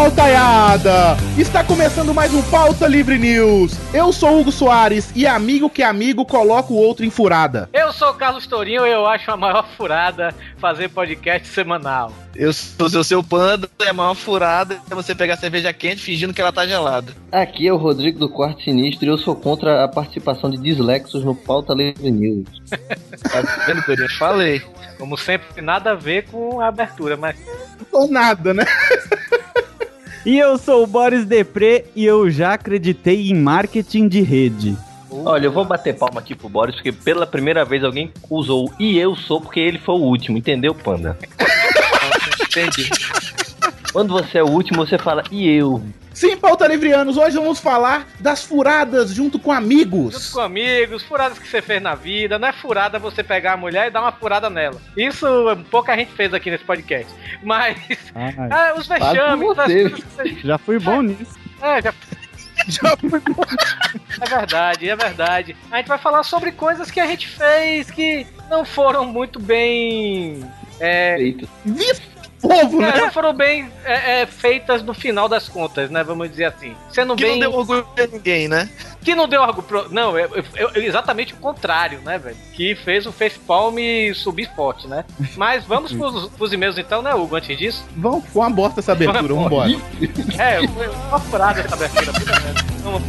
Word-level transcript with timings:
Pautaiada! 0.00 1.18
Está 1.36 1.62
começando 1.62 2.14
mais 2.14 2.32
um 2.32 2.40
Pauta 2.44 2.86
Livre 2.86 3.18
News. 3.18 3.72
Eu 3.92 4.10
sou 4.14 4.40
Hugo 4.40 4.50
Soares 4.50 5.12
e 5.14 5.26
amigo 5.26 5.68
que 5.68 5.82
é 5.82 5.84
amigo 5.84 6.24
coloca 6.24 6.72
o 6.72 6.76
outro 6.76 7.04
em 7.04 7.10
furada. 7.10 7.68
Eu 7.70 7.92
sou 7.92 8.08
o 8.08 8.14
Carlos 8.14 8.46
Tourinho 8.46 8.86
e 8.86 8.90
eu 8.90 9.04
acho 9.04 9.30
a 9.30 9.36
maior 9.36 9.68
furada 9.76 10.34
fazer 10.56 10.88
podcast 10.88 11.46
semanal. 11.46 12.14
Eu 12.34 12.50
sou 12.50 12.86
o 12.86 13.04
seu 13.04 13.22
panda, 13.22 13.68
é 13.78 13.90
a 13.90 13.92
maior 13.92 14.14
furada 14.14 14.80
é 14.90 14.94
você 14.94 15.14
pegar 15.14 15.36
cerveja 15.36 15.70
quente 15.70 16.00
fingindo 16.00 16.32
que 16.32 16.40
ela 16.40 16.50
tá 16.50 16.66
gelada. 16.66 17.12
Aqui 17.30 17.68
é 17.68 17.72
o 17.72 17.76
Rodrigo 17.76 18.18
do 18.18 18.30
Quarto 18.30 18.62
Sinistro 18.62 19.04
e 19.04 19.08
eu 19.08 19.18
sou 19.18 19.36
contra 19.36 19.84
a 19.84 19.88
participação 19.88 20.48
de 20.48 20.56
dislexos 20.56 21.22
no 21.22 21.34
Pauta 21.34 21.74
Livre 21.74 22.10
News. 22.10 22.48
Tá 22.70 23.42
vendo? 23.66 24.08
Falei. 24.18 24.62
Como 24.96 25.16
sempre, 25.18 25.60
nada 25.60 25.92
a 25.92 25.94
ver 25.94 26.26
com 26.30 26.58
a 26.58 26.68
abertura, 26.68 27.18
mas 27.18 27.36
Ou 27.92 28.08
nada, 28.08 28.54
né? 28.54 28.64
E 30.24 30.38
eu 30.38 30.58
sou 30.58 30.84
o 30.84 30.86
Boris 30.86 31.24
Depré 31.24 31.84
e 31.96 32.04
eu 32.04 32.30
já 32.30 32.52
acreditei 32.52 33.30
em 33.30 33.34
marketing 33.34 34.06
de 34.06 34.20
rede. 34.20 34.76
Olha, 35.10 35.46
eu 35.46 35.52
vou 35.52 35.64
bater 35.64 35.96
palma 35.96 36.20
aqui 36.20 36.34
pro 36.34 36.48
Boris, 36.48 36.74
porque 36.74 36.92
pela 36.92 37.26
primeira 37.26 37.64
vez 37.64 37.82
alguém 37.82 38.12
usou 38.28 38.66
o 38.66 38.72
e 38.78 38.98
eu 38.98 39.16
sou 39.16 39.40
porque 39.40 39.58
ele 39.58 39.78
foi 39.78 39.94
o 39.94 40.02
último, 40.02 40.38
entendeu, 40.38 40.74
Panda? 40.74 41.18
Entendi. 42.46 42.88
Quando 43.92 44.12
você 44.12 44.38
é 44.38 44.42
o 44.42 44.48
último, 44.48 44.84
você 44.86 44.98
fala 44.98 45.22
e 45.30 45.48
eu. 45.48 45.82
Sim, 46.20 46.36
Pauta 46.36 46.66
Livrianos, 46.66 47.16
hoje 47.16 47.38
vamos 47.38 47.60
falar 47.60 48.06
das 48.18 48.44
furadas 48.44 49.10
junto 49.10 49.38
com 49.38 49.50
junto 49.54 49.64
amigos. 49.64 50.32
com 50.32 50.40
amigos, 50.40 51.02
furadas 51.02 51.38
que 51.38 51.48
você 51.48 51.62
fez 51.62 51.80
na 51.80 51.94
vida. 51.94 52.38
Não 52.38 52.48
é 52.48 52.52
furada 52.52 52.98
você 52.98 53.24
pegar 53.24 53.54
a 53.54 53.56
mulher 53.56 53.86
e 53.86 53.90
dar 53.90 54.02
uma 54.02 54.12
furada 54.12 54.50
nela. 54.50 54.78
Isso 54.94 55.26
pouca 55.70 55.96
gente 55.96 56.12
fez 56.12 56.34
aqui 56.34 56.50
nesse 56.50 56.62
podcast. 56.62 57.10
Mas 57.42 57.78
ah, 58.14 58.74
os 58.76 58.86
vexames, 58.86 59.58
as 59.58 59.64
coisas 59.64 59.94
que 59.94 60.10
você... 60.10 60.36
Já 60.44 60.58
fui 60.58 60.78
bom 60.78 61.00
nisso. 61.00 61.38
É, 61.62 61.80
já... 61.80 61.94
é 64.20 64.28
verdade, 64.28 64.90
é 64.90 64.96
verdade. 64.96 65.56
A 65.70 65.78
gente 65.78 65.88
vai 65.88 65.96
falar 65.96 66.22
sobre 66.22 66.52
coisas 66.52 66.90
que 66.90 67.00
a 67.00 67.06
gente 67.06 67.28
fez 67.28 67.90
que 67.90 68.26
não 68.50 68.62
foram 68.66 69.06
muito 69.06 69.40
bem. 69.40 70.44
É, 70.78 71.16
Feito. 71.16 71.48
Povo, 72.40 72.80
né? 72.80 72.92
não 72.96 73.12
foram 73.12 73.34
bem 73.34 73.70
é, 73.84 74.22
é, 74.22 74.26
feitas 74.26 74.82
no 74.82 74.94
final 74.94 75.28
das 75.28 75.48
contas, 75.48 75.90
né? 75.90 76.02
Vamos 76.02 76.30
dizer 76.30 76.46
assim. 76.46 76.74
Sendo 76.90 77.14
Que 77.14 77.24
bem. 77.24 77.32
não 77.32 77.40
deu 77.40 77.58
orgulho 77.58 77.86
pra 77.94 78.06
ninguém, 78.06 78.48
né? 78.48 78.68
Que 79.02 79.14
não 79.14 79.28
deu 79.28 79.42
algo 79.42 79.62
pro... 79.62 79.92
Não, 79.92 80.16
é, 80.16 80.22
é- 80.24 80.78
é 80.78 80.84
exatamente 80.84 81.34
o 81.34 81.36
contrário, 81.36 82.00
né, 82.00 82.18
velho? 82.18 82.36
Que 82.54 82.74
fez 82.74 83.04
o 83.06 83.12
facepalm 83.12 83.76
subir 84.14 84.50
forte, 84.56 84.86
né? 84.88 85.04
Mas 85.36 85.64
vamos 85.64 85.92
pros, 85.92 86.28
pros 86.30 86.52
e-mails 86.52 86.78
então, 86.78 87.02
né, 87.02 87.14
Hugo, 87.14 87.36
antes 87.36 87.56
disso? 87.58 87.84
Vamos, 87.96 88.24
foi 88.26 88.42
uma 88.42 88.50
bosta 88.50 88.80
essa 88.80 88.92
abertura, 88.92 89.34
vambora. 89.34 89.70
É, 90.38 90.66
foi 90.66 90.88
uma 90.88 91.20
furada 91.20 91.60
essa 91.60 91.74
abertura. 91.74 92.12
Vamos. 92.82 93.02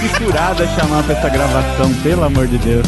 Que 0.00 0.08
furada 0.24 0.66
chamar 0.68 1.02
pra 1.04 1.14
essa 1.14 1.28
gravação, 1.28 1.94
pelo 2.02 2.24
amor 2.24 2.46
de 2.46 2.58
Deus. 2.58 2.86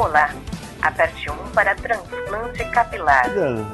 Olá. 0.00 0.30
Aperte 0.80 1.30
1 1.30 1.36
para 1.50 1.74
transplante 1.74 2.64
capilar. 2.70 3.26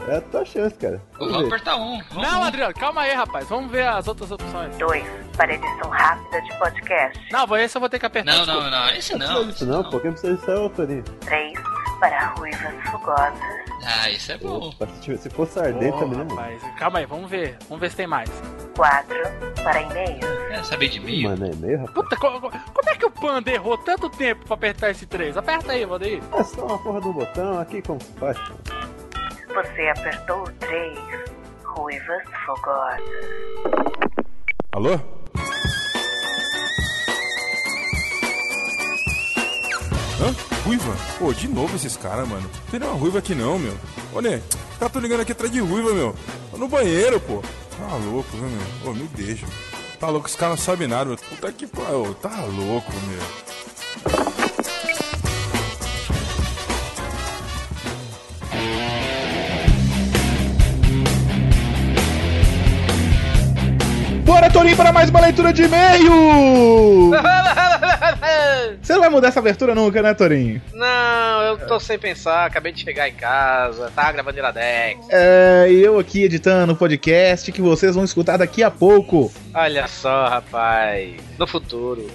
É 0.08 0.16
a 0.16 0.20
tua 0.22 0.44
chance, 0.44 0.74
cara. 0.74 1.00
Vou 1.16 1.46
apertar 1.46 1.76
um. 1.76 2.02
Vamos, 2.10 2.28
Não, 2.28 2.42
Adriano, 2.42 2.74
calma 2.74 3.02
aí, 3.02 3.14
rapaz. 3.14 3.48
Vamos 3.48 3.70
ver 3.70 3.86
as 3.86 4.08
outras 4.08 4.32
opções. 4.32 4.76
2 4.76 5.04
para 5.36 5.54
edição 5.54 5.88
rápida 5.88 6.42
de 6.42 6.58
podcast. 6.58 7.28
Não, 7.30 7.56
esse 7.56 7.76
eu 7.76 7.80
vou 7.80 7.88
ter 7.88 8.00
que 8.00 8.06
apertar. 8.06 8.32
Não, 8.32 8.44
desculpa. 8.44 8.70
não, 8.70 8.70
não, 8.70 8.90
esse 8.90 9.16
não. 9.16 9.48
esse 9.48 9.64
não. 9.64 9.88
quem 9.88 10.10
precisa 10.10 10.34
disso 10.34 10.50
é 10.50 10.58
o 10.58 10.68
Torinho. 10.68 11.04
3 11.20 11.75
para 12.00 12.26
ruivas 12.38 12.74
fugosas. 12.90 13.38
Ah, 13.84 14.10
isso 14.10 14.32
é 14.32 14.38
bom. 14.38 14.72
Se 15.18 15.30
fosse 15.30 15.58
Ô, 15.60 15.62
rapaz, 16.16 16.62
calma 16.78 16.98
aí, 16.98 17.06
vamos 17.06 17.30
ver. 17.30 17.56
Vamos 17.68 17.80
ver 17.80 17.90
se 17.90 17.96
tem 17.96 18.06
mais. 18.06 18.30
4 18.76 19.16
para 19.62 19.82
e-mails. 19.82 20.20
Quer 20.48 20.64
saber 20.64 20.88
de 20.88 21.00
mim? 21.00 21.24
é 21.26 21.36
meio, 21.56 21.78
rapaz. 21.80 21.94
Puta, 21.94 22.16
co- 22.16 22.40
co- 22.40 22.50
como 22.50 22.90
é 22.90 22.96
que 22.96 23.06
o 23.06 23.10
Panda 23.10 23.50
errou 23.50 23.78
tanto 23.78 24.08
tempo 24.10 24.44
pra 24.44 24.54
apertar 24.54 24.90
esse 24.90 25.06
3? 25.06 25.36
Aperta 25.36 25.72
aí, 25.72 25.84
Valdeir. 25.84 26.22
É 26.34 26.42
só 26.42 26.66
uma 26.66 26.78
porra 26.78 27.00
do 27.00 27.12
botão 27.12 27.60
aqui 27.60 27.80
como 27.82 28.00
se 28.00 28.12
faz. 28.14 28.36
Você 29.54 29.88
apertou 29.88 30.42
o 30.42 30.52
3. 30.52 30.98
Ruivas 31.64 32.22
fogosas. 32.44 33.00
Alô? 34.72 34.98
Ruiva? 40.66 40.96
Pô, 41.20 41.32
de 41.32 41.46
novo 41.46 41.76
esses 41.76 41.96
caras, 41.96 42.28
mano. 42.28 42.42
Não 42.42 42.70
tem 42.72 42.80
nenhuma 42.80 42.98
ruiva 42.98 43.20
aqui 43.20 43.36
não, 43.36 43.56
meu. 43.56 43.72
Os 44.12 44.78
caras 44.78 44.92
tão 44.92 45.00
ligando 45.00 45.20
aqui 45.20 45.30
atrás 45.30 45.52
de 45.52 45.60
ruiva, 45.60 45.94
meu. 45.94 46.12
Tô 46.50 46.58
no 46.58 46.66
banheiro, 46.66 47.20
pô. 47.20 47.40
Tá 47.78 47.94
louco, 47.94 48.36
né, 48.36 48.50
meu? 48.82 48.90
Ô, 48.90 48.94
me 48.94 49.06
deixa. 49.14 49.46
Tá 50.00 50.08
louco, 50.08 50.26
os 50.26 50.34
caras 50.34 50.58
não 50.58 50.64
sabem 50.64 50.88
nada, 50.88 51.04
meu. 51.04 51.16
Puta 51.16 51.52
que 51.52 51.68
pariu. 51.68 52.16
Tá 52.20 52.44
louco, 52.46 52.92
meu. 53.06 53.22
Bora, 64.26 64.50
Torinho, 64.50 64.76
para 64.76 64.90
mais 64.90 65.08
uma 65.08 65.20
leitura 65.20 65.52
de 65.52 65.62
e-mail! 65.62 67.12
Você 68.82 68.92
não 68.92 69.00
vai 69.00 69.08
mudar 69.08 69.28
essa 69.28 69.38
abertura 69.38 69.72
nunca, 69.72 70.02
né, 70.02 70.14
Torinho? 70.14 70.60
Não, 70.74 71.42
eu 71.42 71.58
tô 71.58 71.78
sem 71.78 71.96
pensar, 71.96 72.44
acabei 72.44 72.72
de 72.72 72.82
chegar 72.82 73.08
em 73.08 73.14
casa, 73.14 73.88
tava 73.94 74.10
gravando 74.10 74.36
Iradex. 74.36 75.06
É, 75.10 75.68
e 75.70 75.80
eu 75.80 75.96
aqui 75.96 76.24
editando 76.24 76.72
o 76.72 76.76
podcast 76.76 77.52
que 77.52 77.62
vocês 77.62 77.94
vão 77.94 78.02
escutar 78.02 78.36
daqui 78.36 78.64
a 78.64 78.70
pouco. 78.70 79.32
Olha 79.58 79.88
só, 79.88 80.28
rapaz, 80.28 81.14
no 81.38 81.46
futuro. 81.46 82.06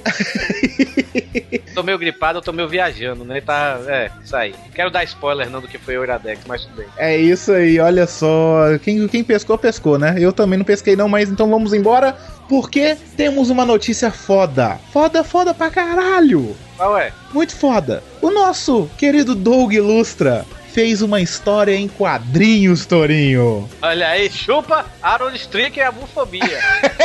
tô 1.74 1.82
meio 1.82 1.98
gripado, 1.98 2.38
eu 2.38 2.42
tô 2.44 2.54
meio 2.54 2.70
viajando, 2.70 3.26
né? 3.26 3.42
Tá, 3.42 3.80
é, 3.88 4.12
isso 4.24 4.36
aí. 4.36 4.54
Quero 4.76 4.92
dar 4.92 5.04
spoiler 5.06 5.50
não 5.50 5.60
do 5.60 5.68
que 5.68 5.80
foi 5.80 5.98
o 5.98 6.04
Iradex, 6.04 6.44
mas 6.46 6.64
tudo 6.64 6.76
bem. 6.76 6.86
É 6.98 7.18
isso 7.18 7.52
aí, 7.52 7.80
olha 7.80 8.06
só. 8.06 8.78
Quem, 8.84 9.08
quem 9.08 9.24
pescou, 9.24 9.58
pescou, 9.58 9.98
né? 9.98 10.18
Eu 10.20 10.32
também 10.32 10.60
não 10.60 10.64
pesquei, 10.64 10.96
não, 10.96 11.10
mas 11.10 11.32
então 11.32 11.50
vamos 11.50 11.74
embora, 11.74 12.16
porque 12.48 12.96
temos 13.18 13.50
uma 13.50 13.66
notícia 13.66 14.12
foda. 14.12 14.80
Foda, 14.94 15.24
foda 15.24 15.52
pra 15.52 15.72
caralho. 15.72 16.56
Qual 16.78 16.96
é? 16.96 17.12
Muito 17.34 17.56
foda. 17.56 18.04
O 18.22 18.30
nosso 18.30 18.88
querido 19.00 19.34
Doug 19.34 19.74
Ilustra 19.74 20.46
fez 20.74 21.02
uma 21.02 21.22
história 21.22 21.76
em 21.76 21.88
quadrinhos, 21.88 22.86
Torinho. 22.86 23.70
Olha 23.82 24.08
aí, 24.08 24.30
chupa 24.30 24.86
Aaron 25.02 25.32
Strick 25.32 25.78
e 25.78 25.82
a 25.82 25.92
bufobia. 25.92 26.60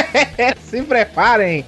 Se 0.62 0.82
preparem. 0.82 1.64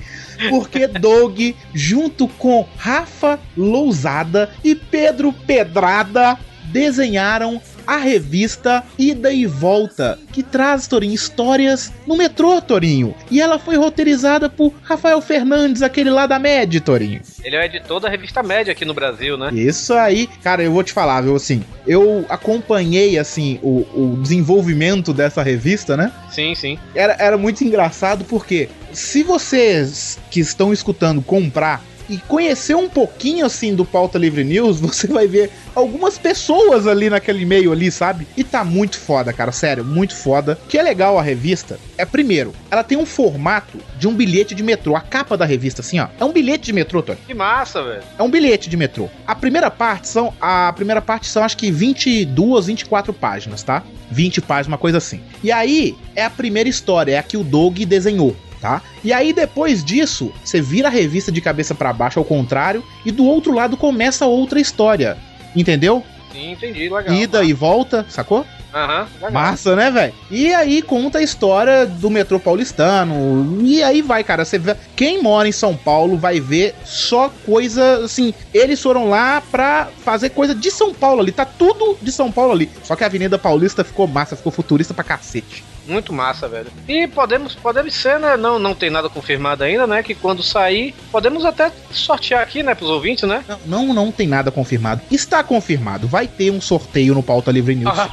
Porque 0.48 0.86
Doug, 0.86 1.40
junto 1.74 2.28
com 2.28 2.66
Rafa 2.76 3.40
Lousada 3.56 4.50
e 4.62 4.74
Pedro 4.74 5.32
Pedrada, 5.32 6.38
desenharam 6.64 7.60
a 7.88 7.96
revista 7.96 8.84
Ida 8.98 9.32
e 9.32 9.46
Volta, 9.46 10.18
que 10.30 10.42
traz, 10.42 10.86
Torinho, 10.86 11.14
histórias 11.14 11.90
no 12.06 12.18
metrô, 12.18 12.60
Torinho. 12.60 13.14
E 13.30 13.40
ela 13.40 13.58
foi 13.58 13.76
roteirizada 13.76 14.50
por 14.50 14.74
Rafael 14.82 15.22
Fernandes, 15.22 15.80
aquele 15.80 16.10
lá 16.10 16.26
da 16.26 16.38
MED, 16.38 16.80
Torinho. 16.80 17.22
Ele 17.42 17.56
é 17.56 17.60
o 17.60 17.62
editor 17.62 17.98
da 17.98 18.10
revista 18.10 18.42
Média 18.42 18.72
aqui 18.72 18.84
no 18.84 18.92
Brasil, 18.92 19.38
né? 19.38 19.48
Isso 19.54 19.94
aí, 19.94 20.26
cara, 20.42 20.62
eu 20.62 20.70
vou 20.70 20.84
te 20.84 20.92
falar, 20.92 21.22
viu, 21.22 21.34
assim, 21.34 21.64
eu 21.86 22.26
acompanhei, 22.28 23.18
assim, 23.18 23.58
o, 23.62 23.86
o 23.94 24.18
desenvolvimento 24.20 25.14
dessa 25.14 25.42
revista, 25.42 25.96
né? 25.96 26.12
Sim, 26.30 26.54
sim. 26.54 26.78
Era, 26.94 27.16
era 27.18 27.38
muito 27.38 27.64
engraçado 27.64 28.22
porque 28.26 28.68
se 28.92 29.22
vocês 29.22 30.18
que 30.30 30.40
estão 30.40 30.74
escutando 30.74 31.22
comprar 31.22 31.82
e 32.08 32.18
conhecer 32.18 32.74
um 32.74 32.88
pouquinho 32.88 33.46
assim 33.46 33.74
do 33.74 33.84
Pauta 33.84 34.18
Livre 34.18 34.44
News, 34.44 34.80
você 34.80 35.06
vai 35.06 35.26
ver 35.26 35.50
algumas 35.74 36.18
pessoas 36.18 36.86
ali 36.86 37.10
naquele 37.10 37.44
meio 37.44 37.72
ali, 37.72 37.90
sabe? 37.90 38.26
E 38.36 38.44
tá 38.44 38.64
muito 38.64 38.98
foda, 38.98 39.32
cara, 39.32 39.52
sério, 39.52 39.84
muito 39.84 40.14
foda. 40.14 40.58
O 40.64 40.68
que 40.68 40.78
é 40.78 40.82
legal 40.82 41.18
a 41.18 41.22
revista 41.22 41.78
é, 41.98 42.04
primeiro, 42.04 42.54
ela 42.70 42.84
tem 42.84 42.96
um 42.96 43.04
formato 43.04 43.76
de 43.98 44.06
um 44.06 44.14
bilhete 44.14 44.54
de 44.54 44.62
metrô. 44.62 44.94
A 44.94 45.00
capa 45.00 45.36
da 45.36 45.44
revista, 45.44 45.80
assim, 45.80 45.98
ó, 45.98 46.06
é 46.18 46.24
um 46.24 46.32
bilhete 46.32 46.66
de 46.66 46.72
metrô, 46.72 47.02
Tony. 47.02 47.18
Que 47.26 47.34
massa, 47.34 47.82
velho. 47.82 48.02
É 48.16 48.22
um 48.22 48.30
bilhete 48.30 48.70
de 48.70 48.76
metrô. 48.76 49.08
A 49.26 49.34
primeira 49.34 49.68
parte 49.68 50.06
são. 50.06 50.32
A 50.40 50.72
primeira 50.72 51.02
parte 51.02 51.26
são 51.26 51.42
acho 51.42 51.56
que 51.56 51.72
22, 51.72 52.66
24 52.66 53.12
páginas, 53.12 53.64
tá? 53.64 53.82
20 54.10 54.40
páginas, 54.42 54.68
uma 54.68 54.78
coisa 54.78 54.98
assim. 54.98 55.20
E 55.42 55.50
aí 55.50 55.96
é 56.14 56.24
a 56.24 56.30
primeira 56.30 56.68
história, 56.68 57.12
é 57.12 57.18
a 57.18 57.22
que 57.22 57.36
o 57.36 57.42
Doug 57.42 57.78
desenhou. 57.80 58.36
Tá? 58.60 58.82
E 59.04 59.12
aí 59.12 59.32
depois 59.32 59.84
disso, 59.84 60.32
você 60.44 60.60
vira 60.60 60.88
a 60.88 60.90
revista 60.90 61.30
de 61.30 61.40
cabeça 61.40 61.74
para 61.74 61.92
baixo 61.92 62.18
ao 62.18 62.24
contrário 62.24 62.82
e 63.04 63.12
do 63.12 63.24
outro 63.24 63.52
lado 63.52 63.76
começa 63.76 64.26
outra 64.26 64.60
história. 64.60 65.16
Entendeu? 65.54 66.04
Sim, 66.32 66.52
entendi, 66.52 66.88
legal. 66.88 67.14
Ida 67.14 67.44
e 67.44 67.52
volta, 67.52 68.04
sacou? 68.08 68.44
Aham, 68.74 69.06
legal. 69.14 69.32
Massa, 69.32 69.74
né, 69.74 69.90
velho? 69.90 70.12
E 70.30 70.52
aí 70.52 70.82
conta 70.82 71.18
a 71.18 71.22
história 71.22 71.86
do 71.86 72.10
metrô 72.10 72.38
paulistano. 72.38 73.60
E 73.62 73.82
aí 73.82 74.02
vai, 74.02 74.22
cara. 74.22 74.44
Você 74.44 74.58
vê. 74.58 74.76
Quem 74.94 75.22
mora 75.22 75.48
em 75.48 75.52
São 75.52 75.74
Paulo 75.74 76.18
vai 76.18 76.38
ver 76.38 76.74
só 76.84 77.32
coisa 77.46 78.04
assim. 78.04 78.34
Eles 78.52 78.80
foram 78.80 79.08
lá 79.08 79.40
pra 79.50 79.88
fazer 80.04 80.30
coisa 80.30 80.54
de 80.54 80.70
São 80.70 80.92
Paulo 80.92 81.22
ali. 81.22 81.32
Tá 81.32 81.46
tudo 81.46 81.96
de 82.02 82.12
São 82.12 82.30
Paulo 82.30 82.52
ali. 82.52 82.70
Só 82.82 82.94
que 82.94 83.02
a 83.02 83.06
Avenida 83.06 83.38
Paulista 83.38 83.82
ficou 83.82 84.06
massa, 84.06 84.36
ficou 84.36 84.52
futurista 84.52 84.92
pra 84.92 85.02
cacete. 85.02 85.64
Muito 85.88 86.12
massa, 86.12 86.46
velho. 86.46 86.70
E 86.86 87.08
podemos, 87.08 87.54
podemos 87.54 87.94
ser, 87.94 88.20
né? 88.20 88.36
Não, 88.36 88.58
não 88.58 88.74
tem 88.74 88.90
nada 88.90 89.08
confirmado 89.08 89.64
ainda, 89.64 89.86
né? 89.86 90.02
Que 90.02 90.14
quando 90.14 90.42
sair, 90.42 90.94
podemos 91.10 91.46
até 91.46 91.72
sortear 91.90 92.42
aqui, 92.42 92.62
né? 92.62 92.74
Pros 92.74 92.90
ouvintes, 92.90 93.26
né? 93.26 93.42
Não, 93.48 93.86
não, 93.86 93.94
não 93.94 94.12
tem 94.12 94.28
nada 94.28 94.50
confirmado. 94.50 95.00
Está 95.10 95.42
confirmado. 95.42 96.06
Vai 96.06 96.28
ter 96.28 96.50
um 96.50 96.60
sorteio 96.60 97.14
no 97.14 97.22
Pauta 97.22 97.50
Livre 97.50 97.74
News. 97.74 97.94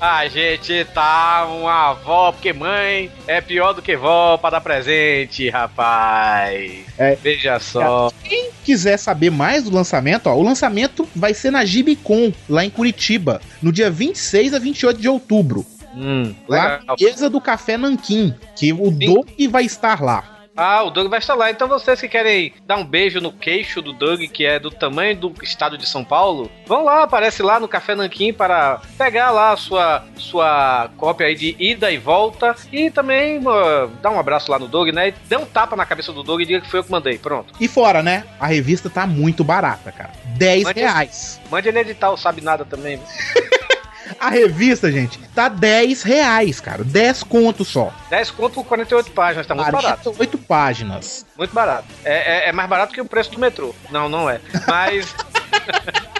A 0.00 0.26
gente 0.28 0.82
tá 0.94 1.46
uma 1.46 1.90
avó, 1.90 2.32
porque 2.32 2.54
mãe 2.54 3.10
é 3.26 3.40
pior 3.42 3.74
do 3.74 3.82
que 3.82 3.94
vó 3.96 4.38
pra 4.38 4.48
dar 4.48 4.60
presente, 4.62 5.50
rapaz. 5.50 6.86
É. 6.96 7.16
Veja 7.16 7.60
só. 7.60 8.10
Quem 8.24 8.50
quiser 8.64 8.96
saber 8.96 9.30
mais 9.30 9.64
do 9.64 9.74
lançamento, 9.74 10.28
ó, 10.28 10.34
o 10.34 10.42
lançamento 10.42 11.06
vai 11.14 11.34
ser 11.34 11.50
na 11.50 11.66
Gibicon, 11.66 12.32
lá 12.48 12.64
em 12.64 12.70
Curitiba, 12.70 13.42
no 13.60 13.70
dia 13.70 13.90
26 13.90 14.54
a 14.54 14.58
28 14.58 15.00
de 15.00 15.08
outubro. 15.08 15.66
Hum, 15.94 16.34
Lá 16.48 16.80
na 16.86 16.94
mesa 16.98 17.28
do 17.28 17.40
Café 17.40 17.76
Nanquim, 17.76 18.34
que 18.56 18.72
o 18.72 18.90
Doug 18.90 19.28
vai 19.50 19.64
estar 19.64 20.00
lá. 20.00 20.39
Ah, 20.62 20.82
o 20.82 20.90
Doug 20.90 21.08
vai 21.08 21.18
estar 21.18 21.34
lá. 21.34 21.50
Então 21.50 21.66
vocês 21.66 21.98
que 21.98 22.06
querem 22.06 22.52
dar 22.66 22.76
um 22.76 22.84
beijo 22.84 23.18
no 23.18 23.32
queixo 23.32 23.80
do 23.80 23.94
Doug, 23.94 24.20
que 24.24 24.44
é 24.44 24.58
do 24.58 24.70
tamanho 24.70 25.16
do 25.16 25.32
estado 25.42 25.78
de 25.78 25.88
São 25.88 26.04
Paulo, 26.04 26.50
vão 26.66 26.84
lá, 26.84 27.02
aparece 27.02 27.42
lá 27.42 27.58
no 27.58 27.66
Café 27.66 27.94
Nanquim 27.94 28.30
para 28.30 28.82
pegar 28.98 29.30
lá 29.30 29.52
a 29.52 29.56
sua, 29.56 30.04
sua 30.16 30.90
cópia 30.98 31.28
aí 31.28 31.34
de 31.34 31.56
ida 31.58 31.90
e 31.90 31.96
volta. 31.96 32.54
E 32.70 32.90
também 32.90 33.38
uh, 33.38 33.88
dar 34.02 34.10
um 34.10 34.18
abraço 34.20 34.50
lá 34.50 34.58
no 34.58 34.68
Doug, 34.68 34.90
né? 34.90 35.08
E 35.08 35.14
dê 35.26 35.38
um 35.38 35.46
tapa 35.46 35.74
na 35.74 35.86
cabeça 35.86 36.12
do 36.12 36.22
Doug 36.22 36.42
e 36.42 36.46
diga 36.46 36.60
que 36.60 36.68
foi 36.68 36.80
eu 36.80 36.84
que 36.84 36.90
mandei. 36.92 37.16
Pronto. 37.16 37.54
E 37.58 37.66
fora, 37.66 38.02
né? 38.02 38.24
A 38.38 38.46
revista 38.46 38.90
tá 38.90 39.06
muito 39.06 39.42
barata, 39.42 39.90
cara. 39.90 40.10
10 40.36 40.64
Mas- 40.64 40.76
reais. 40.76 41.40
Mande 41.50 41.68
ele 41.68 41.78
editar 41.80 42.10
o 42.10 42.18
Sabe 42.18 42.42
Nada 42.42 42.66
também. 42.66 43.00
A 44.18 44.30
revista, 44.30 44.90
gente, 44.90 45.18
tá 45.34 45.48
10 45.48 46.02
reais, 46.02 46.60
cara. 46.60 46.82
10 46.84 47.22
conto 47.22 47.64
só. 47.64 47.92
10 48.10 48.30
conto 48.32 48.54
por 48.54 48.64
48 48.64 49.10
páginas, 49.12 49.46
tá 49.46 49.54
muito 49.54 49.70
barato. 49.70 50.12
48 50.12 50.38
páginas. 50.38 51.26
Muito 51.36 51.54
barato. 51.54 51.86
É, 52.04 52.46
é, 52.46 52.48
é 52.48 52.52
mais 52.52 52.68
barato 52.68 52.92
que 52.92 53.00
o 53.00 53.04
preço 53.04 53.30
do 53.32 53.38
metrô. 53.38 53.74
Não, 53.90 54.08
não 54.08 54.28
é. 54.28 54.40
Mas. 54.66 55.14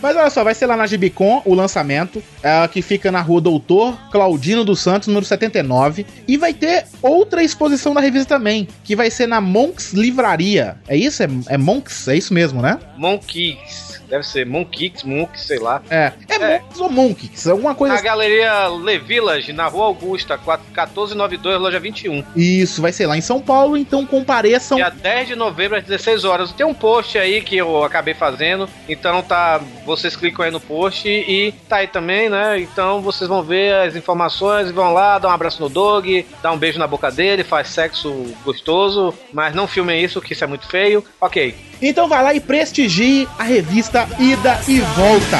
Mas 0.00 0.16
olha 0.16 0.30
só, 0.30 0.44
vai 0.44 0.54
ser 0.54 0.66
lá 0.66 0.76
na 0.76 0.86
Gibicon 0.86 1.42
o 1.44 1.54
lançamento, 1.54 2.22
é, 2.42 2.66
que 2.68 2.80
fica 2.82 3.10
na 3.10 3.20
rua 3.20 3.40
Doutor 3.40 3.98
Claudino 4.10 4.64
dos 4.64 4.80
Santos, 4.80 5.08
número 5.08 5.26
79. 5.26 6.06
E 6.26 6.36
vai 6.36 6.54
ter 6.54 6.86
outra 7.02 7.42
exposição 7.42 7.92
da 7.94 8.00
revista 8.00 8.36
também, 8.36 8.68
que 8.84 8.94
vai 8.94 9.10
ser 9.10 9.26
na 9.26 9.40
Monks 9.40 9.92
Livraria. 9.92 10.76
É 10.86 10.96
isso? 10.96 11.22
É, 11.22 11.28
é 11.48 11.58
Monks? 11.58 12.08
É 12.08 12.16
isso 12.16 12.32
mesmo, 12.32 12.62
né? 12.62 12.78
Monkeys. 12.96 13.97
Deve 14.08 14.26
ser 14.26 14.46
Monkeys, 14.46 15.02
Monkeys, 15.02 15.42
sei 15.46 15.58
lá. 15.58 15.82
É. 15.90 16.12
É, 16.28 16.34
É. 16.34 16.58
Monks 16.60 16.80
ou 16.80 16.90
Monks? 16.90 17.46
Alguma 17.46 17.74
coisa 17.74 17.94
A 17.94 17.96
assim. 17.96 18.04
galeria 18.04 18.68
Le 18.68 18.98
Village, 18.98 19.52
na 19.52 19.66
Rua 19.66 19.86
Augusta, 19.86 20.38
4- 20.38 20.60
1492, 20.72 21.60
loja 21.60 21.78
21. 21.80 22.24
Isso, 22.36 22.80
vai 22.80 22.92
ser 22.92 23.06
lá 23.06 23.16
em 23.16 23.20
São 23.20 23.40
Paulo, 23.40 23.76
então 23.76 24.06
compareçam. 24.06 24.76
Dia 24.76 24.90
10 24.90 25.28
de 25.28 25.36
novembro, 25.36 25.76
às 25.76 25.84
16 25.84 26.24
horas. 26.24 26.52
Tem 26.52 26.64
um 26.66 26.74
post 26.74 27.18
aí 27.18 27.40
que 27.40 27.56
eu 27.56 27.82
acabei 27.84 28.14
fazendo. 28.14 28.68
Então 28.88 29.22
tá. 29.22 29.60
Vocês 29.84 30.14
clicam 30.16 30.44
aí 30.44 30.50
no 30.50 30.60
post 30.60 31.08
e 31.08 31.52
tá 31.68 31.76
aí 31.76 31.86
também, 31.86 32.28
né? 32.28 32.60
Então 32.60 33.00
vocês 33.00 33.28
vão 33.28 33.42
ver 33.42 33.74
as 33.74 33.96
informações, 33.96 34.70
vão 34.70 34.92
lá, 34.92 35.18
dá 35.18 35.28
um 35.28 35.32
abraço 35.32 35.60
no 35.62 35.68
dog, 35.68 36.24
dá 36.42 36.52
um 36.52 36.58
beijo 36.58 36.78
na 36.78 36.86
boca 36.86 37.10
dele, 37.10 37.42
faz 37.42 37.68
sexo 37.68 38.34
gostoso, 38.44 39.14
mas 39.32 39.54
não 39.54 39.66
filmem 39.66 40.02
isso, 40.02 40.20
que 40.20 40.32
isso 40.32 40.44
é 40.44 40.46
muito 40.46 40.66
feio. 40.68 41.04
Ok. 41.20 41.54
Então 41.80 42.08
vai 42.08 42.22
lá 42.22 42.34
e 42.34 42.40
prestigie 42.40 43.28
a 43.38 43.44
revista 43.44 44.08
Ida 44.18 44.60
e 44.66 44.80
Volta. 44.80 45.38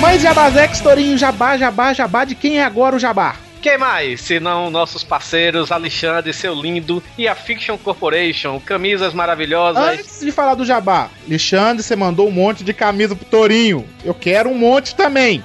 Mas 0.00 0.22
Jabazex, 0.22 0.80
Torinho, 0.80 1.18
Jabá, 1.18 1.56
Jabá, 1.56 1.92
Jabá, 1.92 2.24
de 2.24 2.34
quem 2.34 2.58
é 2.58 2.64
agora 2.64 2.94
o 2.94 2.98
Jabá? 2.98 3.36
Quem 3.60 3.78
mais? 3.78 4.20
Senão 4.20 4.70
nossos 4.70 5.02
parceiros 5.02 5.72
Alexandre, 5.72 6.34
seu 6.34 6.54
lindo, 6.54 7.02
e 7.16 7.26
a 7.26 7.34
Fiction 7.34 7.78
Corporation, 7.78 8.60
camisas 8.60 9.14
maravilhosas. 9.14 9.82
Antes 9.82 10.20
de 10.20 10.30
falar 10.30 10.54
do 10.54 10.66
Jabá, 10.66 11.08
Alexandre, 11.26 11.82
você 11.82 11.96
mandou 11.96 12.28
um 12.28 12.30
monte 12.30 12.62
de 12.62 12.74
camisa 12.74 13.16
pro 13.16 13.24
Torinho. 13.24 13.88
Eu 14.04 14.12
quero 14.12 14.50
um 14.50 14.58
monte 14.58 14.94
também. 14.94 15.42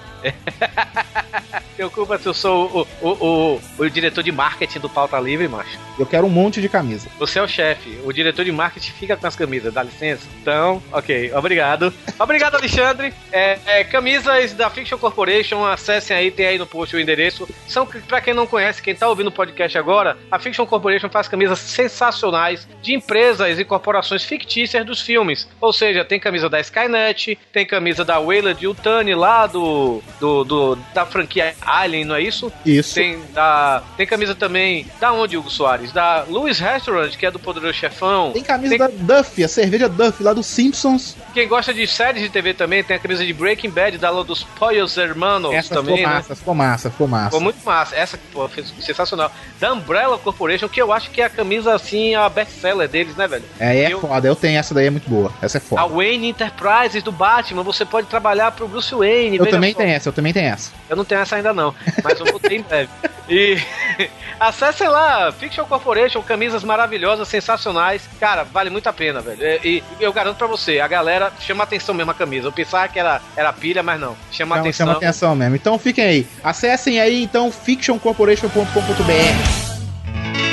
Preocupa 1.75 2.17
se 2.17 2.27
eu 2.27 2.33
sou 2.33 2.87
o, 3.01 3.07
o, 3.07 3.09
o, 3.09 3.61
o 3.77 3.89
diretor 3.89 4.21
de 4.21 4.33
marketing 4.33 4.79
do 4.79 4.89
Pauta 4.89 5.17
Livre, 5.17 5.47
macho. 5.47 5.79
Eu 5.97 6.05
quero 6.05 6.25
um 6.25 6.29
monte 6.29 6.61
de 6.61 6.67
camisa. 6.67 7.09
Você 7.17 7.39
é 7.39 7.41
o 7.41 7.47
chefe, 7.47 7.97
o 8.03 8.11
diretor 8.11 8.43
de 8.43 8.51
marketing 8.51 8.91
fica 8.91 9.15
com 9.15 9.25
as 9.25 9.35
camisas, 9.35 9.73
dá 9.73 9.81
licença? 9.81 10.27
Então, 10.41 10.83
ok, 10.91 11.33
obrigado. 11.33 11.93
Obrigado, 12.19 12.55
Alexandre. 12.55 13.13
É, 13.31 13.59
é, 13.65 13.83
camisas 13.85 14.53
da 14.53 14.69
Fiction 14.69 14.97
Corporation, 14.97 15.63
acessem 15.63 16.15
aí, 16.15 16.29
tem 16.29 16.47
aí 16.47 16.57
no 16.57 16.67
post 16.67 16.95
o 16.95 16.99
endereço. 16.99 17.47
São, 17.65 17.85
pra 17.85 18.19
quem 18.19 18.33
não 18.33 18.45
conhece, 18.45 18.81
quem 18.81 18.93
tá 18.93 19.07
ouvindo 19.07 19.27
o 19.27 19.31
podcast 19.31 19.77
agora, 19.77 20.17
a 20.29 20.37
Fiction 20.37 20.65
Corporation 20.65 21.09
faz 21.09 21.29
camisas 21.29 21.59
sensacionais 21.59 22.67
de 22.81 22.93
empresas 22.93 23.57
e 23.57 23.63
corporações 23.63 24.23
fictícias 24.23 24.85
dos 24.85 25.01
filmes. 25.01 25.47
Ou 25.61 25.71
seja, 25.71 26.03
tem 26.03 26.19
camisa 26.19 26.49
da 26.49 26.59
Skynet, 26.59 27.37
tem 27.53 27.65
camisa 27.65 28.03
da 28.03 28.19
Weyla 28.19 28.53
de 28.53 28.67
Utani 28.67 29.15
lá 29.15 29.47
do, 29.47 30.03
do, 30.19 30.43
do- 30.43 30.75
da 30.93 31.05
franquia 31.05 31.53
Alien, 31.61 32.05
não 32.05 32.15
é 32.15 32.21
isso? 32.21 32.51
Isso. 32.65 32.95
Tem, 32.95 33.19
da, 33.33 33.81
tem 33.97 34.05
camisa 34.05 34.35
também 34.35 34.85
da 34.99 35.11
onde, 35.13 35.37
Hugo 35.37 35.49
Soares? 35.49 35.91
Da 35.91 36.23
Louis 36.27 36.59
Restaurant, 36.59 37.15
que 37.15 37.25
é 37.25 37.31
do 37.31 37.39
Poderoso 37.39 37.73
Chefão. 37.73 38.31
Tem 38.31 38.43
camisa 38.43 38.77
da 38.77 38.87
Duff, 38.87 39.43
a 39.43 39.47
cerveja 39.47 39.87
Duff 39.89 40.21
lá 40.23 40.33
dos 40.33 40.45
Simpsons. 40.45 41.15
Quem 41.33 41.47
gosta 41.47 41.73
de 41.73 41.85
séries 41.87 42.21
de 42.21 42.29
TV 42.29 42.53
também, 42.53 42.83
tem 42.83 42.95
a 42.97 42.99
camisa 42.99 43.25
de 43.25 43.33
Breaking 43.33 43.69
Bad 43.69 43.97
da 43.97 44.09
dos 44.19 44.43
Pollos 44.43 44.97
Hermanos 44.97 45.53
Essa 45.53 45.75
também, 45.75 45.97
ficou 45.97 46.09
né? 46.09 46.15
massa, 46.15 46.35
ficou 46.35 46.55
massa, 46.55 46.89
ficou 46.91 47.07
massa. 47.07 47.25
Ficou 47.27 47.41
muito 47.41 47.63
massa. 47.63 47.95
Essa 47.95 48.19
pô, 48.33 48.47
foi 48.49 48.63
sensacional. 48.81 49.31
Da 49.59 49.71
Umbrella 49.73 50.17
Corporation, 50.17 50.67
que 50.67 50.81
eu 50.81 50.91
acho 50.91 51.09
que 51.11 51.21
é 51.21 51.25
a 51.25 51.29
camisa, 51.29 51.73
assim, 51.73 52.15
a 52.15 52.27
best-seller 52.27 52.87
deles, 52.89 53.15
né, 53.15 53.27
velho? 53.27 53.43
É, 53.59 53.77
é 53.83 53.93
Eu- 53.93 54.01
foda, 54.01 54.27
eu 54.27 54.35
tenho 54.35 54.57
essa 54.59 54.73
daí, 54.73 54.87
é 54.87 54.89
muito 54.89 55.09
boa. 55.09 55.31
Essa 55.41 55.57
é 55.57 55.59
A 55.59 55.61
foda. 55.61 55.85
Wayne 55.87 56.29
Enterprises 56.29 57.01
do 57.03 57.11
Batman, 57.11 57.63
você 57.63 57.85
pode 57.85 58.07
trabalhar 58.07 58.51
pro 58.51 58.67
Bruce 58.67 58.93
Wayne. 58.93 59.37
Eu 59.37 59.45
também 59.47 59.71
só. 59.73 59.77
tenho 59.77 59.91
essa, 59.99 60.09
eu 60.09 60.13
também 60.13 60.33
tenho 60.33 60.47
essa. 60.47 60.71
Eu 60.89 60.95
não 60.95 61.05
tenho 61.05 61.21
essa 61.21 61.35
ainda 61.35 61.53
não, 61.53 61.73
mas 62.03 62.19
eu 62.19 62.25
vou 62.25 62.39
ter 62.39 62.55
em 62.55 62.61
breve. 62.61 62.89
E 63.29 63.57
acessem 64.39 64.87
lá, 64.87 65.31
Fiction 65.31 65.65
Corporation, 65.65 66.21
camisas 66.21 66.63
maravilhosas, 66.63 67.27
sensacionais. 67.27 68.01
Cara, 68.19 68.43
vale 68.43 68.69
muito 68.69 68.87
a 68.87 68.93
pena, 68.93 69.21
velho. 69.21 69.39
E, 69.63 69.83
e 69.99 70.03
eu 70.03 70.11
garanto 70.11 70.37
pra 70.37 70.47
você, 70.47 70.79
a 70.79 70.87
galera 70.87 71.31
chama 71.39 71.63
atenção 71.63 71.93
mesmo 71.93 72.11
a 72.11 72.15
camisa. 72.15 72.47
Eu 72.47 72.51
pensava 72.51 72.87
que 72.87 72.99
era, 72.99 73.21
era 73.35 73.53
pilha, 73.53 73.83
mas 73.83 73.99
não. 73.99 74.15
Chama 74.31 74.55
Não, 74.55 74.63
atenção. 74.63 74.87
chama 74.87 74.97
atenção 74.97 75.35
mesmo. 75.35 75.55
Então 75.55 75.77
fiquem 75.77 76.03
aí. 76.03 76.27
Acessem 76.43 76.99
aí 76.99 77.23
então 77.23 77.51
fictioncorporation.com.br. 77.51 80.48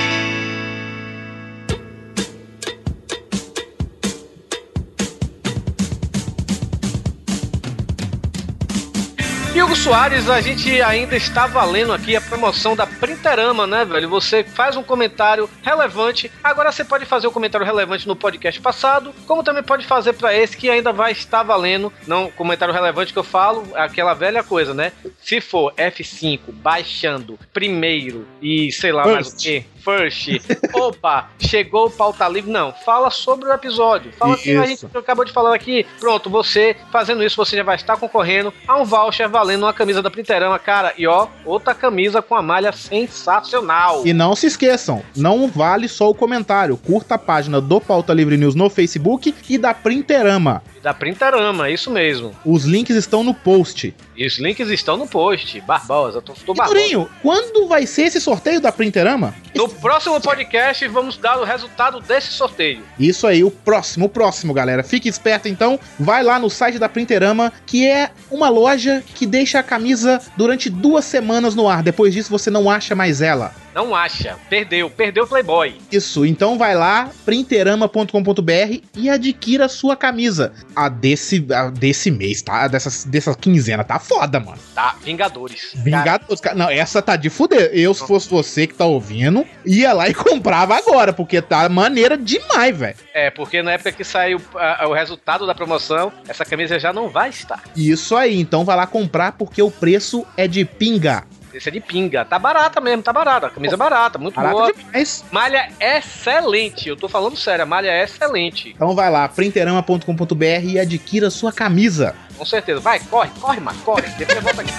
Soares, 9.87 10.28
a 10.28 10.40
gente 10.40 10.83
ainda 10.83 11.14
está 11.14 11.47
valendo 11.47 11.93
aqui 11.93 12.16
a 12.16 12.21
promoção 12.21 12.75
da 12.75 12.85
Printerama, 12.85 13.69
né, 13.69 13.85
velho? 13.85 14.09
Você 14.09 14.43
faz 14.43 14.76
um 14.76 14.83
comentário 14.83 15.49
relevante. 15.62 16.28
Agora 16.43 16.73
você 16.73 16.85
pode 16.85 17.05
fazer 17.05 17.28
o 17.28 17.31
um 17.31 17.33
comentário 17.33 17.64
relevante 17.64 18.09
no 18.09 18.16
podcast 18.16 18.61
passado, 18.61 19.14
como 19.28 19.45
também 19.45 19.62
pode 19.62 19.87
fazer 19.87 20.14
para 20.14 20.35
esse 20.35 20.57
que 20.57 20.69
ainda 20.69 20.93
vai 20.93 21.12
estar 21.12 21.45
valendo. 21.45 21.93
Não, 22.05 22.33
comentário 22.33 22.75
relevante 22.75 23.12
que 23.12 23.19
eu 23.21 23.23
falo, 23.23 23.64
é 23.76 23.83
aquela 23.83 24.12
velha 24.12 24.43
coisa, 24.43 24.75
né? 24.75 24.90
Se 25.23 25.40
for 25.40 25.73
F5 25.75 26.40
baixando 26.49 27.38
primeiro 27.52 28.26
e 28.43 28.73
sei 28.73 28.90
lá 28.90 29.07
mais 29.07 29.28
o 29.28 29.37
que, 29.37 29.64
first, 29.87 30.28
opa, 30.75 31.31
chegou 31.38 31.87
o 31.87 31.90
pauta 31.90 32.28
livre. 32.28 32.50
Não, 32.50 32.73
fala 32.85 33.09
sobre 33.09 33.49
o 33.49 33.52
episódio. 33.52 34.12
Fala 34.12 34.35
o 34.35 34.37
que 34.37 34.57
a 34.57 34.66
gente 34.66 34.85
acabou 34.93 35.25
de 35.25 35.33
falar 35.33 35.55
aqui. 35.55 35.87
Pronto, 36.00 36.28
você 36.28 36.75
fazendo 36.90 37.23
isso, 37.23 37.37
você 37.37 37.57
já 37.57 37.62
vai 37.62 37.76
estar 37.76 37.97
concorrendo 37.97 38.52
a 38.66 38.76
um 38.76 38.85
voucher 38.85 39.28
valendo 39.28 39.62
uma 39.62 39.73
camisa 39.73 40.02
da 40.02 40.11
Printerama, 40.11 40.59
cara. 40.59 40.93
E 40.99 41.07
ó, 41.07 41.28
outra 41.45 41.73
camisa 41.73 42.21
com 42.21 42.35
a 42.35 42.43
malha 42.43 42.73
sensacional. 42.73 44.05
E 44.05 44.12
não 44.12 44.35
se 44.35 44.49
esqueçam, 44.49 45.02
não 45.14 45.47
vale 45.47 45.87
só 45.88 46.11
o 46.11 46.14
comentário. 46.14 46.76
Curta 46.76 47.14
a 47.14 47.19
página 47.19 47.61
do 47.61 47.81
Pauta 47.81 48.12
Livre 48.12 48.37
News 48.37 48.57
no 48.57 48.69
Facebook 48.69 49.33
e 49.49 49.57
da 49.57 49.73
Printerama. 49.73 50.62
Da 50.87 50.95
Printerama, 50.95 51.69
isso 51.69 51.90
mesmo. 51.90 52.33
Os 52.45 52.64
links 52.64 52.95
estão 52.95 53.25
no 53.25 53.35
post. 53.35 53.93
E 54.16 54.25
os 54.25 54.38
links 54.38 54.71
estão 54.71 54.97
no 54.97 55.05
post. 55.09 55.61
Barbosa, 55.62 56.23
tô, 56.23 56.33
tô 56.33 56.55
barbosa. 56.55 56.78
Turinho, 56.78 57.11
quando 57.21 57.66
vai 57.66 57.85
ser 57.85 58.02
esse 58.02 58.21
sorteio 58.21 58.61
da 58.61 58.71
Printerama? 58.71 59.35
No 59.52 59.69
próximo 59.69 60.21
podcast 60.21 60.87
vamos 60.87 61.16
dar 61.16 61.40
o 61.40 61.45
resultado 61.45 61.99
desse 61.99 62.28
sorteio. 62.28 62.85
Isso 63.00 63.26
aí, 63.26 63.43
o 63.43 63.50
próximo, 63.50 64.07
o 64.07 64.09
próximo, 64.09 64.55
galera. 64.55 64.85
Fique 64.85 65.09
esperto 65.09 65.49
então, 65.49 65.76
vai 65.99 66.23
lá 66.23 66.38
no 66.38 66.49
site 66.49 66.78
da 66.78 66.88
Printerama, 66.88 67.52
que 67.66 67.85
é 67.85 68.11
uma 68.31 68.49
loja 68.49 69.02
que 69.12 69.26
deixa 69.26 69.59
a 69.59 69.64
camisa 69.64 70.23
durante 70.37 70.71
duas 70.71 71.05
semanas 71.05 71.57
no 71.57 71.69
ar. 71.69 71.83
Depois 71.83 72.14
disso 72.14 72.31
você 72.31 72.49
não 72.49 72.71
acha 72.71 72.95
mais 72.95 73.21
ela. 73.21 73.52
Não 73.76 73.95
acha, 73.95 74.38
perdeu, 74.49 74.88
perdeu 74.88 75.25
o 75.25 75.26
Playboy. 75.26 75.76
Isso, 75.92 76.25
então 76.25 76.56
vai 76.56 76.75
lá, 76.75 77.11
printerama.com.br 77.26 78.80
e 78.97 79.11
adquira 79.11 79.66
a 79.66 79.68
sua 79.68 79.95
camisa. 79.95 80.54
A 80.75 80.88
desse, 80.88 81.47
a 81.52 81.68
desse 81.68 82.11
mês, 82.11 82.40
tá? 82.40 82.68
Dessa, 82.68 83.06
dessa 83.06 83.35
quinzena, 83.35 83.85
tá 83.85 83.99
foda, 83.99 84.40
mano. 84.40 84.56
Tá, 84.75 84.97
Vingadores. 85.04 85.73
Vingadores. 85.75 86.40
Cara. 86.40 86.56
Não, 86.56 86.71
essa 86.71 87.02
tá 87.02 87.16
de 87.16 87.28
fuder. 87.28 87.71
Eu, 87.75 87.92
se 87.92 88.06
fosse 88.06 88.30
você 88.30 88.66
que 88.66 88.73
tá 88.73 88.87
ouvindo, 88.87 89.47
ia 89.66 89.92
lá 89.92 90.09
e 90.09 90.14
comprava 90.16 90.75
agora, 90.75 91.12
porque 91.12 91.42
tá 91.42 91.68
maneira 91.68 92.16
demais, 92.16 92.75
velho. 92.75 92.97
É, 93.12 93.30
porque 93.30 93.62
na 93.62 93.73
época 93.73 93.92
que 93.92 94.04
saiu 94.04 94.38
uh, 94.38 94.88
o 94.88 94.95
resultado 94.95 95.47
da 95.47 95.54
promoção, 95.54 96.11
essa 96.26 96.47
camisa 96.47 96.78
já 96.78 96.95
não 96.95 97.11
vai 97.11 97.28
estar. 97.28 97.62
Isso 97.76 98.16
aí, 98.16 98.40
então 98.40 98.64
vai 98.64 98.75
lá 98.75 98.87
comprar 98.87 99.33
porque 99.33 99.61
o 99.61 99.71
preço 99.71 100.25
é 100.35 100.49
de 100.49 100.64
pinga. 100.64 101.25
Esse 101.56 101.70
é 101.70 101.72
de 101.72 101.80
pinga. 101.80 102.22
Tá 102.22 102.38
barata 102.38 102.80
mesmo, 102.82 103.02
tá 103.02 103.12
barata. 103.12 103.46
A 103.46 103.50
camisa 103.50 103.78
barata, 103.78 104.18
muito 104.18 104.34
barata 104.34 104.54
boa. 104.54 104.72
Demais. 104.72 105.25
Malha 105.32 105.70
excelente. 105.80 106.88
Eu 106.88 106.96
tô 106.96 107.08
falando 107.08 107.34
sério, 107.34 107.62
a 107.62 107.66
malha 107.66 107.88
é 107.88 108.04
excelente. 108.04 108.75
Então 108.76 108.94
vai 108.94 109.10
lá, 109.10 109.26
printerama.com.br 109.26 110.64
e 110.64 110.78
adquira 110.78 111.30
sua 111.30 111.50
camisa. 111.50 112.14
Com 112.36 112.44
certeza. 112.44 112.78
Vai, 112.80 113.00
corre, 113.00 113.30
corre, 113.40 113.60
mano, 113.60 113.78
corre. 113.84 114.06
Depois 114.18 114.42
volta 114.42 114.60
aqui. 114.60 114.72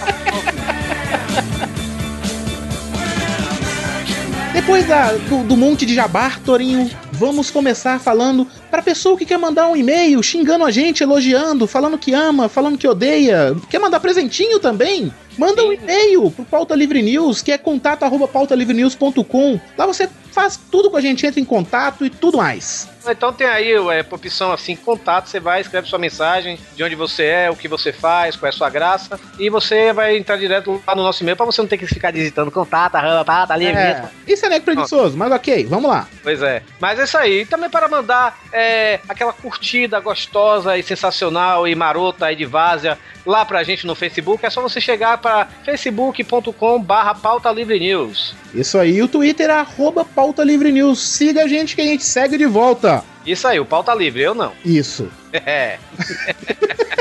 Depois 4.53 4.86
da, 4.88 5.13
do, 5.13 5.43
do, 5.43 5.57
monte 5.57 5.86
de 5.86 5.93
jabar, 5.93 6.39
Torinho, 6.39 6.89
vamos 7.12 7.51
começar 7.51 8.00
falando 8.00 8.48
pra 8.72 8.81
pessoa 8.81 9.17
que 9.17 9.25
quer 9.25 9.38
mandar 9.38 9.67
um 9.67 9.75
e-mail 9.75 10.22
xingando 10.24 10.65
a 10.65 10.72
gente, 10.72 11.03
elogiando, 11.03 11.67
falando 11.67 11.98
que 11.98 12.13
ama, 12.13 12.50
falando 12.50 12.77
que 12.77 12.88
odeia, 12.88 13.55
quer 13.69 13.79
mandar 13.79 14.00
presentinho 14.00 14.60
também. 14.60 15.13
Manda 15.38 15.62
Sim. 15.62 15.67
um 15.67 15.74
e-mail 15.74 16.32
pro 16.32 16.46
Pauta 16.46 16.75
Livre 16.75 17.01
News, 17.01 17.41
que 17.41 17.51
é 17.51 17.58
contato 17.58 18.03
arroba 18.03 18.27
pautalivrenews.com. 18.27 19.60
Lá 19.77 19.86
você 19.86 20.10
faz 20.38 20.56
tudo 20.56 20.91
com 20.91 20.98
a 20.98 21.01
gente, 21.01 21.25
entra 21.25 21.39
em 21.39 21.46
contato 21.46 22.06
e 22.06 22.12
tudo 22.12 22.38
mais. 22.38 22.88
Então 23.10 23.34
tem 23.34 23.48
aí 23.48 23.72
é, 23.72 24.06
opção 24.12 24.51
assim, 24.51 24.75
contato, 24.75 25.27
você 25.27 25.39
vai, 25.39 25.62
escreve 25.62 25.88
sua 25.88 25.98
mensagem, 25.98 26.60
de 26.75 26.84
onde 26.84 26.94
você 26.94 27.24
é, 27.24 27.50
o 27.50 27.56
que 27.56 27.67
você 27.67 27.91
faz, 27.91 28.36
qual 28.36 28.48
é 28.48 28.50
a 28.50 28.56
sua 28.56 28.70
graça, 28.70 29.20
e 29.39 29.50
você 29.50 29.91
vai 29.94 30.15
entrar 30.15 30.38
direto 30.38 30.79
lá 30.86 30.96
no 30.96 31.01
nosso 31.01 31.24
e-mail 31.24 31.36
pra 31.36 31.46
você 31.46 31.60
não 31.60 31.67
ter 31.67 31.77
que 31.77 31.88
ficar 31.88 32.12
digitando 32.12 32.51
contato, 32.51 32.91
tá, 33.25 33.48
ali. 33.50 33.65
É. 33.65 34.03
Isso 34.27 34.46
é 34.46 34.60
preguiçoso, 34.60 35.17
mas 35.17 35.32
ok, 35.32 35.65
vamos 35.65 35.89
lá. 35.89 36.08
Pois 36.22 36.41
é. 36.44 36.62
Mas 36.79 37.00
é 37.00 37.03
isso 37.06 37.17
aí. 37.17 37.41
E 37.41 37.46
também 37.46 37.70
para 37.70 37.88
mandar 37.88 38.38
é, 38.51 39.00
aquela 39.10 39.34
curtida 39.34 40.00
gostosa 40.00 40.77
e 40.77 40.84
sensacional 40.84 41.67
e 41.67 41.74
marota 41.74 42.27
aí 42.27 42.36
de 42.36 42.46
várzea 42.46 42.98
lá 43.25 43.44
pra 43.44 43.63
gente 43.63 43.86
no 43.86 43.96
Facebook, 43.96 44.46
é 44.46 44.50
só 44.50 44.62
você 44.62 44.79
chegar 44.79 45.17
para 45.17 45.48
facebook.com 45.65 46.82
barra 46.82 47.13
pauta 47.13 47.51
livre 47.51 47.79
news. 47.79 48.36
Isso 48.53 48.77
aí, 48.77 49.01
o 49.01 49.08
Twitter 49.08 49.50
é 49.50 49.53
arroba 49.53 50.06
pauta 50.06 50.26
livre 50.43 50.72
news. 50.72 51.00
Siga 51.00 51.43
a 51.43 51.48
gente 51.48 51.75
que 51.75 51.81
a 51.81 51.86
gente 51.86 52.03
segue 52.03 52.38
de 52.38 52.46
volta. 52.46 53.03
Isso 53.25 53.48
aí, 53.48 53.60
o 53.60 53.65
pauta 53.65 53.93
livre, 53.93 54.22
eu 54.22 54.34
não. 54.34 54.53
Isso. 54.63 55.10
É. 55.46 55.77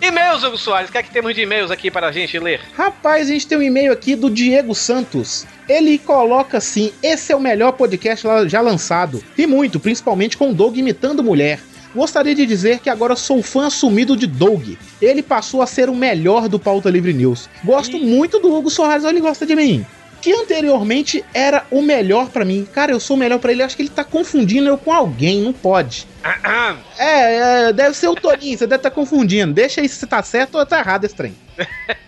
E-mails, 0.00 0.44
Hugo 0.44 0.56
Soares, 0.56 0.88
o 0.88 0.92
que 0.92 0.98
é 0.98 1.02
que 1.02 1.10
temos 1.10 1.34
de 1.34 1.42
e-mails 1.42 1.70
aqui 1.70 1.90
para 1.90 2.06
a 2.06 2.12
gente 2.12 2.38
ler? 2.38 2.60
Rapaz, 2.74 3.28
a 3.28 3.32
gente 3.32 3.46
tem 3.46 3.58
um 3.58 3.62
e-mail 3.62 3.92
aqui 3.92 4.14
do 4.14 4.30
Diego 4.30 4.74
Santos. 4.74 5.44
Ele 5.68 5.98
coloca 5.98 6.58
assim: 6.58 6.92
esse 7.02 7.32
é 7.32 7.36
o 7.36 7.40
melhor 7.40 7.72
podcast 7.72 8.24
já 8.46 8.60
lançado. 8.60 9.22
E 9.36 9.46
muito, 9.46 9.80
principalmente 9.80 10.36
com 10.36 10.50
o 10.50 10.54
Doug 10.54 10.76
imitando 10.76 11.24
mulher. 11.24 11.58
Gostaria 11.92 12.34
de 12.34 12.46
dizer 12.46 12.78
que 12.78 12.88
agora 12.88 13.16
sou 13.16 13.42
fã 13.42 13.66
assumido 13.66 14.16
de 14.16 14.26
Doug. 14.26 14.74
Ele 15.02 15.22
passou 15.22 15.60
a 15.60 15.66
ser 15.66 15.88
o 15.88 15.94
melhor 15.94 16.48
do 16.48 16.58
Pauta 16.58 16.88
Livre 16.88 17.12
News. 17.12 17.48
Gosto 17.64 17.96
e... 17.96 18.04
muito 18.04 18.38
do 18.38 18.54
Hugo 18.54 18.70
Soares, 18.70 19.04
ele 19.04 19.20
gosta 19.20 19.44
de 19.44 19.56
mim 19.56 19.84
que 20.26 20.32
anteriormente 20.32 21.24
era 21.32 21.64
o 21.70 21.80
melhor 21.80 22.30
para 22.30 22.44
mim. 22.44 22.66
Cara, 22.72 22.90
eu 22.90 22.98
sou 22.98 23.14
o 23.14 23.18
melhor 23.18 23.38
para 23.38 23.52
ele. 23.52 23.62
Acho 23.62 23.76
que 23.76 23.82
ele 23.82 23.88
tá 23.88 24.02
confundindo 24.02 24.66
eu 24.66 24.76
com 24.76 24.92
alguém, 24.92 25.40
não 25.40 25.52
pode. 25.52 26.04
é, 26.98 27.68
é, 27.68 27.72
deve 27.72 27.96
ser 27.96 28.08
o 28.08 28.14
Toninho, 28.16 28.58
você 28.58 28.66
deve 28.66 28.80
estar 28.80 28.90
tá 28.90 28.94
confundindo. 28.94 29.54
Deixa 29.54 29.80
aí 29.80 29.88
se 29.88 30.04
tá 30.04 30.20
certo 30.24 30.58
ou 30.58 30.66
tá 30.66 30.80
errado 30.80 31.04
esse 31.04 31.14
trem. 31.14 31.32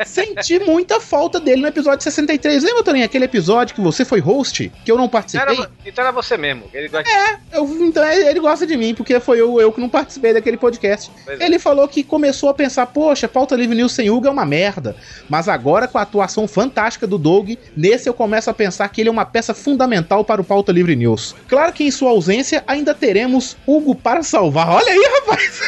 Senti 0.05 0.59
muita 0.59 1.00
falta 1.00 1.40
dele 1.40 1.62
no 1.62 1.69
episódio 1.69 2.02
63. 2.02 2.62
Lembra, 2.62 2.83
Toninho, 2.83 3.05
aquele 3.05 3.25
episódio 3.25 3.75
que 3.75 3.81
você 3.81 4.05
foi 4.05 4.21
host, 4.21 4.71
que 4.85 4.90
eu 4.90 4.97
não 4.97 5.09
participei? 5.09 5.57
Era, 5.57 5.71
então 5.85 6.05
era 6.05 6.12
você 6.12 6.37
mesmo. 6.37 6.64
Ele 6.73 6.88
gosta... 6.88 7.11
É, 7.11 7.38
eu, 7.52 7.64
então 7.85 8.05
ele 8.05 8.40
gosta 8.40 8.67
de 8.67 8.76
mim, 8.76 8.95
porque 8.95 9.19
foi 9.21 9.40
eu, 9.40 9.61
eu 9.61 9.73
que 9.73 9.81
não 9.81 9.88
participei 9.88 10.33
daquele 10.33 10.57
podcast. 10.57 11.11
Pois 11.25 11.40
ele 11.40 11.57
é. 11.57 11.59
falou 11.59 11.87
que 11.88 12.02
começou 12.02 12.49
a 12.49 12.55
pensar, 12.55 12.87
poxa, 12.87 13.28
pauta 13.28 13.57
livre 13.57 13.76
news 13.76 13.93
sem 13.93 14.11
Hugo 14.11 14.26
é 14.26 14.31
uma 14.31 14.47
merda. 14.47 14.97
Mas 15.28 15.49
agora, 15.49 15.88
com 15.88 15.99
a 15.99 16.02
atuação 16.02 16.47
fantástica 16.47 17.07
do 17.07 17.19
Doug, 17.19 17.52
nesse 17.76 18.09
eu 18.09 18.14
começo 18.14 18.50
a 18.50 18.55
pensar 18.55 18.88
que 18.88 19.00
ele 19.00 19.09
é 19.09 19.12
uma 19.12 19.26
peça 19.26 19.55
fundamental 19.55 20.25
para 20.25 20.40
o 20.40 20.45
pauta 20.45 20.73
livre 20.73 20.95
news. 20.97 21.35
Claro 21.49 21.73
que 21.73 21.85
em 21.85 21.90
sua 21.90 22.11
ausência 22.11 22.62
ainda 22.67 22.95
teremos 22.95 23.57
Hugo 23.67 23.95
para 23.95 24.23
salvar. 24.23 24.69
Olha 24.69 24.93
aí, 24.93 25.11
rapaz! 25.21 25.61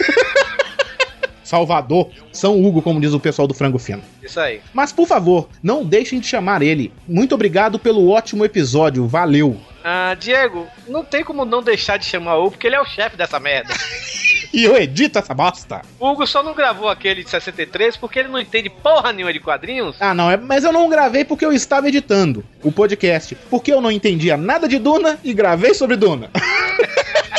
Salvador, 1.51 2.09
São 2.33 2.65
Hugo, 2.65 2.81
como 2.81 3.01
diz 3.01 3.13
o 3.13 3.19
pessoal 3.19 3.49
do 3.49 3.55
Frango 3.55 3.77
Fino. 3.77 4.03
Isso 4.23 4.39
aí. 4.39 4.61
Mas 4.73 4.93
por 4.93 5.09
favor, 5.09 5.49
não 5.61 5.85
deixem 5.85 6.21
de 6.21 6.27
chamar 6.29 6.63
ele. 6.63 6.93
Muito 7.09 7.35
obrigado 7.35 7.77
pelo 7.77 8.09
ótimo 8.09 8.45
episódio, 8.45 9.09
valeu. 9.09 9.57
Ah, 9.83 10.15
Diego, 10.15 10.69
não 10.87 11.03
tem 11.03 11.25
como 11.25 11.45
não 11.45 11.61
deixar 11.61 11.97
de 11.97 12.05
chamar 12.05 12.37
o 12.37 12.43
Hugo, 12.43 12.51
porque 12.53 12.69
ele 12.69 12.77
é 12.77 12.81
o 12.81 12.85
chefe 12.85 13.17
dessa 13.17 13.41
merda. 13.41 13.75
e 14.55 14.63
eu 14.63 14.77
edito 14.77 15.19
essa 15.19 15.35
bosta. 15.35 15.83
O 15.99 16.09
Hugo 16.09 16.25
só 16.25 16.41
não 16.41 16.55
gravou 16.55 16.89
aquele 16.89 17.25
de 17.25 17.31
63 17.31 17.97
porque 17.97 18.21
ele 18.21 18.29
não 18.29 18.39
entende 18.39 18.71
porra 18.71 19.13
nenhuma 19.13 19.33
de 19.33 19.41
quadrinhos. 19.41 19.97
Ah, 19.99 20.15
não, 20.15 20.31
é, 20.31 20.37
mas 20.37 20.63
eu 20.63 20.73
não 20.73 20.89
gravei 20.89 21.25
porque 21.25 21.45
eu 21.45 21.53
estava 21.53 21.89
editando 21.89 22.45
o 22.63 22.71
podcast. 22.71 23.35
Porque 23.51 23.73
eu 23.73 23.81
não 23.81 23.91
entendia 23.91 24.37
nada 24.37 24.69
de 24.69 24.79
Duna 24.79 25.19
e 25.25 25.35
gravei 25.35 25.75
sobre 25.75 25.97
Duna. 25.97 26.31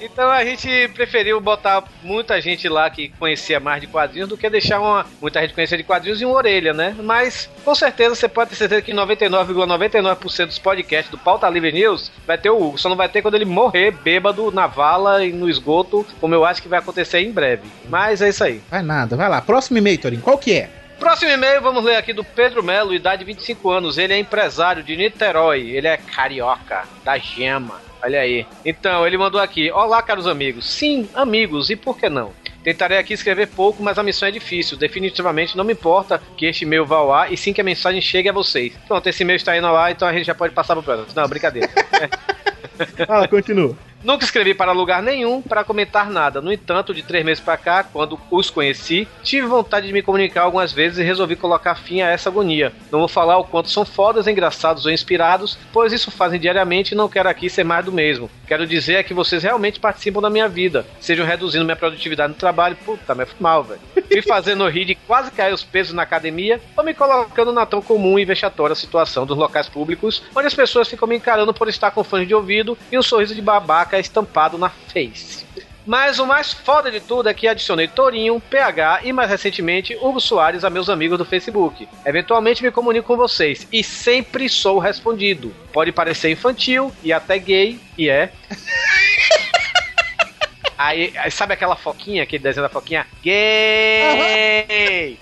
Então 0.00 0.30
a 0.30 0.44
gente 0.44 0.88
preferiu 0.94 1.40
botar 1.40 1.84
muita 2.02 2.40
gente 2.40 2.68
lá 2.68 2.88
que 2.88 3.10
conhecia 3.18 3.60
mais 3.60 3.80
de 3.80 3.86
quadrinhos 3.86 4.28
do 4.28 4.36
que 4.36 4.48
deixar 4.48 4.80
uma, 4.80 5.04
muita 5.20 5.40
gente 5.40 5.54
conhecer 5.54 5.76
de 5.76 5.84
quadrinhos 5.84 6.20
e 6.22 6.24
uma 6.24 6.34
orelha, 6.34 6.72
né? 6.72 6.96
Mas 7.02 7.50
com 7.64 7.74
certeza 7.74 8.14
você 8.14 8.28
pode 8.28 8.50
ter 8.50 8.56
certeza 8.56 8.82
que 8.82 8.92
99,99% 8.92 10.00
,99 10.00 10.46
dos 10.46 10.58
podcasts 10.58 11.10
do 11.10 11.18
Pauta 11.18 11.48
Livre 11.48 11.72
News 11.72 12.10
vai 12.26 12.38
ter 12.38 12.50
o 12.50 12.60
Hugo. 12.60 12.78
Só 12.78 12.88
não 12.88 12.96
vai 12.96 13.08
ter 13.08 13.20
quando 13.20 13.34
ele 13.34 13.44
morrer 13.44 13.90
bêbado 13.90 14.50
na 14.50 14.66
vala 14.66 15.24
e 15.24 15.32
no 15.32 15.48
esgoto, 15.48 16.06
como 16.20 16.34
eu 16.34 16.44
acho 16.44 16.62
que 16.62 16.68
vai 16.68 16.78
acontecer 16.78 17.20
em 17.20 17.30
breve. 17.30 17.68
Mas 17.88 18.22
é 18.22 18.28
isso 18.30 18.42
aí. 18.42 18.62
Vai 18.70 18.82
nada, 18.82 19.16
vai 19.16 19.28
lá. 19.28 19.42
Próximo 19.42 19.78
e-mail, 19.78 19.98
Torin, 19.98 20.20
qual 20.20 20.38
que 20.38 20.54
é? 20.54 20.70
Próximo 20.98 21.30
e-mail, 21.30 21.62
vamos 21.62 21.82
ler 21.82 21.96
aqui 21.96 22.12
do 22.12 22.22
Pedro 22.22 22.62
Melo, 22.62 22.94
idade 22.94 23.24
25 23.24 23.70
anos. 23.70 23.96
Ele 23.96 24.12
é 24.12 24.18
empresário 24.18 24.82
de 24.82 24.96
Niterói, 24.96 25.70
ele 25.70 25.86
é 25.86 25.96
carioca, 25.96 26.84
da 27.02 27.16
Gema. 27.16 27.89
Olha 28.02 28.20
aí. 28.20 28.46
Então, 28.64 29.06
ele 29.06 29.18
mandou 29.18 29.40
aqui: 29.40 29.70
Olá, 29.70 30.02
caros 30.02 30.26
amigos. 30.26 30.68
Sim, 30.70 31.08
amigos, 31.14 31.70
e 31.70 31.76
por 31.76 31.96
que 31.96 32.08
não? 32.08 32.32
Tentarei 32.62 32.98
aqui 32.98 33.14
escrever 33.14 33.48
pouco, 33.48 33.82
mas 33.82 33.98
a 33.98 34.02
missão 34.02 34.28
é 34.28 34.30
difícil. 34.30 34.76
Definitivamente 34.76 35.56
não 35.56 35.64
me 35.64 35.72
importa 35.72 36.20
que 36.36 36.44
este 36.44 36.64
e-mail 36.64 36.84
vá 36.84 36.96
ao 36.96 37.12
ar 37.12 37.32
e 37.32 37.36
sim 37.36 37.52
que 37.54 37.60
a 37.60 37.64
mensagem 37.64 38.02
chegue 38.02 38.28
a 38.28 38.32
vocês. 38.32 38.74
Pronto, 38.86 39.06
esse 39.06 39.22
e-mail 39.22 39.36
está 39.36 39.56
indo 39.56 39.66
ao 39.66 39.76
ar, 39.76 39.90
então 39.90 40.06
a 40.06 40.12
gente 40.12 40.26
já 40.26 40.34
pode 40.34 40.54
passar 40.54 40.74
pro 40.74 40.82
próximo. 40.82 41.08
Não, 41.14 41.26
brincadeira. 41.26 41.70
Fala, 43.06 43.28
continua. 43.28 43.76
Nunca 44.02 44.24
escrevi 44.24 44.54
para 44.54 44.72
lugar 44.72 45.02
nenhum 45.02 45.42
para 45.42 45.62
comentar 45.62 46.10
nada. 46.10 46.40
No 46.40 46.50
entanto, 46.50 46.94
de 46.94 47.02
três 47.02 47.22
meses 47.22 47.42
para 47.42 47.58
cá, 47.58 47.84
quando 47.84 48.18
os 48.30 48.48
conheci, 48.48 49.06
tive 49.22 49.46
vontade 49.46 49.86
de 49.86 49.92
me 49.92 50.00
comunicar 50.00 50.42
algumas 50.42 50.72
vezes 50.72 50.98
e 50.98 51.02
resolvi 51.02 51.36
colocar 51.36 51.74
fim 51.74 52.00
a 52.00 52.08
essa 52.08 52.30
agonia. 52.30 52.72
Não 52.90 53.00
vou 53.00 53.08
falar 53.08 53.36
o 53.36 53.44
quanto 53.44 53.68
são 53.68 53.84
fodas, 53.84 54.26
engraçados 54.26 54.86
ou 54.86 54.92
inspirados, 54.92 55.58
pois 55.70 55.92
isso 55.92 56.10
fazem 56.10 56.40
diariamente 56.40 56.94
e 56.94 56.96
não 56.96 57.10
quero 57.10 57.28
aqui 57.28 57.50
ser 57.50 57.62
mais 57.62 57.84
do 57.84 57.92
mesmo. 57.92 58.30
Quero 58.46 58.66
dizer 58.66 58.94
é 58.94 59.02
que 59.02 59.12
vocês 59.12 59.42
realmente 59.42 59.78
participam 59.78 60.22
da 60.22 60.30
minha 60.30 60.48
vida, 60.48 60.86
sejam 60.98 61.26
reduzindo 61.26 61.64
minha 61.64 61.76
produtividade 61.76 62.32
no 62.32 62.38
trabalho, 62.38 62.76
puta, 62.76 63.14
foi 63.14 63.26
mal, 63.38 63.62
velho. 63.62 63.80
Me 64.10 64.22
fazendo 64.22 64.66
rir 64.66 64.86
de 64.86 64.94
quase 64.94 65.30
cair 65.30 65.52
os 65.52 65.62
pesos 65.62 65.92
na 65.92 66.02
academia, 66.02 66.60
ou 66.76 66.82
me 66.82 66.94
colocando 66.94 67.52
na 67.52 67.66
tão 67.66 67.82
comum 67.82 68.18
e 68.18 68.24
vexatória 68.24 68.74
situação 68.74 69.26
dos 69.26 69.36
locais 69.36 69.68
públicos, 69.68 70.22
onde 70.34 70.46
as 70.46 70.54
pessoas 70.54 70.88
ficam 70.88 71.06
me 71.06 71.16
encarando 71.16 71.52
por 71.52 71.68
estar 71.68 71.90
com 71.90 72.02
fone 72.02 72.26
de 72.26 72.34
ouvido 72.34 72.76
e 72.90 72.98
um 72.98 73.02
sorriso 73.02 73.34
de 73.34 73.42
babaca 73.42 73.89
estampado 73.98 74.58
na 74.58 74.68
face. 74.68 75.46
Mas 75.86 76.18
o 76.18 76.26
mais 76.26 76.52
foda 76.52 76.90
de 76.90 77.00
tudo 77.00 77.28
é 77.28 77.34
que 77.34 77.48
adicionei 77.48 77.88
Torinho, 77.88 78.40
PH 78.40 79.00
e 79.02 79.12
mais 79.12 79.30
recentemente 79.30 79.96
Hugo 79.96 80.20
Soares 80.20 80.62
a 80.62 80.70
meus 80.70 80.88
amigos 80.88 81.18
do 81.18 81.24
Facebook. 81.24 81.88
Eventualmente 82.04 82.62
me 82.62 82.70
comunico 82.70 83.08
com 83.08 83.16
vocês 83.16 83.66
e 83.72 83.82
sempre 83.82 84.48
sou 84.48 84.78
respondido. 84.78 85.54
Pode 85.72 85.90
parecer 85.90 86.30
infantil 86.30 86.92
e 87.02 87.12
até 87.12 87.38
gay, 87.38 87.80
e 87.96 88.08
é. 88.08 88.30
Aí, 90.82 91.12
aí 91.14 91.30
sabe 91.30 91.52
aquela 91.52 91.76
foquinha, 91.76 92.22
aquele 92.22 92.42
desenho 92.42 92.62
da 92.62 92.70
foquinha? 92.70 93.06
Gay! 93.22 95.18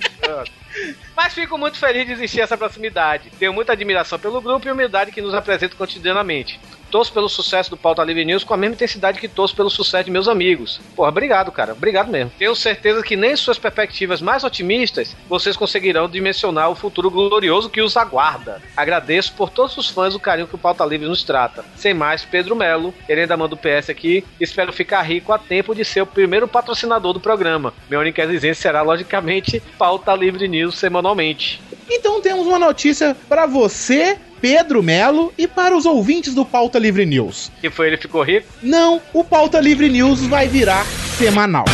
Mas 1.16 1.34
fico 1.34 1.58
muito 1.58 1.76
feliz 1.78 2.06
de 2.06 2.12
existir 2.12 2.42
essa 2.42 2.56
proximidade. 2.56 3.28
Tenho 3.40 3.52
muita 3.52 3.72
admiração 3.72 4.20
pelo 4.20 4.40
grupo 4.40 4.68
e 4.68 4.70
humildade 4.70 5.10
que 5.10 5.20
nos 5.20 5.34
apresenta 5.34 5.74
cotidianamente. 5.74 6.60
Torço 6.90 7.12
pelo 7.12 7.28
sucesso 7.28 7.70
do 7.70 7.76
Pauta 7.76 8.02
Livre 8.02 8.24
News 8.24 8.44
com 8.44 8.54
a 8.54 8.56
mesma 8.56 8.74
intensidade 8.74 9.18
que 9.18 9.28
torço 9.28 9.54
pelo 9.54 9.70
sucesso 9.70 10.04
de 10.04 10.10
meus 10.10 10.28
amigos. 10.28 10.80
Porra, 10.96 11.08
obrigado, 11.08 11.52
cara. 11.52 11.72
Obrigado 11.72 12.10
mesmo. 12.10 12.32
Tenho 12.38 12.54
certeza 12.54 13.02
que 13.02 13.16
nem 13.16 13.36
suas 13.36 13.58
perspectivas 13.58 14.22
mais 14.22 14.44
otimistas 14.44 15.14
vocês 15.28 15.56
conseguirão 15.56 16.08
dimensionar 16.08 16.70
o 16.70 16.74
futuro 16.74 17.10
glorioso 17.10 17.70
que 17.70 17.82
os 17.82 17.96
aguarda. 17.96 18.62
Agradeço 18.76 19.32
por 19.34 19.50
todos 19.50 19.76
os 19.76 19.90
fãs 19.90 20.14
o 20.14 20.20
carinho 20.20 20.48
que 20.48 20.54
o 20.54 20.58
Pauta 20.58 20.84
Livre 20.84 21.08
nos 21.08 21.22
trata. 21.22 21.64
Sem 21.76 21.94
mais, 21.94 22.24
Pedro 22.24 22.56
Melo, 22.56 22.94
ele 23.08 23.22
ainda 23.22 23.36
manda 23.36 23.54
o 23.54 23.58
PS 23.58 23.90
aqui. 23.90 24.24
Espero 24.40 24.72
ficar 24.72 25.02
rico 25.02 25.32
a 25.32 25.38
tempo 25.38 25.74
de 25.74 25.84
ser 25.84 26.02
o 26.02 26.06
primeiro 26.06 26.48
patrocinador 26.48 27.12
do 27.12 27.20
programa. 27.20 27.72
Minha 27.88 28.00
única 28.00 28.22
exigência 28.22 28.62
será, 28.62 28.82
logicamente, 28.82 29.62
Pauta 29.78 30.14
Livre 30.14 30.48
News 30.48 30.78
semanalmente. 30.78 31.60
Então 31.90 32.20
temos 32.20 32.46
uma 32.46 32.58
notícia 32.58 33.16
para 33.28 33.46
você, 33.46 34.18
Pedro 34.40 34.82
Melo, 34.82 35.32
e 35.38 35.48
para 35.48 35.76
os 35.76 35.86
ouvintes 35.86 36.34
do 36.34 36.44
Pauta 36.44 36.78
Livre 36.78 37.06
News. 37.06 37.50
Que 37.60 37.70
foi 37.70 37.86
ele 37.88 37.96
ficou 37.96 38.22
rico? 38.22 38.46
Não, 38.62 39.00
o 39.12 39.24
Pauta 39.24 39.58
Livre 39.58 39.88
News 39.88 40.20
vai 40.26 40.46
virar 40.46 40.84
semanal. 41.16 41.64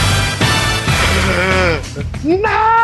Não! 2.23 2.75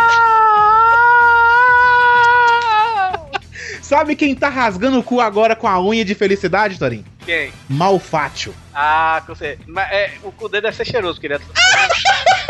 Sabe 3.80 4.14
quem 4.14 4.34
tá 4.36 4.48
rasgando 4.48 5.00
o 5.00 5.02
cu 5.02 5.20
agora 5.20 5.56
com 5.56 5.66
a 5.66 5.80
unha 5.82 6.04
de 6.04 6.14
felicidade, 6.14 6.78
Torinho? 6.78 7.04
Quem? 7.26 7.52
Malfátio. 7.68 8.54
Ah, 8.72 9.22
com 9.26 9.34
você. 9.34 9.58
Mas 9.66 9.90
é, 9.90 10.12
o 10.22 10.30
cu 10.30 10.48
dele 10.48 10.62
deve 10.62 10.76
ser 10.76 10.84
cheiroso, 10.84 11.20
querido. 11.20 11.42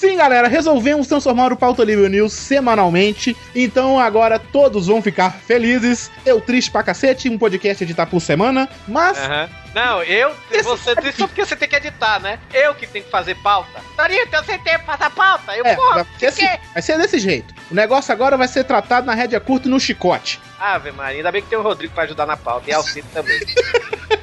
Sim, 0.00 0.16
galera, 0.16 0.48
resolvemos 0.48 1.06
transformar 1.06 1.52
o 1.52 1.56
Pauta 1.58 1.84
Livre 1.84 2.08
News 2.08 2.32
semanalmente. 2.32 3.36
Então 3.54 4.00
agora 4.00 4.38
todos 4.38 4.86
vão 4.86 5.02
ficar 5.02 5.30
felizes. 5.30 6.10
Eu 6.24 6.40
triste 6.40 6.70
pra 6.70 6.82
cacete, 6.82 7.28
um 7.28 7.36
podcast 7.36 7.84
editar 7.84 8.06
por 8.06 8.18
semana. 8.18 8.66
Mas 8.88 9.18
Aham. 9.18 9.50
Não, 9.74 10.02
eu, 10.02 10.34
você 10.64 10.94
disse 10.96 11.18
só 11.18 11.26
porque 11.26 11.44
você 11.44 11.54
tem 11.54 11.68
que 11.68 11.76
editar, 11.76 12.18
né? 12.18 12.38
Eu 12.50 12.74
que 12.74 12.86
tenho 12.86 13.04
que 13.04 13.10
fazer 13.10 13.34
pauta. 13.42 13.78
Torinho, 13.94 14.26
eu 14.32 14.44
sei 14.44 14.56
tempo 14.56 14.86
pra 14.86 14.96
fazer 14.96 15.14
pauta. 15.14 15.54
Eu, 15.54 15.66
é, 15.66 15.74
porra, 15.74 15.94
vai, 15.96 16.06
ser 16.18 16.26
assim, 16.28 16.46
vai 16.72 16.82
ser 16.82 16.96
desse 16.96 17.18
jeito. 17.18 17.54
O 17.70 17.74
negócio 17.74 18.10
agora 18.10 18.38
vai 18.38 18.48
ser 18.48 18.64
tratado 18.64 19.06
na 19.06 19.12
rédea 19.12 19.38
curta 19.38 19.68
e 19.68 19.70
no 19.70 19.78
chicote. 19.78 20.40
Ave 20.58 20.92
Maria, 20.92 21.18
ainda 21.18 21.30
bem 21.30 21.42
que 21.42 21.48
tem 21.48 21.58
o 21.58 21.62
Rodrigo 21.62 21.92
pra 21.92 22.04
ajudar 22.04 22.24
na 22.24 22.38
pauta. 22.38 22.70
E 22.70 22.72
Alcito 22.72 23.06
também. 23.12 23.38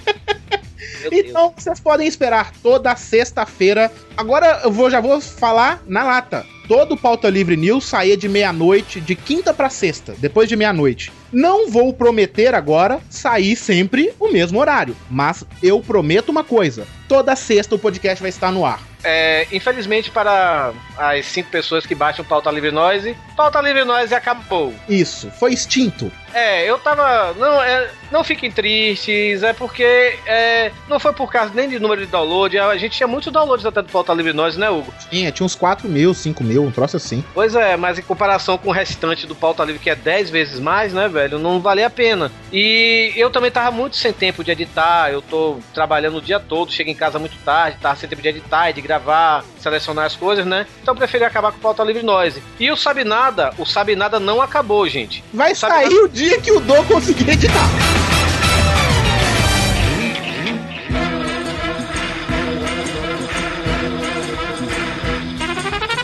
Então 1.11 1.53
vocês 1.55 1.79
podem 1.79 2.07
esperar 2.07 2.51
toda 2.61 2.95
sexta-feira. 2.95 3.91
Agora 4.15 4.61
eu 4.63 4.71
vou, 4.71 4.89
já 4.89 4.99
vou 4.99 5.19
falar 5.21 5.81
na 5.87 6.03
lata. 6.03 6.45
Todo 6.67 6.97
Pauta 6.97 7.29
Livre 7.29 7.55
News 7.55 7.85
saía 7.85 8.17
de 8.17 8.27
meia-noite, 8.27 8.99
de 8.99 9.15
quinta 9.15 9.53
pra 9.53 9.69
sexta, 9.69 10.13
depois 10.17 10.49
de 10.49 10.55
meia-noite. 10.57 11.13
Não 11.31 11.69
vou 11.69 11.93
prometer 11.93 12.53
agora 12.53 12.99
sair 13.09 13.55
sempre 13.55 14.13
o 14.19 14.29
mesmo 14.29 14.59
horário, 14.59 14.95
mas 15.09 15.45
eu 15.63 15.79
prometo 15.79 16.29
uma 16.29 16.43
coisa: 16.43 16.85
toda 17.07 17.35
sexta 17.37 17.75
o 17.75 17.79
podcast 17.79 18.21
vai 18.21 18.29
estar 18.29 18.51
no 18.51 18.65
ar. 18.65 18.81
É, 19.03 19.47
infelizmente, 19.51 20.11
para 20.11 20.73
as 20.97 21.25
cinco 21.27 21.49
pessoas 21.49 21.85
que 21.85 21.95
baixam 21.95 22.25
Pauta 22.25 22.51
Livre 22.51 22.71
Noise, 22.71 23.15
Pauta 23.37 23.61
Livre 23.61 23.85
Noise 23.85 24.13
acabou. 24.13 24.73
Isso, 24.89 25.31
foi 25.39 25.53
extinto. 25.53 26.11
É, 26.33 26.69
eu 26.69 26.77
tava. 26.79 27.33
Não, 27.33 27.61
é, 27.61 27.89
não 28.11 28.23
fiquem 28.23 28.51
tristes, 28.51 29.43
é 29.43 29.53
porque 29.53 30.17
é, 30.25 30.71
não 30.87 30.99
foi 30.99 31.13
por 31.13 31.31
causa 31.31 31.51
nem 31.53 31.69
de 31.69 31.79
número 31.79 32.05
de 32.05 32.07
download. 32.07 32.57
A 32.57 32.77
gente 32.77 32.97
tinha 32.97 33.07
muitos 33.07 33.31
downloads 33.31 33.65
até 33.65 33.81
do 33.81 33.89
Pauta 33.89 34.13
Livre 34.13 34.33
Noise, 34.33 34.59
né, 34.59 34.69
Hugo? 34.69 34.93
Tinha, 35.09 35.31
tinha 35.31 35.45
uns 35.45 35.55
4 35.55 35.87
mil, 35.87 36.13
5 36.13 36.43
mil, 36.43 36.63
um 36.63 36.71
troço 36.71 36.97
assim. 36.97 37.23
Pois 37.33 37.55
é, 37.55 37.75
mas 37.75 37.99
em 37.99 38.01
comparação 38.01 38.57
com 38.57 38.69
o 38.69 38.73
restante 38.73 39.27
do 39.27 39.35
Pauta 39.35 39.63
Livre, 39.63 39.81
que 39.81 39.89
é 39.89 39.95
10 39.95 40.29
vezes 40.29 40.59
mais, 40.59 40.93
né, 40.93 41.07
velho, 41.07 41.39
não 41.39 41.59
valia 41.59 41.87
a 41.87 41.89
pena. 41.89 42.31
E 42.51 43.13
eu 43.15 43.29
também 43.29 43.51
tava 43.51 43.71
muito 43.71 43.97
sem 43.97 44.13
tempo 44.13 44.43
de 44.43 44.51
editar, 44.51 45.11
eu 45.11 45.21
tô 45.21 45.57
trabalhando 45.73 46.17
o 46.17 46.21
dia 46.21 46.39
todo, 46.39 46.71
chego 46.71 46.89
em 46.89 46.95
casa 46.95 47.19
muito 47.19 47.37
tarde, 47.43 47.77
tava 47.81 47.95
sem 47.95 48.07
tempo 48.07 48.21
de 48.21 48.29
editar 48.29 48.69
e 48.69 48.73
de 48.73 48.81
gravar, 48.81 49.43
selecionar 49.59 50.05
as 50.05 50.15
coisas, 50.15 50.45
né? 50.45 50.65
Então 50.81 50.93
eu 50.93 50.97
preferi 50.97 51.23
acabar 51.23 51.51
com 51.51 51.57
o 51.57 51.61
Pauta 51.61 51.83
Livre 51.83 52.03
Noise. 52.03 52.41
E 52.59 52.71
o 52.71 52.77
Sabe 52.77 53.03
Nada, 53.03 53.53
o 53.57 53.65
Sabe 53.65 53.95
Nada 53.95 54.19
não 54.19 54.41
acabou, 54.41 54.87
gente. 54.87 55.23
Vai 55.33 55.53
sair 55.53 55.93
o 55.93 56.07
dia 56.17 56.41
que 56.41 56.51
o 56.51 56.59
Dô 56.59 56.83
conseguir 56.85 57.29
editar. 57.29 57.69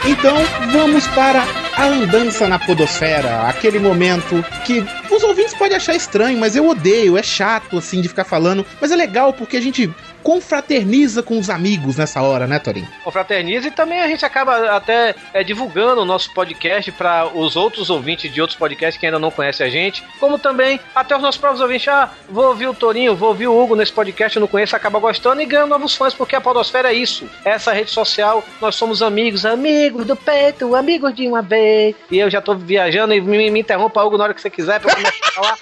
Então 0.05 0.35
vamos 0.71 1.07
para 1.07 1.43
a 1.75 1.85
andança 1.85 2.47
na 2.47 2.59
podosfera, 2.59 3.47
aquele 3.47 3.79
momento 3.79 4.45
que 4.63 4.85
os 5.09 5.23
ouvintes 5.23 5.55
podem 5.55 5.77
achar 5.77 5.95
estranho, 5.95 6.37
mas 6.37 6.55
eu 6.55 6.69
odeio, 6.69 7.17
é 7.17 7.23
chato 7.23 7.79
assim 7.79 7.99
de 7.99 8.07
ficar 8.07 8.23
falando, 8.23 8.63
mas 8.79 8.91
é 8.91 8.95
legal 8.95 9.33
porque 9.33 9.57
a 9.57 9.61
gente 9.61 9.91
confraterniza 10.23 11.21
com 11.21 11.37
os 11.37 11.49
amigos 11.49 11.97
nessa 11.97 12.21
hora, 12.21 12.47
né, 12.47 12.59
Torinho? 12.59 12.87
confraterniza 13.03 13.67
e 13.67 13.71
também 13.71 14.01
a 14.01 14.07
gente 14.07 14.25
acaba 14.25 14.75
até 14.75 15.13
é, 15.33 15.43
divulgando 15.43 16.01
o 16.01 16.05
nosso 16.05 16.33
podcast 16.33 16.91
para 16.93 17.27
os 17.27 17.55
outros 17.55 17.89
ouvintes 17.89 18.31
de 18.33 18.41
outros 18.41 18.57
podcasts 18.57 18.99
que 18.99 19.05
ainda 19.05 19.19
não 19.19 19.29
conhecem 19.29 19.65
a 19.67 19.69
gente, 19.69 20.03
como 20.19 20.39
também 20.39 20.79
até 20.95 21.15
os 21.15 21.21
nossos 21.21 21.39
próprios 21.39 21.61
ouvintes, 21.61 21.87
ah, 21.89 22.09
vou 22.29 22.47
ouvir 22.47 22.67
o 22.67 22.73
Torinho, 22.73 23.15
vou 23.15 23.29
ouvir 23.29 23.47
o 23.47 23.61
Hugo 23.61 23.75
nesse 23.75 23.91
podcast, 23.91 24.37
eu 24.37 24.41
não 24.41 24.47
conheço, 24.47 24.75
acaba 24.75 24.99
gostando 24.99 25.41
e 25.41 25.45
ganhando 25.45 25.69
novos 25.69 25.95
fãs, 25.95 26.13
porque 26.13 26.35
a 26.35 26.41
Podosfera 26.41 26.91
é 26.91 26.95
isso, 26.95 27.29
essa 27.43 27.73
rede 27.73 27.91
social, 27.91 28.43
nós 28.61 28.75
somos 28.75 29.01
amigos, 29.01 29.45
amigos 29.45 30.05
do 30.05 30.15
peito, 30.15 30.75
amigos 30.75 31.13
de 31.13 31.27
uma 31.27 31.41
vez, 31.41 31.95
e 32.09 32.19
eu 32.19 32.29
já 32.29 32.41
tô 32.41 32.55
viajando 32.55 33.13
e 33.13 33.21
me, 33.21 33.51
me 33.51 33.59
interrompa, 33.59 34.03
Hugo, 34.03 34.17
na 34.17 34.25
hora 34.25 34.33
que 34.33 34.41
você 34.41 34.49
quiser 34.49 34.79
pra 34.79 34.91
eu 34.91 34.95
começar 34.95 35.27
a 35.27 35.31
falar. 35.31 35.57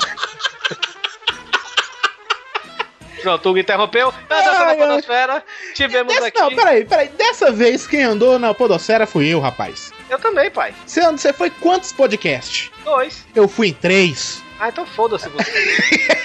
Pronto, 3.26 3.44
o 3.44 3.50
Hugo 3.50 3.58
interrompeu. 3.58 4.14
Na 4.30 4.36
dança 4.36 4.50
Ai, 4.50 4.76
da 4.76 4.84
ai. 4.84 4.88
Podosfera, 4.88 5.44
tivemos 5.74 6.14
Dessa- 6.14 6.28
aqui. 6.28 6.38
Não, 6.38 6.54
peraí, 6.54 6.84
peraí. 6.84 7.08
Dessa 7.08 7.50
vez 7.50 7.84
quem 7.84 8.04
andou 8.04 8.38
na 8.38 8.54
podosfera 8.54 9.04
fui 9.04 9.26
eu, 9.26 9.40
rapaz. 9.40 9.92
Eu 10.08 10.16
também, 10.20 10.48
pai. 10.48 10.72
Você, 10.86 11.00
você 11.10 11.32
foi 11.32 11.50
quantos 11.50 11.90
podcasts? 11.92 12.70
Dois. 12.84 13.26
Eu 13.34 13.48
fui 13.48 13.70
em 13.70 13.72
três. 13.72 14.40
Ah, 14.60 14.68
então 14.68 14.86
foda-se 14.86 15.28
você. 15.28 15.50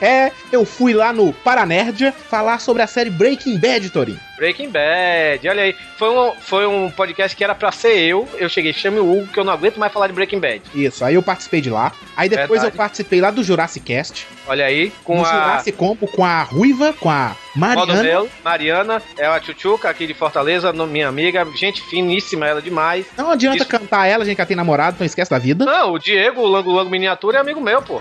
É, 0.00 0.32
eu 0.50 0.64
fui 0.64 0.92
lá 0.92 1.12
no 1.12 1.32
Paranerdia 1.32 2.10
falar 2.12 2.58
sobre 2.58 2.82
a 2.82 2.86
série 2.88 3.10
Breaking 3.10 3.58
Bad, 3.58 3.90
Torinho. 3.90 4.18
Breaking 4.36 4.70
Bad, 4.70 5.48
olha 5.48 5.62
aí. 5.62 5.76
Foi 5.96 6.10
um, 6.10 6.32
foi 6.40 6.66
um 6.66 6.90
podcast 6.90 7.36
que 7.36 7.44
era 7.44 7.54
pra 7.54 7.70
ser 7.70 7.96
eu. 7.96 8.28
Eu 8.38 8.48
cheguei, 8.48 8.72
chame 8.72 8.98
o 8.98 9.08
Hugo, 9.10 9.28
que 9.28 9.38
eu 9.38 9.44
não 9.44 9.52
aguento 9.52 9.76
mais 9.78 9.92
falar 9.92 10.08
de 10.08 10.12
Breaking 10.14 10.40
Bad. 10.40 10.62
Isso, 10.74 11.04
aí 11.04 11.14
eu 11.14 11.22
participei 11.22 11.60
de 11.60 11.70
lá. 11.70 11.92
Aí 12.16 12.28
depois 12.28 12.48
Verdade. 12.60 12.72
eu 12.74 12.76
participei 12.76 13.20
lá 13.20 13.30
do 13.30 13.42
Jurassic 13.44 13.84
Cast. 13.86 14.26
Olha 14.48 14.64
aí, 14.64 14.90
com 15.04 15.22
a 15.22 15.28
Jurassic 15.28 15.76
Combo 15.76 16.08
com 16.08 16.24
a 16.24 16.42
Ruiva, 16.42 16.94
com 16.98 17.10
a 17.10 17.36
Mariana. 17.54 17.92
Rodobel, 17.92 18.28
Mariana, 18.42 19.02
é 19.18 19.26
a 19.26 19.38
Tchutchuca 19.38 19.90
aqui 19.90 20.06
de 20.06 20.14
Fortaleza, 20.14 20.72
no- 20.72 20.86
minha 20.86 21.06
amiga, 21.06 21.46
gente 21.54 21.82
finíssima, 21.82 22.46
ela 22.46 22.62
demais. 22.62 23.04
Não 23.16 23.30
adianta 23.30 23.58
Isso. 23.58 23.66
cantar 23.68 24.06
ela, 24.06 24.22
a 24.22 24.26
gente 24.26 24.38
já 24.38 24.46
tem 24.46 24.56
namorado, 24.56 24.94
então 24.94 25.04
esquece 25.06 25.30
da 25.30 25.38
vida. 25.38 25.66
Não, 25.66 25.92
o 25.92 25.98
Diego, 25.98 26.40
o 26.40 26.46
Lango 26.46 26.72
Lango 26.72 26.88
Miniatura, 26.90 27.36
é 27.36 27.40
amigo 27.40 27.60
meu, 27.60 27.82
pô. 27.82 27.98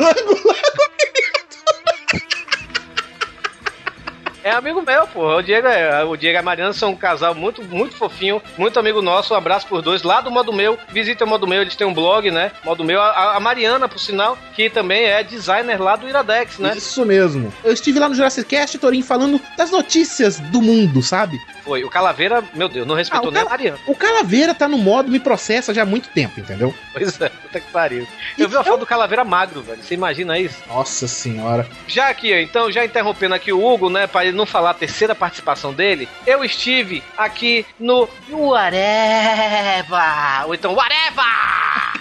É 4.47 4.51
amigo 4.51 4.81
meu, 4.81 5.05
pô. 5.07 5.35
O 5.35 5.41
Diego, 5.41 5.67
é, 5.67 6.05
o 6.05 6.15
Diego 6.15 6.37
e 6.37 6.39
a 6.39 6.41
Mariana 6.41 6.71
são 6.71 6.91
um 6.91 6.95
casal 6.95 7.35
muito, 7.35 7.61
muito 7.63 7.95
fofinho, 7.97 8.41
muito 8.57 8.79
amigo 8.79 9.01
nosso. 9.01 9.33
Um 9.33 9.37
abraço 9.37 9.67
por 9.67 9.81
dois. 9.81 10.03
Lá 10.03 10.21
do 10.21 10.31
Modo 10.31 10.53
Meu, 10.53 10.77
visita 10.87 11.25
o 11.25 11.27
Modo 11.27 11.45
Meu, 11.45 11.61
eles 11.61 11.75
têm 11.75 11.85
um 11.85 11.93
blog, 11.93 12.31
né? 12.31 12.53
Modo 12.63 12.81
Meu. 12.81 13.01
A, 13.01 13.35
a 13.35 13.39
Mariana, 13.41 13.89
por 13.89 13.99
sinal, 13.99 14.37
que 14.55 14.69
também 14.69 15.03
é 15.03 15.21
designer 15.21 15.81
lá 15.81 15.97
do 15.97 16.07
Iradex, 16.07 16.59
né? 16.59 16.73
Isso 16.77 17.05
mesmo. 17.05 17.53
Eu 17.61 17.73
estive 17.73 17.99
lá 17.99 18.07
no 18.07 18.15
Jurassic 18.15 18.47
Cast, 18.47 18.77
Torinho, 18.77 19.03
falando 19.03 19.41
das 19.57 19.69
notícias 19.69 20.39
do 20.39 20.61
mundo, 20.61 21.03
sabe? 21.03 21.37
Foi. 21.65 21.83
O 21.83 21.89
Calaveira, 21.89 22.41
meu 22.53 22.69
Deus, 22.69 22.87
não 22.87 22.95
respeitou 22.95 23.27
Ah, 23.27 23.29
o 23.29 23.33
nem 23.33 23.41
a 23.41 23.49
Mariana. 23.49 23.77
O 23.85 23.93
Calaveira 23.93 24.55
tá 24.55 24.69
no 24.69 24.77
modo 24.77 25.11
me 25.11 25.19
processa 25.19 25.73
já 25.73 25.81
há 25.81 25.85
muito 25.85 26.07
tempo, 26.07 26.39
entendeu? 26.39 26.73
Pois 26.93 27.19
é, 27.19 27.27
puta 27.27 27.59
que 27.59 27.69
pariu. 27.69 28.07
Eu 28.37 28.47
vi 28.47 28.55
uma 28.55 28.63
foto 28.63 28.79
do 28.79 28.85
Calaveira 28.85 29.25
magro, 29.25 29.61
velho. 29.61 29.83
Você 29.83 29.93
imagina 29.93 30.39
isso? 30.39 30.63
Nossa 30.69 31.05
senhora. 31.05 31.67
Já 31.85 32.07
aqui, 32.07 32.33
então, 32.33 32.71
já 32.71 32.85
interrompendo 32.85 33.35
aqui 33.35 33.51
o 33.51 33.61
Hugo, 33.61 33.89
né, 33.89 34.07
para 34.07 34.25
ele 34.25 34.36
não 34.37 34.45
falar 34.45 34.69
a 34.69 34.73
terceira 34.75 35.13
participação 35.13 35.73
dele, 35.73 36.07
eu 36.25 36.43
estive 36.45 37.03
aqui 37.17 37.65
no 37.79 38.07
Whatever! 38.29 40.45
Ou 40.47 40.53
então, 40.55 40.73
Whatever! 40.73 41.25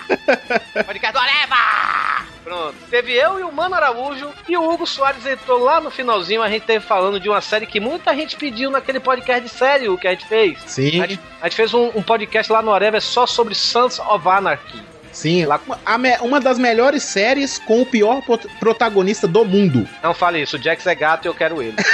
Podcast 0.87 1.17
Whatever! 1.17 2.27
Pronto. 2.45 2.77
Teve 2.89 3.13
eu 3.13 3.41
e 3.41 3.43
o 3.43 3.51
Mano 3.51 3.75
Araújo 3.75 4.31
e 4.49 4.57
o 4.57 4.71
Hugo 4.71 4.87
Soares 4.87 5.27
entrou 5.27 5.59
lá 5.59 5.81
no 5.81 5.91
finalzinho, 5.91 6.43
a 6.43 6.49
gente 6.49 6.65
teve 6.65 6.85
falando 6.85 7.19
de 7.19 7.29
uma 7.29 7.41
série 7.41 7.67
que 7.67 7.81
muita 7.81 8.15
gente 8.15 8.37
pediu 8.37 8.71
naquele 8.71 9.01
podcast 9.01 9.43
de 9.43 9.49
série 9.49 9.89
o 9.89 9.99
que 9.99 10.07
a 10.07 10.13
gente 10.13 10.27
fez. 10.29 10.57
Sim. 10.65 11.03
A 11.03 11.07
gente, 11.09 11.21
a 11.43 11.49
gente 11.49 11.57
fez 11.57 11.75
um, 11.75 11.91
um 11.95 12.03
podcast 12.03 12.53
lá 12.53 12.63
no 12.63 12.71
Whatever 12.71 13.01
só 13.03 13.27
sobre 13.27 13.53
Sons 13.55 13.99
of 13.99 14.29
Anarchy. 14.29 14.81
Sim, 15.11 15.45
lá, 15.47 15.59
a 15.85 15.99
me- 15.99 16.19
uma 16.21 16.39
das 16.39 16.57
melhores 16.59 17.03
séries 17.03 17.59
com 17.59 17.81
o 17.83 17.87
pior 17.87 18.23
protagonista 18.61 19.27
do 19.27 19.45
mundo. 19.45 19.89
Não 20.03 20.15
fale 20.15 20.41
isso, 20.43 20.57
o 20.57 20.63
Jax 20.63 20.87
é 20.87 20.95
gato 20.95 21.25
e 21.25 21.29
eu 21.29 21.35
quero 21.35 21.61
ele. 21.61 21.75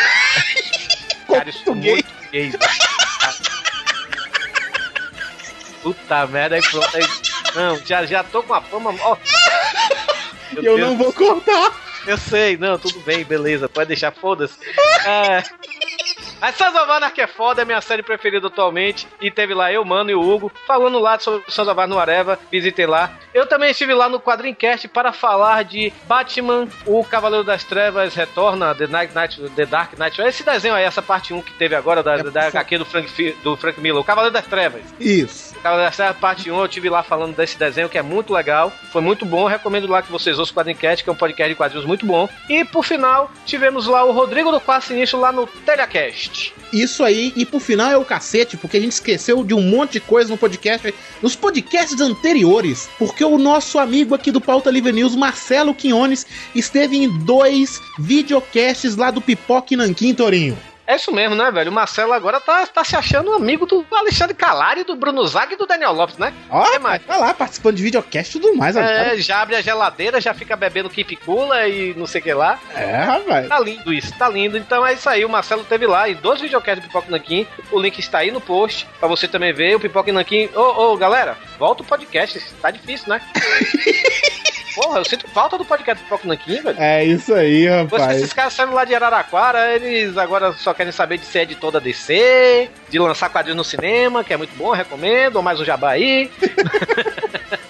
Cara, 1.32 1.50
isso 1.50 1.62
é 1.68 1.74
muito 1.74 2.30
gay, 2.30 2.50
velho. 2.50 2.58
Puta 5.82 6.26
merda, 6.26 6.56
aí 6.56 6.62
pronto. 6.62 6.96
Aí... 6.96 7.08
Não, 7.54 7.76
já, 7.84 8.06
já 8.06 8.22
tô 8.22 8.42
com 8.42 8.54
a 8.54 8.60
fama. 8.60 8.94
Ó. 9.00 9.16
Eu 10.56 10.62
Deus 10.62 10.80
não 10.80 10.96
vou 10.96 11.12
cortar. 11.12 11.72
Eu 12.06 12.18
sei, 12.18 12.56
não, 12.56 12.78
tudo 12.78 13.00
bem, 13.00 13.24
beleza, 13.24 13.68
pode 13.68 13.88
deixar, 13.88 14.12
foda-se. 14.12 14.54
É. 15.06 15.42
A 16.42 16.52
Sons 16.52 16.74
of 16.74 16.90
Anarchy 16.90 17.20
é 17.20 17.28
foda, 17.28 17.62
é 17.62 17.64
minha 17.64 17.80
série 17.80 18.02
preferida 18.02 18.48
atualmente. 18.48 19.06
E 19.20 19.30
teve 19.30 19.54
lá 19.54 19.72
eu, 19.72 19.84
Mano 19.84 20.10
e 20.10 20.14
o 20.16 20.20
Hugo, 20.20 20.50
falando 20.66 20.98
lá 20.98 21.16
sobre 21.16 21.44
Sons 21.46 21.68
of 21.68 21.78
Anarchy 21.78 21.92
no 21.94 21.98
Areva. 22.00 22.36
Visitei 22.50 22.84
lá. 22.84 23.12
Eu 23.32 23.46
também 23.46 23.70
estive 23.70 23.94
lá 23.94 24.08
no 24.08 24.18
Quadrincast 24.18 24.88
para 24.88 25.12
falar 25.12 25.62
de 25.62 25.92
Batman, 26.04 26.66
o 26.84 27.04
Cavaleiro 27.04 27.44
das 27.44 27.62
Trevas 27.62 28.16
Retorna, 28.16 28.74
The, 28.74 28.88
Night, 28.88 29.14
Night, 29.14 29.40
The 29.54 29.66
Dark 29.66 29.96
Knight. 29.96 30.20
Esse 30.20 30.42
desenho 30.42 30.74
aí, 30.74 30.82
essa 30.82 31.00
parte 31.00 31.32
1 31.32 31.42
que 31.42 31.52
teve 31.52 31.76
agora 31.76 32.02
da, 32.02 32.16
da 32.16 32.48
HQ 32.48 32.78
do 32.78 32.84
Frank, 32.84 33.36
do 33.44 33.56
Frank 33.56 33.80
Miller, 33.80 34.00
o 34.00 34.04
Cavaleiro 34.04 34.34
das 34.34 34.46
Trevas. 34.46 34.82
Isso. 34.98 35.54
Cavaleiro 35.62 35.86
das 35.86 35.96
Trevas, 35.96 36.16
parte 36.16 36.50
1, 36.50 36.60
eu 36.60 36.66
tive 36.66 36.90
lá 36.90 37.04
falando 37.04 37.36
desse 37.36 37.56
desenho 37.56 37.88
que 37.88 37.98
é 37.98 38.02
muito 38.02 38.32
legal. 38.32 38.72
Foi 38.90 39.00
muito 39.00 39.24
bom. 39.24 39.46
Recomendo 39.46 39.86
lá 39.86 40.02
que 40.02 40.10
vocês 40.10 40.40
ouçam 40.40 40.52
o 40.52 40.56
Quadrincast, 40.56 41.04
que 41.04 41.08
é 41.08 41.12
um 41.12 41.16
podcast 41.16 41.48
de 41.48 41.54
quadrinhos 41.54 41.86
muito 41.86 42.04
bom. 42.04 42.28
E 42.48 42.64
por 42.64 42.84
final, 42.84 43.30
tivemos 43.46 43.86
lá 43.86 44.02
o 44.02 44.10
Rodrigo 44.10 44.50
do 44.50 44.60
Quarto 44.60 44.86
Sinistro 44.86 45.20
lá 45.20 45.30
no 45.30 45.46
Telecast. 45.46 46.31
Isso 46.72 47.04
aí, 47.04 47.32
e 47.36 47.44
por 47.44 47.60
final 47.60 47.90
é 47.90 47.96
o 47.96 48.04
cacete, 48.04 48.56
porque 48.56 48.76
a 48.76 48.80
gente 48.80 48.92
esqueceu 48.92 49.44
de 49.44 49.54
um 49.54 49.60
monte 49.60 49.92
de 49.92 50.00
coisa 50.00 50.30
no 50.30 50.38
podcast, 50.38 50.94
nos 51.20 51.36
podcasts 51.36 52.00
anteriores, 52.00 52.88
porque 52.98 53.24
o 53.24 53.38
nosso 53.38 53.78
amigo 53.78 54.14
aqui 54.14 54.30
do 54.30 54.40
Pauta 54.40 54.70
Livre 54.70 54.92
News, 54.92 55.14
Marcelo 55.14 55.74
Quinones, 55.74 56.26
esteve 56.54 56.96
em 56.96 57.08
dois 57.08 57.80
videocasts 57.98 58.96
lá 58.96 59.10
do 59.10 59.20
Pipoque 59.20 59.76
Nanquim 59.76 60.14
Torinho. 60.14 60.56
É 60.92 60.96
isso 60.96 61.10
mesmo, 61.10 61.34
né, 61.34 61.50
velho? 61.50 61.70
O 61.70 61.74
Marcelo 61.74 62.12
agora 62.12 62.38
tá, 62.38 62.66
tá 62.66 62.84
se 62.84 62.94
achando 62.94 63.32
amigo 63.32 63.64
do 63.64 63.84
Alexandre 63.90 64.34
Calari, 64.34 64.84
do 64.84 64.94
Bruno 64.94 65.26
Zag 65.26 65.54
e 65.54 65.56
do 65.56 65.64
Daniel 65.66 65.92
Lopes, 65.92 66.18
né? 66.18 66.34
Ó, 66.50 66.66
É, 66.66 66.78
mas- 66.78 67.02
tá 67.02 67.16
lá 67.16 67.32
participando 67.32 67.76
de 67.76 67.82
videocast 67.82 68.34
e 68.36 68.40
tudo 68.40 68.54
mais 68.56 68.76
agora. 68.76 69.14
É, 69.14 69.16
já 69.16 69.40
abre 69.40 69.56
a 69.56 69.62
geladeira, 69.62 70.20
já 70.20 70.34
fica 70.34 70.54
bebendo 70.54 70.90
Kipicula 70.90 71.66
e 71.66 71.94
não 71.94 72.06
sei 72.06 72.20
o 72.20 72.24
que 72.24 72.34
lá. 72.34 72.58
É, 72.74 72.96
rapaz. 73.04 73.48
Tá 73.48 73.58
lindo 73.58 73.90
isso, 73.92 74.12
tá 74.18 74.28
lindo. 74.28 74.58
Então 74.58 74.86
é 74.86 74.92
isso 74.92 75.08
aí, 75.08 75.24
o 75.24 75.28
Marcelo 75.30 75.64
teve 75.64 75.86
lá 75.86 76.10
em 76.10 76.14
dois 76.14 76.40
videocasts 76.42 76.84
do 76.84 76.88
Pipoca 76.88 77.08
e 77.08 77.10
Nanquim. 77.10 77.46
O 77.70 77.80
link 77.80 77.98
está 77.98 78.18
aí 78.18 78.30
no 78.30 78.40
post 78.40 78.86
pra 78.98 79.08
você 79.08 79.26
também 79.26 79.52
ver. 79.54 79.74
O 79.76 79.80
Pipoca 79.80 80.10
e 80.10 80.12
Nanquim. 80.12 80.50
Ô, 80.54 80.92
ô, 80.92 80.96
galera, 80.98 81.38
volta 81.58 81.82
o 81.82 81.86
podcast. 81.86 82.38
Tá 82.60 82.70
difícil, 82.70 83.08
né? 83.08 83.22
Porra, 84.74 84.98
eu 85.00 85.04
sinto 85.04 85.28
falta 85.28 85.58
do 85.58 85.64
podcast 85.64 86.02
do 86.02 86.20
e 86.24 86.26
Nanquim, 86.26 86.60
velho. 86.60 86.80
É 86.80 87.04
isso 87.04 87.34
aí, 87.34 87.62
que 87.62 87.68
rapaz. 87.68 88.16
esses 88.16 88.32
caras 88.32 88.52
saíram 88.52 88.72
lá 88.72 88.84
de 88.84 88.94
Araraquara, 88.94 89.74
eles 89.74 90.16
agora 90.16 90.52
só 90.54 90.72
querem 90.72 90.92
saber 90.92 91.18
de 91.18 91.26
ser 91.26 91.40
editor 91.40 91.70
da 91.70 91.78
DC, 91.78 92.70
de 92.88 92.98
lançar 92.98 93.28
quadrinhos 93.28 93.56
no 93.56 93.64
cinema, 93.64 94.24
que 94.24 94.32
é 94.32 94.36
muito 94.36 94.56
bom, 94.56 94.70
recomendo, 94.70 95.36
ou 95.36 95.42
mais 95.42 95.60
um 95.60 95.64
jabá 95.64 95.90
aí. 95.90 96.30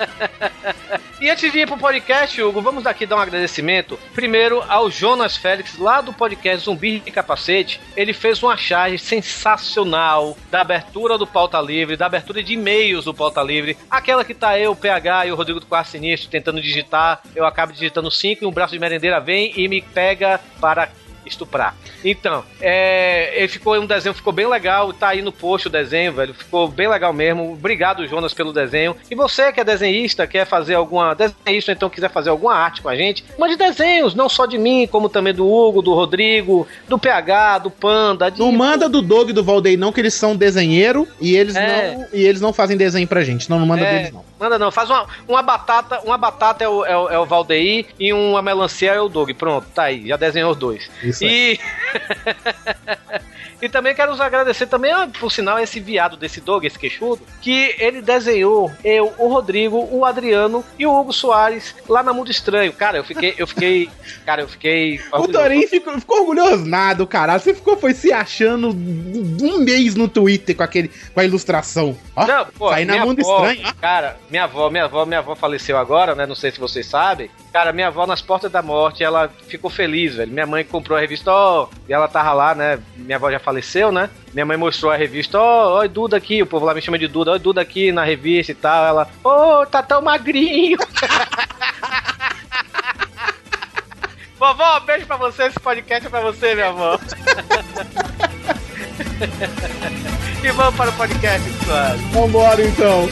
E 1.22 1.30
antes 1.30 1.52
de 1.52 1.60
ir 1.60 1.68
pro 1.68 1.78
podcast, 1.78 2.42
Hugo, 2.42 2.60
vamos 2.60 2.84
aqui 2.84 3.06
dar 3.06 3.14
um 3.14 3.20
agradecimento. 3.20 3.96
Primeiro 4.12 4.60
ao 4.68 4.90
Jonas 4.90 5.36
Félix, 5.36 5.78
lá 5.78 6.00
do 6.00 6.12
podcast 6.12 6.64
Zumbi 6.64 6.98
de 6.98 7.12
Capacete. 7.12 7.80
Ele 7.96 8.12
fez 8.12 8.42
uma 8.42 8.56
charge 8.56 8.98
sensacional 8.98 10.36
da 10.50 10.62
abertura 10.62 11.16
do 11.16 11.24
Pauta 11.24 11.60
Livre, 11.60 11.96
da 11.96 12.06
abertura 12.06 12.42
de 12.42 12.54
e-mails 12.54 13.04
do 13.04 13.14
Pauta 13.14 13.40
Livre. 13.40 13.78
Aquela 13.88 14.24
que 14.24 14.34
tá 14.34 14.58
eu, 14.58 14.72
o 14.72 14.76
PH 14.76 15.26
e 15.26 15.30
o 15.30 15.36
Rodrigo 15.36 15.60
do 15.60 15.66
Quarto 15.66 15.90
Sinistro 15.90 16.28
tentando 16.28 16.60
digitar. 16.60 17.22
Eu 17.36 17.46
acabo 17.46 17.72
digitando 17.72 18.10
5 18.10 18.42
e 18.42 18.46
um 18.48 18.50
braço 18.50 18.72
de 18.72 18.80
merendeira 18.80 19.20
vem 19.20 19.52
e 19.56 19.68
me 19.68 19.80
pega 19.80 20.40
para 20.60 20.88
estuprar. 21.32 21.74
Então, 22.04 22.44
é, 22.60 23.32
ele 23.36 23.48
ficou 23.48 23.74
um 23.76 23.86
desenho 23.86 24.14
ficou 24.14 24.32
bem 24.32 24.46
legal, 24.46 24.92
tá 24.92 25.08
aí 25.08 25.22
no 25.22 25.32
post 25.32 25.66
o 25.66 25.70
desenho, 25.70 26.12
velho, 26.12 26.34
ficou 26.34 26.68
bem 26.68 26.88
legal 26.88 27.12
mesmo. 27.12 27.52
Obrigado, 27.52 28.06
Jonas, 28.06 28.32
pelo 28.34 28.52
desenho. 28.52 28.96
E 29.10 29.14
você 29.14 29.52
que 29.52 29.60
é 29.60 29.64
desenhista, 29.64 30.26
quer 30.26 30.46
fazer 30.46 30.74
alguma 30.74 31.14
desenhista, 31.14 31.72
então 31.72 31.90
quiser 31.90 32.10
fazer 32.10 32.30
alguma 32.30 32.54
arte 32.54 32.82
com 32.82 32.88
a 32.88 32.96
gente, 32.96 33.24
mande 33.38 33.56
desenhos, 33.56 34.14
não 34.14 34.28
só 34.28 34.46
de 34.46 34.58
mim, 34.58 34.86
como 34.90 35.08
também 35.08 35.32
do 35.34 35.50
Hugo, 35.50 35.82
do 35.82 35.94
Rodrigo, 35.94 36.66
do 36.88 36.98
PH, 36.98 37.58
do 37.58 37.70
Panda, 37.70 38.30
de 38.30 38.38
Não 38.38 38.52
manda 38.52 38.88
do 38.88 39.02
Doug 39.02 39.30
e 39.30 39.32
do 39.32 39.42
Valdeir, 39.42 39.78
não, 39.78 39.92
que 39.92 40.00
eles 40.00 40.14
são 40.14 40.36
desenheiro 40.36 41.06
e 41.20 41.36
eles, 41.36 41.56
É. 41.56 41.96
não, 41.96 42.06
e 42.12 42.24
eles 42.24 42.40
não 42.40 42.52
fazem 42.52 42.76
desenho 42.76 43.06
pra 43.08 43.22
gente. 43.22 43.48
Não, 43.50 43.58
não 43.58 43.66
manda 43.66 43.84
É, 43.84 43.94
deles, 43.94 44.12
não. 44.12 44.24
Manda 44.38 44.58
não, 44.58 44.72
faz 44.72 44.90
uma, 44.90 45.06
uma 45.28 45.42
batata, 45.42 46.00
uma 46.04 46.18
batata 46.18 46.64
é 46.64 46.68
o, 46.68 46.84
é, 46.84 46.96
o, 46.96 47.08
é 47.10 47.18
o 47.18 47.24
Valdeir 47.24 47.86
e 47.98 48.12
uma 48.12 48.42
melancia 48.42 48.90
é 48.92 49.00
o 49.00 49.08
Doug. 49.08 49.30
Pronto, 49.38 49.66
tá 49.72 49.84
aí, 49.84 50.08
já 50.08 50.16
desenhou 50.16 50.50
os 50.50 50.56
dois. 50.56 50.90
Isso 51.02 51.21
e 51.22 51.58
E 53.62 53.68
também 53.68 53.94
quero 53.94 54.10
nos 54.10 54.20
agradecer 54.20 54.66
também, 54.66 54.92
por 55.20 55.30
sinal, 55.30 55.56
esse 55.58 55.78
viado 55.78 56.16
desse 56.16 56.40
Doug, 56.40 56.64
esse 56.64 56.78
queixudo, 56.78 57.22
que 57.40 57.74
ele 57.78 58.02
desenhou 58.02 58.70
eu, 58.84 59.14
o 59.18 59.28
Rodrigo, 59.28 59.88
o 59.90 60.04
Adriano 60.04 60.64
e 60.76 60.84
o 60.84 60.92
Hugo 60.92 61.12
Soares 61.12 61.74
lá 61.88 62.02
na 62.02 62.12
Mundo 62.12 62.30
Estranho. 62.30 62.72
Cara, 62.72 62.98
eu 62.98 63.04
fiquei, 63.04 63.34
eu 63.38 63.46
fiquei, 63.46 63.88
cara, 64.26 64.42
eu 64.42 64.48
fiquei 64.48 65.00
O. 65.12 65.28
Torinho 65.28 65.68
ficou, 65.68 65.98
ficou 66.00 66.20
orgulhoso 66.20 66.64
nada, 66.66 67.06
caralho. 67.06 67.40
Você 67.40 67.54
ficou 67.54 67.76
foi 67.76 67.94
se 67.94 68.12
achando 68.12 68.70
um 68.70 69.58
mês 69.58 69.94
no 69.94 70.08
Twitter 70.08 70.56
com 70.56 70.62
aquele 70.62 70.88
com 71.14 71.20
a 71.20 71.24
ilustração. 71.24 71.96
Ó, 72.16 72.26
Não, 72.26 72.46
pô, 72.46 72.70
saí 72.70 72.84
na 72.84 73.04
mundo 73.06 73.20
avó, 73.20 73.46
estranho. 73.48 73.68
ó. 73.68 73.80
Cara, 73.80 74.16
minha 74.28 74.44
avó, 74.44 74.70
minha 74.70 74.84
avó, 74.84 75.04
minha 75.06 75.20
avó 75.20 75.34
faleceu 75.34 75.78
agora, 75.78 76.14
né? 76.14 76.26
Não 76.26 76.34
sei 76.34 76.50
se 76.50 76.58
vocês 76.58 76.86
sabem. 76.86 77.30
Cara, 77.52 77.72
minha 77.72 77.88
avó 77.88 78.06
nas 78.06 78.20
portas 78.22 78.50
da 78.50 78.62
morte, 78.62 79.04
ela 79.04 79.30
ficou 79.46 79.70
feliz, 79.70 80.14
velho. 80.16 80.32
Minha 80.32 80.46
mãe 80.46 80.64
comprou 80.64 80.96
a 80.96 81.00
revista, 81.00 81.30
ó, 81.30 81.68
e 81.88 81.92
ela 81.92 82.08
tava 82.08 82.32
lá, 82.32 82.54
né? 82.54 82.78
Minha 82.96 83.16
avó 83.16 83.30
já 83.30 83.38
faleceu, 83.38 83.51
né? 83.92 84.08
Minha 84.32 84.46
mãe 84.46 84.56
mostrou 84.56 84.90
a 84.92 84.96
revista, 84.96 85.38
ó, 85.38 85.82
ó, 85.82 85.86
Duda 85.86 86.16
aqui, 86.16 86.42
o 86.42 86.46
povo 86.46 86.64
lá 86.66 86.74
me 86.74 86.80
chama 86.80 86.98
de 86.98 87.08
Duda, 87.08 87.32
ó, 87.32 87.38
Duda 87.38 87.60
aqui 87.60 87.92
na 87.92 88.04
revista 88.04 88.52
e 88.52 88.54
tal. 88.54 88.86
Ela, 88.86 89.08
ô, 89.22 89.66
tá 89.66 89.82
tão 89.82 90.00
magrinho. 90.00 90.78
Vovó, 94.38 94.80
beijo 94.80 95.06
pra 95.06 95.16
você, 95.16 95.44
esse 95.44 95.60
podcast 95.60 96.06
é 96.06 96.10
pra 96.10 96.20
você, 96.20 96.54
minha 96.54 96.68
avó. 96.68 96.98
e 100.42 100.50
vamos 100.50 100.74
para 100.74 100.90
o 100.90 100.92
podcast, 100.94 101.48
pessoal. 101.48 101.96
Vambora 102.12 102.60
então. 102.62 103.08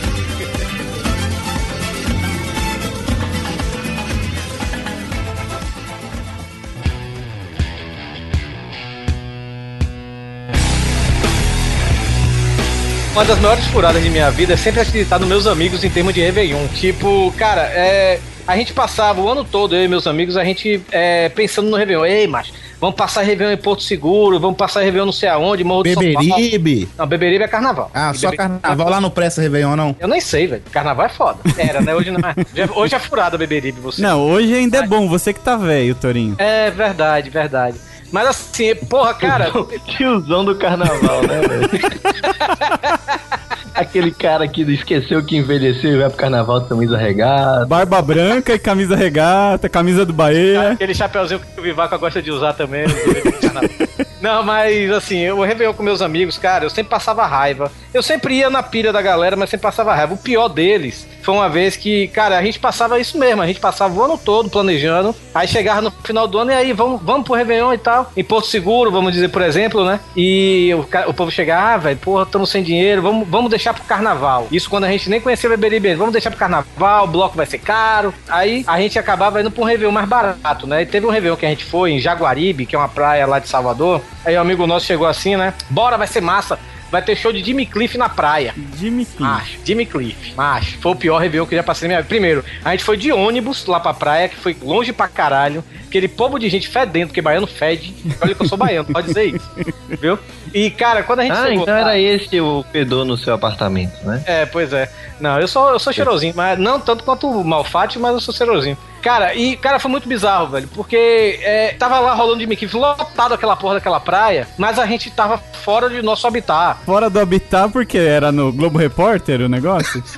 Uma 13.13 13.25
das 13.25 13.39
maiores 13.41 13.67
furadas 13.67 14.03
de 14.03 14.09
minha 14.09 14.31
vida 14.31 14.55
é 14.55 14.57
sempre 14.57 14.81
acreditar 14.81 15.19
nos 15.19 15.29
meus 15.29 15.47
amigos 15.47 15.83
em 15.83 15.91
termos 15.91 16.15
de 16.15 16.21
Réveillon. 16.21 16.67
Tipo, 16.69 17.33
cara, 17.37 17.63
é. 17.63 18.21
A 18.47 18.57
gente 18.57 18.73
passava 18.73 19.21
o 19.21 19.29
ano 19.29 19.45
todo, 19.45 19.77
eu 19.77 19.85
e 19.85 19.89
meus 19.89 20.07
amigos, 20.09 20.37
a 20.37 20.43
gente 20.45 20.81
é, 20.91 21.29
pensando 21.29 21.69
no 21.71 21.77
Réveillon. 21.77 22.05
Ei, 22.05 22.27
mas 22.27 22.53
vamos 22.81 22.97
passar 22.97 23.23
Réveillon 23.23 23.53
em 23.53 23.57
Porto 23.57 23.83
Seguro, 23.83 24.41
vamos 24.41 24.57
passar 24.57 24.81
Réveillon 24.81 25.07
não 25.07 25.13
sei 25.13 25.29
aonde, 25.29 25.63
Morro 25.63 25.83
do 25.85 25.93
São 25.93 26.03
Paulo. 26.13 26.29
Beberibe. 26.37 26.89
Não, 26.99 27.07
Beberibe 27.07 27.45
é 27.45 27.49
carnaval. 27.49 27.91
Ah, 27.95 28.11
E 28.15 28.19
só 28.19 28.31
Beberibe- 28.31 28.59
carnaval 28.61 28.91
lá 28.91 29.01
no 29.01 29.11
Pressa 29.11 29.41
Réveillon, 29.43 29.77
não? 29.77 29.95
Eu 30.01 30.09
nem 30.09 30.21
sei, 30.21 30.47
velho. 30.49 30.63
Carnaval 30.73 31.07
é 31.07 31.09
foda. 31.11 31.39
Era, 31.59 31.81
né? 31.81 31.95
Hoje 31.95 32.11
não 32.11 32.19
é. 32.21 32.35
Hoje 32.75 32.95
é 32.95 32.99
furada 32.99 33.37
Beberibe, 33.39 33.81
você. 33.81 34.01
Não, 34.03 34.21
hoje 34.21 34.53
ainda 34.55 34.79
é 34.79 34.87
bom, 34.87 35.09
você 35.09 35.33
que 35.33 35.41
tá 35.41 35.57
velho, 35.57 35.95
Torinho. 35.95 36.35
É 36.39 36.71
verdade, 36.71 37.29
verdade. 37.31 37.77
Mas 38.13 38.29
assim, 38.29 38.75
porra, 38.75 39.15
cara. 39.15 39.51
Tiozão 39.87 40.45
do 40.45 40.55
carnaval, 40.57 41.23
né, 41.23 41.41
velho? 41.41 41.71
Aquele 43.75 44.11
cara 44.11 44.47
que 44.49 44.63
esqueceu 44.63 45.25
que 45.25 45.37
envelheceu 45.37 45.93
e 45.93 45.97
vai 45.97 46.09
pro 46.09 46.19
carnaval 46.19 46.61
de 46.61 46.69
camisa 46.69 46.99
regata. 46.99 47.65
Barba 47.67 48.03
branca 48.03 48.53
e 48.53 48.59
camisa 48.59 48.97
regata, 48.97 49.69
camisa 49.69 50.05
do 50.05 50.13
Bahia. 50.13 50.73
Aquele 50.73 50.95
chapeuzinho 50.95 51.41
que 51.41 51.61
o 51.61 51.63
Vivaca 51.63 51.97
gosta 51.97 52.21
de 52.21 52.31
usar 52.31 52.53
também. 52.53 52.85
Não, 54.21 54.43
mas 54.43 54.91
assim, 54.91 55.19
eu 55.21 55.41
Réveillon 55.41 55.73
com 55.73 55.83
meus 55.83 56.03
amigos, 56.03 56.37
cara, 56.37 56.65
eu 56.65 56.71
sempre 56.71 56.91
passava 56.91 57.25
raiva. 57.27 57.73
Eu 57.95 58.03
sempre 58.03 58.35
ia 58.35 58.51
na 58.51 58.63
pilha 58.63 58.93
da 58.93 59.01
galera, 59.01 59.37
mas 59.37 59.49
sempre 59.49 59.63
passava 59.63 59.95
raiva. 59.95 60.13
O 60.13 60.19
pior 60.19 60.49
deles 60.49 61.07
foi 61.21 61.35
uma 61.35 61.49
vez 61.49 61.77
que, 61.77 62.09
cara, 62.09 62.39
a 62.39 62.43
gente 62.43 62.59
passava 62.59 62.99
isso 62.99 63.19
mesmo, 63.19 63.43
a 63.43 63.47
gente 63.47 63.61
passava 63.61 63.95
o 63.95 64.03
ano 64.03 64.19
todo 64.19 64.51
planejando, 64.51 65.15
aí 65.35 65.47
chegava 65.47 65.81
no 65.81 65.91
final 65.91 66.27
do 66.27 66.39
ano 66.39 66.51
e 66.51 66.55
aí 66.55 66.73
vamos, 66.73 67.01
vamos 67.03 67.25
pro 67.25 67.35
Réveillon 67.35 67.73
e 67.73 67.79
tal, 67.79 68.11
em 68.17 68.25
Porto 68.25 68.47
Seguro, 68.47 68.91
vamos 68.91 69.13
dizer, 69.13 69.29
por 69.29 69.43
exemplo, 69.43 69.85
né? 69.85 70.01
E 70.17 70.71
o, 70.75 71.11
o 71.11 71.15
povo 71.15 71.31
chegava, 71.31 71.75
ah, 71.75 71.77
velho, 71.77 71.99
porra, 71.99 72.23
estamos 72.23 72.51
sem 72.51 72.63
dinheiro, 72.63 73.03
vamos, 73.03 73.29
vamos 73.29 73.51
deixar 73.51 73.75
pro 73.75 73.85
carnaval. 73.85 74.49
Isso 74.51 74.69
quando 74.69 74.85
a 74.85 74.91
gente 74.91 75.09
nem 75.11 75.21
conhecia 75.21 75.49
o 75.49 75.51
Beberibe, 75.51 75.95
vamos 75.95 76.13
deixar 76.13 76.31
pro 76.31 76.39
carnaval, 76.39 77.05
o 77.05 77.09
bloco 77.09 77.37
vai 77.37 77.47
ser 77.47 77.59
caro. 77.59 78.15
Aí 78.29 78.65
a 78.67 78.81
gente 78.81 78.99
acabava 78.99 79.41
indo 79.41 79.51
pra 79.51 79.63
um 79.63 79.67
Réveillon 79.67 79.93
mais 79.93 80.09
barato, 80.09 80.67
né? 80.67 80.83
E 80.83 80.87
teve 80.87 81.07
um 81.07 81.11
Réveillon 81.11 81.37
que 81.37 81.47
a 81.47 81.51
gente 81.51 81.65
foi 81.65 81.93
em 81.93 82.01
Jaguaribe, 82.01 82.67
que 82.67 82.75
é 82.75 82.79
uma 82.79 82.89
praia 82.89 83.27
lá 83.27 83.39
de 83.39 83.49
Salvador. 83.49 84.01
Aí 84.25 84.37
um 84.37 84.41
amigo 84.41 84.67
nosso 84.67 84.87
chegou 84.87 85.07
assim, 85.07 85.37
né? 85.37 85.55
Bora, 85.69 85.97
vai 85.97 86.07
ser 86.07 86.21
massa. 86.21 86.59
Vai 86.91 87.01
ter 87.03 87.15
show 87.17 87.33
de 87.33 87.43
Jimmy 87.43 87.67
Cliff 87.67 87.97
na 87.97 88.09
praia. 88.09 88.55
Jimmy 88.79 89.05
Cliff. 89.05 89.23
Macho, 89.23 89.59
Jimmy 89.65 89.87
Cliff. 89.87 90.35
Macho, 90.35 90.77
foi 90.79 90.93
o 90.93 90.97
pior 90.97 91.19
Réveillon 91.19 91.47
que 91.47 91.55
eu 91.55 91.59
já 91.59 91.63
passei 91.63 91.87
na 91.87 91.93
minha 91.95 92.03
vida. 92.03 92.09
Primeiro, 92.09 92.45
a 92.65 92.73
gente 92.73 92.83
foi 92.85 92.97
de 92.97 93.13
ônibus 93.13 93.65
lá 93.67 93.79
pra 93.79 93.95
praia, 93.95 94.29
que 94.29 94.37
foi 94.37 94.57
longe 94.61 94.93
pra 94.93 95.07
caralho. 95.07 95.63
Aquele 95.87 96.09
povo 96.09 96.39
de 96.39 96.49
gente 96.49 96.69
fedendo, 96.69 97.09
porque 97.09 97.21
baiano 97.23 97.47
fede. 97.47 97.95
Olha 98.21 98.35
que 98.35 98.43
eu 98.43 98.49
sou 98.49 98.59
baiano, 98.59 98.89
pode 98.93 99.09
dizer 99.09 99.25
isso. 99.35 99.51
Viu? 100.01 100.19
E, 100.55 100.71
cara, 100.71 101.03
quando 101.03 101.21
a 101.21 101.23
gente 101.25 101.33
Ah, 101.33 101.47
chegou 101.47 101.63
então 101.63 101.75
era 101.77 101.99
esse 101.99 102.41
o 102.41 102.65
fedor 102.73 103.05
no 103.05 103.17
seu 103.17 103.35
apartamento, 103.35 104.05
né? 104.05 104.23
é, 104.27 104.47
pois 104.47 104.73
é. 104.73 104.91
Não, 105.21 105.39
eu 105.39 105.47
sou, 105.47 105.69
eu 105.71 105.79
sou 105.79 105.93
cheirosinho, 105.93 106.33
mas 106.37 106.59
não 106.59 106.81
tanto 106.81 107.05
quanto 107.05 107.29
o 107.31 107.45
Malfatti, 107.45 107.99
mas 107.99 108.13
eu 108.15 108.21
sou 108.21 108.35
cheirosinho. 108.35 108.77
Cara, 109.03 109.35
e, 109.35 109.57
cara, 109.57 109.79
foi 109.79 109.91
muito 109.91 110.09
bizarro, 110.09 110.49
velho, 110.49 110.69
porque 110.75 111.41
é, 111.43 111.75
tava 111.79 111.99
lá 112.01 112.15
rolando 112.15 112.39
de 112.39 112.47
Mickey, 112.47 112.69
lotado 112.73 113.35
aquela 113.35 113.57
porra 113.57 113.75
daquela 113.75 113.99
praia, 113.99 114.47
mas 114.59 114.79
a 114.79 114.87
gente 114.87 115.11
tava 115.11 115.39
fora 115.39 115.89
de 115.89 116.03
nosso 116.03 116.27
habitat. 116.27 116.79
Fora 116.85 117.09
do 117.09 117.19
habitat, 117.19 117.73
porque 117.73 117.97
era 117.99 118.31
no 118.31 118.53
Globo 118.53 118.79
Repórter 118.79 119.41
o 119.41 119.49
negócio? 119.49 120.03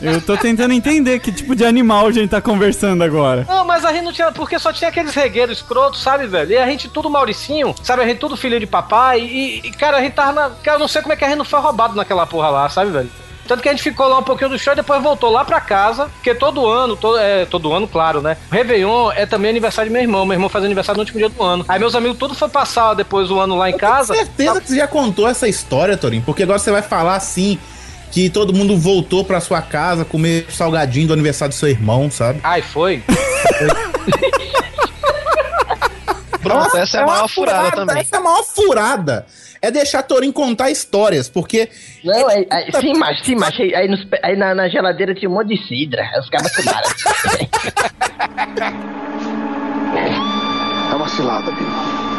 Eu 0.00 0.20
tô 0.22 0.34
tentando 0.36 0.72
entender 0.72 1.18
que 1.20 1.30
tipo 1.30 1.54
de 1.54 1.64
animal 1.64 2.06
a 2.06 2.12
gente 2.12 2.30
tá 2.30 2.40
conversando 2.40 3.04
agora. 3.04 3.44
Não, 3.46 3.66
mas 3.66 3.84
a 3.84 3.92
gente 3.92 4.04
não 4.04 4.12
tinha, 4.12 4.32
porque 4.32 4.58
só 4.58 4.72
tinha 4.72 4.88
aqueles 4.88 5.14
regueiros 5.14 5.58
escrotos, 5.58 6.02
sabe, 6.02 6.26
velho? 6.26 6.52
E 6.52 6.56
a 6.56 6.66
gente 6.66 6.88
tudo 6.88 7.10
Mauricinho, 7.10 7.74
sabe? 7.82 8.02
A 8.02 8.06
gente 8.06 8.18
tudo 8.18 8.36
filho 8.36 8.58
de 8.58 8.66
papai, 8.66 9.20
e, 9.20 9.58
e, 9.58 9.70
cara, 9.72 9.98
a 9.98 10.00
gente 10.00 10.14
tava 10.14 10.32
na. 10.32 10.50
Cara, 10.62 10.76
eu 10.76 10.80
não 10.80 10.88
sei 10.88 11.02
como 11.02 11.12
é 11.12 11.16
que 11.16 11.24
a 11.24 11.28
gente 11.28 11.36
não 11.38 11.44
foi 11.44 11.60
roubado 11.60 11.94
naquela 11.94 12.26
porra 12.26 12.48
lá, 12.48 12.68
sabe, 12.70 12.90
velho? 12.90 13.10
Tanto 13.50 13.64
que 13.64 13.68
a 13.68 13.72
gente 13.72 13.82
ficou 13.82 14.06
lá 14.06 14.20
um 14.20 14.22
pouquinho 14.22 14.48
do 14.48 14.56
show 14.56 14.72
e 14.72 14.76
depois 14.76 15.02
voltou 15.02 15.28
lá 15.28 15.44
pra 15.44 15.60
casa, 15.60 16.04
porque 16.06 16.32
todo 16.32 16.68
ano, 16.68 16.94
todo, 16.94 17.18
é, 17.18 17.44
todo 17.44 17.72
ano, 17.72 17.88
claro, 17.88 18.22
né? 18.22 18.36
O 18.48 18.54
Réveillon 18.54 19.10
é 19.10 19.26
também 19.26 19.50
aniversário 19.50 19.90
do 19.90 19.92
meu 19.92 20.02
irmão. 20.02 20.24
Meu 20.24 20.36
irmão 20.36 20.48
faz 20.48 20.64
aniversário 20.64 20.98
no 20.98 21.02
último 21.02 21.18
dia 21.18 21.28
do 21.28 21.42
ano. 21.42 21.64
Aí 21.66 21.76
meus 21.76 21.96
amigos 21.96 22.16
tudo 22.16 22.32
foi 22.32 22.48
passar 22.48 22.94
depois 22.94 23.26
do 23.26 23.40
ano 23.40 23.56
lá 23.56 23.68
em 23.68 23.76
casa. 23.76 24.14
Certeza 24.14 24.60
que 24.60 24.68
você 24.68 24.76
já 24.76 24.86
contou 24.86 25.28
essa 25.28 25.48
história, 25.48 25.96
Torinho, 25.96 26.22
porque 26.22 26.44
agora 26.44 26.60
você 26.60 26.70
vai 26.70 26.80
falar 26.80 27.16
assim 27.16 27.58
que 28.12 28.30
todo 28.30 28.52
mundo 28.52 28.78
voltou 28.78 29.24
pra 29.24 29.40
sua 29.40 29.60
casa 29.60 30.04
comer 30.04 30.46
salgadinho 30.48 31.08
do 31.08 31.12
aniversário 31.12 31.52
do 31.52 31.58
seu 31.58 31.68
irmão, 31.68 32.08
sabe? 32.08 32.38
Ai, 32.44 32.62
foi? 32.62 33.02
Pronto, 36.40 36.76
essa 36.76 36.98
é 36.98 37.00
a 37.00 37.04
uma 37.04 37.12
maior 37.14 37.28
furada 37.28 37.70
também. 37.72 37.98
Essa 37.98 38.14
é 38.14 38.18
a 38.18 38.22
maior 38.22 38.44
furada. 38.44 39.26
É 39.62 39.70
deixar 39.70 40.02
Torinho 40.02 40.32
contar 40.32 40.70
histórias, 40.70 41.28
porque 41.28 41.68
Não, 42.02 42.28
aí, 42.28 42.46
aí, 42.50 42.72
sim, 42.80 42.94
macho, 42.94 43.24
sim, 43.24 43.34
macho. 43.36 43.60
Aí, 43.60 43.74
aí 43.74 43.88
nos 43.88 44.06
aí 44.22 44.34
na, 44.34 44.54
na 44.54 44.68
geladeira 44.68 45.14
tinha 45.14 45.28
um 45.30 45.34
monte 45.34 45.48
de 45.48 45.68
cidra. 45.68 46.02
Os 46.18 46.30
caras 46.30 46.52
tomaram. 46.52 46.88
É 50.90 50.94
uma 50.94 51.08
cilada, 51.08 51.52
Bino. 51.52 52.09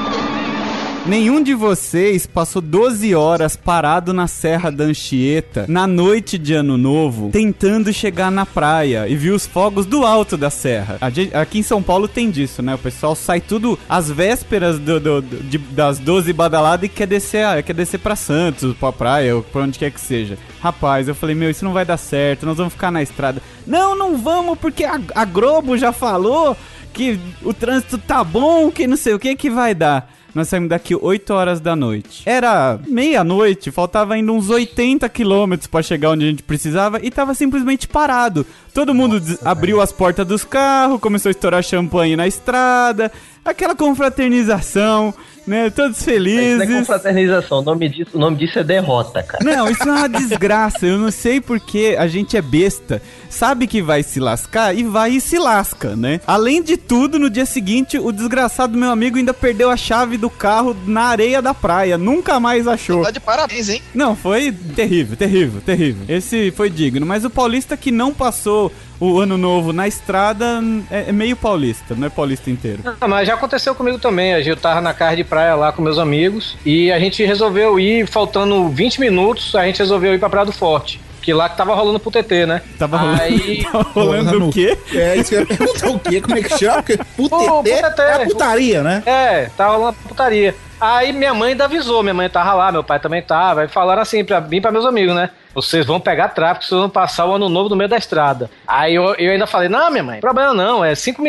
Nenhum 1.06 1.42
de 1.42 1.56
vocês 1.56 2.28
passou 2.28 2.62
12 2.62 3.16
horas 3.16 3.56
parado 3.56 4.14
na 4.14 4.28
Serra 4.28 4.70
da 4.72 4.84
Anchieta 4.84 5.66
na 5.68 5.88
noite 5.88 6.38
de 6.38 6.54
Ano 6.54 6.78
Novo, 6.78 7.30
tentando 7.32 7.92
chegar 7.92 8.30
na 8.32 8.46
praia 8.46 9.08
e 9.10 9.16
viu 9.16 9.34
os 9.34 9.48
fogos 9.48 9.88
do 9.88 10.06
alto 10.06 10.38
da 10.38 10.52
serra. 10.52 10.98
Aqui 11.34 11.58
em 11.60 11.64
São 11.64 11.82
Paulo 11.82 12.08
tem 12.08 12.30
disso, 12.30 12.62
né? 12.62 12.76
O 12.76 12.78
pessoal 12.78 13.16
sai 13.16 13.42
tudo 13.42 13.78
às 13.90 14.12
vésperas 14.12 14.78
do- 14.78 15.00
do- 15.00 15.22
do- 15.24 15.44
de- 15.44 15.58
das 15.58 15.98
12 15.98 16.32
badaladas 16.32 16.86
e 16.86 16.90
quer 16.90 17.08
descer, 17.08 17.64
quer 17.64 17.74
descer 17.74 17.98
pra 18.00 18.16
Santos, 18.16 18.76
pra 18.78 18.92
praia, 18.94 19.36
ou 19.36 19.42
pra 19.42 19.64
onde 19.64 19.80
quer 19.80 19.90
que 19.92 20.00
seja. 20.00 20.38
Rapaz, 20.62 21.08
eu 21.08 21.16
falei, 21.16 21.36
meu, 21.36 21.50
isso 21.50 21.66
não 21.66 21.74
vai 21.74 21.84
dar 21.84 21.98
certo, 21.98 22.46
nós 22.46 22.58
vamos 22.58 22.74
ficar 22.74 22.92
na 22.92 23.02
estrada. 23.02 23.42
Não, 23.66 23.96
não 23.98 24.18
vamos, 24.18 24.58
porque 24.60 24.86
a, 24.86 25.00
a 25.16 25.26
Globo 25.26 25.76
já 25.80 25.92
falou 25.92 26.56
que 26.94 27.20
o 27.42 27.54
trânsito 27.54 27.98
tá 27.98 28.24
bom, 28.24 28.70
que 28.70 28.86
não 28.86 28.96
sei 28.98 29.14
o 29.16 29.20
que 29.20 29.36
que 29.36 29.50
vai 29.50 29.74
dar. 29.74 30.14
Nós 30.34 30.48
saímos 30.48 30.70
daqui 30.70 30.96
8 30.96 31.34
horas 31.34 31.60
da 31.60 31.76
noite. 31.76 32.24
Era 32.26 32.80
meia-noite, 32.88 33.70
faltava 33.72 34.14
ainda 34.14 34.32
uns 34.32 34.50
80 34.50 35.08
quilômetros 35.10 35.68
pra 35.68 35.82
chegar 35.82 36.12
onde 36.12 36.26
a 36.26 36.30
gente 36.30 36.42
precisava 36.44 37.00
e 37.04 37.12
tava 37.12 37.34
simplesmente 37.34 37.88
parado. 37.88 38.46
Todo 38.74 38.94
mundo 38.94 39.20
des- 39.20 39.46
abriu 39.46 39.82
as 39.82 39.92
portas 39.92 40.26
dos 40.26 40.44
carros, 40.46 41.02
começou 41.02 41.30
a 41.30 41.32
estourar 41.32 41.62
champanhe 41.62 42.16
na 42.16 42.26
estrada, 42.28 43.12
aquela 43.44 43.76
confraternização, 43.76 45.14
né? 45.46 45.70
Todos 45.70 45.98
Isso 45.98 46.08
não 46.10 46.14
é 46.16 46.18
felizes. 46.18 46.78
confraternização. 46.78 47.60
O 47.60 47.62
nome 47.64 47.90
disso, 47.90 48.12
o 48.14 48.20
nome 48.20 48.38
disso 48.38 48.60
é 48.60 48.64
derrota, 48.64 49.22
cara. 49.24 49.44
Não, 49.44 49.70
isso 49.70 49.84
é 49.84 49.92
uma 49.92 50.08
desgraça. 50.10 50.86
Eu 50.86 50.98
não 50.98 51.12
sei 51.12 51.42
porque 51.42 51.96
a 52.00 52.08
gente 52.08 52.38
é 52.38 52.42
besta. 52.42 53.02
Sabe 53.32 53.66
que 53.66 53.82
vai 53.82 54.04
se 54.04 54.20
lascar 54.20 54.76
e 54.76 54.84
vai 54.84 55.14
e 55.14 55.22
se 55.22 55.40
lasca, 55.40 55.96
né? 55.96 56.20
Além 56.28 56.62
de 56.62 56.76
tudo, 56.76 57.18
no 57.18 57.30
dia 57.30 57.46
seguinte, 57.46 57.98
o 57.98 58.12
desgraçado 58.12 58.78
meu 58.78 58.92
amigo 58.92 59.18
ainda 59.18 59.34
perdeu 59.34 59.72
a 59.72 59.78
chave 59.78 60.18
do 60.18 60.30
carro 60.30 60.76
na 60.86 61.04
areia 61.04 61.42
da 61.42 61.54
praia. 61.54 61.98
Nunca 61.98 62.40
mais 62.40 62.68
achou. 62.68 63.04
Tá 63.04 63.10
de 63.10 63.20
parabéns, 63.20 63.70
hein? 63.70 63.82
Não, 63.96 64.16
foi 64.16 64.52
terrível, 64.52 65.16
terrível, 65.16 65.62
terrível. 65.62 66.06
Esse 66.08 66.52
foi 66.52 66.70
digno. 66.70 67.06
Mas 67.06 67.24
o 67.24 67.30
paulista 67.30 67.78
que 67.78 67.90
não 67.90 68.14
passou 68.14 68.72
o 69.00 69.20
ano 69.20 69.36
novo 69.36 69.74
na 69.74 69.88
estrada 69.88 70.62
é, 70.92 71.06
é 71.10 71.12
meio 71.12 71.36
paulista, 71.36 71.96
não 71.96 72.06
é 72.06 72.10
paulista 72.10 72.52
inteiro. 72.52 72.84
Não, 72.84 73.08
mas 73.08 73.28
já 73.28 73.34
aconteceu 73.34 73.74
comigo 73.74 73.98
também. 73.98 74.36
A 74.36 74.42
gente 74.42 74.60
tava 74.60 74.80
na 74.80 74.94
casa 74.94 75.16
de 75.16 75.24
praia 75.24 75.56
lá 75.56 75.72
com 75.72 75.82
meus 75.82 75.98
amigos 75.98 76.56
e 76.64 76.92
a 76.92 77.00
gente 77.00 77.26
resolveu 77.26 77.80
ir, 77.80 78.06
faltando 78.06 78.70
20 78.70 79.00
minutos, 79.00 79.56
a 79.56 79.66
gente 79.66 79.80
resolveu 79.80 80.14
ir 80.14 80.20
pra 80.20 80.30
Praia 80.30 80.46
do 80.46 80.52
Forte. 80.52 81.02
Que 81.22 81.34
lá 81.34 81.48
que 81.50 81.56
tava 81.58 81.76
rolando 81.76 82.00
pro 82.00 82.10
TT, 82.12 82.46
né? 82.48 82.62
Tava 82.80 82.98
rolando, 82.98 83.22
Aí- 83.22 83.64
tava 83.72 83.84
rolando 83.94 84.48
o 84.48 84.52
quê? 84.52 84.78
É, 84.94 85.16
isso 85.18 85.30
que 85.30 85.36
eu 85.36 85.40
ia 85.42 85.46
perguntar 85.46 85.90
o 85.90 86.00
quê? 86.00 86.22
Como 86.22 86.38
é 86.38 86.42
que 86.42 86.58
chama? 86.58 86.82
Porque 86.84 86.98
Pô, 86.98 87.30
putetê 87.30 87.82
putetê. 87.82 88.02
é 88.02 88.14
a 88.14 88.20
putaria, 88.26 88.82
né? 88.84 89.04
É, 89.06 89.50
tava 89.56 89.78
rolando 89.78 89.98
putaria. 90.08 90.56
Aí 90.80 91.14
minha 91.14 91.32
mãe 91.32 91.52
ainda 91.52 91.66
avisou, 91.66 92.02
minha 92.02 92.14
mãe 92.14 92.28
tava 92.28 92.54
lá, 92.56 92.72
meu 92.72 92.84
pai 92.84 93.00
também 93.00 93.22
tava. 93.22 93.62
Aí 93.62 93.68
falaram 93.68 94.02
assim 94.02 94.26
pra 94.26 94.42
mim 94.42 94.58
e 94.58 94.62
pra 94.62 94.72
meus 94.72 94.86
amigos, 94.86 95.14
né? 95.16 95.30
Vocês 95.54 95.86
vão 95.86 96.00
pegar 96.00 96.30
tráfego, 96.30 96.66
vocês 96.66 96.80
vão 96.80 96.90
passar 96.90 97.28
o 97.28 97.36
ano 97.36 97.48
novo 97.50 97.70
no 97.70 97.76
meio 97.76 97.90
da 97.90 97.98
estrada. 97.98 98.50
Aí 98.68 98.96
eu, 98.96 99.14
eu 99.16 99.32
ainda 99.32 99.46
falei, 99.46 99.70
não, 99.70 99.92
minha 99.92 100.02
mãe, 100.04 100.20
problema 100.20 100.54
não, 100.56 100.84
é 100.84 100.96
5 100.96 101.22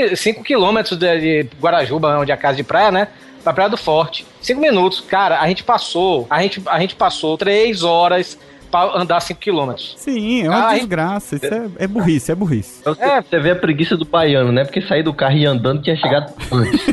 quilômetros 0.42 0.96
de, 0.98 1.18
de 1.44 1.50
Guarajuba, 1.60 2.18
onde 2.18 2.30
é 2.30 2.34
a 2.34 2.36
casa 2.38 2.56
de 2.56 2.62
praia, 2.62 2.90
né? 2.90 3.08
Pra 3.44 3.52
Praia 3.52 3.68
do 3.68 3.76
Forte. 3.76 4.24
5 4.40 4.60
minutos. 4.60 5.00
Cara, 5.00 5.40
a 5.40 5.48
gente 5.48 5.64
passou, 5.64 6.26
a 6.30 6.40
gente, 6.40 6.62
a 6.66 6.78
gente 6.78 6.94
passou 6.94 7.36
3 7.36 7.82
horas 7.82 8.38
pra 8.72 8.98
andar 8.98 9.20
5 9.20 9.38
quilômetros. 9.38 9.94
Sim, 9.98 10.46
é 10.46 10.48
uma 10.48 10.68
Ai. 10.68 10.78
desgraça. 10.78 11.36
Isso 11.36 11.46
é, 11.46 11.68
é 11.78 11.86
burrice, 11.86 12.32
é 12.32 12.34
burrice. 12.34 12.82
Pra 12.82 12.94
Você, 12.94 13.22
você 13.28 13.38
vê 13.38 13.50
a 13.50 13.56
preguiça 13.56 13.96
do 13.96 14.06
baiano, 14.06 14.50
né? 14.50 14.64
Porque 14.64 14.80
sair 14.82 15.02
do 15.02 15.12
carro 15.12 15.36
e 15.36 15.42
ir 15.42 15.46
andando 15.46 15.82
tinha 15.82 15.94
chegado 15.94 16.32
antes. 16.50 16.80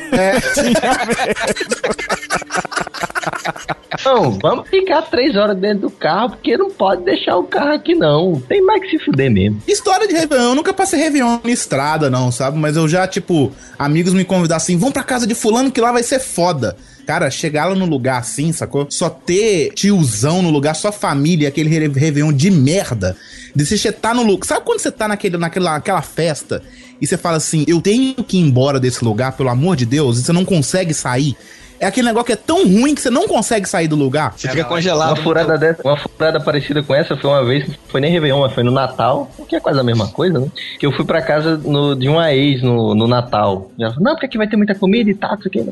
Não, 4.06 4.32
vamos 4.32 4.70
ficar 4.70 5.02
três 5.04 5.36
horas 5.36 5.58
dentro 5.58 5.82
do 5.82 5.90
carro, 5.90 6.30
porque 6.30 6.56
não 6.56 6.70
pode 6.70 7.04
deixar 7.04 7.36
o 7.38 7.44
carro 7.44 7.74
aqui, 7.74 7.96
não. 7.96 8.40
Tem 8.48 8.62
mais 8.62 8.82
que 8.82 8.92
se 8.92 9.00
fuder 9.04 9.30
mesmo. 9.30 9.62
História 9.68 10.08
de 10.08 10.14
Réveillon, 10.14 10.44
eu 10.50 10.56
nunca 10.56 10.74
passei 10.74 11.00
Réveillon 11.00 11.40
na 11.44 11.50
estrada, 11.52 12.10
não, 12.10 12.32
sabe? 12.32 12.58
Mas 12.58 12.78
eu 12.78 12.88
já, 12.88 13.08
tipo, 13.08 13.52
amigos 13.78 14.14
me 14.14 14.24
convidaram 14.24 14.58
assim, 14.58 14.78
vão 14.78 14.92
pra 14.92 15.04
casa 15.04 15.28
de 15.28 15.36
fulano 15.36 15.72
que 15.72 15.82
lá 15.82 15.92
vai 15.92 16.04
ser 16.04 16.20
foda. 16.20 16.78
Cara, 17.10 17.32
chegar 17.32 17.66
lá 17.66 17.74
no 17.74 17.88
lugar 17.88 18.20
assim, 18.20 18.52
sacou? 18.52 18.86
Só 18.88 19.10
ter 19.10 19.72
tiozão 19.74 20.44
no 20.44 20.52
lugar, 20.52 20.76
só 20.76 20.92
família, 20.92 21.48
aquele 21.48 21.68
Réveillon 21.68 22.32
de 22.32 22.52
merda. 22.52 23.18
De 23.56 23.66
você 23.66 23.92
tá 23.92 24.14
no 24.14 24.22
lugar. 24.22 24.46
Sabe 24.46 24.64
quando 24.64 24.80
você 24.80 24.92
tá 24.92 25.08
naquele, 25.08 25.36
naquela, 25.36 25.72
naquela 25.72 26.04
festa 26.04 26.62
e 27.02 27.08
você 27.08 27.18
fala 27.18 27.38
assim, 27.38 27.66
eu 27.68 27.82
tenho 27.82 28.14
que 28.24 28.38
ir 28.38 28.42
embora 28.42 28.80
desse 28.80 29.04
lugar, 29.04 29.32
pelo 29.32 29.50
amor 29.50 29.76
de 29.76 29.88
Deus, 29.88 30.20
e 30.20 30.22
você 30.22 30.32
não 30.32 30.46
consegue 30.46 30.94
sair? 30.94 31.36
É 31.80 31.86
aquele 31.86 32.08
negócio 32.08 32.26
que 32.28 32.34
é 32.34 32.36
tão 32.36 32.64
ruim 32.68 32.94
que 32.94 33.02
você 33.02 33.10
não 33.10 33.28
consegue 33.28 33.68
sair 33.68 33.88
do 33.88 33.96
lugar. 33.96 34.34
Você 34.36 34.50
fica 34.50 34.64
congelado. 34.66 35.10
Uma 35.16 35.24
furada 35.24 35.58
dessa, 35.58 35.82
uma 35.84 35.96
furada 35.98 36.40
parecida 36.40 36.84
com 36.84 36.94
essa 36.94 37.16
foi 37.16 37.30
uma 37.30 37.44
vez, 37.46 37.68
não 37.68 37.76
foi 37.88 38.02
nem 38.02 38.12
Réveillon, 38.12 38.42
mas 38.42 38.54
foi 38.54 38.64
no 38.64 38.72
Natal, 38.72 39.30
que 39.48 39.56
é 39.56 39.60
quase 39.60 39.80
a 39.80 39.84
mesma 39.84 40.08
coisa, 40.10 40.40
né? 40.40 40.48
Que 40.80 40.86
eu 40.86 40.92
fui 40.92 41.06
pra 41.06 41.22
casa 41.22 41.58
no- 41.58 41.96
de 41.96 42.10
uma 42.10 42.34
ex 42.34 42.62
no, 42.62 42.94
no 42.94 43.08
Natal. 43.08 43.72
E 43.78 43.84
ela 43.84 43.94
falou, 43.94 44.06
não, 44.06 44.14
porque 44.14 44.26
aqui 44.26 44.38
vai 44.38 44.48
ter 44.48 44.58
muita 44.58 44.76
comida 44.76 45.10
e 45.10 45.14
tal, 45.16 45.36
isso 45.40 45.48
aqui. 45.48 45.66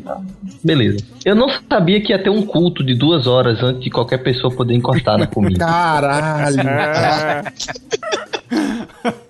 Beleza. 0.64 0.98
Eu 1.26 1.36
não 1.36 1.50
sabia 1.70 2.00
que 2.02 2.14
ia 2.14 2.22
ter 2.22 2.30
um 2.30 2.42
culto 2.42 2.84
de 2.84 2.94
duas 2.96 3.28
horas 3.28 3.62
antes 3.62 3.84
de 3.84 3.90
qualquer 3.90 4.20
pessoa 4.20 4.54
poder 4.54 4.74
encostar 4.76 5.18
na 5.18 5.28
comida. 5.28 5.60
Caralho. 5.66 6.58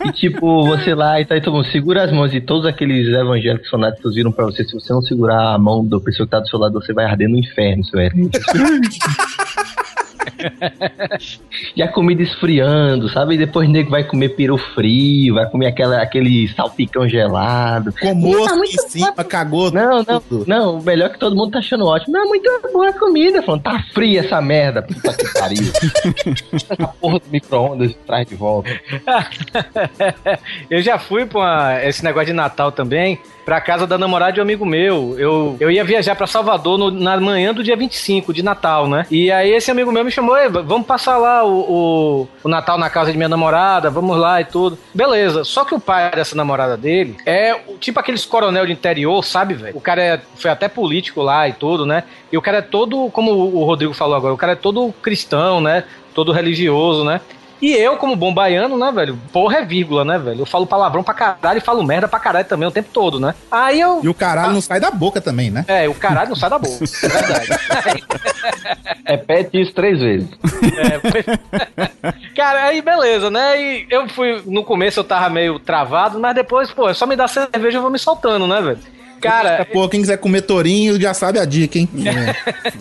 E 0.05 0.11
tipo, 0.11 0.63
você 0.65 0.95
lá 0.95 1.19
e 1.19 1.25
tá 1.25 1.35
aí 1.35 1.41
todo 1.41 1.55
mundo, 1.55 1.67
segura 1.67 2.03
as 2.03 2.11
mãos 2.11 2.33
e 2.33 2.39
todos 2.41 2.65
aqueles 2.65 3.07
evangélicos 3.07 3.69
fanáticos 3.69 4.15
viram 4.15 4.31
pra 4.31 4.45
você, 4.45 4.63
se 4.63 4.73
você 4.73 4.91
não 4.93 5.01
segurar 5.01 5.53
a 5.53 5.57
mão 5.57 5.85
da 5.85 5.99
pessoa 5.99 6.25
que 6.25 6.31
tá 6.31 6.39
do 6.39 6.47
seu 6.47 6.57
lado, 6.57 6.66
você 6.73 6.93
vai 6.93 7.05
arder 7.05 7.29
no 7.29 7.37
inferno, 7.37 7.83
seu 7.85 7.99
herege. 7.99 8.27
e 11.75 11.81
a 11.81 11.87
comida 11.87 12.21
esfriando, 12.21 13.09
sabe? 13.09 13.35
E 13.35 13.37
depois 13.37 13.67
o 13.67 13.71
nego 13.71 13.89
vai 13.89 14.03
comer 14.03 14.29
peru 14.29 14.57
frio, 14.57 15.35
vai 15.35 15.49
comer 15.49 15.67
aquela, 15.67 16.01
aquele 16.01 16.47
salpicão 16.49 17.07
gelado. 17.07 17.93
Com 17.99 18.13
moço 18.13 18.63
em 18.63 18.89
cima, 18.89 19.23
cagou. 19.23 19.71
Não, 19.71 20.03
não, 20.07 20.21
tudo. 20.21 20.45
não, 20.47 20.79
o 20.79 20.83
melhor 20.83 21.07
é 21.07 21.09
que 21.13 21.19
todo 21.19 21.35
mundo 21.35 21.51
tá 21.51 21.59
achando 21.59 21.85
ótimo. 21.85 22.13
Não, 22.13 22.27
muito 22.27 22.49
boa 22.71 22.89
a 22.89 22.93
comida, 22.93 23.41
falando, 23.41 23.63
tá 23.63 23.83
fria 23.93 24.21
essa 24.21 24.41
merda, 24.41 24.81
puta 24.81 25.13
que 25.13 25.33
pariu. 25.33 25.63
a 26.79 26.87
porra 26.87 27.19
do 27.19 27.25
micro-ondas 27.31 27.95
traz 28.05 28.27
de 28.27 28.35
volta. 28.35 28.69
eu 30.69 30.81
já 30.81 30.99
fui 30.99 31.25
pra 31.25 31.39
uma- 31.39 31.83
esse 31.83 32.03
negócio 32.03 32.27
de 32.27 32.33
Natal 32.33 32.71
também, 32.71 33.19
pra 33.47 33.61
casa 33.61 33.87
da 33.87 33.97
namorada 33.97 34.33
de 34.33 34.39
um 34.41 34.43
amigo 34.43 34.65
meu. 34.65 35.15
Eu, 35.17 35.55
eu 35.57 35.71
ia 35.71 35.81
viajar 35.81 36.17
pra 36.17 36.27
Salvador 36.27 36.77
no- 36.77 36.91
na 36.91 37.17
manhã 37.17 37.53
do 37.53 37.63
dia 37.63 37.77
25 37.77 38.33
de 38.33 38.43
Natal, 38.43 38.89
né? 38.89 39.05
E 39.09 39.31
aí 39.31 39.51
esse 39.53 39.71
amigo 39.71 39.89
meu 39.89 40.03
me 40.03 40.11
chamou, 40.11 40.37
"Ei, 40.37 40.49
vamos 40.49 40.85
passar 40.85 41.15
lá 41.17 41.45
o, 41.45 41.59
o, 41.61 42.27
o 42.43 42.49
Natal 42.49 42.77
na 42.77 42.89
casa 42.89 43.09
de 43.09 43.15
minha 43.17 43.29
namorada, 43.29 43.89
vamos 43.89 44.17
lá 44.17 44.41
e 44.41 44.43
tudo. 44.43 44.77
Beleza, 44.93 45.45
só 45.45 45.63
que 45.63 45.73
o 45.73 45.79
pai 45.79 46.11
dessa 46.11 46.35
namorada 46.35 46.75
dele 46.75 47.15
é 47.25 47.55
tipo 47.79 47.97
aqueles 47.97 48.25
coronel 48.25 48.65
de 48.65 48.73
interior, 48.73 49.23
sabe, 49.23 49.53
velho? 49.53 49.77
O 49.77 49.79
cara 49.79 50.03
é, 50.03 50.21
foi 50.35 50.51
até 50.51 50.67
político 50.67 51.21
lá 51.21 51.47
e 51.47 51.53
tudo, 51.53 51.85
né? 51.85 52.03
E 52.29 52.37
o 52.37 52.41
cara 52.41 52.57
é 52.57 52.61
todo, 52.61 53.09
como 53.11 53.31
o 53.31 53.63
Rodrigo 53.63 53.93
falou 53.93 54.17
agora, 54.17 54.33
o 54.33 54.37
cara 54.37 54.51
é 54.51 54.55
todo 54.57 54.93
cristão, 55.01 55.61
né? 55.61 55.85
Todo 56.13 56.33
religioso, 56.33 57.05
né? 57.05 57.21
E 57.61 57.71
eu, 57.73 57.97
como 57.97 58.15
bom 58.15 58.33
baiano, 58.33 58.77
né, 58.77 58.91
velho? 58.91 59.19
Porra 59.33 59.57
é 59.57 59.65
vírgula, 59.65 60.05
né, 60.05 60.17
velho? 60.19 60.41
Eu 60.41 60.45
falo 60.45 60.67
palavrão 60.67 61.01
pra 61.03 61.13
caralho 61.13 61.57
e 61.57 61.61
falo 61.61 61.83
merda 61.83 62.07
pra 62.07 62.19
caralho 62.19 62.45
também 62.45 62.67
o 62.67 62.71
tempo 62.71 62.89
todo, 62.93 63.19
né? 63.19 63.33
Aí 63.51 63.79
eu. 63.79 63.99
E 64.03 64.07
o 64.09 64.13
caralho 64.13 64.53
não 64.53 64.61
sai 64.61 64.79
da 64.79 64.91
boca 64.91 65.19
também, 65.19 65.49
né? 65.49 65.65
É, 65.67 65.89
o 65.89 65.93
caralho 65.95 66.29
não 66.29 66.35
sai 66.35 66.49
da 66.51 66.59
boca. 66.59 66.83
É 67.03 67.07
verdade. 67.07 67.47
Repete 69.05 69.61
isso 69.61 69.73
três 69.73 69.99
vezes. 69.99 70.27
É, 70.77 70.99
foi- 70.99 71.23
Cara, 72.35 72.65
aí 72.65 72.81
beleza, 72.81 73.29
né? 73.31 73.59
E 73.59 73.87
eu 73.89 74.07
fui. 74.09 74.41
No 74.45 74.63
começo 74.63 74.99
eu 74.99 75.03
tava 75.03 75.29
meio 75.29 75.57
travado, 75.59 76.19
mas 76.19 76.35
depois, 76.35 76.69
pô, 76.71 76.87
é 76.89 76.93
só 76.93 77.05
me 77.07 77.15
dar 77.15 77.27
cerveja 77.27 77.77
eu 77.77 77.81
vou 77.81 77.89
me 77.91 77.97
soltando, 77.99 78.45
né, 78.47 78.61
velho? 78.61 78.79
Cara, 79.19 79.65
Pô, 79.71 79.87
quem 79.89 80.01
quiser 80.01 80.17
comer 80.17 80.41
tourinho 80.41 80.99
já 80.99 81.13
sabe 81.13 81.39
a 81.39 81.45
dica, 81.45 81.77
hein? 81.77 81.89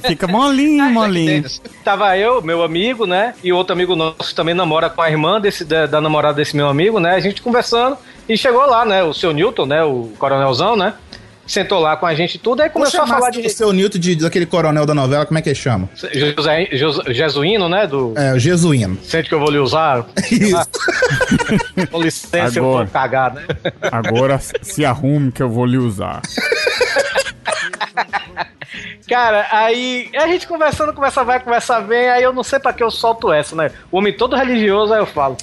Fica 0.07 0.27
molinho, 0.27 0.88
molinho. 0.90 1.44
Tava 1.85 2.16
eu, 2.16 2.42
meu 2.42 2.62
amigo, 2.62 3.07
né? 3.07 3.35
E 3.42 3.53
outro 3.53 3.72
amigo 3.72 3.96
nosso 3.96 4.29
que 4.29 4.35
também 4.35 4.55
namora 4.55 4.90
com 4.90 5.03
a 5.03 5.11
irmã 5.11 5.40
desse, 5.40 5.64
da, 5.64 5.87
da 5.87 6.01
namorada 6.01 6.35
desse 6.35 6.57
meu 6.57 6.68
amigo, 6.68 7.01
né? 7.01 7.14
A 7.14 7.20
gente 7.20 7.42
conversando 7.42 7.96
e 8.29 8.37
chegou 8.37 8.66
lá, 8.66 8.85
né? 8.85 9.03
O 9.03 9.14
seu 9.14 9.33
Newton, 9.33 9.66
né? 9.66 9.85
O 9.85 10.12
coronelzão, 10.18 10.77
né? 10.77 10.94
Sentou 11.46 11.78
lá 11.78 11.96
com 11.96 12.06
a 12.06 12.14
gente 12.14 12.35
e 12.35 12.38
tudo, 12.38 12.62
aí 12.62 12.70
começou 12.70 13.02
a 13.02 13.06
falar 13.06 13.30
de 13.30 13.40
o 13.40 13.50
seu 13.50 13.72
Newton 13.72 13.98
de, 13.98 14.16
daquele 14.16 14.46
coronel 14.46 14.85
da 14.85 14.94
novela, 14.94 15.24
como 15.24 15.38
é 15.38 15.42
que 15.42 15.48
ele 15.48 15.56
chama? 15.56 15.88
José, 16.12 16.68
José, 16.72 17.14
Jesuíno, 17.14 17.68
né? 17.68 17.87
Do. 17.87 18.14
É, 18.16 18.32
o 18.32 18.38
Jesuíno. 18.38 18.98
Sente 19.02 19.28
que 19.28 19.35
eu 19.35 19.38
vou 19.38 19.50
lhe 19.50 19.59
usar? 19.59 20.06
Isso. 20.30 20.68
Com 21.90 22.02
licença, 22.02 22.59
eu 22.59 22.64
vou 22.64 22.72
Agora. 22.74 22.88
cagar, 22.88 23.35
né? 23.35 23.44
Agora 23.92 24.40
se 24.62 24.85
arrume 24.85 25.30
que 25.30 25.42
eu 25.42 25.48
vou 25.48 25.64
lhe 25.64 25.78
usar. 25.78 26.20
Cara, 29.09 29.46
aí 29.52 30.11
a 30.16 30.26
gente 30.26 30.48
conversando, 30.48 30.92
conversa 30.92 31.22
vai, 31.22 31.38
conversa 31.38 31.80
vem, 31.80 32.09
aí 32.09 32.22
eu 32.22 32.32
não 32.32 32.42
sei 32.42 32.59
pra 32.59 32.72
que 32.72 32.82
eu 32.82 32.90
solto 32.90 33.32
essa, 33.32 33.54
né? 33.54 33.70
O 33.90 33.98
homem 33.98 34.12
todo 34.12 34.35
religioso, 34.35 34.92
aí 34.92 34.98
eu 35.00 35.06
falo. 35.06 35.37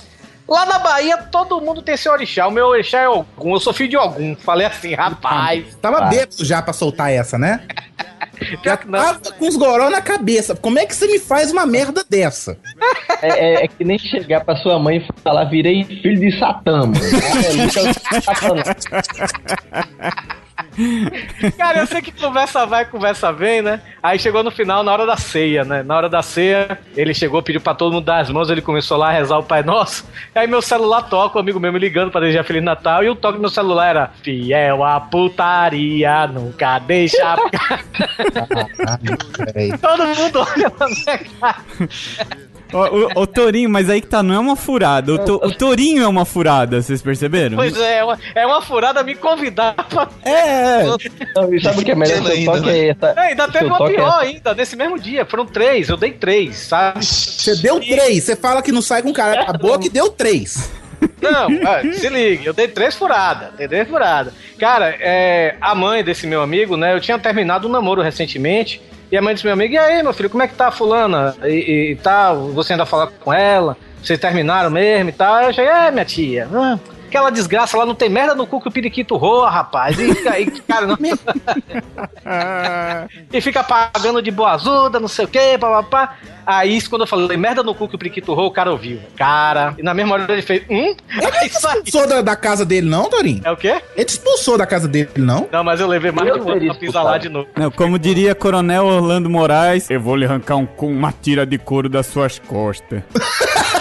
Lá 0.48 0.66
na 0.66 0.78
Bahia, 0.80 1.18
todo 1.18 1.60
mundo 1.62 1.82
tem 1.82 1.96
seu 1.96 2.12
orixá. 2.12 2.48
O 2.48 2.52
meu 2.52 2.68
orixá 2.68 3.00
é 3.00 3.10
Ogum. 3.10 3.54
Eu 3.54 3.60
sou 3.60 3.74
filho 3.74 3.90
de 3.90 3.98
Ogum. 3.98 4.36
Falei 4.36 4.68
assim, 4.68 4.94
rapaz. 4.94 5.76
Tava 5.82 6.00
Ah. 6.00 6.06
bêbado 6.08 6.44
já 6.44 6.62
pra 6.62 6.74
soltar 6.74 7.12
essa, 7.12 7.38
né? 7.38 7.62
Já 8.64 8.76
que 8.76 8.88
não. 8.90 9.00
tava 9.00 9.20
com 9.38 9.48
os 9.48 9.56
goró 9.56 9.90
na 9.90 10.02
cabeça. 10.02 10.54
Como 10.56 10.78
é 10.78 10.86
que 10.86 10.94
você 10.96 11.08
me 11.08 11.18
faz 11.20 11.52
uma 11.52 11.66
merda 11.66 12.04
dessa? 12.10 12.58
É, 13.22 13.28
é- 13.30 13.64
é 13.66 13.68
que 13.68 13.86
nem 13.86 13.98
chegar 13.98 14.44
pra 14.44 14.56
sua 14.58 14.78
mãe 14.78 14.98
e 14.98 15.22
falar, 15.22 15.46
virei 15.46 15.84
filho 15.86 16.20
de 16.20 16.38
Satã, 16.40 16.80
mano. 16.80 16.94
É, 18.14 18.22
Satanás. 18.22 18.76
Cara, 21.58 21.80
eu 21.80 21.88
sei 21.88 22.02
que 22.02 22.12
conversa 22.12 22.66
vai, 22.66 22.86
conversa 22.86 23.32
vem, 23.32 23.62
né? 23.62 23.82
Aí 24.02 24.18
chegou 24.20 24.44
no 24.44 24.52
final, 24.52 24.84
na 24.84 24.92
hora 24.92 25.06
da 25.06 25.18
ceia, 25.18 25.64
né? 25.64 25.84
Na 25.84 25.96
hora 25.96 26.10
da 26.10 26.22
ceia, 26.22 26.80
ele 26.96 27.14
chegou, 27.14 27.42
pediu 27.42 27.62
pra 27.62 27.74
todo 27.74 27.94
mundo 27.94 28.06
dar 28.06 28.20
as 28.20 28.30
mãos, 28.30 28.50
ele 28.50 28.62
começou 28.62 28.98
lá 28.98 29.10
a 29.10 29.12
rezar 29.12 29.38
o 29.38 29.44
Pai 29.44 29.64
Nosso. 29.64 30.06
Aí 30.34 30.48
meu 30.48 30.62
celular 30.62 31.04
toca, 31.04 31.38
o 31.38 31.42
amigo 31.42 31.60
meu 31.60 31.72
me 31.72 31.80
ligando 31.80 32.12
pra 32.12 32.22
desejar 32.22 32.44
Feliz 32.44 32.64
Natal, 32.64 33.04
e 33.04 33.10
o 33.10 33.16
toque 33.16 33.38
do 33.38 33.42
meu 33.42 33.50
celular 33.50 33.90
era 33.90 34.12
Fiel 34.22 34.84
a 34.84 35.00
putaria, 35.00 36.28
nunca 36.28 36.80
deixa... 36.80 37.36
Todo 39.82 40.08
mundo 40.08 40.40
olha 40.40 40.70
pra 40.70 40.88
minha 40.88 41.18
cara. 41.40 41.58
Ô, 42.74 42.80
ô, 43.20 43.22
ô, 43.22 43.28
Torinho, 43.28 43.70
mas 43.70 43.90
aí 43.90 44.02
que 44.02 44.08
tá, 44.08 44.24
não 44.24 44.34
é 44.36 44.40
uma 44.40 44.56
furada. 44.56 45.14
O, 45.14 45.20
to- 45.20 45.42
o 45.44 45.52
Torinho 45.52 46.04
é 46.04 46.08
uma 46.08 46.26
furada, 46.26 46.82
vocês 46.82 47.02
perceberam? 47.02 47.56
Pois 47.56 47.78
é, 47.78 48.00
é 48.00 48.04
uma, 48.04 48.20
é 48.36 48.46
uma 48.46 48.62
furada 48.62 49.04
me 49.04 49.16
convidar 49.16 49.74
pra... 49.74 50.08
É, 50.24 50.84
Não, 51.36 51.54
e 51.54 51.62
sabe 51.62 51.82
o 51.82 51.86
que 51.86 51.92
é 51.92 51.96
melhor? 51.96 52.24
Seu 52.24 52.32
ainda, 52.32 52.52
toque 52.52 52.66
né? 52.66 52.78
é 52.80 52.90
essa. 52.90 53.08
É, 53.08 53.20
ainda 53.28 53.48
teve 53.48 53.66
uma 53.66 53.78
toque 53.78 53.92
é 53.94 53.96
pior 53.96 54.08
essa- 54.08 54.20
ainda, 54.22 54.54
nesse 54.56 54.76
mesmo 54.76 55.00
dia. 55.00 55.26
Foram 55.26 55.46
três, 55.46 55.90
eu 55.90 55.98
dei 55.98 56.12
três, 56.12 56.58
sabe? 56.58 57.06
Você 57.06 57.56
deu 57.58 57.80
três. 57.80 58.24
Você 58.24 58.36
fala 58.36 58.62
que 58.62 58.72
não 58.72 58.82
sai 58.82 59.02
com 59.02 59.14
cara 59.14 59.44
a 59.48 59.54
boca 59.54 59.86
e 59.86 59.90
deu 59.90 60.10
três. 60.10 60.72
Não, 61.22 61.48
ah, 61.68 61.82
se 61.94 62.08
liga, 62.08 62.46
eu 62.46 62.54
dei 62.54 62.68
três 62.68 62.96
furadas, 62.96 63.50
dei 63.58 63.68
três 63.68 63.88
furadas. 63.90 64.34
Cara, 64.58 64.96
é, 65.00 65.56
a 65.60 65.76
mãe 65.76 66.02
desse 66.04 66.26
meu 66.26 66.42
amigo, 66.42 66.78
né, 66.78 66.94
eu 66.94 67.02
tinha 67.02 67.20
terminado 67.20 67.68
um 67.68 67.72
namoro 67.72 68.02
recentemente, 68.02 68.82
e 69.14 69.18
a 69.18 69.22
mãe 69.22 69.36
desse 69.36 69.46
meu 69.46 69.54
amigo, 69.54 69.76
e 69.76 69.78
aí, 69.78 70.02
meu 70.02 70.12
filho, 70.12 70.28
como 70.28 70.42
é 70.42 70.48
que 70.48 70.56
tá 70.56 70.70
a 70.70 70.72
fulana? 70.72 71.36
E, 71.44 71.92
e, 71.92 71.96
tal, 71.98 72.48
você 72.48 72.74
ainda 72.74 72.84
fala 72.84 73.06
com 73.06 73.32
ela? 73.32 73.78
Vocês 74.02 74.18
terminaram 74.18 74.72
mesmo 74.72 75.10
e 75.10 75.14
tal? 75.14 75.44
Eu 75.44 75.54
cheguei, 75.54 75.72
é, 75.72 75.92
minha 75.92 76.04
tia, 76.04 76.50
ah, 76.52 76.80
aquela 77.14 77.30
desgraça 77.30 77.78
lá 77.78 77.86
não 77.86 77.94
tem 77.94 78.10
merda 78.10 78.34
no 78.34 78.48
cu 78.48 78.60
que 78.60 78.68
o 78.68 78.72
periquito 78.72 79.16
roa, 79.16 79.48
rapaz. 79.50 79.96
E, 80.00 80.28
aí, 80.28 80.50
cara, 80.68 80.88
não... 80.88 80.98
e 83.32 83.42
fica 83.42 83.64
pagando 83.64 84.20
de 84.22 84.32
boazuda, 84.32 85.00
não 85.00 85.08
sei 85.08 85.26
o 85.26 85.28
que, 85.28 85.58
papapá. 85.60 86.18
Aí, 86.46 86.76
isso, 86.76 86.90
quando 86.90 87.04
eu 87.04 87.08
falei 87.08 87.38
merda 87.38 87.62
no 87.62 87.76
cu 87.76 87.88
que 87.88 87.96
o 87.96 88.00
periquito 88.00 88.34
roa, 88.34 88.48
o 88.48 88.52
cara 88.52 88.72
ouviu. 88.72 89.00
Cara, 89.16 89.76
e 89.78 89.84
na 89.84 89.94
mesma 89.94 90.16
hora 90.16 90.34
ele 90.34 90.42
fez, 90.42 90.64
hum? 90.70 90.96
Aí. 91.10 91.48
Expulsou 91.48 92.08
da, 92.08 92.22
da 92.22 92.36
casa 92.36 92.66
dele, 92.66 92.90
não, 92.90 93.10
Dorinho? 93.10 93.42
É 93.46 93.52
o 93.52 93.58
quê? 93.58 93.82
Ele 93.96 94.06
te 94.06 94.10
expulsou 94.10 94.58
da 94.58 94.66
casa 94.66 94.88
dele, 94.88 95.10
não? 95.16 95.48
Não, 95.52 95.64
mas 95.64 95.80
eu 95.80 95.88
levei 95.88 96.12
mais 96.12 96.28
Eu 96.28 96.40
de 96.40 96.42
um 96.42 96.44
ano 96.44 96.54
teria 96.54 96.72
pra 96.72 96.80
pisar 96.80 97.04
lá 97.04 97.18
de 97.20 97.30
novo. 97.30 97.48
Não, 97.56 97.70
como 97.70 98.00
diria 98.00 98.34
Coronel 98.34 98.86
Orlando 98.86 99.30
Moraes, 99.30 99.90
Eu 99.90 100.02
vou 100.02 100.16
lhe 100.16 100.26
arrancar 100.26 100.56
um, 100.58 100.68
uma 100.82 101.12
tira 101.12 101.46
de 101.46 101.58
couro 101.58 101.88
das 101.88 102.08
suas 102.08 102.40
costas. 102.40 103.04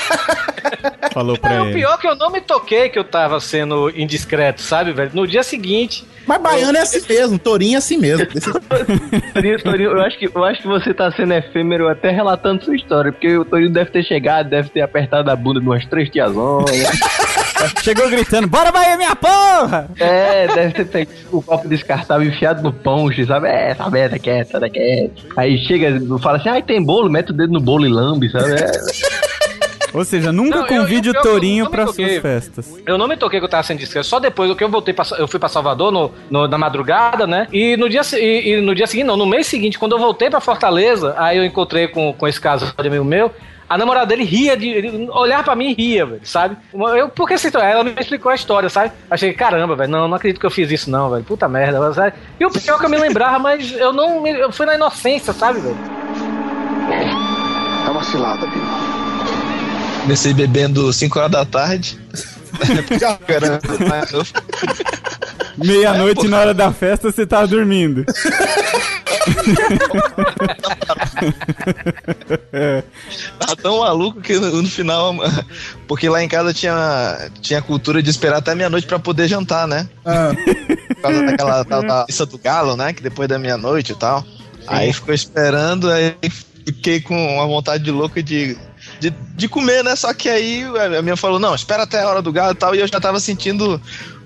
falou 1.12 1.36
É, 1.36 1.38
pra 1.38 1.62
o 1.62 1.66
ele. 1.66 1.74
pior 1.74 1.94
é 1.94 1.98
que 1.98 2.08
eu 2.08 2.16
não 2.16 2.30
me 2.30 2.40
toquei 2.40 2.88
que 2.88 2.98
eu 2.98 3.04
tava 3.04 3.38
sendo 3.40 3.90
indiscreto, 3.90 4.60
sabe, 4.62 4.92
velho? 4.92 5.10
No 5.14 5.26
dia 5.26 5.42
seguinte. 5.42 6.04
Mas 6.26 6.40
baiano 6.40 6.78
é 6.78 6.82
assim 6.82 7.02
mesmo, 7.08 7.38
tourinho 7.38 7.74
é 7.74 7.78
assim 7.78 7.98
mesmo. 7.98 8.26
Torinho, 9.34 9.62
Torinho, 9.62 9.90
eu 9.90 10.00
acho, 10.02 10.18
que, 10.18 10.30
eu 10.32 10.44
acho 10.44 10.62
que 10.62 10.68
você 10.68 10.94
tá 10.94 11.10
sendo 11.10 11.32
efêmero 11.34 11.88
até 11.88 12.10
relatando 12.10 12.64
sua 12.64 12.76
história, 12.76 13.10
porque 13.10 13.36
o 13.36 13.44
Torinho 13.44 13.72
deve 13.72 13.90
ter 13.90 14.04
chegado, 14.04 14.48
deve 14.48 14.68
ter 14.68 14.82
apertado 14.82 15.30
a 15.30 15.36
bunda 15.36 15.58
de 15.60 15.66
umas 15.66 15.84
três 15.86 16.08
tiazonas. 16.10 16.70
Chegou 17.82 18.08
gritando, 18.08 18.48
bora 18.48 18.72
Bahia, 18.72 18.96
minha 18.96 19.14
porra! 19.14 19.88
é, 19.98 20.48
deve 20.48 20.72
ter 20.74 20.84
pego 20.84 21.10
o 21.30 21.42
copo 21.42 21.68
descartável 21.68 22.26
enfiado 22.26 22.62
no 22.62 22.72
ponche, 22.72 23.24
sabe? 23.24 23.48
É, 23.48 23.70
essa 23.70 23.88
merda 23.88 24.18
essa 24.24 24.58
daqui 24.58 24.78
é. 24.78 25.10
Aí 25.36 25.58
chega, 25.58 26.00
fala 26.20 26.38
assim, 26.38 26.48
ai, 26.48 26.62
tem 26.62 26.82
bolo, 26.82 27.08
mete 27.10 27.30
o 27.30 27.32
dedo 27.32 27.52
no 27.52 27.60
bolo 27.60 27.86
e 27.86 27.88
lambe, 27.88 28.28
sabe? 28.30 28.52
É. 28.52 28.70
Ou 29.94 30.04
seja, 30.04 30.32
nunca 30.32 30.60
Não, 30.60 30.66
convide 30.66 31.08
eu- 31.08 31.14
o 31.14 31.16
eu- 31.16 31.22
Tourinho 31.22 31.64
me 31.66 31.70
pra 31.70 31.84
toquei. 31.86 32.08
suas 32.08 32.22
festas. 32.22 32.74
Eu 32.86 32.96
não 32.96 33.06
me 33.06 33.16
toquei 33.16 33.38
que 33.40 33.44
eu 33.44 33.50
tava 33.50 33.62
sendo 33.62 33.78
discreto. 33.78 34.06
Só 34.06 34.18
depois 34.18 34.54
que 34.56 34.64
eu 34.64 34.68
voltei 34.68 34.94
pra, 34.94 35.04
eu 35.18 35.28
fui 35.28 35.38
pra 35.38 35.48
Salvador 35.48 35.92
no, 35.92 36.10
no- 36.30 36.48
na 36.48 36.56
madrugada, 36.58 37.26
né? 37.26 37.46
E 37.52 37.76
no, 37.76 37.88
dia, 37.88 38.00
e, 38.14 38.52
e 38.54 38.60
no 38.60 38.74
dia 38.74 38.86
seguinte, 38.86 39.06
não, 39.06 39.16
no 39.16 39.26
mês 39.26 39.46
seguinte, 39.46 39.78
quando 39.78 39.92
eu 39.92 39.98
voltei 39.98 40.30
pra 40.30 40.40
Fortaleza, 40.40 41.14
aí 41.18 41.36
eu 41.36 41.44
encontrei 41.44 41.88
com, 41.88 42.12
com 42.12 42.26
esse 42.26 42.40
caso 42.40 42.72
de 42.80 42.88
amigo 42.88 43.04
meu. 43.04 43.30
A 43.68 43.78
namorada 43.78 44.06
dele 44.06 44.24
ria 44.24 44.54
de. 44.54 44.68
Ele 44.68 45.08
olhar 45.10 45.42
pra 45.42 45.54
mim 45.56 45.70
e 45.70 45.74
ria, 45.74 46.04
velho, 46.04 46.20
sabe? 46.24 46.56
Eu, 46.74 47.08
porque 47.08 47.34
essa 47.34 47.46
história, 47.46 47.66
ela 47.68 47.82
me 47.84 47.94
explicou 47.98 48.30
a 48.30 48.34
história, 48.34 48.68
sabe? 48.68 48.92
Achei, 49.10 49.32
caramba, 49.32 49.74
velho, 49.74 49.90
não, 49.90 50.08
não 50.08 50.16
acredito 50.16 50.38
que 50.40 50.44
eu 50.44 50.50
fiz 50.50 50.70
isso, 50.70 50.90
não, 50.90 51.08
velho. 51.08 51.24
Puta 51.24 51.48
merda, 51.48 51.92
sabe? 51.94 52.12
E 52.38 52.44
o 52.44 52.50
pior 52.50 52.76
é 52.76 52.78
que 52.78 52.84
eu 52.84 52.90
me 52.90 52.98
lembrava, 52.98 53.38
mas 53.40 53.72
eu 53.72 53.90
não. 53.92 54.26
Eu 54.26 54.52
fui 54.52 54.66
na 54.66 54.74
inocência, 54.74 55.32
sabe, 55.32 55.60
velho? 55.60 55.76
É 57.86 57.90
uma 57.90 58.02
cilada, 58.02 58.46
Bill. 58.46 59.01
Comecei 60.02 60.34
bebendo 60.34 60.92
5 60.92 61.18
horas 61.18 61.30
da 61.30 61.44
tarde. 61.44 61.98
Meia-noite 65.56 66.28
na 66.28 66.40
hora 66.40 66.52
da 66.52 66.70
festa 66.72 67.10
você 67.10 67.26
tava 67.26 67.46
dormindo. 67.46 68.04
Tava 73.38 73.56
tão 73.56 73.78
maluco 73.78 74.20
que 74.20 74.38
no, 74.38 74.60
no 74.62 74.68
final. 74.68 75.14
Porque 75.86 76.08
lá 76.08 76.22
em 76.22 76.28
casa 76.28 76.52
tinha, 76.52 77.30
tinha 77.40 77.60
a 77.60 77.62
cultura 77.62 78.02
de 78.02 78.10
esperar 78.10 78.38
até 78.38 78.52
meia-noite 78.54 78.86
pra 78.86 78.98
poder 78.98 79.28
jantar, 79.28 79.66
né? 79.68 79.88
Por 80.88 80.96
causa 81.02 81.22
daquela 81.22 81.64
tal 81.64 81.82
da 81.82 82.04
missa 82.08 82.26
do 82.26 82.38
galo, 82.38 82.76
né? 82.76 82.92
Que 82.92 83.02
depois 83.02 83.28
da 83.28 83.38
meia-noite 83.38 83.92
e 83.92 83.96
tal. 83.96 84.24
Aí 84.66 84.92
ficou 84.92 85.14
esperando, 85.14 85.90
aí 85.90 86.14
fiquei 86.64 87.00
com 87.00 87.36
uma 87.36 87.46
vontade 87.46 87.84
de 87.84 87.90
louca 87.90 88.22
de, 88.22 88.56
de, 89.02 89.12
de 89.34 89.48
comer, 89.48 89.82
né? 89.82 89.96
Só 89.96 90.14
que 90.14 90.28
aí 90.28 90.64
a 90.96 91.02
minha 91.02 91.16
falou: 91.16 91.40
não, 91.40 91.54
espera 91.54 91.82
até 91.82 92.00
a 92.00 92.08
hora 92.08 92.22
do 92.22 92.32
galo 92.32 92.52
e 92.52 92.54
tal. 92.54 92.74
E 92.74 92.78
eu 92.78 92.86
já 92.86 93.00
tava 93.00 93.18
sentindo 93.18 93.80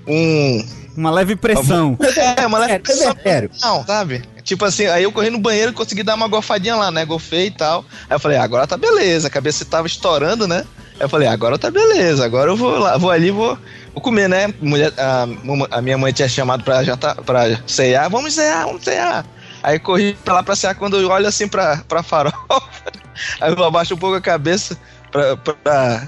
um. 0.07 0.67
Uma 0.95 1.11
leve 1.11 1.37
pressão. 1.37 1.97
É, 2.39 2.47
uma 2.47 2.59
leve 2.59 2.79
pressão. 2.79 3.15
Sério. 3.23 3.51
Não, 3.61 3.85
sabe? 3.85 4.23
Tipo 4.43 4.65
assim, 4.65 4.87
aí 4.87 5.03
eu 5.03 5.13
corri 5.13 5.29
no 5.29 5.39
banheiro 5.39 5.73
e 5.73 5.75
consegui 5.75 6.03
dar 6.03 6.15
uma 6.15 6.29
gofadinha 6.29 6.77
lá, 6.77 6.91
né? 6.91 7.05
Gofei 7.05 7.47
e 7.47 7.51
tal. 7.51 7.85
Aí 8.09 8.17
eu 8.17 8.21
falei, 8.21 8.39
ah, 8.39 8.43
agora 8.43 8.67
tá 8.67 8.77
beleza. 8.77 9.27
A 9.27 9.31
cabeça 9.31 9.65
tava 9.65 9.87
estourando, 9.87 10.47
né? 10.47 10.65
Aí 10.95 11.03
eu 11.03 11.09
falei, 11.09 11.29
agora 11.29 11.59
tá 11.59 11.71
beleza. 11.71 12.25
Agora 12.25 12.51
eu 12.51 12.57
vou 12.57 12.79
lá, 12.79 12.97
vou 12.97 13.11
ali, 13.11 13.31
vou, 13.31 13.59
vou 13.93 14.03
comer, 14.03 14.29
né? 14.29 14.55
Mulher, 14.61 14.93
a, 14.97 15.27
a 15.71 15.83
minha 15.83 15.99
mãe 15.99 16.13
tinha 16.13 16.29
chamado 16.29 16.65
pra, 16.65 16.83
jantar, 16.83 17.17
pra 17.17 17.61
cear. 17.67 18.09
Vamos 18.09 18.35
cear, 18.35 18.65
vamos 18.67 18.85
cear. 18.85 19.27
Aí 19.63 19.79
corri 19.79 20.17
pra 20.25 20.35
lá 20.35 20.43
pra 20.43 20.57
cear 20.57 20.75
quando 20.77 20.97
eu 20.97 21.11
olho 21.11 21.27
assim 21.27 21.49
pra, 21.49 21.83
pra 21.89 22.03
farofa. 22.03 22.97
Aí 23.41 23.53
eu 23.53 23.65
abaixo 23.65 23.95
um 23.95 23.99
pouco 23.99 24.17
a 24.17 24.21
cabeça 24.21 24.79
pra, 25.11 25.37
pra, 25.37 26.07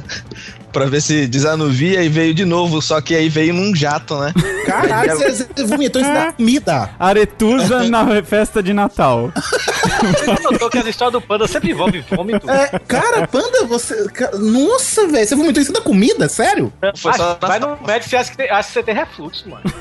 pra 0.72 0.86
ver 0.86 1.00
se 1.00 1.26
desanuvia 1.26 2.02
e 2.02 2.08
veio 2.08 2.32
de 2.34 2.44
novo. 2.44 2.80
Só 2.82 3.00
que 3.00 3.14
aí 3.14 3.28
veio 3.28 3.52
num 3.54 3.74
jato, 3.74 4.18
né? 4.18 4.32
Caralho, 4.66 5.16
você, 5.18 5.46
vomitou 5.64 6.00
isso 6.02 6.12
da 6.12 6.32
comida. 6.32 6.90
Aretusa 6.98 7.84
na 7.88 8.22
festa 8.22 8.62
de 8.62 8.72
Natal. 8.74 9.32
Você 9.34 10.26
notou 10.42 10.68
que 10.68 10.78
as 10.78 10.86
histórias 10.86 11.12
do 11.12 11.20
panda 11.26 11.46
sempre 11.48 11.70
envolvem 11.70 12.02
vômito? 12.10 12.48
É, 12.50 12.78
cara, 12.86 13.26
panda, 13.26 13.64
você. 13.64 14.08
ca- 14.10 14.30
Nossa, 14.36 15.06
velho, 15.08 15.26
você 15.26 15.34
vomitou 15.34 15.62
isso 15.62 15.72
da 15.72 15.80
comida? 15.80 16.28
Sério? 16.28 16.72
Foi 16.96 17.12
só 17.14 17.38
Vai 17.40 17.58
no 17.58 17.78
médico 17.86 18.14
e 18.14 18.18
acha 18.18 18.30
que, 18.30 18.36
tem- 18.36 18.50
acha 18.50 18.68
que 18.68 18.74
você 18.74 18.82
tem 18.82 18.94
refluxo, 18.94 19.48
mano. 19.48 19.62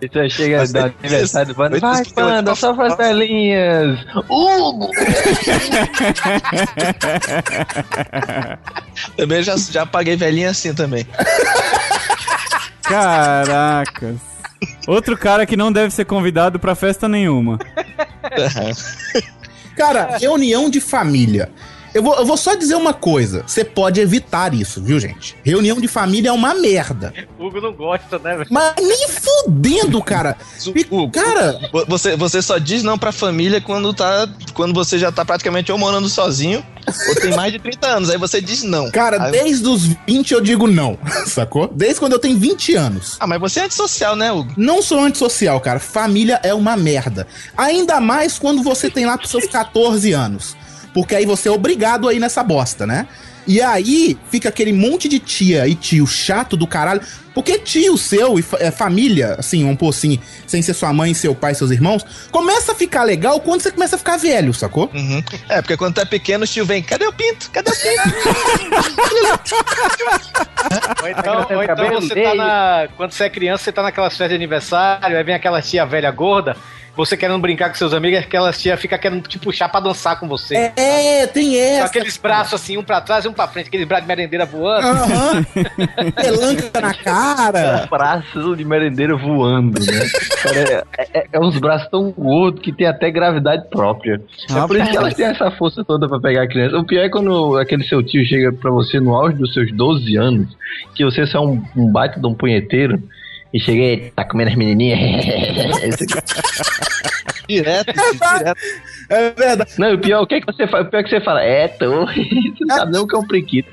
Então 0.00 0.28
chega 0.28 0.58
Mas 0.58 0.72
do 0.72 0.78
aniversário 0.78 1.48
do 1.48 1.54
Panda. 1.54 1.80
Vai, 1.80 2.02
isso 2.02 2.14
que 2.14 2.20
eu 2.20 2.26
Panda, 2.26 2.54
só 2.54 2.74
faz 2.74 2.96
velhinhas. 2.96 3.98
Hugo! 4.28 4.90
Também 9.16 9.42
já, 9.42 9.56
já 9.56 9.86
paguei 9.86 10.16
velhinha 10.16 10.50
assim 10.50 10.74
também. 10.74 11.06
Caracas. 12.82 14.16
Outro 14.86 15.16
cara 15.16 15.44
que 15.44 15.56
não 15.56 15.72
deve 15.72 15.92
ser 15.92 16.04
convidado 16.04 16.58
pra 16.58 16.74
festa 16.74 17.08
nenhuma. 17.08 17.58
Cara, 19.76 20.16
reunião 20.18 20.70
de 20.70 20.80
família. 20.80 21.50
Eu 21.96 22.02
vou, 22.02 22.14
eu 22.16 22.26
vou 22.26 22.36
só 22.36 22.54
dizer 22.54 22.74
uma 22.74 22.92
coisa. 22.92 23.42
Você 23.46 23.64
pode 23.64 24.00
evitar 24.00 24.52
isso, 24.52 24.82
viu, 24.82 25.00
gente? 25.00 25.36
Reunião 25.44 25.80
de 25.80 25.88
família 25.88 26.28
é 26.28 26.32
uma 26.32 26.54
merda. 26.54 27.12
O 27.38 27.46
Hugo 27.46 27.60
não 27.60 27.72
gosta, 27.72 28.18
né, 28.18 28.36
velho? 28.36 28.48
Mas 28.50 28.74
nem 28.80 29.08
fudendo, 29.08 30.02
cara. 30.02 30.36
E, 30.74 30.84
cara, 31.10 31.58
Vo- 31.72 31.84
Você, 31.88 32.16
você 32.16 32.42
só 32.42 32.58
diz 32.58 32.82
não 32.82 32.98
pra 32.98 33.12
família 33.12 33.60
quando, 33.60 33.94
tá, 33.94 34.28
quando 34.54 34.74
você 34.74 34.98
já 34.98 35.10
tá 35.10 35.24
praticamente 35.24 35.72
ou 35.72 35.78
morando 35.78 36.08
sozinho 36.08 36.64
ou 37.08 37.14
tem 37.14 37.34
mais 37.34 37.52
de 37.52 37.58
30 37.58 37.86
anos. 37.86 38.10
Aí 38.10 38.18
você 38.18 38.40
diz 38.40 38.62
não. 38.62 38.90
cara, 38.90 39.22
Aí- 39.24 39.32
desde 39.32 39.66
os 39.66 39.86
20 40.06 40.32
eu 40.34 40.40
digo 40.40 40.66
não, 40.66 40.98
sacou? 41.26 41.68
Desde 41.72 41.98
quando 41.98 42.12
eu 42.12 42.18
tenho 42.18 42.38
20 42.38 42.74
anos. 42.74 43.16
Ah, 43.18 43.26
mas 43.26 43.40
você 43.40 43.60
é 43.60 43.64
antissocial, 43.64 44.14
né, 44.14 44.30
Hugo? 44.30 44.52
Não 44.56 44.82
sou 44.82 45.00
antissocial, 45.00 45.58
cara. 45.60 45.80
Família 45.80 46.38
é 46.42 46.52
uma 46.52 46.76
merda. 46.76 47.26
Ainda 47.56 48.00
mais 48.00 48.38
quando 48.38 48.62
você 48.62 48.90
tem 48.90 49.06
lá 49.06 49.16
pros 49.16 49.30
seus 49.30 49.46
14 49.46 50.12
anos. 50.12 50.54
Porque 50.96 51.14
aí 51.14 51.26
você 51.26 51.50
é 51.50 51.52
obrigado 51.52 52.08
a 52.08 52.14
ir 52.14 52.18
nessa 52.18 52.42
bosta, 52.42 52.86
né? 52.86 53.06
E 53.46 53.60
aí 53.60 54.16
fica 54.30 54.48
aquele 54.48 54.72
monte 54.72 55.10
de 55.10 55.18
tia 55.18 55.68
e 55.68 55.74
tio 55.74 56.06
chato 56.06 56.56
do 56.56 56.66
caralho. 56.66 57.02
Porque 57.36 57.58
tio 57.58 57.98
seu 57.98 58.38
e 58.38 58.42
fa- 58.42 58.56
é, 58.58 58.70
família, 58.70 59.36
assim, 59.38 59.62
vamos 59.62 59.76
pôr 59.78 59.90
assim, 59.90 60.18
sem 60.46 60.62
ser 60.62 60.72
sua 60.72 60.90
mãe, 60.90 61.12
seu 61.12 61.34
pai, 61.34 61.54
seus 61.54 61.70
irmãos, 61.70 62.02
começa 62.32 62.72
a 62.72 62.74
ficar 62.74 63.02
legal 63.04 63.38
quando 63.40 63.60
você 63.60 63.70
começa 63.70 63.94
a 63.94 63.98
ficar 63.98 64.16
velho, 64.16 64.54
sacou? 64.54 64.90
Uhum. 64.94 65.22
É, 65.50 65.60
porque 65.60 65.76
quando 65.76 65.96
tu 65.96 66.00
é 66.00 66.06
pequeno, 66.06 66.44
o 66.44 66.46
tio 66.46 66.64
vem, 66.64 66.82
cadê 66.82 67.04
o 67.06 67.12
pinto? 67.12 67.50
Cadê 67.50 67.70
o 67.70 67.74
pinto? 67.76 68.96
Ou 71.02 71.08
então, 71.08 71.46
ou 71.56 71.62
então 71.62 72.00
você 72.00 72.22
tá 72.22 72.34
na. 72.34 72.88
Quando 72.96 73.12
você 73.12 73.24
é 73.24 73.30
criança, 73.30 73.64
você 73.64 73.72
tá 73.72 73.82
naquelas 73.82 74.12
festas 74.12 74.30
de 74.30 74.34
aniversário, 74.34 75.16
aí 75.16 75.22
vem 75.22 75.34
aquela 75.34 75.60
tia 75.62 75.84
velha 75.86 76.10
gorda, 76.10 76.56
você 76.96 77.16
querendo 77.16 77.38
brincar 77.38 77.68
com 77.68 77.74
seus 77.76 77.92
amigos, 77.92 78.18
aquela 78.20 78.52
tia 78.52 78.76
fica 78.76 78.98
querendo 78.98 79.28
te 79.28 79.38
puxar 79.38 79.68
pra 79.68 79.80
dançar 79.80 80.18
com 80.18 80.26
você. 80.26 80.72
É, 80.76 81.20
é, 81.22 81.26
tem 81.26 81.50
Com 81.52 81.56
essa. 81.56 81.84
aqueles 81.84 82.16
braços 82.16 82.54
assim, 82.54 82.76
um 82.78 82.82
pra 82.82 83.00
trás 83.00 83.24
e 83.24 83.28
um 83.28 83.32
pra 83.32 83.46
frente, 83.46 83.66
aqueles 83.68 83.86
braços 83.86 84.04
de 84.04 84.08
merendeira 84.08 84.46
voando. 84.46 84.86
Aham. 84.86 85.46
Pelanca 86.16 86.80
na 86.80 86.94
cara. 86.94 87.25
Braços 87.90 88.56
de 88.56 88.64
merendeiro 88.64 89.18
voando, 89.18 89.78
né? 89.80 90.00
Cara, 90.42 90.84
é, 90.98 91.18
é- 91.20 91.26
é 91.32 91.40
uns 91.40 91.58
braços 91.58 91.88
tão 91.88 92.10
gordos 92.12 92.60
que 92.62 92.72
tem 92.72 92.86
até 92.86 93.10
gravidade 93.10 93.68
própria. 93.70 94.20
É 94.50 94.66
por 94.66 94.76
isso 94.76 94.90
que 94.90 94.96
elas 94.96 95.14
têm 95.14 95.26
essa 95.26 95.50
força 95.52 95.84
toda 95.84 96.08
pra 96.08 96.20
pegar 96.20 96.42
a 96.42 96.48
criança. 96.48 96.76
O 96.78 96.84
pior 96.84 97.02
é 97.04 97.08
quando 97.08 97.56
aquele 97.58 97.84
seu 97.84 98.02
tio 98.02 98.24
chega 98.24 98.52
pra 98.52 98.70
você 98.70 99.00
no 99.00 99.14
auge 99.14 99.36
dos 99.36 99.52
seus 99.52 99.72
12 99.72 100.16
anos, 100.16 100.48
que 100.94 101.04
você 101.04 101.26
só 101.26 101.38
é 101.38 101.46
um, 101.46 101.62
um 101.76 101.90
baita 101.90 102.20
de 102.20 102.26
um 102.26 102.34
punheteiro, 102.34 103.02
e 103.54 103.60
chega 103.60 103.80
e 103.82 104.10
tá 104.10 104.24
comendo 104.24 104.50
as 104.50 104.56
menininhas. 104.56 104.98
Esse- 107.48 107.62
direto, 107.62 107.92
direto. 108.38 108.60
É 109.08 109.30
verdade. 109.30 109.70
Não, 109.78 109.94
o 109.94 109.98
pior, 109.98 110.22
o 110.22 110.26
que, 110.26 110.34
é 110.36 110.40
que 110.40 110.46
você 110.46 110.66
fala? 110.66 110.82
O 110.82 110.86
pior 110.90 111.00
é 111.00 111.02
que 111.04 111.10
você 111.10 111.20
fala, 111.20 111.42
é, 111.42 111.68
tô. 111.68 112.06
Você 112.56 112.64
não 112.64 112.76
sabe 112.76 112.92
nem 112.92 113.00
o 113.00 113.06
que 113.06 113.14
é 113.14 113.18
um 113.18 113.26
prequito. 113.26 113.68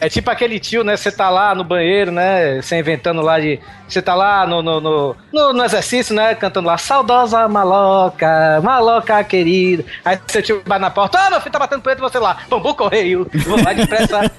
É 0.00 0.08
tipo 0.08 0.30
aquele 0.30 0.60
tio, 0.60 0.84
né? 0.84 0.96
Você 0.96 1.10
tá 1.10 1.28
lá 1.30 1.54
no 1.54 1.64
banheiro, 1.64 2.10
né? 2.12 2.60
Você 2.62 2.78
inventando 2.78 3.20
lá 3.22 3.40
de. 3.40 3.58
Você 3.88 4.00
tá 4.02 4.14
lá 4.14 4.46
no, 4.46 4.62
no, 4.62 4.80
no, 4.80 5.16
no- 5.32 5.52
no 5.52 5.64
exercício, 5.64 6.14
né? 6.14 6.34
Cantando 6.34 6.66
lá, 6.68 6.76
saudosa 6.78 7.48
maloca, 7.48 8.60
maloca 8.62 9.22
querida. 9.24 9.84
Aí 10.04 10.18
seu 10.28 10.42
tio 10.42 10.62
vai 10.66 10.78
na 10.78 10.90
porta, 10.90 11.18
ah, 11.18 11.30
meu 11.30 11.40
filho 11.40 11.52
tá 11.52 11.58
batendo 11.58 11.82
punheta, 11.82 12.00
você 12.02 12.18
lá, 12.18 12.36
bambu 12.48 12.74
correio, 12.74 13.26
vou 13.46 13.62
lá 13.62 13.72
depressa. 13.72 14.20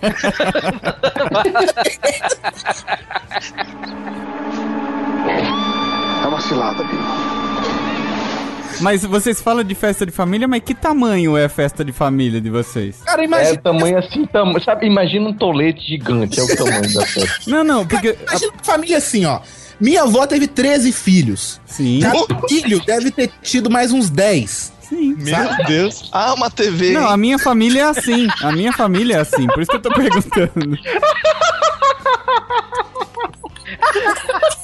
É 6.30 6.32
uma 6.32 6.42
cilada, 6.42 6.84
Bill. 6.84 7.00
Mas 8.82 9.04
vocês 9.04 9.42
falam 9.42 9.64
de 9.64 9.74
festa 9.74 10.06
de 10.06 10.12
família, 10.12 10.48
mas 10.48 10.62
que 10.64 10.76
tamanho 10.76 11.36
é 11.36 11.46
a 11.46 11.50
festa 11.50 11.84
de 11.84 11.92
família 11.92 12.40
de 12.40 12.52
vocês? 12.52 13.02
Cara, 13.04 13.24
É 13.24 13.26
imagina. 13.26 13.58
tamanho 13.58 13.98
assim, 13.98 14.28
tam... 14.28 14.54
sabe? 14.62 14.86
Imagina 14.86 15.28
um 15.30 15.34
tolete 15.34 15.82
gigante, 15.88 16.40
é 16.40 16.44
o 16.44 16.56
tamanho 16.56 16.94
da 16.94 17.04
festa. 17.04 17.40
Não, 17.50 17.64
não, 17.64 17.88
porque. 17.88 18.16
Imagina 18.28 18.52
uma 18.54 18.64
família 18.64 18.98
assim, 19.00 19.26
ó. 19.26 19.40
Minha 19.82 20.04
avó 20.04 20.28
teve 20.28 20.46
13 20.48 20.92
filhos. 20.92 21.60
Sim. 21.66 22.00
Cada 22.02 22.48
filho 22.48 22.80
deve 22.86 23.10
ter 23.10 23.32
tido 23.42 23.72
mais 23.72 23.92
uns 23.92 24.12
10. 24.12 24.72
Sim. 24.82 25.16
Meu 25.18 25.66
Deus. 25.66 26.10
Ah, 26.12 26.36
uma 26.36 26.52
TV. 26.52 26.92
Não, 26.92 27.08
a 27.10 27.18
minha 27.18 27.40
família 27.40 27.82
é 27.82 27.86
assim. 27.86 28.28
A 28.44 28.52
minha 28.52 28.72
família 28.72 29.16
é 29.16 29.20
assim. 29.22 29.48
Por 29.48 29.62
isso 29.64 29.72
que 29.72 29.78
eu 29.78 29.82
tô 29.82 29.92
perguntando. 29.92 30.78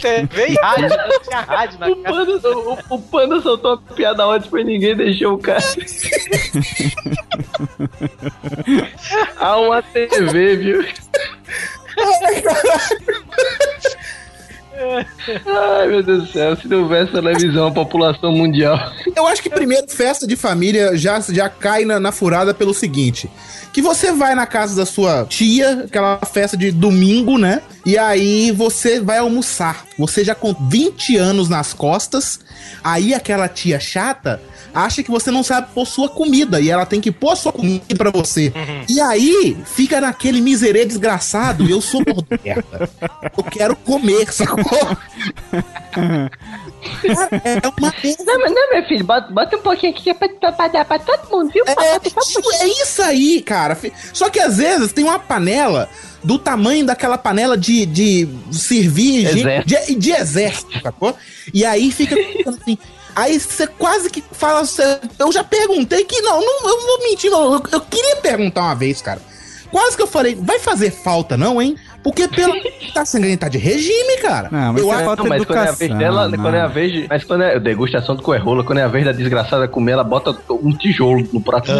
TV 0.00 0.46
e 0.48 0.54
rádio, 0.54 0.88
tinha 1.22 1.40
rádio 1.40 1.78
na 1.78 1.88
O 1.88 1.96
casa. 1.96 2.24
panda, 2.26 2.50
o, 2.50 2.78
o 2.90 2.98
panda 3.02 3.40
soltou 3.40 3.74
uma 3.74 3.82
piada 3.94 4.26
ótima 4.26 4.60
e 4.60 4.64
ninguém 4.64 4.96
deixou 4.96 5.34
o 5.34 5.38
cara. 5.38 5.62
Há 9.38 9.56
uma 9.58 9.82
TV, 9.82 10.56
viu? 10.56 10.84
Ai, 15.46 15.88
meu 15.88 16.02
Deus 16.02 16.24
do 16.24 16.32
céu, 16.32 16.56
se 16.56 16.68
não 16.68 16.82
houvesse 16.82 17.12
televisão, 17.12 17.66
a 17.66 17.72
população 17.72 18.32
mundial. 18.32 18.78
Eu 19.14 19.26
acho 19.26 19.42
que 19.42 19.50
primeiro 19.50 19.86
festa 19.88 20.26
de 20.26 20.36
família 20.36 20.96
já, 20.96 21.20
já 21.20 21.48
cai 21.48 21.84
na, 21.84 22.00
na 22.00 22.12
furada 22.12 22.54
pelo 22.54 22.72
seguinte: 22.72 23.30
que 23.72 23.82
você 23.82 24.12
vai 24.12 24.34
na 24.34 24.46
casa 24.46 24.74
da 24.74 24.86
sua 24.86 25.26
tia, 25.26 25.84
aquela 25.84 26.18
festa 26.18 26.56
de 26.56 26.70
domingo, 26.70 27.38
né? 27.38 27.62
E 27.84 27.96
aí 27.96 28.50
você 28.52 29.00
vai 29.00 29.18
almoçar. 29.18 29.84
Você 29.98 30.24
já 30.24 30.34
com 30.34 30.54
20 30.54 31.16
anos 31.16 31.48
nas 31.48 31.72
costas, 31.72 32.40
aí 32.82 33.14
aquela 33.14 33.48
tia 33.48 33.80
chata 33.80 34.40
acha 34.74 35.02
que 35.02 35.10
você 35.10 35.30
não 35.30 35.42
sabe 35.42 35.68
pôr 35.74 35.86
sua 35.86 36.08
comida 36.08 36.60
e 36.60 36.70
ela 36.70 36.86
tem 36.86 37.00
que 37.00 37.10
pôr 37.10 37.36
sua 37.36 37.52
comida 37.52 37.94
pra 37.96 38.10
você. 38.10 38.52
E 38.88 39.00
aí 39.00 39.56
fica 39.64 40.00
naquele 40.00 40.40
miserê 40.40 40.84
desgraçado. 40.84 41.68
Eu 41.68 41.80
sou 41.80 42.02
moderna. 42.06 42.88
Eu 43.36 43.44
quero 43.44 43.76
comer, 43.76 44.32
sacou? 44.32 44.64
É 47.04 47.68
uma 47.68 47.94
Não, 48.26 48.40
mas 48.40 48.52
não, 48.52 48.70
meu 48.70 48.84
filho, 48.86 49.04
bota, 49.04 49.32
bota 49.32 49.56
um 49.56 49.60
pouquinho 49.62 49.92
aqui 49.92 50.02
que 50.04 50.10
é 50.10 50.14
pra, 50.14 50.28
pra, 50.28 50.52
pra 50.52 50.68
dar 50.68 50.84
pra 50.84 50.98
todo 50.98 51.30
mundo, 51.30 51.50
viu? 51.52 51.64
É, 51.66 51.72
é 52.64 52.68
isso 52.82 53.02
aí, 53.02 53.42
cara. 53.42 53.76
Só 54.12 54.28
que 54.30 54.40
às 54.40 54.56
vezes 54.58 54.92
tem 54.92 55.04
uma 55.04 55.18
panela 55.18 55.88
do 56.22 56.38
tamanho 56.38 56.84
daquela 56.84 57.16
panela 57.16 57.56
de, 57.56 57.86
de 57.86 58.28
servir 58.52 59.26
Exército. 59.26 59.86
de, 59.86 59.94
de 59.96 60.12
exército, 60.12 60.82
sacou? 60.82 61.16
E 61.52 61.64
aí 61.64 61.90
fica 61.90 62.14
assim. 62.48 62.78
Aí 63.16 63.38
você 63.40 63.66
quase 63.66 64.08
que 64.08 64.22
fala. 64.32 64.64
cê- 64.64 65.00
eu 65.18 65.32
já 65.32 65.42
perguntei 65.42 66.04
que 66.04 66.20
não, 66.20 66.40
não 66.40 66.68
eu 66.68 66.76
não 66.76 66.86
vou 66.86 67.08
mentir, 67.08 67.30
não. 67.30 67.54
Eu, 67.54 67.62
eu 67.72 67.80
queria 67.80 68.16
perguntar 68.16 68.62
uma 68.62 68.74
vez, 68.74 69.02
cara. 69.02 69.20
Quase 69.70 69.96
que 69.96 70.02
eu 70.02 70.06
falei, 70.06 70.34
vai 70.34 70.58
fazer 70.58 70.90
falta, 70.90 71.36
não, 71.36 71.60
hein? 71.62 71.76
Porque 72.02 72.26
pelo 72.28 72.54
tá 72.94 73.04
sendo 73.04 73.36
tá 73.36 73.48
de 73.48 73.58
regime, 73.58 74.16
cara. 74.20 74.48
Não, 74.50 74.72
mas 74.72 74.82
eu 74.82 74.92
é 74.92 74.94
acho 74.96 75.04
falta 75.04 75.22
Não, 75.22 75.28
mas 75.28 75.44
quando 75.44 75.58
é 75.58 75.68
a 75.68 75.72
vez 75.72 75.98
dela, 75.98 76.22
educação, 76.24 76.44
quando 76.44 76.54
é 76.54 76.60
a 76.60 76.66
não. 76.66 76.74
vez 76.74 76.92
de, 76.92 77.06
Mas 77.08 77.24
quando 77.24 77.42
é 77.42 77.60
degustação 77.60 78.16
do 78.16 78.22
coerrola, 78.22 78.64
quando 78.64 78.78
é 78.78 78.82
a 78.82 78.88
vez 78.88 79.04
da 79.04 79.12
desgraçada 79.12 79.68
comer, 79.68 79.92
ela 79.92 80.04
bota 80.04 80.34
um 80.50 80.72
tijolo 80.72 81.28
no 81.32 81.40
prato. 81.40 81.70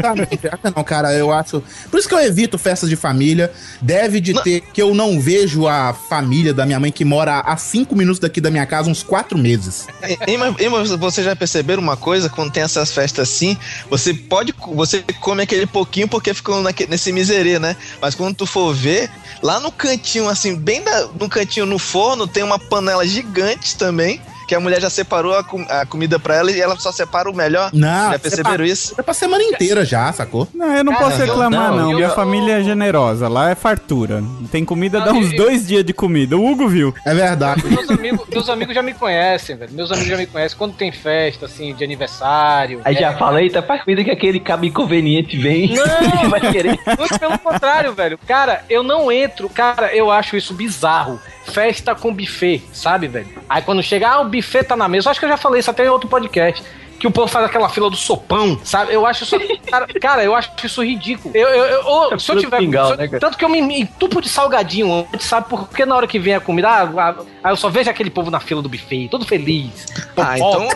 Tá, 0.00 0.14
não, 0.14 0.72
não, 0.76 0.84
cara, 0.84 1.12
eu 1.12 1.32
acho. 1.32 1.62
Por 1.90 1.98
isso 1.98 2.08
que 2.08 2.14
eu 2.14 2.20
evito 2.20 2.58
festas 2.58 2.88
de 2.88 2.96
família. 2.96 3.50
Deve 3.80 4.20
de 4.20 4.34
ter 4.42 4.60
que 4.60 4.80
eu 4.80 4.94
não 4.94 5.20
vejo 5.20 5.66
a 5.66 5.92
família 5.92 6.54
da 6.54 6.64
minha 6.64 6.80
mãe 6.80 6.90
que 6.90 7.04
mora 7.04 7.40
a 7.40 7.56
cinco 7.56 7.94
minutos 7.94 8.18
daqui 8.18 8.40
da 8.40 8.50
minha 8.50 8.66
casa 8.66 8.90
uns 8.90 9.02
quatro 9.02 9.36
meses. 9.36 9.86
Hein, 10.26 10.38
mas 10.70 10.90
Vocês 10.90 11.24
já 11.24 11.36
perceberam 11.36 11.82
uma 11.82 11.96
coisa? 11.96 12.28
Quando 12.28 12.52
tem 12.52 12.62
essas 12.62 12.92
festas 12.92 13.28
assim, 13.28 13.56
você 13.88 14.14
pode. 14.14 14.54
Você 14.74 15.04
come 15.20 15.42
aquele 15.42 15.66
pouquinho 15.66 16.08
porque 16.08 16.32
ficou 16.32 16.62
nesse 16.88 17.12
miserê, 17.12 17.58
né? 17.58 17.76
Mas 18.00 18.14
quando 18.14 18.34
tu 18.34 18.46
for 18.46 18.74
ver, 18.74 19.10
lá 19.42 19.49
no 19.58 19.72
cantinho, 19.72 20.28
assim, 20.28 20.54
bem 20.54 20.82
da- 20.82 21.08
no 21.18 21.28
cantinho 21.28 21.66
no 21.66 21.78
forno, 21.78 22.26
tem 22.26 22.42
uma 22.42 22.58
panela 22.58 23.06
gigante 23.06 23.74
também. 23.76 24.20
Que 24.50 24.54
a 24.56 24.58
mulher 24.58 24.80
já 24.80 24.90
separou 24.90 25.36
a, 25.38 25.44
com- 25.44 25.64
a 25.68 25.86
comida 25.86 26.18
pra 26.18 26.34
ela 26.34 26.50
e 26.50 26.60
ela 26.60 26.74
só 26.76 26.90
separa 26.90 27.30
o 27.30 27.32
melhor. 27.32 27.70
Não, 27.72 28.10
já 28.10 28.18
perceberam 28.18 28.50
separa- 28.50 28.66
isso? 28.66 28.94
É 28.98 29.02
pra 29.02 29.14
semana 29.14 29.44
inteira 29.44 29.84
já, 29.84 30.12
sacou? 30.12 30.48
Não, 30.52 30.74
eu 30.76 30.82
não 30.82 30.92
Cara, 30.92 31.04
posso 31.04 31.22
eu- 31.22 31.26
reclamar, 31.26 31.70
não, 31.70 31.76
não. 31.76 31.90
eu- 31.92 31.96
Minha 31.98 32.08
eu- 32.08 32.14
família 32.16 32.58
é 32.58 32.62
generosa. 32.64 33.28
Lá 33.28 33.50
é 33.50 33.54
fartura. 33.54 34.24
Tem 34.50 34.64
comida, 34.64 34.98
dá 34.98 35.12
Não, 35.12 35.20
uns 35.20 35.30
eu- 35.30 35.36
dois 35.36 35.68
dias 35.68 35.84
de 35.84 35.92
comida. 35.92 36.36
O 36.36 36.44
Hugo 36.50 36.66
viu. 36.66 36.92
É 37.06 37.14
verdade. 37.14 37.62
Meus 37.64 37.88
amigos, 37.90 38.26
meus 38.28 38.48
amigos 38.48 38.74
já 38.74 38.82
me 38.82 38.92
conhecem, 38.92 39.54
velho. 39.56 39.72
Meus 39.72 39.92
amigos 39.92 40.08
já 40.10 40.16
me 40.16 40.26
conhecem. 40.26 40.58
Quando 40.58 40.74
tem 40.74 40.90
festa, 40.90 41.46
assim, 41.46 41.72
de 41.72 41.84
aniversário. 41.84 42.80
Aí 42.84 42.94
já 42.96 43.12
é, 43.12 43.16
fala, 43.16 43.40
eita, 43.40 43.62
faz 43.62 43.84
comida 43.84 44.02
que 44.02 44.10
aquele 44.10 44.40
cabo 44.40 44.64
inconveniente 44.64 45.38
vem. 45.38 45.72
Não! 45.76 45.84
vai 46.28 46.40
querer. 46.40 46.76
Muito 46.98 47.18
pelo 47.20 47.38
contrário, 47.38 47.92
velho. 47.94 48.18
Cara, 48.26 48.64
eu 48.68 48.82
não 48.82 49.12
entro. 49.12 49.48
Cara, 49.48 49.94
eu 49.94 50.10
acho 50.10 50.36
isso 50.36 50.52
bizarro. 50.54 51.20
Festa 51.46 51.94
com 51.94 52.12
buffet, 52.14 52.62
sabe, 52.72 53.08
velho? 53.08 53.28
Aí 53.48 53.62
quando 53.62 53.82
chega, 53.82 54.08
ah, 54.08 54.20
o 54.20 54.28
buffet 54.28 54.64
tá 54.64 54.76
na 54.76 54.88
mesa. 54.88 55.08
Eu 55.08 55.10
acho 55.10 55.20
que 55.20 55.26
eu 55.26 55.30
já 55.30 55.36
falei 55.36 55.60
isso 55.60 55.70
até 55.70 55.84
em 55.84 55.88
outro 55.88 56.08
podcast. 56.08 56.62
Que 56.98 57.06
o 57.06 57.10
povo 57.10 57.28
faz 57.28 57.46
aquela 57.46 57.66
fila 57.70 57.88
do 57.88 57.96
sopão, 57.96 58.60
sabe? 58.62 58.92
Eu 58.92 59.06
acho 59.06 59.24
isso. 59.24 59.38
Cara, 59.70 59.86
cara, 59.98 60.22
eu 60.22 60.34
acho 60.34 60.50
isso 60.62 60.84
ridículo. 60.84 61.34
Eu, 61.34 61.48
eu, 61.48 61.64
eu- 61.64 61.86
ou, 61.86 62.12
É 62.12 62.18
se 62.18 62.30
eu 62.30 62.38
tiver. 62.38 62.60
mingau, 62.60 62.88
se 62.88 62.92
eu- 62.92 62.96
né, 62.98 63.18
tanto 63.18 63.38
que 63.38 63.44
eu 63.44 63.48
me, 63.48 63.62
me 63.62 63.80
entupo 63.80 64.20
de 64.20 64.28
salgadinho 64.28 64.92
antes, 65.10 65.26
sabe? 65.26 65.48
Porque 65.48 65.86
na 65.86 65.96
hora 65.96 66.06
que 66.06 66.18
vem 66.18 66.34
a 66.34 66.40
comida, 66.40 66.68
ah, 66.68 66.82
ah, 66.94 67.14
ah, 67.42 67.50
eu 67.50 67.56
só 67.56 67.70
vejo 67.70 67.88
aquele 67.88 68.10
povo 68.10 68.30
na 68.30 68.38
fila 68.38 68.60
do 68.60 68.68
buffet, 68.68 69.08
todo 69.08 69.24
feliz. 69.24 69.86
Ah, 70.14 70.36
então. 70.36 70.68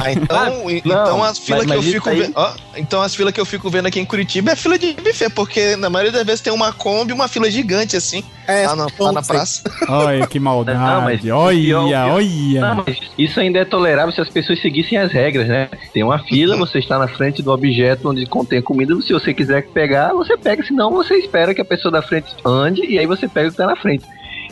Ah, 0.00 0.12
então, 0.12 0.70
então 0.70 1.22
as 1.24 1.38
filas 1.38 1.66
que 1.66 1.72
eu 1.72 1.82
fico 1.82 2.08
aí- 2.08 2.20
vendo. 2.22 2.32
ó, 2.36 2.52
então 2.76 3.02
as 3.02 3.14
filas 3.14 3.32
que 3.32 3.40
eu 3.40 3.44
fico 3.44 3.68
vendo 3.70 3.86
aqui 3.86 4.00
em 4.00 4.04
Curitiba 4.04 4.52
é 4.52 4.56
fila 4.56 4.78
de 4.78 4.92
buffet, 4.94 5.30
porque 5.30 5.76
na 5.76 5.90
maioria 5.90 6.12
das 6.12 6.24
vezes 6.24 6.40
tem 6.40 6.52
uma 6.52 6.72
Kombi 6.72 7.12
e 7.12 7.14
uma 7.14 7.28
fila 7.28 7.50
gigante 7.50 7.96
assim. 7.96 8.22
É, 8.46 8.66
lá, 8.66 8.76
na, 8.76 8.86
lá 8.98 9.12
na 9.12 9.22
praça. 9.22 9.62
Olha 9.88 10.26
que 10.26 10.38
maldade. 10.38 10.78
Não, 10.78 11.00
mas 11.00 11.24
olha, 11.30 11.80
olha. 11.80 12.60
Não, 12.60 12.84
mas 12.86 12.98
isso 13.16 13.40
ainda 13.40 13.60
é 13.60 13.64
tolerável 13.64 14.12
se 14.12 14.20
as 14.20 14.28
pessoas 14.28 14.60
seguissem 14.60 14.98
as 14.98 15.10
regras, 15.12 15.48
né? 15.48 15.68
Tem 15.94 16.02
uma 16.02 16.18
fila, 16.18 16.56
você 16.56 16.78
está 16.78 16.98
na 16.98 17.08
frente 17.08 17.42
do 17.42 17.50
objeto 17.50 18.10
onde 18.10 18.26
contém 18.26 18.60
comida, 18.60 18.94
se 19.00 19.12
você 19.12 19.32
quiser 19.32 19.66
pegar, 19.68 20.12
você 20.12 20.36
pega, 20.36 20.62
senão 20.62 20.90
você 20.90 21.14
espera 21.14 21.54
que 21.54 21.60
a 21.60 21.64
pessoa 21.64 21.90
da 21.90 22.02
frente 22.02 22.34
ande 22.44 22.84
e 22.84 22.98
aí 22.98 23.06
você 23.06 23.26
pega 23.26 23.48
o 23.48 23.50
que 23.50 23.54
está 23.54 23.66
na 23.66 23.76
frente. 23.76 24.04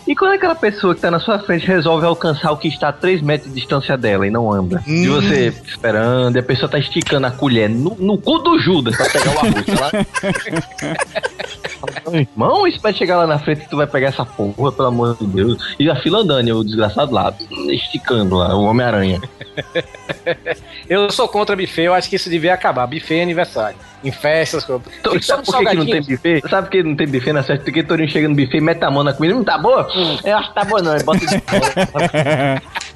E 0.06 0.16
quando 0.16 0.32
aquela 0.32 0.54
pessoa 0.54 0.94
que 0.94 0.98
está 0.98 1.10
na 1.10 1.20
sua 1.20 1.38
frente 1.38 1.66
resolve 1.66 2.04
alcançar 2.04 2.50
o 2.50 2.56
que 2.56 2.66
está 2.68 2.88
a 2.88 2.92
3 2.92 3.22
metros 3.22 3.48
de 3.52 3.60
distância 3.60 3.96
dela 3.96 4.26
e 4.26 4.30
não 4.30 4.52
anda, 4.52 4.82
e 4.86 5.08
Hum. 5.08 5.14
você 5.14 5.54
esperando, 5.64 6.36
e 6.36 6.40
a 6.40 6.42
pessoa 6.42 6.66
está 6.66 6.78
esticando 6.78 7.26
a 7.26 7.30
colher 7.30 7.68
no, 7.70 7.94
no 7.98 8.18
cu 8.18 8.38
do 8.40 8.58
Judas 8.58 8.96
para 8.96 9.06
pegar 9.10 9.34
o 9.34 9.38
arroz, 9.38 9.64
tá 9.66 9.80
lá? 9.80 9.90
Irmão, 12.12 12.66
isso 12.66 12.80
vai 12.80 12.92
chegar 12.92 13.18
lá 13.18 13.26
na 13.26 13.38
frente 13.38 13.62
que 13.62 13.70
tu 13.70 13.76
vai 13.76 13.86
pegar 13.86 14.08
essa 14.08 14.24
porra, 14.24 14.72
pelo 14.72 14.88
amor 14.88 15.16
de 15.18 15.26
Deus. 15.26 15.74
E 15.78 15.90
a 15.90 15.96
fila 15.96 16.20
andando, 16.20 16.48
e 16.48 16.52
o 16.52 16.64
desgraçado 16.64 17.12
lá, 17.12 17.32
esticando 17.68 18.36
lá, 18.36 18.54
o 18.54 18.64
Homem-Aranha. 18.64 19.20
Eu 20.88 21.10
sou 21.10 21.28
contra 21.28 21.56
buffet, 21.56 21.84
eu 21.84 21.94
acho 21.94 22.08
que 22.08 22.16
isso 22.16 22.28
devia 22.28 22.52
acabar. 22.54 22.86
Buffet 22.86 23.20
é 23.20 23.22
aniversário. 23.22 23.78
Em 24.04 24.10
festas, 24.10 24.64
coisas. 24.64 24.86
Então, 25.00 25.20
sabe 25.22 25.44
por 25.44 25.58
que, 25.58 25.64
que 25.64 25.76
não 25.76 25.86
tem 25.86 26.02
buffet? 26.02 26.42
Sabe 26.48 26.66
por 26.66 26.70
que 26.70 26.82
não 26.82 26.96
tem 26.96 27.06
buffet 27.06 27.32
na 27.32 27.42
festa? 27.42 27.64
Porque 27.64 27.82
Torinho 27.82 28.08
chega 28.08 28.28
no 28.28 28.34
buffet, 28.34 28.60
mete 28.60 28.82
a 28.82 28.90
mão 28.90 29.04
na 29.04 29.12
comida, 29.12 29.34
não 29.34 29.44
tá 29.44 29.56
boa? 29.56 29.88
Eu 30.24 30.36
acho 30.36 30.48
que 30.48 30.54
tá 30.54 30.64
boa 30.64 30.82
não, 30.82 30.94
ele 30.94 31.04
bota 31.04 31.20
de. 31.20 31.26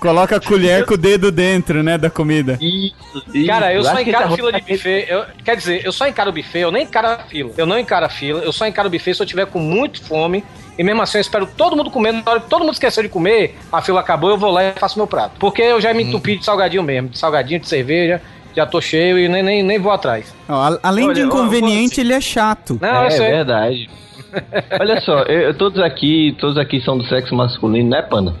Coloca 0.00 0.36
a 0.36 0.40
colher 0.40 0.84
com 0.84 0.94
o 0.94 0.96
dedo 0.96 1.30
dentro, 1.32 1.82
né, 1.82 1.96
da 1.98 2.10
comida. 2.10 2.58
Isso, 2.60 2.94
isso. 3.34 3.46
Cara, 3.46 3.72
eu 3.72 3.82
só 3.82 3.90
acho 3.92 4.04
que 4.04 4.10
encaro 4.10 4.26
esse 4.26 4.36
fila 4.36 4.52
de 4.52 4.60
tá 4.60 4.66
buffet. 4.68 5.06
Eu, 5.08 5.24
quer 5.44 5.56
dizer, 5.56 5.84
eu 5.84 5.92
só 5.92 6.06
encaro 6.06 6.32
buffet, 6.32 6.60
eu 6.60 6.70
nem 6.70 6.82
encaro 6.84 7.08
a 7.08 7.18
fila. 7.18 7.50
Eu 7.56 7.66
não 7.66 7.78
encaro 7.78 8.06
a 8.06 8.08
fila, 8.08 8.40
eu 8.42 8.52
só 8.52 8.66
encaro 8.66 8.90
buffet 8.90 9.14
se 9.14 9.22
eu 9.22 9.26
tiver 9.26 9.46
com 9.46 9.58
muito 9.58 10.02
fome. 10.02 10.44
E 10.78 10.84
mesmo 10.84 11.00
assim 11.00 11.18
eu 11.18 11.22
espero 11.22 11.46
todo 11.46 11.74
mundo 11.76 11.90
comendo. 11.90 12.22
Na 12.24 12.32
hora 12.32 12.40
que 12.40 12.50
todo 12.50 12.60
mundo 12.60 12.74
esqueceu 12.74 13.02
de 13.02 13.08
comer, 13.08 13.56
a 13.72 13.80
fila 13.80 14.00
acabou, 14.00 14.30
eu 14.30 14.36
vou 14.36 14.50
lá 14.50 14.64
e 14.64 14.72
faço 14.72 14.98
meu 14.98 15.06
prato. 15.06 15.32
Porque 15.38 15.62
eu 15.62 15.80
já 15.80 15.94
me 15.94 16.02
entupi 16.02 16.36
de 16.38 16.44
salgadinho 16.44 16.82
mesmo. 16.82 17.08
De 17.08 17.18
salgadinho, 17.18 17.60
de 17.60 17.68
cerveja. 17.68 18.20
Já 18.54 18.64
tô 18.66 18.80
cheio 18.80 19.18
e 19.18 19.28
nem, 19.28 19.42
nem, 19.42 19.62
nem 19.62 19.78
vou 19.78 19.92
atrás. 19.92 20.34
Além 20.82 21.12
de 21.12 21.20
Olha, 21.20 21.26
inconveniente, 21.26 22.00
ele 22.00 22.12
é 22.12 22.20
chato. 22.20 22.78
Não, 22.80 23.02
eu 23.02 23.06
é 23.06 23.10
sei. 23.10 23.26
verdade. 23.26 23.90
Olha 24.80 25.00
só, 25.00 25.22
eu- 25.24 25.54
todos 25.54 25.78
aqui, 25.82 26.34
todos 26.40 26.56
aqui 26.58 26.80
são 26.80 26.96
do 26.96 27.04
sexo 27.06 27.34
masculino, 27.34 27.90
né, 27.90 28.02
Panda? 28.02 28.34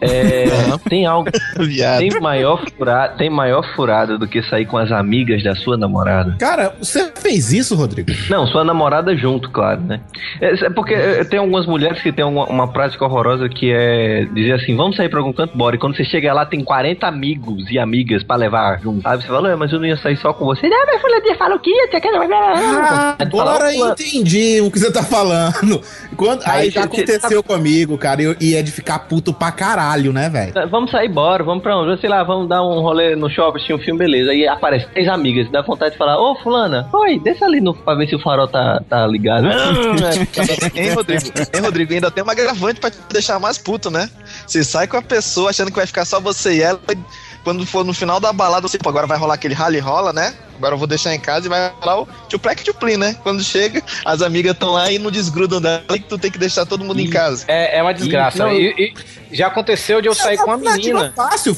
É, 0.00 0.46
tem 0.88 1.06
algo, 1.06 1.28
Viado. 1.58 1.98
tem 2.00 2.20
maior 2.20 2.64
furada, 2.76 3.14
tem 3.16 3.30
maior 3.30 3.64
furada 3.74 4.16
do 4.18 4.26
que 4.28 4.42
sair 4.42 4.66
com 4.66 4.76
as 4.78 4.90
amigas 4.92 5.42
da 5.42 5.54
sua 5.54 5.76
namorada. 5.76 6.36
Cara, 6.38 6.72
você 6.80 7.10
fez 7.16 7.52
isso, 7.52 7.74
Rodrigo? 7.74 8.10
Não, 8.30 8.46
sua 8.46 8.64
namorada 8.64 9.16
junto, 9.16 9.50
claro, 9.50 9.80
né? 9.80 10.00
É, 10.40 10.66
é 10.66 10.70
porque 10.70 10.94
é, 10.94 11.24
tem 11.24 11.38
algumas 11.38 11.66
mulheres 11.66 12.00
que 12.02 12.12
têm 12.12 12.24
uma, 12.24 12.44
uma 12.46 12.68
prática 12.68 13.04
horrorosa 13.04 13.48
que 13.48 13.72
é 13.72 14.24
dizer 14.32 14.52
assim, 14.52 14.76
vamos 14.76 14.96
sair 14.96 15.08
pra 15.08 15.18
algum 15.20 15.32
canto, 15.32 15.56
bora. 15.56 15.76
E 15.76 15.78
quando 15.78 15.96
você 15.96 16.04
chega 16.04 16.32
lá, 16.32 16.44
tem 16.46 16.62
40 16.62 17.06
amigos 17.06 17.70
e 17.70 17.78
amigas 17.78 18.22
pra 18.22 18.36
levar 18.36 18.80
junto. 18.80 19.06
Aí 19.06 19.16
você 19.20 19.26
fala, 19.26 19.48
"Ué, 19.48 19.56
mas 19.56 19.72
eu 19.72 19.78
não 19.78 19.86
ia 19.86 19.96
sair 19.96 20.16
só 20.16 20.32
com 20.32 20.44
você. 20.44 20.68
Não, 20.68 20.86
mas 20.86 21.00
fulano 21.00 21.38
falou 21.38 21.58
que 21.58 21.70
ia, 21.70 21.88
você 21.90 22.00
quer... 22.00 22.10
Ah, 22.14 23.16
agora 23.18 23.74
entendi 23.74 24.60
o 24.60 24.70
que 24.70 24.78
você 24.78 24.90
tá 24.92 25.02
falando. 25.02 25.80
Quando, 26.16 26.42
aí, 26.44 26.62
Aí 26.62 26.70
já 26.70 26.82
você- 26.82 26.86
aconteceu 27.02 27.42
comigo, 27.42 27.96
cara, 27.98 28.22
e 28.22 28.48
e 28.48 28.54
é 28.54 28.62
de 28.62 28.70
ficar 28.72 28.98
puto 29.00 29.32
pra 29.32 29.50
caralho, 29.52 29.87
né, 30.12 30.28
velho? 30.28 30.52
Vamos 30.70 30.90
sair, 30.90 31.08
bora, 31.08 31.42
vamos 31.44 31.62
pra 31.62 31.76
onde? 31.76 32.00
Sei 32.00 32.08
lá, 32.10 32.22
vamos 32.22 32.48
dar 32.48 32.62
um 32.62 32.80
rolê 32.80 33.14
no 33.16 33.28
shopping, 33.30 33.56
assistir 33.56 33.74
um 33.74 33.78
filme, 33.78 33.98
beleza. 33.98 34.30
Aí 34.30 34.46
aparece 34.46 34.86
três 34.92 35.08
amigas, 35.08 35.50
dá 35.50 35.62
vontade 35.62 35.92
de 35.92 35.98
falar, 35.98 36.18
ô 36.20 36.34
fulana, 36.36 36.88
oi, 36.92 37.18
desce 37.18 37.42
ali 37.44 37.60
no, 37.60 37.74
pra 37.74 37.94
ver 37.94 38.08
se 38.08 38.14
o 38.14 38.18
farol 38.20 38.48
tá, 38.48 38.80
tá 38.88 39.06
ligado. 39.06 39.46
Hein, 40.74 40.90
Rodrigo? 40.94 41.26
Hein, 41.54 41.60
Rodrigo? 41.62 41.92
Ainda 41.94 42.10
tem 42.10 42.22
uma 42.22 42.32
agravante 42.32 42.80
pra 42.80 42.90
te 42.90 42.98
deixar 43.10 43.38
mais 43.38 43.58
puto, 43.58 43.90
né? 43.90 44.08
Você 44.46 44.62
sai 44.64 44.86
com 44.86 44.96
a 44.96 45.02
pessoa 45.02 45.50
achando 45.50 45.70
que 45.70 45.76
vai 45.76 45.86
ficar 45.86 46.04
só 46.04 46.20
você 46.20 46.54
e 46.56 46.62
ela. 46.62 46.80
e 46.90 46.96
Quando 47.44 47.64
for 47.66 47.84
no 47.84 47.92
final 47.94 48.20
da 48.20 48.32
balada, 48.32 48.66
você, 48.66 48.78
pô, 48.78 48.88
agora 48.88 49.06
vai 49.06 49.18
rolar 49.18 49.34
aquele 49.34 49.54
rally 49.54 49.78
rola, 49.78 50.12
né? 50.12 50.34
Agora 50.56 50.74
eu 50.74 50.78
vou 50.78 50.88
deixar 50.88 51.14
em 51.14 51.20
casa 51.20 51.46
e 51.46 51.48
vai 51.48 51.72
rolar 51.80 52.00
o 52.02 52.08
tchuplec 52.28 52.62
tchuplim, 52.64 52.96
né? 52.96 53.16
Quando 53.22 53.42
chega, 53.44 53.80
as 54.04 54.22
amigas 54.22 54.52
estão 54.52 54.72
lá 54.72 54.90
e 54.90 54.98
não 54.98 55.10
desgrudam 55.10 55.60
dela 55.60 55.84
e 55.94 56.00
tu 56.00 56.18
tem 56.18 56.30
que 56.32 56.38
deixar 56.38 56.66
todo 56.66 56.84
mundo 56.84 57.00
em 57.00 57.08
casa. 57.08 57.44
É, 57.48 57.78
é 57.78 57.82
uma 57.82 57.94
desgraça. 57.94 58.38
Não, 58.38 58.52
E- 58.52 58.74
e- 58.76 59.27
já 59.32 59.46
aconteceu 59.48 60.00
de 60.00 60.08
eu 60.08 60.14
sair 60.14 60.36
com 60.38 60.50
a 60.52 60.56
menina. 60.56 61.12
fácil, 61.14 61.56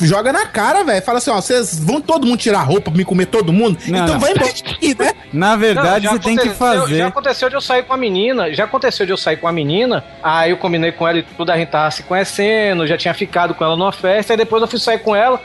joga 0.00 0.32
na 0.32 0.46
cara, 0.46 0.84
velho. 0.84 1.02
Fala 1.02 1.18
assim, 1.18 1.30
ó, 1.30 1.36
vocês 1.40 1.78
vão 1.78 2.00
todo 2.00 2.26
mundo 2.26 2.38
tirar 2.38 2.60
a 2.60 2.64
roupa 2.64 2.90
pra 2.90 2.98
me 2.98 3.04
comer 3.04 3.26
todo 3.26 3.52
mundo? 3.52 3.78
Não, 3.86 3.98
então 4.02 4.14
não. 4.14 4.20
vai 4.20 4.32
embora 4.32 4.50
aqui, 4.50 4.96
né? 4.98 5.12
Na 5.32 5.56
verdade, 5.56 6.06
Não, 6.06 6.12
você 6.12 6.18
já 6.18 6.22
tem 6.24 6.36
que 6.36 6.42
aconteceu- 6.48 6.68
Já 6.72 6.80
fazer. 6.82 7.02
aconteceu 7.02 7.48
de 7.48 7.54
eu 7.56 7.60
sair 7.60 7.82
com 7.84 7.92
a 7.94 7.96
menina, 7.96 8.52
já 8.52 8.64
aconteceu 8.64 9.06
de 9.06 9.12
eu 9.12 9.16
sair 9.16 9.36
com 9.38 9.48
a 9.48 9.52
menina, 9.52 10.04
aí 10.22 10.50
eu 10.50 10.56
combinei 10.56 10.92
com 10.92 11.06
ela 11.08 11.18
e 11.18 11.22
tudo, 11.22 11.50
a 11.50 11.56
gente 11.56 11.68
tava 11.70 11.90
se 11.90 12.02
conhecendo, 12.02 12.86
já 12.86 12.96
tinha 12.98 13.14
ficado 13.14 13.54
com 13.54 13.64
ela 13.64 13.76
numa 13.76 13.92
festa, 13.92 14.32
aí 14.32 14.36
depois 14.36 14.60
eu 14.62 14.68
fui 14.68 14.78
sair 14.78 14.98
com 14.98 15.16
ela, 15.16 15.40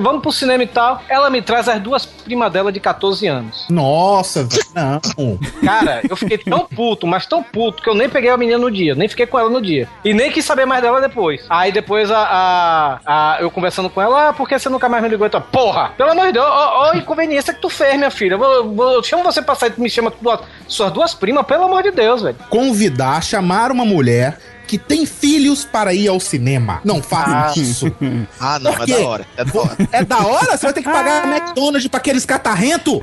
vamos 0.00 0.22
pro 0.22 0.32
cinema 0.32 0.62
e 0.62 0.66
tal, 0.66 1.00
ela 1.08 1.30
me 1.30 1.40
traz 1.40 1.68
as 1.68 1.80
duas 1.80 2.04
primas 2.04 2.50
dela 2.52 2.72
de 2.72 2.80
14 2.80 3.26
anos. 3.28 3.64
Nossa, 3.70 4.42
velho. 4.44 4.62
Não. 4.74 5.38
Cara, 5.64 6.00
eu 6.08 6.16
fiquei 6.16 6.38
tão 6.38 6.66
puto, 6.66 7.06
mas 7.06 7.26
tão 7.26 7.42
puto, 7.42 7.80
que 7.82 7.88
eu 7.88 7.94
nem 7.94 8.08
peguei 8.08 8.30
a 8.30 8.36
menina 8.36 8.58
no 8.58 8.70
dia, 8.70 8.94
nem 8.96 9.08
fiquei 9.08 9.26
com 9.26 9.38
ela 9.38 9.48
no 9.50 9.62
dia. 9.62 9.88
E 10.04 10.12
nem 10.12 10.32
quis 10.32 10.44
saber 10.44 10.66
mais 10.66 10.82
dela 10.82 11.00
depois. 11.00 11.07
Aí 11.48 11.72
depois 11.72 12.10
a, 12.10 12.18
a- 12.18 13.00
a- 13.06 13.36
eu 13.40 13.50
conversando 13.50 13.88
com 13.90 14.00
ela, 14.00 14.28
ah, 14.28 14.32
por 14.32 14.48
que 14.48 14.58
você 14.58 14.68
nunca 14.68 14.88
mais 14.88 15.02
me 15.02 15.08
ligou? 15.08 15.26
Então, 15.26 15.40
porra, 15.40 15.90
pelo 15.96 16.10
amor 16.10 16.26
de 16.26 16.32
Deus, 16.32 16.46
ó, 16.46 16.90
ó, 16.90 16.94
inconveniência 16.96 17.52
que 17.54 17.60
tu 17.60 17.68
fez, 17.68 17.96
minha 17.96 18.10
filha. 18.10 18.34
Eu, 18.34 18.42
eu, 18.42 18.76
eu 18.94 19.02
chamo 19.02 19.22
você 19.22 19.40
pra 19.42 19.54
sair, 19.54 19.70
tu 19.70 19.80
me 19.80 19.90
chama 19.90 20.12
duas- 20.20 20.40
suas 20.66 20.92
duas 20.92 21.14
primas, 21.14 21.46
pelo 21.46 21.64
amor 21.64 21.82
de 21.82 21.90
Deus, 21.90 22.22
velho. 22.22 22.36
Convidar, 22.48 23.22
chamar 23.22 23.70
uma 23.70 23.84
mulher 23.84 24.38
que 24.66 24.76
tem 24.76 25.06
filhos 25.06 25.64
para 25.64 25.94
ir 25.94 26.08
ao 26.08 26.20
cinema. 26.20 26.80
Não 26.84 27.02
faça 27.02 27.58
isso. 27.58 27.86
Ah, 28.38 28.58
não, 28.58 28.70
é 28.72 28.86
da 28.86 28.98
hora. 29.08 29.26
É 29.36 29.44
da 29.44 29.58
hora. 29.60 29.76
É 29.92 30.04
da 30.04 30.18
hora? 30.18 30.56
Você 30.56 30.66
vai 30.66 30.72
ter 30.74 30.82
que 30.82 30.90
pagar 30.90 31.24
a 31.24 31.26
McDonald's 31.36 31.88
pra 31.88 31.98
aqueles 31.98 32.26
catarrentos? 32.26 33.00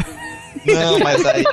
Não, 0.66 1.00
mas 1.00 1.26
aí. 1.26 1.44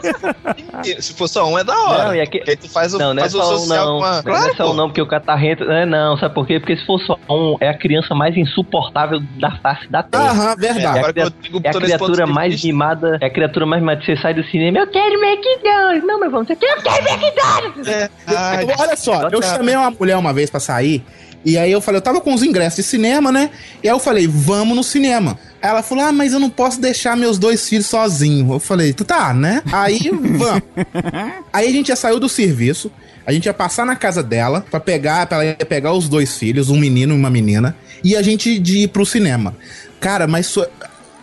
Se 1.00 1.12
for 1.14 1.28
só 1.28 1.46
um, 1.48 1.58
é 1.58 1.64
da 1.64 1.78
hora. 1.78 2.04
Não, 2.06 2.14
e 2.14 2.20
aqui- 2.20 2.38
Porque 2.38 2.50
aí 2.50 2.56
tu 2.56 2.68
faz 2.68 2.94
o, 2.94 2.98
Não, 2.98 3.14
não 3.14 3.18
é 3.20 3.28
faz 3.28 3.34
o 3.34 3.38
só 3.38 3.54
um 3.54 3.58
social 3.58 3.86
não. 3.86 3.98
com 3.98 4.04
a. 4.04 4.10
Não 4.10 4.18
é 4.18 4.22
Claro, 4.22 4.56
só 4.56 4.70
um 4.70 4.74
não, 4.74 4.88
porque 4.88 5.02
o 5.02 5.06
catarrento. 5.06 5.64
É, 5.64 5.84
não, 5.86 6.16
sabe 6.18 6.34
por 6.34 6.46
quê? 6.46 6.58
Porque 6.58 6.76
se 6.76 6.84
for 6.86 6.98
só 7.00 7.18
um, 7.28 7.56
é 7.60 7.68
a 7.68 7.78
criança 7.78 8.14
mais 8.14 8.36
insuportável 8.36 9.20
da 9.38 9.50
face 9.58 9.86
da 9.88 10.02
terra. 10.02 10.30
Aham, 10.30 10.48
É 10.48 10.52
a, 10.52 10.54
verdade. 10.56 10.98
Agora 10.98 11.12
que 11.12 11.20
eu 11.20 11.30
criatura, 11.30 11.42
digo 11.42 11.60
é 11.64 11.68
a 11.70 11.72
criatura 11.80 12.26
mais 12.26 12.64
mimada. 12.64 13.18
É 13.20 13.26
a 13.26 13.30
criatura 13.30 13.66
mais 13.66 13.82
mimada. 13.82 14.02
Você 14.04 14.16
sai 14.16 14.34
do 14.34 14.42
cinema, 14.44 14.78
eu 14.78 14.86
quero 14.86 15.22
McDonald's. 15.22 16.04
Não, 16.06 16.18
mas 16.20 16.30
vamos 16.30 16.46
dizer 16.48 16.56
que 16.58 16.66
eu 16.66 16.82
quero 16.82 17.08
McDonald's. 17.08 17.86
É. 17.88 18.10
Ai, 18.26 18.66
Olha 18.78 18.96
só, 18.96 19.28
eu 19.28 19.42
chamei 19.42 19.76
uma 19.76 19.90
mulher 19.90 20.16
uma 20.16 20.32
vez 20.32 20.50
pra 20.50 20.60
sair. 20.60 21.04
E 21.44 21.58
aí 21.58 21.72
eu 21.72 21.80
falei, 21.80 21.98
eu 21.98 22.02
tava 22.02 22.20
com 22.20 22.32
os 22.32 22.42
ingressos 22.42 22.76
de 22.76 22.82
cinema, 22.82 23.32
né? 23.32 23.50
E 23.82 23.88
aí 23.88 23.94
eu 23.94 23.98
falei, 23.98 24.26
vamos 24.26 24.76
no 24.76 24.84
cinema. 24.84 25.38
Aí 25.60 25.70
ela 25.70 25.82
falou, 25.82 26.04
ah, 26.04 26.12
mas 26.12 26.32
eu 26.32 26.40
não 26.40 26.50
posso 26.50 26.80
deixar 26.80 27.16
meus 27.16 27.38
dois 27.38 27.68
filhos 27.68 27.86
sozinhos. 27.86 28.50
Eu 28.50 28.60
falei, 28.60 28.92
tu 28.92 29.04
tá, 29.04 29.34
né? 29.34 29.62
Aí, 29.72 30.10
vamos. 30.12 30.62
aí 31.52 31.68
a 31.68 31.72
gente 31.72 31.88
já 31.88 31.96
saiu 31.96 32.20
do 32.20 32.28
serviço. 32.28 32.90
A 33.26 33.32
gente 33.32 33.46
ia 33.46 33.54
passar 33.54 33.86
na 33.86 33.94
casa 33.94 34.22
dela 34.22 34.64
pra 34.68 34.80
pegar, 34.80 35.26
pra 35.26 35.38
ela 35.44 35.56
ia 35.60 35.66
pegar 35.66 35.92
os 35.92 36.08
dois 36.08 36.36
filhos, 36.36 36.70
um 36.70 36.78
menino 36.78 37.14
e 37.14 37.16
uma 37.16 37.30
menina. 37.30 37.76
E 38.02 38.16
a 38.16 38.22
gente 38.22 38.58
de 38.58 38.78
ir 38.78 38.88
pro 38.88 39.06
cinema. 39.06 39.56
Cara, 40.00 40.26
mas 40.26 40.46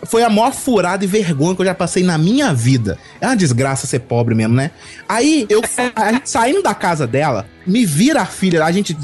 foi 0.04 0.22
a 0.22 0.30
maior 0.30 0.52
furada 0.52 1.04
e 1.04 1.06
vergonha 1.06 1.54
que 1.54 1.62
eu 1.62 1.66
já 1.66 1.74
passei 1.74 2.02
na 2.02 2.16
minha 2.18 2.52
vida. 2.54 2.98
É 3.20 3.26
uma 3.26 3.36
desgraça 3.36 3.86
ser 3.86 4.00
pobre 4.00 4.34
mesmo, 4.34 4.54
né? 4.54 4.70
Aí, 5.08 5.46
eu 5.48 5.60
saindo 6.24 6.62
da 6.62 6.74
casa 6.74 7.06
dela, 7.06 7.46
me 7.66 7.84
vira 7.84 8.22
a 8.22 8.26
filha, 8.26 8.64
a 8.64 8.72
gente 8.72 8.96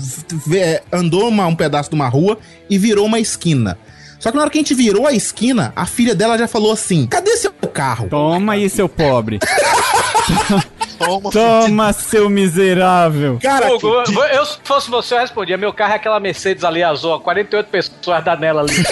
andou 0.92 1.28
uma- 1.28 1.46
um 1.46 1.54
pedaço 1.54 1.90
de 1.90 1.94
uma 1.96 2.08
rua 2.08 2.38
e 2.70 2.78
virou 2.78 3.06
uma 3.06 3.20
esquina. 3.20 3.78
Só 4.18 4.30
que 4.30 4.36
na 4.36 4.42
hora 4.42 4.50
que 4.50 4.58
a 4.58 4.60
gente 4.62 4.74
virou 4.74 5.06
a 5.06 5.12
esquina, 5.12 5.72
a 5.76 5.84
filha 5.84 6.14
dela 6.14 6.38
já 6.38 6.48
falou 6.48 6.72
assim: 6.72 7.06
cadê 7.06 7.36
seu 7.36 7.52
carro? 7.52 8.08
Toma 8.08 8.54
aí, 8.54 8.68
seu 8.70 8.88
pobre. 8.88 9.38
toma. 10.98 11.30
Toma, 11.30 11.92
seu 11.92 12.28
miserável. 12.28 13.38
Cara, 13.42 13.74
Hugo, 13.74 13.86
eu, 13.86 14.04
eu, 14.04 14.46
se 14.46 14.58
fosse 14.64 14.90
você, 14.90 15.14
eu 15.14 15.20
respondia. 15.20 15.56
Meu 15.56 15.72
carro 15.72 15.92
é 15.92 15.96
aquela 15.96 16.20
Mercedes 16.20 16.64
ali 16.64 16.82
azul, 16.82 17.12
ó, 17.12 17.18
48 17.18 17.68
pessoas 17.68 18.24
dá 18.24 18.36
nela 18.36 18.62
ali. 18.62 18.74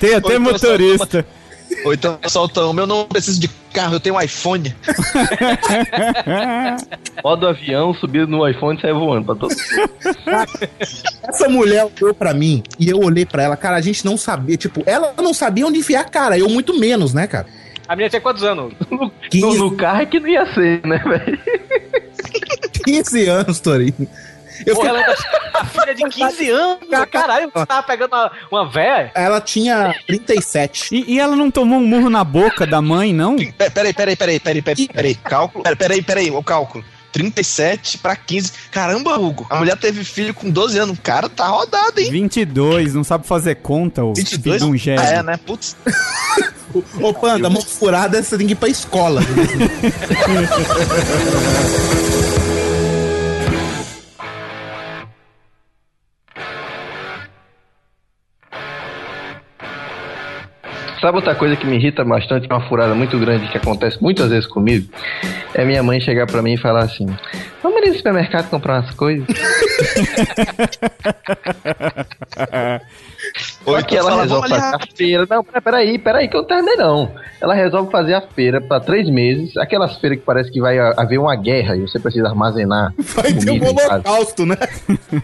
Tem 0.00 0.14
até 0.14 0.28
Ou 0.28 0.32
então 0.32 0.40
motorista. 0.40 1.24
Ou 1.84 1.92
então 1.92 2.18
solta 2.28 2.64
um, 2.66 2.78
eu 2.78 2.86
não 2.86 3.06
preciso 3.06 3.40
de 3.40 3.48
carro, 3.72 3.94
eu 3.94 4.00
tenho 4.00 4.14
um 4.14 4.20
iPhone. 4.20 4.74
Modo 7.22 7.48
avião, 7.48 7.92
subindo 7.94 8.28
no 8.28 8.48
iPhone 8.48 8.78
e 8.78 8.80
sai 8.80 8.92
voando 8.92 9.26
pra 9.26 9.34
todo 9.34 9.54
Essa 11.28 11.48
mulher 11.48 11.88
olhou 12.00 12.14
pra 12.14 12.32
mim 12.32 12.62
e 12.78 12.88
eu 12.88 13.00
olhei 13.00 13.26
pra 13.26 13.42
ela, 13.42 13.56
cara, 13.56 13.76
a 13.76 13.80
gente 13.80 14.04
não 14.04 14.16
sabia, 14.16 14.56
tipo, 14.56 14.82
ela 14.86 15.14
não 15.16 15.34
sabia 15.34 15.66
onde 15.66 15.78
enfiar 15.78 16.02
a 16.02 16.04
cara, 16.04 16.38
eu 16.38 16.48
muito 16.48 16.78
menos, 16.78 17.12
né, 17.12 17.26
cara? 17.26 17.46
A 17.88 17.94
menina 17.94 18.10
tinha 18.10 18.20
quantos 18.20 18.42
anos? 18.42 18.72
no, 18.90 19.10
15, 19.30 19.58
no 19.58 19.76
carro 19.76 20.02
é 20.02 20.06
que 20.06 20.18
não 20.20 20.28
ia 20.28 20.46
ser, 20.54 20.80
né, 20.86 20.98
velho? 20.98 21.38
15 22.84 23.26
anos, 23.28 23.60
Torinho. 23.60 23.94
Eu 24.66 24.76
Porra, 24.76 24.88
fiquei- 24.90 25.02
ela 25.02 25.12
é 25.12 25.58
a 25.58 25.64
filha 25.64 25.94
de 25.94 26.04
15 26.04 26.50
anos. 26.50 26.78
Caralho, 27.10 27.50
você 27.52 27.66
tava 27.66 27.82
pegando 27.82 28.12
uma, 28.14 28.32
uma 28.52 28.70
véia? 28.70 29.10
Ela 29.14 29.40
tinha 29.40 29.94
37. 30.06 30.94
E, 30.94 31.14
e 31.14 31.20
ela 31.20 31.34
não 31.34 31.50
tomou 31.50 31.78
um 31.80 31.84
murro 31.86 32.08
na 32.08 32.22
boca 32.22 32.64
da 32.66 32.80
mãe, 32.80 33.12
não? 33.12 33.34
Pe- 33.36 33.52
Peraí, 33.70 33.92
peraí, 33.92 34.16
peraí, 34.16 34.40
peraí, 34.40 34.62
peraí, 34.62 34.88
peraí, 34.88 35.14
cálculo. 35.16 35.64
Peraí, 35.64 35.76
peraí, 35.76 36.02
peraí, 36.02 36.30
o 36.30 36.42
cálculo. 36.42 36.84
37 37.14 37.98
pra 37.98 38.16
15. 38.16 38.52
Caramba, 38.72 39.16
Hugo, 39.16 39.46
a 39.48 39.58
mulher 39.58 39.76
teve 39.76 40.02
filho 40.02 40.34
com 40.34 40.50
12 40.50 40.78
anos. 40.78 40.98
O 40.98 41.00
cara 41.00 41.28
tá 41.28 41.46
rodado, 41.46 42.00
hein? 42.00 42.10
22, 42.10 42.92
não 42.92 43.04
sabe 43.04 43.24
fazer 43.24 43.54
conta, 43.56 44.02
o 44.02 44.12
22? 44.12 44.42
filho 44.42 44.58
de 44.58 44.64
um 44.64 44.76
gênio. 44.76 45.00
Ah, 45.00 45.06
é, 45.06 45.22
né? 45.22 45.36
Putz. 45.36 45.76
Ô, 47.00 47.14
Panda, 47.14 47.48
mão 47.48 47.62
furada, 47.62 48.20
você 48.20 48.36
tem 48.36 48.48
que 48.48 48.54
ir 48.54 48.56
pra 48.56 48.68
escola. 48.68 49.20
Sabe 61.04 61.16
outra 61.18 61.34
coisa 61.34 61.54
que 61.54 61.66
me 61.66 61.76
irrita 61.76 62.02
bastante, 62.02 62.46
uma 62.48 62.62
furada 62.66 62.94
muito 62.94 63.18
grande 63.18 63.46
que 63.48 63.58
acontece 63.58 64.02
muitas 64.02 64.30
vezes 64.30 64.46
comigo? 64.46 64.88
É 65.52 65.62
minha 65.62 65.82
mãe 65.82 66.00
chegar 66.00 66.26
pra 66.26 66.40
mim 66.40 66.54
e 66.54 66.56
falar 66.56 66.84
assim: 66.84 67.04
Vamos 67.62 67.76
ali 67.76 67.90
no 67.90 67.94
supermercado 67.96 68.48
comprar 68.48 68.80
umas 68.80 68.90
coisas? 68.94 69.26
Ou 73.66 73.76
que 73.82 73.94
então 73.96 73.98
ela 73.98 74.10
fala, 74.10 74.22
resolve 74.22 74.48
fazer 74.48 74.62
a 74.76 74.78
feira. 74.94 75.26
Não, 75.28 75.42
pera- 75.44 75.60
peraí, 75.62 75.98
peraí, 75.98 76.28
que 76.28 76.36
eu 76.36 76.40
não 76.40 76.46
terminei 76.48 76.76
não. 76.76 77.10
Ela 77.40 77.54
resolve 77.54 77.90
fazer 77.90 78.14
a 78.14 78.20
feira 78.20 78.60
pra 78.60 78.80
três 78.80 79.08
meses. 79.08 79.56
Aquelas 79.56 79.98
feiras 79.98 80.18
que 80.18 80.24
parece 80.24 80.50
que 80.50 80.60
vai 80.60 80.78
ha- 80.78 80.94
haver 80.96 81.18
uma 81.18 81.34
guerra 81.36 81.76
e 81.76 81.80
você 81.82 81.98
precisa 81.98 82.28
armazenar. 82.28 82.92
Vai 83.14 83.32
ter 83.32 83.50
um 83.50 83.68
holocausto, 83.68 84.44
né? 84.46 84.56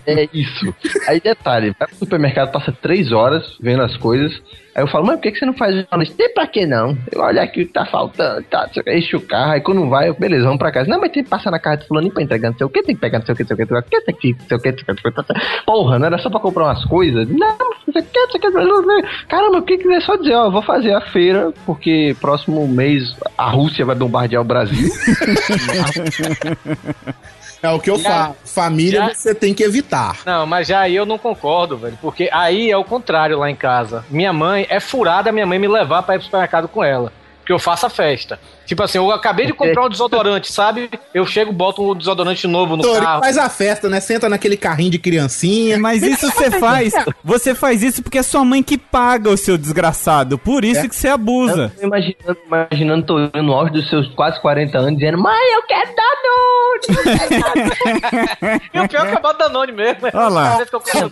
É 0.07 0.29
isso. 0.33 0.75
Aí 1.07 1.21
detalhe, 1.21 1.75
vai 1.79 1.89
pro 1.89 1.97
supermercado, 1.97 2.51
passa 2.53 2.73
três 2.73 3.13
horas 3.13 3.57
vendo 3.61 3.83
as 3.83 3.97
coisas. 3.97 4.33
Aí 4.75 4.83
eu 4.83 4.87
falo, 4.87 5.07
mas 5.07 5.17
por 5.17 5.23
que, 5.23 5.33
que 5.33 5.39
você 5.39 5.47
não 5.47 5.55
faz 5.55 5.75
jornal? 5.75 6.07
Tem 6.17 6.33
pra 6.33 6.47
que 6.47 6.65
não? 6.65 6.97
Eu 7.11 7.21
olho 7.21 7.41
aqui 7.41 7.63
o 7.63 7.67
que 7.67 7.73
tá 7.73 7.85
faltando, 7.87 8.43
tá, 8.45 8.71
enche 8.89 9.17
o 9.17 9.21
carro, 9.21 9.53
aí 9.53 9.61
quando 9.61 9.89
vai, 9.89 10.09
eu, 10.09 10.15
beleza, 10.15 10.45
vamos 10.45 10.59
pra 10.59 10.71
casa. 10.71 10.89
Não, 10.89 11.01
mas 11.01 11.11
tem 11.11 11.25
que 11.25 11.29
passar 11.31 11.51
na 11.51 11.59
casa 11.59 11.79
de 11.79 11.89
fulano 11.89 12.11
pra 12.11 12.23
entregar, 12.23 12.51
não 12.51 12.57
sei 12.57 12.67
o 12.67 12.71
que, 12.71 12.83
tem 12.83 12.95
que 12.95 13.01
pegar, 13.01 13.19
não 13.19 13.27
sei 13.27 13.33
o 13.33 13.37
que, 13.37 13.43
não 13.43 13.49
sei 13.49 13.55
o 13.55 13.59
que, 13.59 13.73
não 13.73 13.81
sei 13.81 13.89
o 13.89 13.91
que, 13.91 14.01
tem 14.01 14.15
que, 14.15 14.33
não 14.33 14.47
sei 14.47 14.57
o 14.57 14.61
que, 14.61 14.71
não 14.71 14.79
sei 14.79 14.83
o 14.83 14.95
que, 14.97 15.03
não 15.05 15.13
sei 15.13 15.23
o 15.23 15.25
que. 15.25 15.65
Porra, 15.67 15.99
não 15.99 16.07
era 16.07 16.19
só 16.19 16.31
pra 16.31 16.41
comprar 16.41 16.65
umas 16.65 16.85
coisas? 16.85 17.29
Não, 17.29 17.59
não 17.59 17.93
sei 17.93 18.03
o 18.03 18.05
que, 18.05 18.19
não 18.19 18.31
sei 18.31 18.39
o 18.39 18.41
que, 18.41 18.51
não 18.51 18.63
sei 18.63 18.73
o 18.73 19.03
que. 19.03 19.27
Caramba, 19.27 19.59
o 19.59 19.63
que 19.63 19.79
que 19.79 19.93
é 19.93 20.01
só 20.01 20.17
dizer, 20.17 20.35
ó, 20.35 20.51
vou 20.51 20.63
fazer 20.63 20.93
a 20.93 21.01
feira, 21.01 21.53
porque 21.67 22.15
próximo 22.21 22.69
mês 22.69 23.15
a 23.37 23.51
Rússia 23.51 23.85
vai 23.85 23.97
bombardear 23.97 24.43
o 24.43 24.45
Brasil. 24.45 24.89
É 27.63 27.69
o 27.71 27.79
que 27.79 27.91
eu 27.91 27.99
falo. 27.99 28.37
Família 28.45 29.01
já- 29.09 29.15
você 29.15 29.35
tem 29.35 29.53
que 29.53 29.63
evitar. 29.63 30.19
Não, 30.25 30.47
mas 30.47 30.67
já 30.69 30.81
aí 30.81 30.97
eu 30.97 31.05
não 31.05 31.19
concordo, 31.19 31.77
velho. 31.77 31.99
Porque 32.01 32.29
aí 32.33 32.71
é 32.71 32.77
o 32.77 32.85
contrário 32.85 33.39
lá 33.39 33.51
em 33.51 33.57
casa. 33.57 34.05
Minha 34.09 34.33
mãe 34.33 34.67
é 34.71 34.81
furada 34.81 35.31
minha 35.33 35.47
mãe 35.47 35.59
me 35.59 35.69
levar 35.69 36.03
pra 36.03 36.15
ir 36.15 36.19
pro 36.19 36.25
supermercado 36.25 36.69
com 36.69 36.83
ela. 36.83 37.13
Que 37.45 37.53
eu 37.53 37.59
faço 37.59 37.85
a 37.87 37.91
festa. 37.91 38.39
Tipo 38.71 38.85
assim, 38.85 38.99
eu 38.99 39.11
acabei 39.11 39.47
de 39.47 39.53
comprar 39.53 39.85
um 39.87 39.89
desodorante, 39.89 40.53
sabe? 40.53 40.89
Eu 41.13 41.27
chego, 41.27 41.53
boto 41.53 41.83
um 41.91 41.93
desodorante 41.93 42.47
novo 42.47 42.77
no 42.77 42.85
Torinho 42.85 43.03
carro. 43.03 43.19
faz 43.21 43.37
a 43.37 43.49
festa, 43.49 43.89
né? 43.89 43.99
Senta 43.99 44.29
naquele 44.29 44.57
carrinho 44.57 44.93
de 44.93 44.99
criancinha. 45.01 45.77
Mas 45.77 46.05
isso 46.05 46.31
você 46.31 46.53
faz. 46.53 46.93
Você 47.25 47.53
faz 47.53 47.83
isso 47.83 48.01
porque 48.01 48.19
é 48.19 48.23
sua 48.23 48.45
mãe 48.45 48.63
que 48.63 48.79
paga 48.79 49.29
o 49.29 49.37
seu 49.37 49.59
desgraçado. 49.59 50.39
Por 50.39 50.65
isso 50.65 50.83
É. 50.83 50.89
que 50.89 50.95
você 50.95 51.09
abusa. 51.09 51.73
Eu 51.75 51.81
tô 51.81 51.87
imaginando, 51.89 52.39
imaginando 52.47 53.07
tô 53.07 53.19
no 53.43 53.53
auge 53.55 53.73
dos 53.73 53.89
seus 53.91 54.07
quase 54.15 54.41
40 54.41 54.79
anos, 54.79 54.97
dizendo, 55.01 55.19
mãe, 55.19 55.35
eu 55.57 55.63
quero 55.65 55.91
Danone! 55.97 56.21
E 58.73 58.79
o 58.81 58.89
pior 58.89 59.07
é 59.07 59.17
que 59.17 59.21
bota 59.21 59.49
Danone 59.49 59.73
mesmo. 59.73 60.07
Olha 60.15 60.29
lá. 60.29 60.59
Eu 60.61 61.11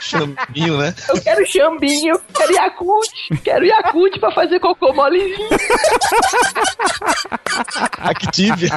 Chambinho, 0.00 0.78
né? 0.78 0.94
Eu 1.08 1.20
quero 1.20 1.46
chambinho, 1.46 2.20
quero 2.34 2.52
Yakult, 2.52 3.10
quero 3.42 3.64
Yakult 3.64 4.18
pra 4.20 4.30
fazer 4.30 4.60
cocô 4.60 4.92
molezinho. 4.92 5.48
Activia. 7.98 8.70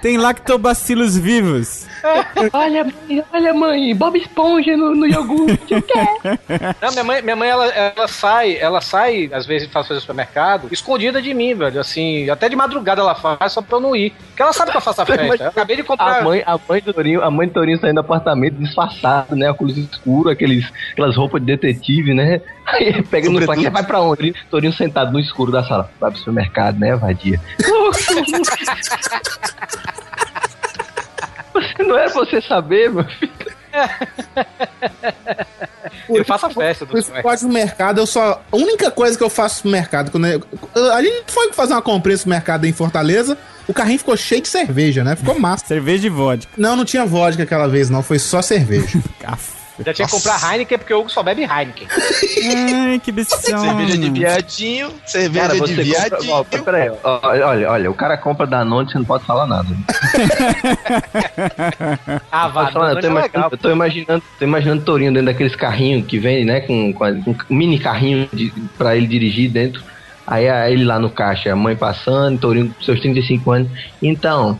Tem 0.00 0.16
lactobacilos 0.16 1.16
vivos. 1.16 1.86
olha, 2.52 2.84
mãe, 2.84 3.24
olha, 3.32 3.54
mãe, 3.54 3.94
Bob 3.94 4.18
Esponja 4.18 4.76
no, 4.76 4.94
no 4.94 5.06
iogurte, 5.06 5.74
o 5.74 5.82
quê? 5.82 6.06
Não, 6.80 6.92
minha 6.92 7.04
mãe, 7.04 7.22
minha 7.22 7.36
mãe 7.36 7.48
ela, 7.48 7.66
ela 7.66 8.08
sai, 8.08 8.56
ela 8.56 8.80
sai, 8.80 9.30
às 9.32 9.46
vezes 9.46 9.70
faz 9.70 9.86
coisa 9.86 9.98
no 9.98 10.00
supermercado, 10.00 10.68
escondida 10.70 11.20
de 11.20 11.32
mim, 11.32 11.54
velho. 11.54 11.80
Assim, 11.80 12.28
até 12.28 12.48
de 12.48 12.56
madrugada 12.56 13.00
ela 13.00 13.14
faz 13.14 13.52
só 13.52 13.62
pra 13.62 13.76
eu 13.76 13.80
não 13.80 13.96
ir. 13.96 14.12
Porque 14.28 14.42
ela 14.42 14.52
sabe 14.52 14.70
que 14.70 14.76
eu 14.76 14.80
faço 14.80 15.02
a 15.02 15.06
festa. 15.06 15.44
Eu 15.44 15.48
acabei 15.48 15.76
de 15.76 15.82
comprar. 15.82 16.20
A 16.20 16.24
mãe, 16.24 16.42
a 16.44 16.58
mãe 16.68 16.80
do 16.80 16.92
Torinho, 16.92 17.22
a 17.22 17.30
mãe 17.30 17.46
do 17.46 17.54
Torinho 17.54 17.78
saindo 17.78 17.94
do 17.94 18.00
apartamento 18.00 18.56
disfarçado, 18.56 19.36
né? 19.36 19.50
Óculos 19.50 19.76
escuros, 19.76 20.32
aqueles, 20.32 20.66
aquelas 20.92 21.16
roupas 21.16 21.40
de 21.40 21.46
detetive, 21.46 22.14
né? 22.14 22.40
Aí 22.66 23.02
pega 23.02 23.28
no 23.28 23.44
plaquinha, 23.44 23.70
vai 23.70 23.82
pra 23.82 24.00
onde? 24.00 24.34
Torinho 24.50 24.72
sentado 24.72 25.12
no 25.12 25.20
escuro 25.20 25.52
da 25.52 25.62
sala. 25.62 25.90
Vai 26.00 26.10
pro 26.10 26.18
supermercado, 26.18 26.78
né, 26.78 26.96
vadia? 26.96 27.40
Você 31.54 31.82
não 31.84 31.96
é 31.96 32.08
você 32.08 32.40
saber, 32.40 32.90
meu 32.90 33.04
filho. 33.04 33.32
Eu 36.08 36.24
faço 36.24 36.46
a 36.46 36.50
festa 36.50 36.84
do 36.84 36.94
no 37.42 37.48
mercado, 37.52 38.00
eu 38.00 38.06
só. 38.06 38.42
A 38.50 38.56
única 38.56 38.90
coisa 38.90 39.16
que 39.16 39.22
eu 39.22 39.30
faço 39.30 39.64
no 39.64 39.72
mercado, 39.72 40.10
quando 40.10 40.26
eu, 40.26 40.42
a 40.92 41.02
gente 41.02 41.24
foi 41.28 41.52
fazer 41.52 41.72
uma 41.74 41.82
compra 41.82 42.12
no 42.12 42.20
mercado 42.26 42.66
em 42.66 42.72
Fortaleza, 42.72 43.38
o 43.66 43.74
carrinho 43.74 43.98
ficou 43.98 44.16
cheio 44.16 44.42
de 44.42 44.48
cerveja, 44.48 45.04
né? 45.04 45.16
Ficou 45.16 45.38
massa. 45.38 45.66
Cerveja 45.66 46.06
e 46.06 46.10
vodka. 46.10 46.52
Não, 46.56 46.76
não 46.76 46.84
tinha 46.84 47.06
vodka 47.06 47.42
aquela 47.42 47.68
vez, 47.68 47.88
não, 47.88 48.02
foi 48.02 48.18
só 48.18 48.42
cerveja. 48.42 48.98
Já 49.84 49.92
tinha 49.92 50.06
que 50.06 50.12
comprar 50.12 50.40
Heineken 50.52 50.78
porque 50.78 50.94
o 50.94 51.00
Hugo 51.00 51.10
só 51.10 51.22
bebe 51.22 51.42
Heineken. 51.42 51.88
Ai, 51.90 53.00
que 53.00 53.10
bichão. 53.10 53.38
Cerveja 53.40 53.98
de 53.98 54.10
viadinho, 54.10 54.90
cerveja 55.04 55.48
Cara, 55.48 55.54
de 55.54 55.60
compra. 55.60 55.82
viadinho. 55.84 56.32
Ó, 56.32 56.44
peraí, 56.44 56.90
ó, 57.02 57.20
olha, 57.22 57.70
olha, 57.70 57.90
o 57.90 57.94
cara 57.94 58.16
compra 58.16 58.46
Danone, 58.46 58.90
você 58.90 58.98
não 58.98 59.04
pode 59.04 59.24
falar 59.24 59.46
nada. 59.46 59.68
Ah, 62.30 62.48
vá, 62.48 62.70
falar, 62.70 62.92
eu, 62.94 63.00
tô 63.00 63.06
é 63.06 63.10
legal. 63.22 63.48
eu 63.50 63.58
tô 63.58 63.70
imaginando, 63.70 64.22
tô 64.38 64.44
imaginando 64.44 64.82
o 64.82 64.84
Torinho 64.84 65.12
dentro 65.12 65.26
daqueles 65.26 65.56
carrinhos 65.56 66.06
que 66.06 66.18
vem, 66.18 66.44
né? 66.44 66.60
Com, 66.60 66.92
com, 66.92 67.04
um 67.04 67.36
mini 67.50 67.78
carrinho 67.78 68.28
de, 68.32 68.52
pra 68.78 68.96
ele 68.96 69.06
dirigir 69.06 69.50
dentro. 69.50 69.82
Aí 70.26 70.48
a- 70.48 70.70
ele 70.70 70.84
lá 70.84 70.98
no 70.98 71.10
caixa, 71.10 71.52
a 71.52 71.56
mãe 71.56 71.76
passando, 71.76 72.38
Torinho 72.38 72.68
com 72.72 72.82
seus 72.82 73.00
35 73.00 73.50
anos. 73.50 73.70
Então, 74.00 74.56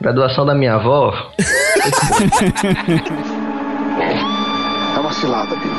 graduação 0.00 0.44
da 0.44 0.54
minha 0.54 0.74
avó. 0.74 1.32
Cilada, 5.20 5.56
Bill. 5.56 5.72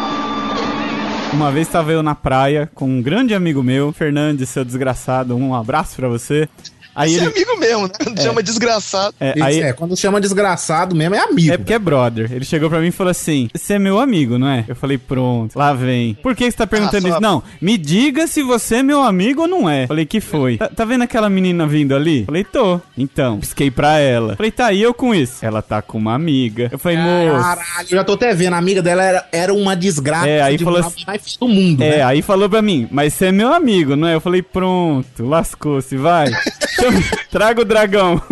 Uma 1.31 1.49
vez 1.51 1.67
estava 1.67 1.91
eu 1.91 2.03
na 2.03 2.13
praia 2.13 2.69
com 2.75 2.89
um 2.89 3.01
grande 3.01 3.33
amigo 3.33 3.63
meu, 3.63 3.93
Fernandes, 3.93 4.49
seu 4.49 4.65
desgraçado, 4.65 5.35
um 5.35 5.55
abraço 5.55 5.95
pra 5.95 6.09
você. 6.09 6.49
Aí 6.95 7.11
Esse 7.15 7.19
é 7.19 7.27
ele. 7.27 7.33
amigo 7.35 7.59
mesmo, 7.59 7.83
né? 7.87 7.93
Não 8.07 8.17
chama 8.23 8.43
desgraçado. 8.43 9.15
É, 9.19 9.33
aí, 9.41 9.61
é, 9.61 9.73
quando 9.73 9.95
chama 9.95 10.19
desgraçado 10.19 10.95
mesmo, 10.95 11.15
é 11.15 11.19
amigo. 11.19 11.53
É 11.53 11.57
porque 11.57 11.73
é 11.73 11.79
brother. 11.79 12.31
Ele 12.31 12.43
chegou 12.45 12.69
pra 12.69 12.79
mim 12.79 12.87
e 12.87 12.91
falou 12.91 13.11
assim: 13.11 13.49
Você 13.53 13.73
é 13.73 13.79
meu 13.79 13.99
amigo, 13.99 14.37
não 14.37 14.47
é? 14.47 14.65
Eu 14.67 14.75
falei: 14.75 14.97
Pronto, 14.97 15.57
lá 15.57 15.73
vem. 15.73 16.13
Por 16.15 16.35
que 16.35 16.49
você 16.49 16.57
tá 16.57 16.67
perguntando 16.67 17.07
Ah, 17.07 17.09
isso? 17.11 17.21
Não, 17.21 17.43
me 17.61 17.77
diga 17.77 18.27
se 18.27 18.43
você 18.43 18.77
é 18.77 18.83
meu 18.83 19.01
amigo 19.01 19.43
ou 19.43 19.47
não 19.47 19.69
é. 19.69 19.87
Falei: 19.87 20.05
Que 20.05 20.19
foi? 20.19 20.57
Tá, 20.57 20.67
tá 20.69 20.85
vendo 20.85 21.03
aquela 21.03 21.29
menina 21.29 21.65
vindo 21.67 21.95
ali? 21.95 22.25
Falei: 22.25 22.43
Tô. 22.43 22.81
Então, 22.97 23.39
pisquei 23.39 23.71
pra 23.71 23.97
ela. 23.99 24.35
Falei: 24.35 24.51
Tá, 24.51 24.73
e 24.73 24.81
eu 24.81 24.93
com 24.93 25.13
isso? 25.15 25.45
Ela 25.45 25.61
tá 25.61 25.81
com 25.81 25.97
uma 25.97 26.13
amiga. 26.13 26.69
Eu 26.71 26.79
falei: 26.79 26.97
Moço. 26.97 27.43
Caralho, 27.43 27.87
eu 27.91 27.97
já 27.97 28.03
tô 28.03 28.13
até 28.13 28.33
vendo. 28.33 28.53
A 28.53 28.57
amiga 28.57 28.81
dela 28.81 29.03
era, 29.03 29.25
era 29.31 29.53
uma 29.53 29.75
desgraça 29.75 30.27
É, 30.27 30.41
aí 30.41 30.57
de 30.57 30.63
falou 30.63 30.79
uma 30.81 30.87
assim- 30.87 31.03
mais 31.07 31.37
do 31.37 31.47
mundo, 31.47 31.81
É, 31.83 31.97
né? 31.97 32.03
aí 32.03 32.21
falou 32.21 32.49
pra 32.49 32.61
mim, 32.61 32.87
mas 32.91 33.13
você 33.13 33.27
é 33.27 33.31
meu 33.31 33.53
amigo, 33.53 33.95
não 33.95 34.07
é? 34.07 34.15
Eu 34.15 34.21
falei, 34.21 34.41
pronto, 34.41 35.25
lascou-se, 35.25 35.95
vai. 35.97 36.27
Traga 37.31 37.61
o 37.61 37.65
dragão. 37.65 38.21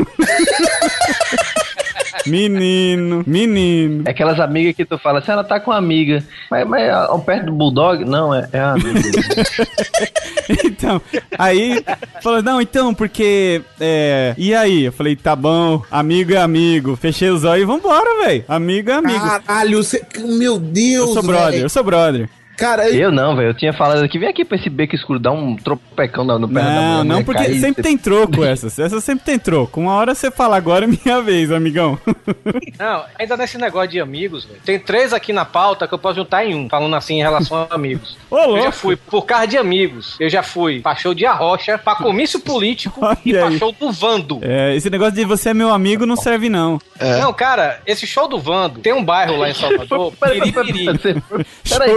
menino, 2.28 3.24
menino. 3.26 4.04
É 4.06 4.12
aquelas 4.12 4.40
amigas 4.40 4.76
que 4.76 4.86
tu 4.86 4.98
fala 4.98 5.20
assim, 5.20 5.32
ela 5.32 5.44
tá 5.44 5.60
com 5.60 5.72
uma 5.72 5.78
amiga. 5.78 6.24
Mas, 6.52 6.68
mas 6.68 6.94
ó, 7.10 7.18
perto 7.20 7.48
do 7.48 7.52
Bulldog? 7.54 8.04
Não, 8.06 8.34
é, 8.34 8.48
é 8.52 8.60
a 8.60 8.72
amiga. 8.72 9.00
Então, 10.64 11.02
aí 11.38 11.84
falou, 12.24 12.42
não, 12.42 12.62
então, 12.62 12.94
porque. 12.94 13.62
É, 13.82 14.34
e 14.38 14.56
aí? 14.56 14.86
Eu 14.86 14.94
falei, 14.94 15.14
tá 15.14 15.36
bom, 15.36 15.82
amigo 15.92 16.34
é 16.34 16.38
amigo. 16.38 16.96
Fechei 16.96 17.30
os 17.30 17.44
olhos 17.44 17.64
e 17.64 17.66
vambora, 17.66 18.24
velho. 18.24 18.46
Amigo 18.48 18.90
é 18.90 18.94
amigo. 18.94 19.20
Caralho, 19.20 19.84
você... 19.84 20.02
meu 20.18 20.58
Deus, 20.58 21.10
eu 21.10 21.14
sou 21.16 21.24
brother, 21.24 21.52
velho. 21.52 21.64
eu 21.64 21.70
sou 21.70 21.84
brother. 21.84 22.30
Cara, 22.58 22.90
Eu 22.90 23.12
não, 23.12 23.36
velho. 23.36 23.50
Eu 23.50 23.54
tinha 23.54 23.72
falado 23.72 24.04
aqui, 24.04 24.18
vem 24.18 24.28
aqui 24.30 24.44
pra 24.44 24.58
esse 24.58 24.70
beco 24.70 24.96
escuro, 24.96 25.20
dá 25.20 25.32
um 25.32 25.56
tropecão 25.56 26.24
no, 26.24 26.40
no 26.40 26.48
pé 26.50 26.56
da 26.56 26.62
mulher. 26.64 26.82
Não, 26.82 27.04
não, 27.04 27.24
porque 27.24 27.44
cai, 27.44 27.54
sempre 27.54 27.76
você- 27.76 27.82
tem 27.84 27.98
troco 27.98 28.44
essas. 28.44 28.78
Essas 28.88 29.04
sempre 29.04 29.26
tem 29.26 29.38
troco. 29.38 29.80
Uma 29.80 29.94
hora 29.94 30.16
você 30.16 30.32
fala, 30.32 30.58
agora 30.58 30.86
é 30.86 30.88
minha 30.88 31.22
vez, 31.22 31.52
amigão. 31.52 32.00
Não, 32.80 33.04
ainda 33.20 33.36
nesse 33.38 33.58
negócio 33.58 33.90
de 33.90 34.00
amigos, 34.00 34.46
velho. 34.46 34.60
Tem 34.64 34.80
três 34.80 35.14
aqui 35.14 35.32
na 35.34 35.44
pauta 35.46 35.88
que 35.88 35.94
eu 35.94 35.98
posso 36.00 36.16
juntar 36.16 36.46
em 36.46 36.56
um, 36.56 36.70
falando 36.70 36.96
assim 36.96 37.16
em 37.16 37.22
relação 37.22 37.68
a 37.70 37.76
amigos. 37.76 38.18
Ô, 38.30 38.58
eu 38.58 38.64
já 38.64 38.72
fui, 38.72 38.96
por 38.96 39.26
causa 39.26 39.48
de 39.48 39.58
amigos, 39.58 40.16
eu 40.20 40.30
já 40.30 40.42
fui 40.44 40.80
pra 40.82 40.96
show 40.96 41.14
de 41.14 41.26
arrocha, 41.26 41.78
pra 41.78 41.96
comício 41.96 42.40
político 42.40 43.02
e 43.26 43.34
pra 43.34 43.48
aí. 43.48 43.58
show 43.60 43.72
do 43.72 43.92
Vando. 43.92 44.40
É, 44.42 44.76
esse 44.76 44.90
negócio 44.90 45.14
de 45.16 45.26
você 45.26 45.50
é 45.50 45.54
meu 45.54 45.70
amigo 45.72 46.06
não 46.06 46.16
serve, 46.16 46.50
não. 46.50 46.80
Não, 47.22 47.32
cara, 47.34 47.80
esse 47.86 48.06
show 48.08 48.28
do 48.28 48.40
Vando, 48.40 48.80
tem 48.80 48.94
um 48.94 49.04
bairro 49.04 49.38
lá 49.38 49.50
em 49.50 49.54
Salvador, 49.54 50.14
Peraí, 50.20 50.52
peraí, 50.52 50.74
Piripiri. 50.74 50.98
peraí, 51.00 51.22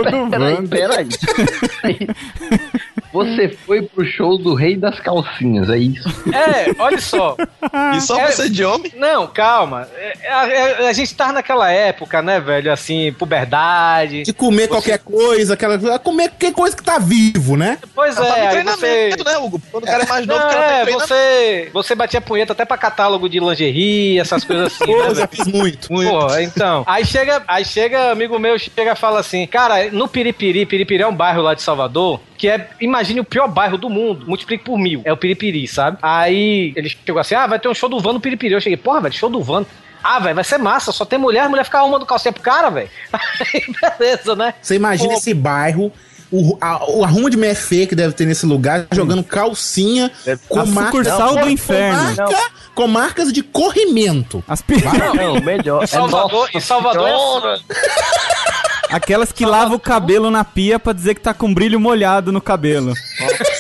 peraí, 0.03 0.31
peraí, 0.31 0.50
peraí, 0.57 1.09
Wanda. 1.09 1.17
peraí. 1.83 2.07
Você 3.13 3.49
foi 3.49 3.83
pro 3.83 4.05
show 4.05 4.39
do 4.39 4.55
Rei 4.55 4.77
das 4.77 5.01
Calcinhas, 5.01 5.69
é 5.69 5.79
isso? 5.79 6.09
É, 6.33 6.73
olha 6.79 7.01
só. 7.01 7.37
E 7.97 8.01
só 8.01 8.19
É- 8.19 8.31
você 8.31 8.49
de 8.49 8.65
homem? 8.65 8.93
Não, 8.97 9.27
calma. 9.27 9.89
É, 9.97 10.13
é, 10.23 10.83
é, 10.85 10.89
a 10.89 10.93
gente 10.93 11.15
tava 11.15 11.33
naquela 11.33 11.71
época, 11.71 12.23
né, 12.23 12.39
velho? 12.41 12.73
Assim, 12.73 13.13
puberdade. 13.13 14.23
de 14.23 14.33
comer 14.33 14.69
qualquer 14.69 14.99
coisa, 14.99 15.55
aquela... 15.55 15.99
Comer 15.99 16.29
qualquer 16.31 16.53
coisa 16.53 16.77
que 16.77 16.83
tá 16.83 16.99
vivo, 16.99 17.57
né? 17.57 17.79
Pois 17.95 18.15
Tá 18.15 18.27
é, 18.27 18.43
aí 18.47 18.51
treinamento, 18.51 18.79
você. 19.25 19.25
né, 19.25 19.39
Hugo? 19.39 19.61
Quando 19.71 19.85
o 19.85 19.87
cara 19.87 20.03
é 20.05 20.07
mais 20.07 20.27
novo, 20.27 20.39
Não, 20.41 20.47
o 20.47 20.51
cara 20.51 20.61
tá 20.61 20.73
é, 20.73 20.83
treinamento. 20.83 21.09
você, 21.09 21.71
você 21.73 21.95
batia 21.95 22.21
punheta 22.21 22.53
até 22.53 22.65
pra 22.65 22.77
catálogo 22.79 23.29
de 23.29 23.41
lingerie, 23.41 24.19
essas 24.21 24.45
coisas 24.45 24.67
assim. 24.67 24.85
Pô, 24.87 25.03
né, 25.09 25.15
já 25.15 25.27
fiz 25.27 25.47
muito. 25.47 25.89
Pô, 25.89 26.39
então. 26.39 26.85
Aí 26.87 27.05
chega, 27.05 27.43
aí 27.49 27.65
chega, 27.65 28.11
amigo 28.13 28.39
meu, 28.39 28.59
chega 28.59 28.93
e 28.93 28.97
fala 28.97 29.21
assim: 29.21 29.47
Cara, 29.47 29.91
no 29.91 30.07
Piripiri, 30.09 30.67
Piripiri 30.67 31.03
é 31.03 31.07
um 31.07 31.15
bairro 31.15 31.43
lá 31.43 31.55
de 31.55 31.63
Salvador, 31.63 32.21
que 32.37 32.49
é, 32.49 32.69
imagine 33.01 33.21
o 33.21 33.25
pior 33.25 33.49
bairro 33.49 33.79
do 33.79 33.89
mundo, 33.89 34.27
multiplique 34.27 34.65
por 34.65 34.79
mil. 34.79 35.01
É 35.05 35.13
o 35.13 35.17
Piripiri, 35.17 35.67
sabe? 35.67 35.99
Aí 36.03 36.73
ele 36.77 36.89
chegou 36.89 37.21
assim: 37.21 37.35
Ah, 37.35 37.47
vai 37.47 37.59
ter 37.59 37.69
um 37.69 37.75
show 37.75 37.89
do 37.89 37.99
Van 38.01 38.13
no 38.13 38.21
Piripiri. 38.21 38.55
Eu 38.55 38.61
cheguei, 38.61 38.77
porra, 38.77 39.01
velho, 39.01 39.15
show 39.15 39.31
do 39.31 39.43
Van. 39.43 39.65
Ah, 40.03 40.19
velho, 40.19 40.35
vai 40.35 40.45
ser 40.45 40.59
massa, 40.59 40.93
só 40.93 41.05
tem 41.05 41.19
mulher, 41.19 41.41
a 41.45 41.49
mulher 41.49 41.65
fica 41.65 41.79
arrumando 41.79 42.07
calcinha 42.07 42.33
pro 42.33 42.43
cara, 42.43 42.71
velho. 42.71 42.89
Aí, 43.13 43.65
beleza, 43.99 44.35
né? 44.37 44.55
Você 44.61 44.75
imagina 44.77 45.11
Pô. 45.11 45.17
esse 45.19 45.35
bairro, 45.35 45.93
o, 46.33 46.57
a- 46.61 46.91
o 46.91 47.05
arrumo 47.05 47.29
de 47.29 47.37
feia 47.55 47.87
que 47.87 47.95
deve 47.95 48.15
ter 48.15 48.25
nesse 48.25 48.47
lugar, 48.47 48.87
jogando 48.93 49.23
calcinha 49.23 50.11
com 50.49 50.61
A 50.61 50.65
marcas... 50.65 51.07
sucursal 51.07 51.35
do 51.35 51.41
com 51.41 51.49
inferno. 51.51 52.03
marca- 52.17 52.51
com 52.75 52.87
marcas 52.87 53.31
de 53.33 53.43
corrimento. 53.43 54.43
As 54.49 54.63
pi- 54.63 54.83
Não, 55.17 55.39
melhor. 55.43 55.85
Em 55.85 55.87
Salvador, 55.87 56.49
em 56.55 56.61
Salvador 56.61 57.09
é 57.09 57.53
assim. 57.53 57.65
Aquelas 58.91 59.31
que 59.31 59.47
lavam 59.47 59.77
o 59.77 59.81
cabelo 59.81 60.31
na 60.31 60.45
pia 60.45 60.79
pra 60.79 60.93
dizer 60.93 61.15
que 61.15 61.21
tá 61.21 61.33
com 61.33 61.53
brilho 61.53 61.79
molhado 61.79 62.33
no 62.33 62.41
cabelo. 62.41 62.93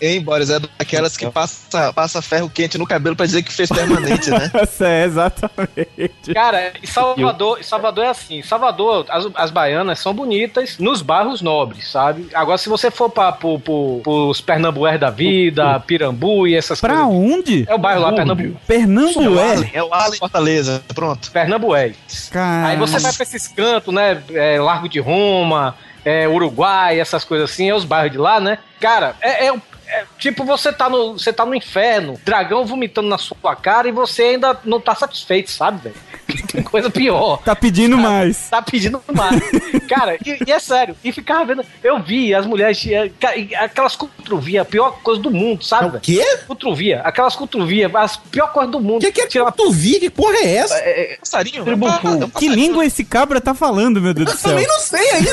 Hein, 0.00 0.20
Boris? 0.20 0.50
É 0.50 0.58
daquelas 0.58 1.16
que 1.16 1.28
passa, 1.30 1.92
passa 1.92 2.20
ferro 2.22 2.50
quente 2.50 2.76
no 2.78 2.86
cabelo 2.86 3.16
pra 3.16 3.26
dizer 3.26 3.42
que 3.42 3.52
fez 3.52 3.68
permanente, 3.68 4.30
né? 4.30 4.50
É, 4.80 5.04
exatamente. 5.04 6.34
Cara, 6.34 6.72
em 6.82 6.86
Salvador, 6.86 7.58
em 7.58 7.62
Salvador 7.62 8.04
é 8.04 8.08
assim. 8.08 8.38
Em 8.38 8.42
Salvador, 8.42 9.06
as, 9.08 9.26
as 9.34 9.50
baianas 9.50 9.98
são 9.98 10.12
bonitas 10.14 10.78
nos 10.78 11.02
bairros 11.02 11.40
nobres, 11.40 11.88
sabe? 11.90 12.28
Agora, 12.34 12.58
se 12.58 12.68
você 12.68 12.90
for 12.90 13.08
pra, 13.10 13.32
pro, 13.32 13.58
pro, 13.58 14.00
pros 14.02 14.40
Pernambués 14.40 14.98
da 15.00 15.10
vida, 15.10 15.80
Pirambu 15.80 16.46
e 16.46 16.54
essas 16.54 16.80
Pra 16.80 17.04
coisas. 17.04 17.12
onde? 17.12 17.64
É 17.68 17.74
o 17.74 17.78
bairro 17.78 18.02
lá, 18.02 18.12
Pernambu. 18.12 18.56
Pernambué? 18.66 19.70
É 19.72 19.82
o 19.82 19.92
Allen 19.92 20.18
Fortaleza. 20.18 20.82
Pronto. 20.94 21.30
Pernambués. 21.30 21.96
Cara. 22.30 22.68
Aí 22.68 22.76
você 22.76 22.98
vai 22.98 23.12
pra 23.12 23.22
esses 23.22 23.48
cantos, 23.48 23.92
né? 23.94 24.22
É, 24.32 24.60
Largo 24.60 24.88
de 24.88 25.00
Roma, 25.00 25.74
é, 26.04 26.28
Uruguai, 26.28 27.00
essas 27.00 27.24
coisas 27.24 27.50
assim, 27.50 27.68
é 27.70 27.74
os 27.74 27.84
bairros 27.84 28.12
de 28.12 28.18
lá, 28.18 28.38
né? 28.40 28.58
Cara, 28.80 29.16
é, 29.20 29.46
é- 29.48 29.54
é 29.88 30.04
tipo 30.18 30.44
você 30.44 30.72
tá, 30.72 30.88
no, 30.88 31.12
você 31.14 31.32
tá 31.32 31.44
no 31.46 31.54
inferno, 31.54 32.18
dragão 32.24 32.64
vomitando 32.66 33.08
na 33.08 33.18
sua 33.18 33.54
cara 33.56 33.88
e 33.88 33.92
você 33.92 34.22
ainda 34.22 34.58
não 34.64 34.80
tá 34.80 34.94
satisfeito, 34.94 35.50
sabe, 35.50 35.80
velho? 35.84 35.96
Tem 36.52 36.62
coisa 36.62 36.90
pior. 36.90 37.38
Tá 37.42 37.54
pedindo 37.54 37.96
mais. 37.96 38.48
Tá 38.50 38.60
pedindo 38.60 39.00
mais. 39.14 39.40
Cara, 39.88 40.16
e, 40.24 40.38
e 40.46 40.52
é 40.52 40.58
sério. 40.58 40.96
E 41.04 41.12
ficava 41.12 41.44
vendo. 41.44 41.64
Eu 41.84 42.00
vi 42.02 42.34
as 42.34 42.44
mulheres. 42.44 42.82
Aquelas 43.58 43.94
cutrovia, 43.94 44.62
a 44.62 44.64
pior 44.64 44.98
coisa 45.02 45.20
do 45.22 45.30
mundo, 45.30 45.62
sabe? 45.64 45.94
É 45.94 45.98
o 45.98 46.00
quê? 46.00 46.38
Cutrovia, 46.46 47.00
aquelas 47.02 47.36
cutrovia, 47.36 47.90
as 47.94 48.16
pior 48.16 48.48
coisa 48.52 48.70
do 48.70 48.80
mundo. 48.80 49.00
Que 49.00 49.12
que 49.12 49.20
é 49.20 49.26
Tirar- 49.26 49.46
cotovia? 49.46 50.00
Que 50.00 50.10
porra 50.10 50.36
é 50.38 50.54
essa? 50.56 50.82
Passarinho? 51.20 51.64
Tribufu. 51.64 52.08
Ah, 52.08 52.10
é 52.20 52.24
um 52.24 52.30
Que 52.30 52.48
língua 52.48 52.84
esse 52.84 53.04
cabra 53.04 53.40
tá 53.40 53.54
falando, 53.54 54.00
meu 54.00 54.12
Deus 54.12 54.26
do 54.26 54.32
Eu 54.32 54.36
céu? 54.38 54.50
também 54.50 54.66
não 54.66 54.80
sei 54.80 55.10
ainda. 55.10 55.30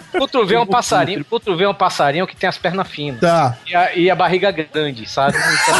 Cotovelo 0.18 0.60
é 0.60 0.62
um 0.62 0.66
passarinho, 0.66 1.24
cotovelo 1.24 1.70
é 1.70 1.72
um 1.72 1.76
passarinho 1.76 2.26
que 2.26 2.36
tem 2.36 2.48
as 2.48 2.58
pernas 2.58 2.88
finas. 2.88 3.20
Tá. 3.20 3.56
E 3.66 3.74
a, 3.74 3.94
e 3.94 4.10
a 4.10 4.14
barriga 4.14 4.50
grande, 4.50 5.08
sabe? 5.08 5.36
Então, 5.36 5.74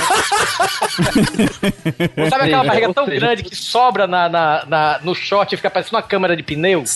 sabe 2.31 2.45
aquela 2.45 2.65
barriga 2.65 2.93
tão 2.95 3.07
grande 3.07 3.43
que 3.43 3.55
sobra 3.57 4.07
na, 4.07 4.29
na, 4.29 4.65
na- 4.67 5.01
no 5.03 5.15
short 5.15 5.55
e 5.55 5.57
fica 5.57 5.71
parecendo 5.71 5.97
uma 5.97 6.03
câmera 6.03 6.37
de 6.37 6.43
pneu? 6.43 6.85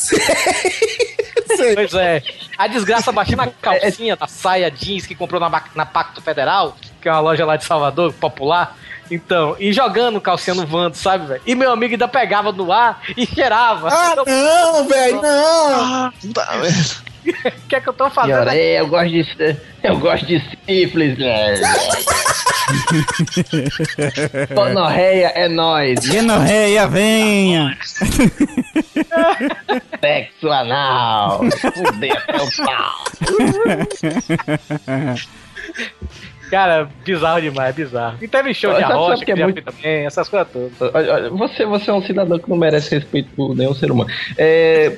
Pois 1.75 1.93
é. 1.93 2.23
A 2.57 2.67
desgraça 2.67 3.13
baixando 3.13 3.43
a 3.43 3.47
calcinha 3.49 4.17
da 4.17 4.27
saia 4.27 4.71
jeans 4.71 5.05
que 5.05 5.15
comprou 5.15 5.39
na, 5.39 5.51
na 5.75 5.85
Pacto 5.85 6.23
Federal, 6.23 6.75
que 7.03 7.09
é 7.09 7.13
uma 7.13 7.21
loja 7.21 7.45
lá 7.45 7.57
de 7.57 7.65
Salvador, 7.65 8.15
popular. 8.15 8.75
Então, 9.11 9.57
e 9.59 9.71
jogando 9.71 10.19
calcinha 10.23 10.55
no 10.55 10.65
vando, 10.67 10.97
sabe, 10.97 11.27
velho? 11.27 11.43
E 11.45 11.55
meu 11.55 11.71
amigo 11.73 11.93
ainda 11.93 12.09
pegava 12.09 12.51
no 12.53 12.73
ar 12.73 13.03
e 13.15 13.27
cheirava. 13.27 13.91
Ah, 13.93 14.11
Então, 14.13 14.25
não, 14.25 14.89
velho, 14.89 15.21
não! 15.21 16.13
Tá, 16.33 16.57
velho. 16.57 17.10
O 17.27 17.69
que 17.69 17.77
é 17.77 17.81
que 17.81 17.89
eu 17.89 17.93
tô 17.93 18.11
fazendo? 18.11 18.41
olha, 18.41 18.55
eu 18.55 18.89
gosto 18.89 19.11
de 19.11 19.57
eu 19.83 19.99
gosto 19.99 20.27
de 20.27 20.41
sífilis. 20.67 21.17
Gonorreia 24.55 25.33
é 25.35 25.49
nós. 25.49 25.99
Genorreia, 26.03 26.87
venha! 26.87 27.77
Sexo 30.01 30.49
anal. 30.51 31.41
Fudeu 31.75 32.13
até 32.13 32.43
o 32.43 32.49
pau. 32.65 33.05
Cara, 36.51 36.89
bizarro 37.05 37.41
demais, 37.41 37.75
bizarro. 37.75 38.17
E 38.21 38.27
teve 38.29 38.53
show 38.53 38.75
de 38.75 38.83
arrocha, 38.83 39.25
que 39.25 39.33
é 39.33 39.37
muito- 39.37 39.63
também, 39.63 40.05
essas 40.07 40.29
coisas 40.29 40.49
todas. 40.53 40.73
Olha, 40.95 41.15
olha, 41.15 41.31
Você, 41.31 41.65
você 41.65 41.91
é 41.91 41.95
um 41.95 42.03
cidadão 42.03 42.39
que 42.39 42.51
não 42.51 42.57
merece 42.57 42.95
respeito 42.95 43.31
por 43.37 43.55
nenhum 43.57 43.75
ser 43.75 43.91
humano. 43.93 44.11
É, 44.37 44.97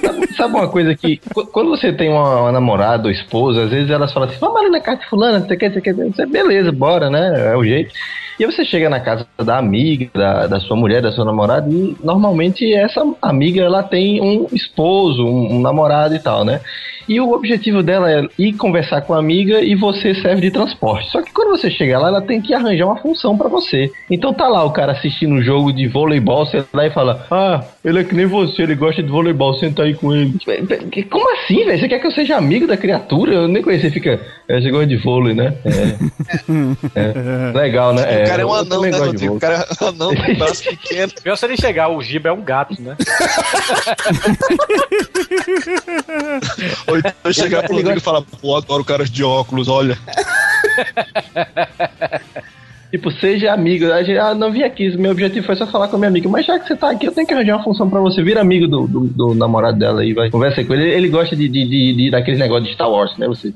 sabe, 0.00 0.32
sabe 0.34 0.54
uma 0.54 0.68
coisa 0.68 0.94
que, 0.94 1.16
qu- 1.34 1.46
quando 1.46 1.70
você 1.70 1.92
tem 1.92 2.08
uma, 2.10 2.42
uma 2.42 2.52
namorada 2.52 3.06
ou 3.08 3.10
esposa, 3.10 3.64
às 3.64 3.70
vezes 3.70 3.90
elas 3.90 4.12
falam 4.12 4.28
assim, 4.28 4.38
vamos 4.38 4.60
ali 4.60 4.70
na 4.70 4.80
casa 4.80 5.00
de 5.00 5.06
fulana, 5.08 5.40
você 5.40 5.56
quer, 5.56 5.72
você 5.72 5.80
quer, 5.80 5.94
você, 5.94 6.24
beleza, 6.26 6.70
bora, 6.72 7.10
né? 7.10 7.50
É 7.52 7.56
o 7.56 7.64
jeito. 7.64 7.92
E 8.38 8.44
aí 8.44 8.52
você 8.52 8.64
chega 8.66 8.90
na 8.90 9.00
casa 9.00 9.26
da 9.42 9.56
amiga, 9.56 10.08
da, 10.14 10.46
da 10.46 10.60
sua 10.60 10.76
mulher, 10.76 11.00
da 11.00 11.10
sua 11.10 11.24
namorada, 11.24 11.68
e 11.70 11.96
normalmente 12.04 12.70
essa 12.74 13.02
amiga 13.22 13.62
ela 13.62 13.82
tem 13.82 14.20
um 14.20 14.46
esposo, 14.52 15.24
um, 15.24 15.56
um 15.56 15.60
namorado 15.60 16.14
e 16.14 16.18
tal, 16.18 16.44
né? 16.44 16.60
E 17.08 17.20
o 17.20 17.30
objetivo 17.32 17.82
dela 17.84 18.10
é 18.10 18.26
ir 18.36 18.52
conversar 18.54 19.00
com 19.02 19.14
a 19.14 19.18
amiga 19.18 19.60
e 19.60 19.74
você 19.76 20.12
serve 20.16 20.40
de 20.42 20.50
transporte. 20.50 20.75
Só 21.10 21.22
que 21.22 21.32
quando 21.32 21.50
você 21.50 21.70
chega 21.70 21.98
lá, 21.98 22.08
ela 22.08 22.22
tem 22.22 22.40
que 22.40 22.54
arranjar 22.54 22.86
uma 22.86 22.96
função 22.96 23.36
pra 23.36 23.48
você. 23.48 23.90
Então 24.10 24.32
tá 24.32 24.48
lá 24.48 24.64
o 24.64 24.72
cara 24.72 24.92
assistindo 24.92 25.34
um 25.34 25.42
jogo 25.42 25.72
de 25.72 25.86
voleibol, 25.88 26.46
você 26.46 26.64
vai 26.72 26.86
lá 26.86 26.86
e 26.86 26.90
fala: 26.94 27.26
Ah, 27.30 27.64
ele 27.84 28.00
é 28.00 28.04
que 28.04 28.14
nem 28.14 28.26
você, 28.26 28.62
ele 28.62 28.74
gosta 28.74 29.02
de 29.02 29.08
voleibol, 29.08 29.54
senta 29.54 29.82
aí 29.82 29.94
com 29.94 30.14
ele. 30.14 30.34
Como 31.10 31.32
assim, 31.34 31.64
velho? 31.64 31.78
Você 31.78 31.88
quer 31.88 31.98
que 31.98 32.06
eu 32.06 32.12
seja 32.12 32.36
amigo 32.36 32.66
da 32.66 32.76
criatura? 32.76 33.34
Eu 33.34 33.48
nem 33.48 33.62
conheci, 33.62 33.90
fica. 33.90 34.20
É, 34.48 34.60
você 34.60 34.70
gosta 34.70 34.86
de 34.86 34.96
vôlei, 34.96 35.34
né? 35.34 35.54
É. 35.64 35.96
É. 36.94 37.52
Legal, 37.56 37.92
né? 37.92 38.02
o 38.02 38.26
cara 38.26 38.42
é 38.42 38.46
um 38.46 38.54
anão, 38.54 38.82
né, 38.82 38.90
Rodrigo? 38.90 39.36
O 39.36 39.40
cara 39.40 39.54
é 39.54 39.84
um 39.84 39.88
anão 39.88 40.14
com 40.14 40.34
braço 40.34 40.64
pequeno. 40.64 41.12
Pior 41.22 41.36
se 41.36 41.46
ele 41.46 41.56
chegar, 41.56 41.88
o 41.88 42.02
Giba 42.02 42.28
é 42.28 42.32
um 42.32 42.42
gato, 42.42 42.80
né? 42.80 42.96
Ou 46.86 46.98
então 46.98 47.32
chegar 47.32 47.62
pro 47.64 47.74
Rodrigo 47.74 47.98
e 47.98 48.00
falar, 48.00 48.22
pô, 48.22 48.56
adoro 48.56 48.84
caras 48.84 49.10
de 49.10 49.24
óculos, 49.24 49.68
olha. 49.68 49.98
Tipo, 52.90 53.10
seja 53.10 53.52
amigo. 53.52 53.92
A 53.92 54.02
gente, 54.02 54.18
ah, 54.18 54.34
não 54.34 54.50
vim 54.52 54.62
aqui, 54.62 54.96
meu 54.96 55.10
objetivo 55.10 55.44
foi 55.44 55.56
só 55.56 55.66
falar 55.66 55.88
com 55.88 55.96
a 55.96 55.98
minha 55.98 56.08
amiga. 56.08 56.28
Mas 56.28 56.46
já 56.46 56.58
que 56.58 56.66
você 56.68 56.76
tá 56.76 56.90
aqui, 56.90 57.06
eu 57.06 57.12
tenho 57.12 57.26
que 57.26 57.34
arranjar 57.34 57.56
uma 57.56 57.64
função 57.64 57.90
pra 57.90 58.00
você. 58.00 58.22
Vira 58.22 58.40
amigo 58.40 58.66
do, 58.68 58.86
do, 58.86 59.00
do 59.00 59.34
namorado 59.34 59.78
dela 59.78 60.02
aí, 60.02 60.12
vai. 60.12 60.30
Conversa 60.30 60.64
com 60.64 60.72
ele. 60.72 60.88
Ele 60.88 61.08
gosta 61.08 61.34
de, 61.34 61.48
de, 61.48 61.64
de, 61.66 61.94
de 61.94 62.10
daquele 62.10 62.38
negócio 62.38 62.64
de 62.64 62.72
Star 62.72 62.90
Wars, 62.90 63.16
né? 63.18 63.26
Você. 63.26 63.52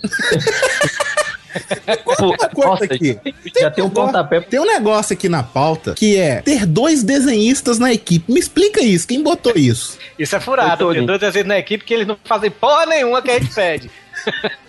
Pô, 2.04 2.36
coisa 2.54 2.68
nossa, 2.68 2.84
aqui. 2.84 3.18
já 3.58 3.70
tem 3.70 3.84
um 3.84 3.90
pontapé. 3.90 4.40
Tem 4.40 4.60
um 4.60 4.66
negócio 4.66 5.14
aqui 5.14 5.28
na 5.28 5.42
pauta 5.42 5.94
que 5.94 6.16
é 6.16 6.42
ter 6.42 6.66
dois 6.66 7.02
desenhistas 7.02 7.78
na 7.78 7.92
equipe. 7.92 8.32
Me 8.32 8.40
explica 8.40 8.82
isso, 8.82 9.06
quem 9.06 9.22
botou 9.22 9.52
isso? 9.54 9.98
Isso 10.18 10.34
é 10.36 10.40
furado, 10.40 10.92
tem 10.92 11.06
dois 11.06 11.20
desenhos 11.20 11.48
na 11.48 11.58
equipe 11.58 11.84
que 11.84 11.94
eles 11.94 12.06
não 12.06 12.16
fazem 12.24 12.50
porra 12.50 12.86
nenhuma 12.86 13.22
que 13.22 13.30
a 13.30 13.38
gente 13.38 13.54
pede. 13.54 13.90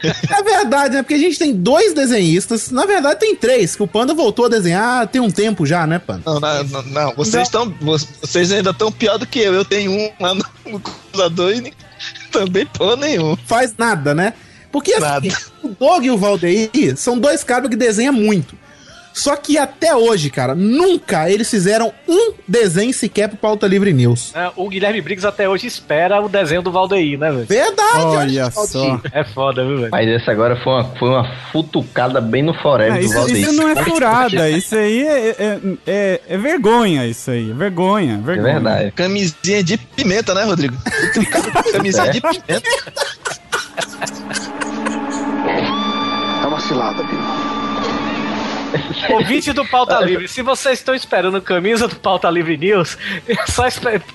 É 0.03 0.43
verdade, 0.43 0.95
né? 0.95 1.03
Porque 1.03 1.13
a 1.13 1.19
gente 1.19 1.37
tem 1.37 1.53
dois 1.53 1.93
desenhistas. 1.93 2.71
Na 2.71 2.85
verdade, 2.85 3.19
tem 3.19 3.35
três, 3.35 3.75
que 3.75 3.83
o 3.83 3.87
Panda 3.87 4.13
voltou 4.13 4.45
a 4.45 4.49
desenhar 4.49 5.07
tem 5.07 5.21
um 5.21 5.29
tempo 5.29 5.65
já, 5.65 5.85
né, 5.85 5.99
Panda? 5.99 6.23
Não, 6.25 6.39
não, 6.39 6.63
não, 6.63 6.83
não. 6.83 7.13
Vocês, 7.15 7.43
estão, 7.43 7.73
vocês 7.81 8.51
ainda 8.51 8.71
estão 8.71 8.91
pior 8.91 9.17
do 9.17 9.27
que 9.27 9.39
eu. 9.39 9.53
Eu 9.53 9.65
tenho 9.65 9.91
um 9.91 10.11
lá 10.19 10.33
no, 10.33 10.79
cruzador 10.79 11.51
e 11.53 11.73
também 12.31 12.65
pô 12.65 12.95
nenhum. 12.95 13.35
Faz 13.45 13.75
nada, 13.77 14.15
né? 14.15 14.33
Porque 14.71 14.93
assim, 14.93 15.01
Nada. 15.01 15.27
o 15.61 15.69
Doug 15.69 16.05
e 16.05 16.11
o 16.11 16.17
Valdeir 16.17 16.95
são 16.95 17.19
dois 17.19 17.43
caras 17.43 17.69
que 17.69 17.75
desenham 17.75 18.13
muito. 18.13 18.57
Só 19.13 19.35
que 19.35 19.57
até 19.57 19.95
hoje, 19.95 20.29
cara, 20.29 20.55
nunca 20.55 21.29
eles 21.29 21.49
fizeram 21.49 21.91
um 22.07 22.33
desenho 22.47 22.93
sequer 22.93 23.27
pro 23.27 23.37
Pauta 23.37 23.67
Livre 23.67 23.91
News. 23.93 24.31
É, 24.35 24.51
O 24.55 24.69
Guilherme 24.69 25.01
Briggs 25.01 25.25
até 25.27 25.47
hoje 25.49 25.67
espera 25.67 26.21
o 26.21 26.29
desenho 26.29 26.61
do 26.61 26.71
Valdeir, 26.71 27.19
né, 27.19 27.31
velho? 27.31 27.45
Verdade, 27.45 27.97
Olha 28.05 28.49
Valdeir. 28.49 28.51
só. 28.51 29.01
É 29.11 29.23
foda, 29.23 29.65
viu, 29.65 29.77
velho? 29.79 29.89
Mas 29.91 30.07
essa 30.09 30.31
agora 30.31 30.55
foi 30.63 30.73
uma, 30.73 30.83
foi 30.97 31.09
uma 31.09 31.35
futucada 31.51 32.21
bem 32.21 32.41
no 32.43 32.53
forever 32.61 32.99
Ah, 32.99 33.05
do 33.05 33.13
Valdeir. 33.13 33.41
isso 33.41 33.53
não 33.53 33.69
é 33.69 33.83
furada, 33.83 34.49
isso 34.49 34.75
aí 34.75 35.01
é, 35.05 35.29
é, 35.37 35.59
é- 35.87 36.21
é 36.29 36.37
vergonha, 36.37 37.05
isso 37.05 37.31
aí. 37.31 37.51
É 37.51 37.53
vergonha, 37.53 38.13
É 38.13 38.17
vergonha. 38.25 38.53
verdade. 38.53 38.91
Camisinha 38.91 39.63
de 39.63 39.77
pimenta, 39.77 40.33
né, 40.33 40.43
Rodrigo? 40.43 40.75
Camisinha 41.73 42.05
É. 42.05 42.09
de 42.11 42.21
pimenta. 42.21 42.61
É 46.43 46.47
uma 46.47 46.59
cilada, 46.59 47.03
Bill. 47.03 47.19
Ouvinte 49.11 49.53
do 49.53 49.65
Pauta 49.67 49.99
Livre, 49.99 50.27
se 50.27 50.41
vocês 50.41 50.79
estão 50.79 50.95
esperando 50.95 51.41
camisa 51.41 51.87
do 51.87 51.95
Pauta 51.95 52.29
Livre 52.29 52.57
News, 52.57 52.97
só 53.47 53.63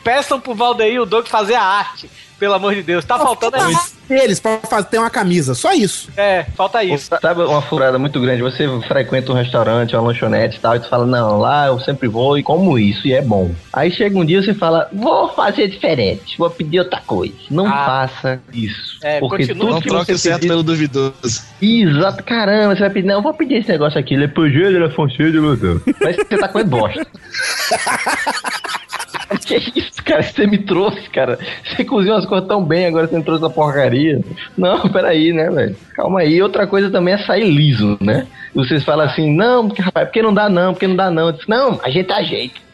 peçam 0.03 0.41
pro 0.41 0.55
Valdeir 0.55 0.95
e 0.95 1.01
o 1.01 1.07
Doug 1.07 1.27
fazer 1.27 1.55
a 1.55 1.63
arte. 1.63 2.11
Pelo 2.39 2.55
amor 2.55 2.75
de 2.75 2.83
Deus, 2.83 3.05
tá 3.05 3.19
faltando 3.19 3.57
isso. 3.71 3.97
Eles 4.11 4.39
pra 4.39 4.59
fazer 4.59 4.89
ter 4.89 4.99
uma 4.99 5.09
camisa, 5.11 5.55
só 5.55 5.73
isso. 5.73 6.11
É, 6.17 6.45
falta 6.57 6.85
isso. 6.85 7.11
Sabe 7.21 7.43
uma 7.43 7.63
furada 7.63 7.99
muito 7.99 8.21
grande? 8.21 8.43
Você 8.43 8.69
frequenta 8.87 9.33
um 9.33 9.35
restaurante, 9.35 9.97
uma 9.97 10.03
lanchonete 10.09 10.59
e 10.59 10.61
tal, 10.61 10.77
e 10.77 10.81
tu 10.81 10.89
fala, 10.89 11.05
não, 11.07 11.39
lá 11.39 11.67
eu 11.69 11.81
sempre 11.81 12.07
vou 12.07 12.39
e 12.39 12.43
como 12.43 12.79
isso, 12.79 13.09
e 13.09 13.15
é 13.15 13.23
bom. 13.23 13.51
Aí 13.73 13.91
chega 13.91 14.17
um 14.19 14.25
dia 14.25 14.39
e 14.39 14.45
você 14.45 14.55
fala, 14.55 14.89
vou 14.93 15.29
fazer 15.33 15.67
diferente, 15.69 16.37
vou 16.39 16.49
pedir 16.51 16.81
outra 16.81 17.01
coisa. 17.07 17.35
Não 17.51 17.67
Ah. 17.67 17.85
faça 17.87 18.41
isso. 18.53 18.99
É, 19.03 19.19
porque 19.19 19.47
continua 19.49 19.65
tudo 19.67 19.73
Não 19.75 19.81
que 19.81 19.89
troque 19.89 20.05
você 20.07 20.13
o 20.13 20.19
certo 20.19 20.37
pedir... 20.41 20.49
pelo 20.49 20.63
duvidoso. 20.63 21.43
Exato, 21.61 22.23
caramba, 22.23 22.75
você 22.77 22.81
vai 22.81 22.91
pedir, 22.91 23.07
não, 23.09 23.15
eu 23.17 23.23
vou 23.23 23.35
pedir 23.35 23.57
esse 23.57 23.69
negócio 23.71 23.99
aqui, 23.99 24.15
ele 24.15 24.25
é 24.25 24.29
projeto, 24.29 24.67
ele 24.67 24.85
é 24.85 25.41
meu 25.41 25.57
Deus. 25.57 25.83
Mas 26.01 26.17
você 26.17 26.37
tá 26.39 26.49
comendo 26.49 26.71
bosta. 26.71 27.07
Que 29.47 29.57
isso, 29.79 30.03
cara? 30.05 30.23
Você 30.23 30.47
me 30.47 30.59
trouxe, 30.59 31.09
cara. 31.11 31.39
Você 31.65 31.85
cozinhou 31.85 32.17
as 32.17 32.27
coisas 32.27 32.49
tão 32.49 32.65
bem, 32.65 32.87
agora 32.87 33.07
você 33.07 33.17
me 33.17 33.25
trouxe 33.25 33.45
essa 33.45 33.53
porcaria. 33.53 34.21
Não, 34.57 34.89
peraí, 34.89 35.33
né, 35.33 35.51
velho? 35.51 35.77
Calma 35.95 36.21
aí. 36.21 36.41
Outra 36.43 36.67
coisa 36.67 36.91
também 36.91 37.15
é 37.15 37.19
sair 37.19 37.49
liso, 37.51 37.97
né? 38.01 38.27
Vocês 38.55 38.85
falam 38.85 39.07
assim, 39.07 39.35
não, 39.35 39.67
porque, 39.67 39.83
rapaz, 39.83 40.07
porque 40.07 40.23
não 40.23 40.33
dá 40.33 40.49
não, 40.49 40.73
porque 40.73 40.87
não 40.87 40.97
dá 40.97 41.11
não. 41.11 41.27
Eu 41.27 41.33
disse, 41.33 41.49
não, 41.49 41.81
a 41.83 41.91
gente 41.91 42.13
ajeita. 42.13 42.66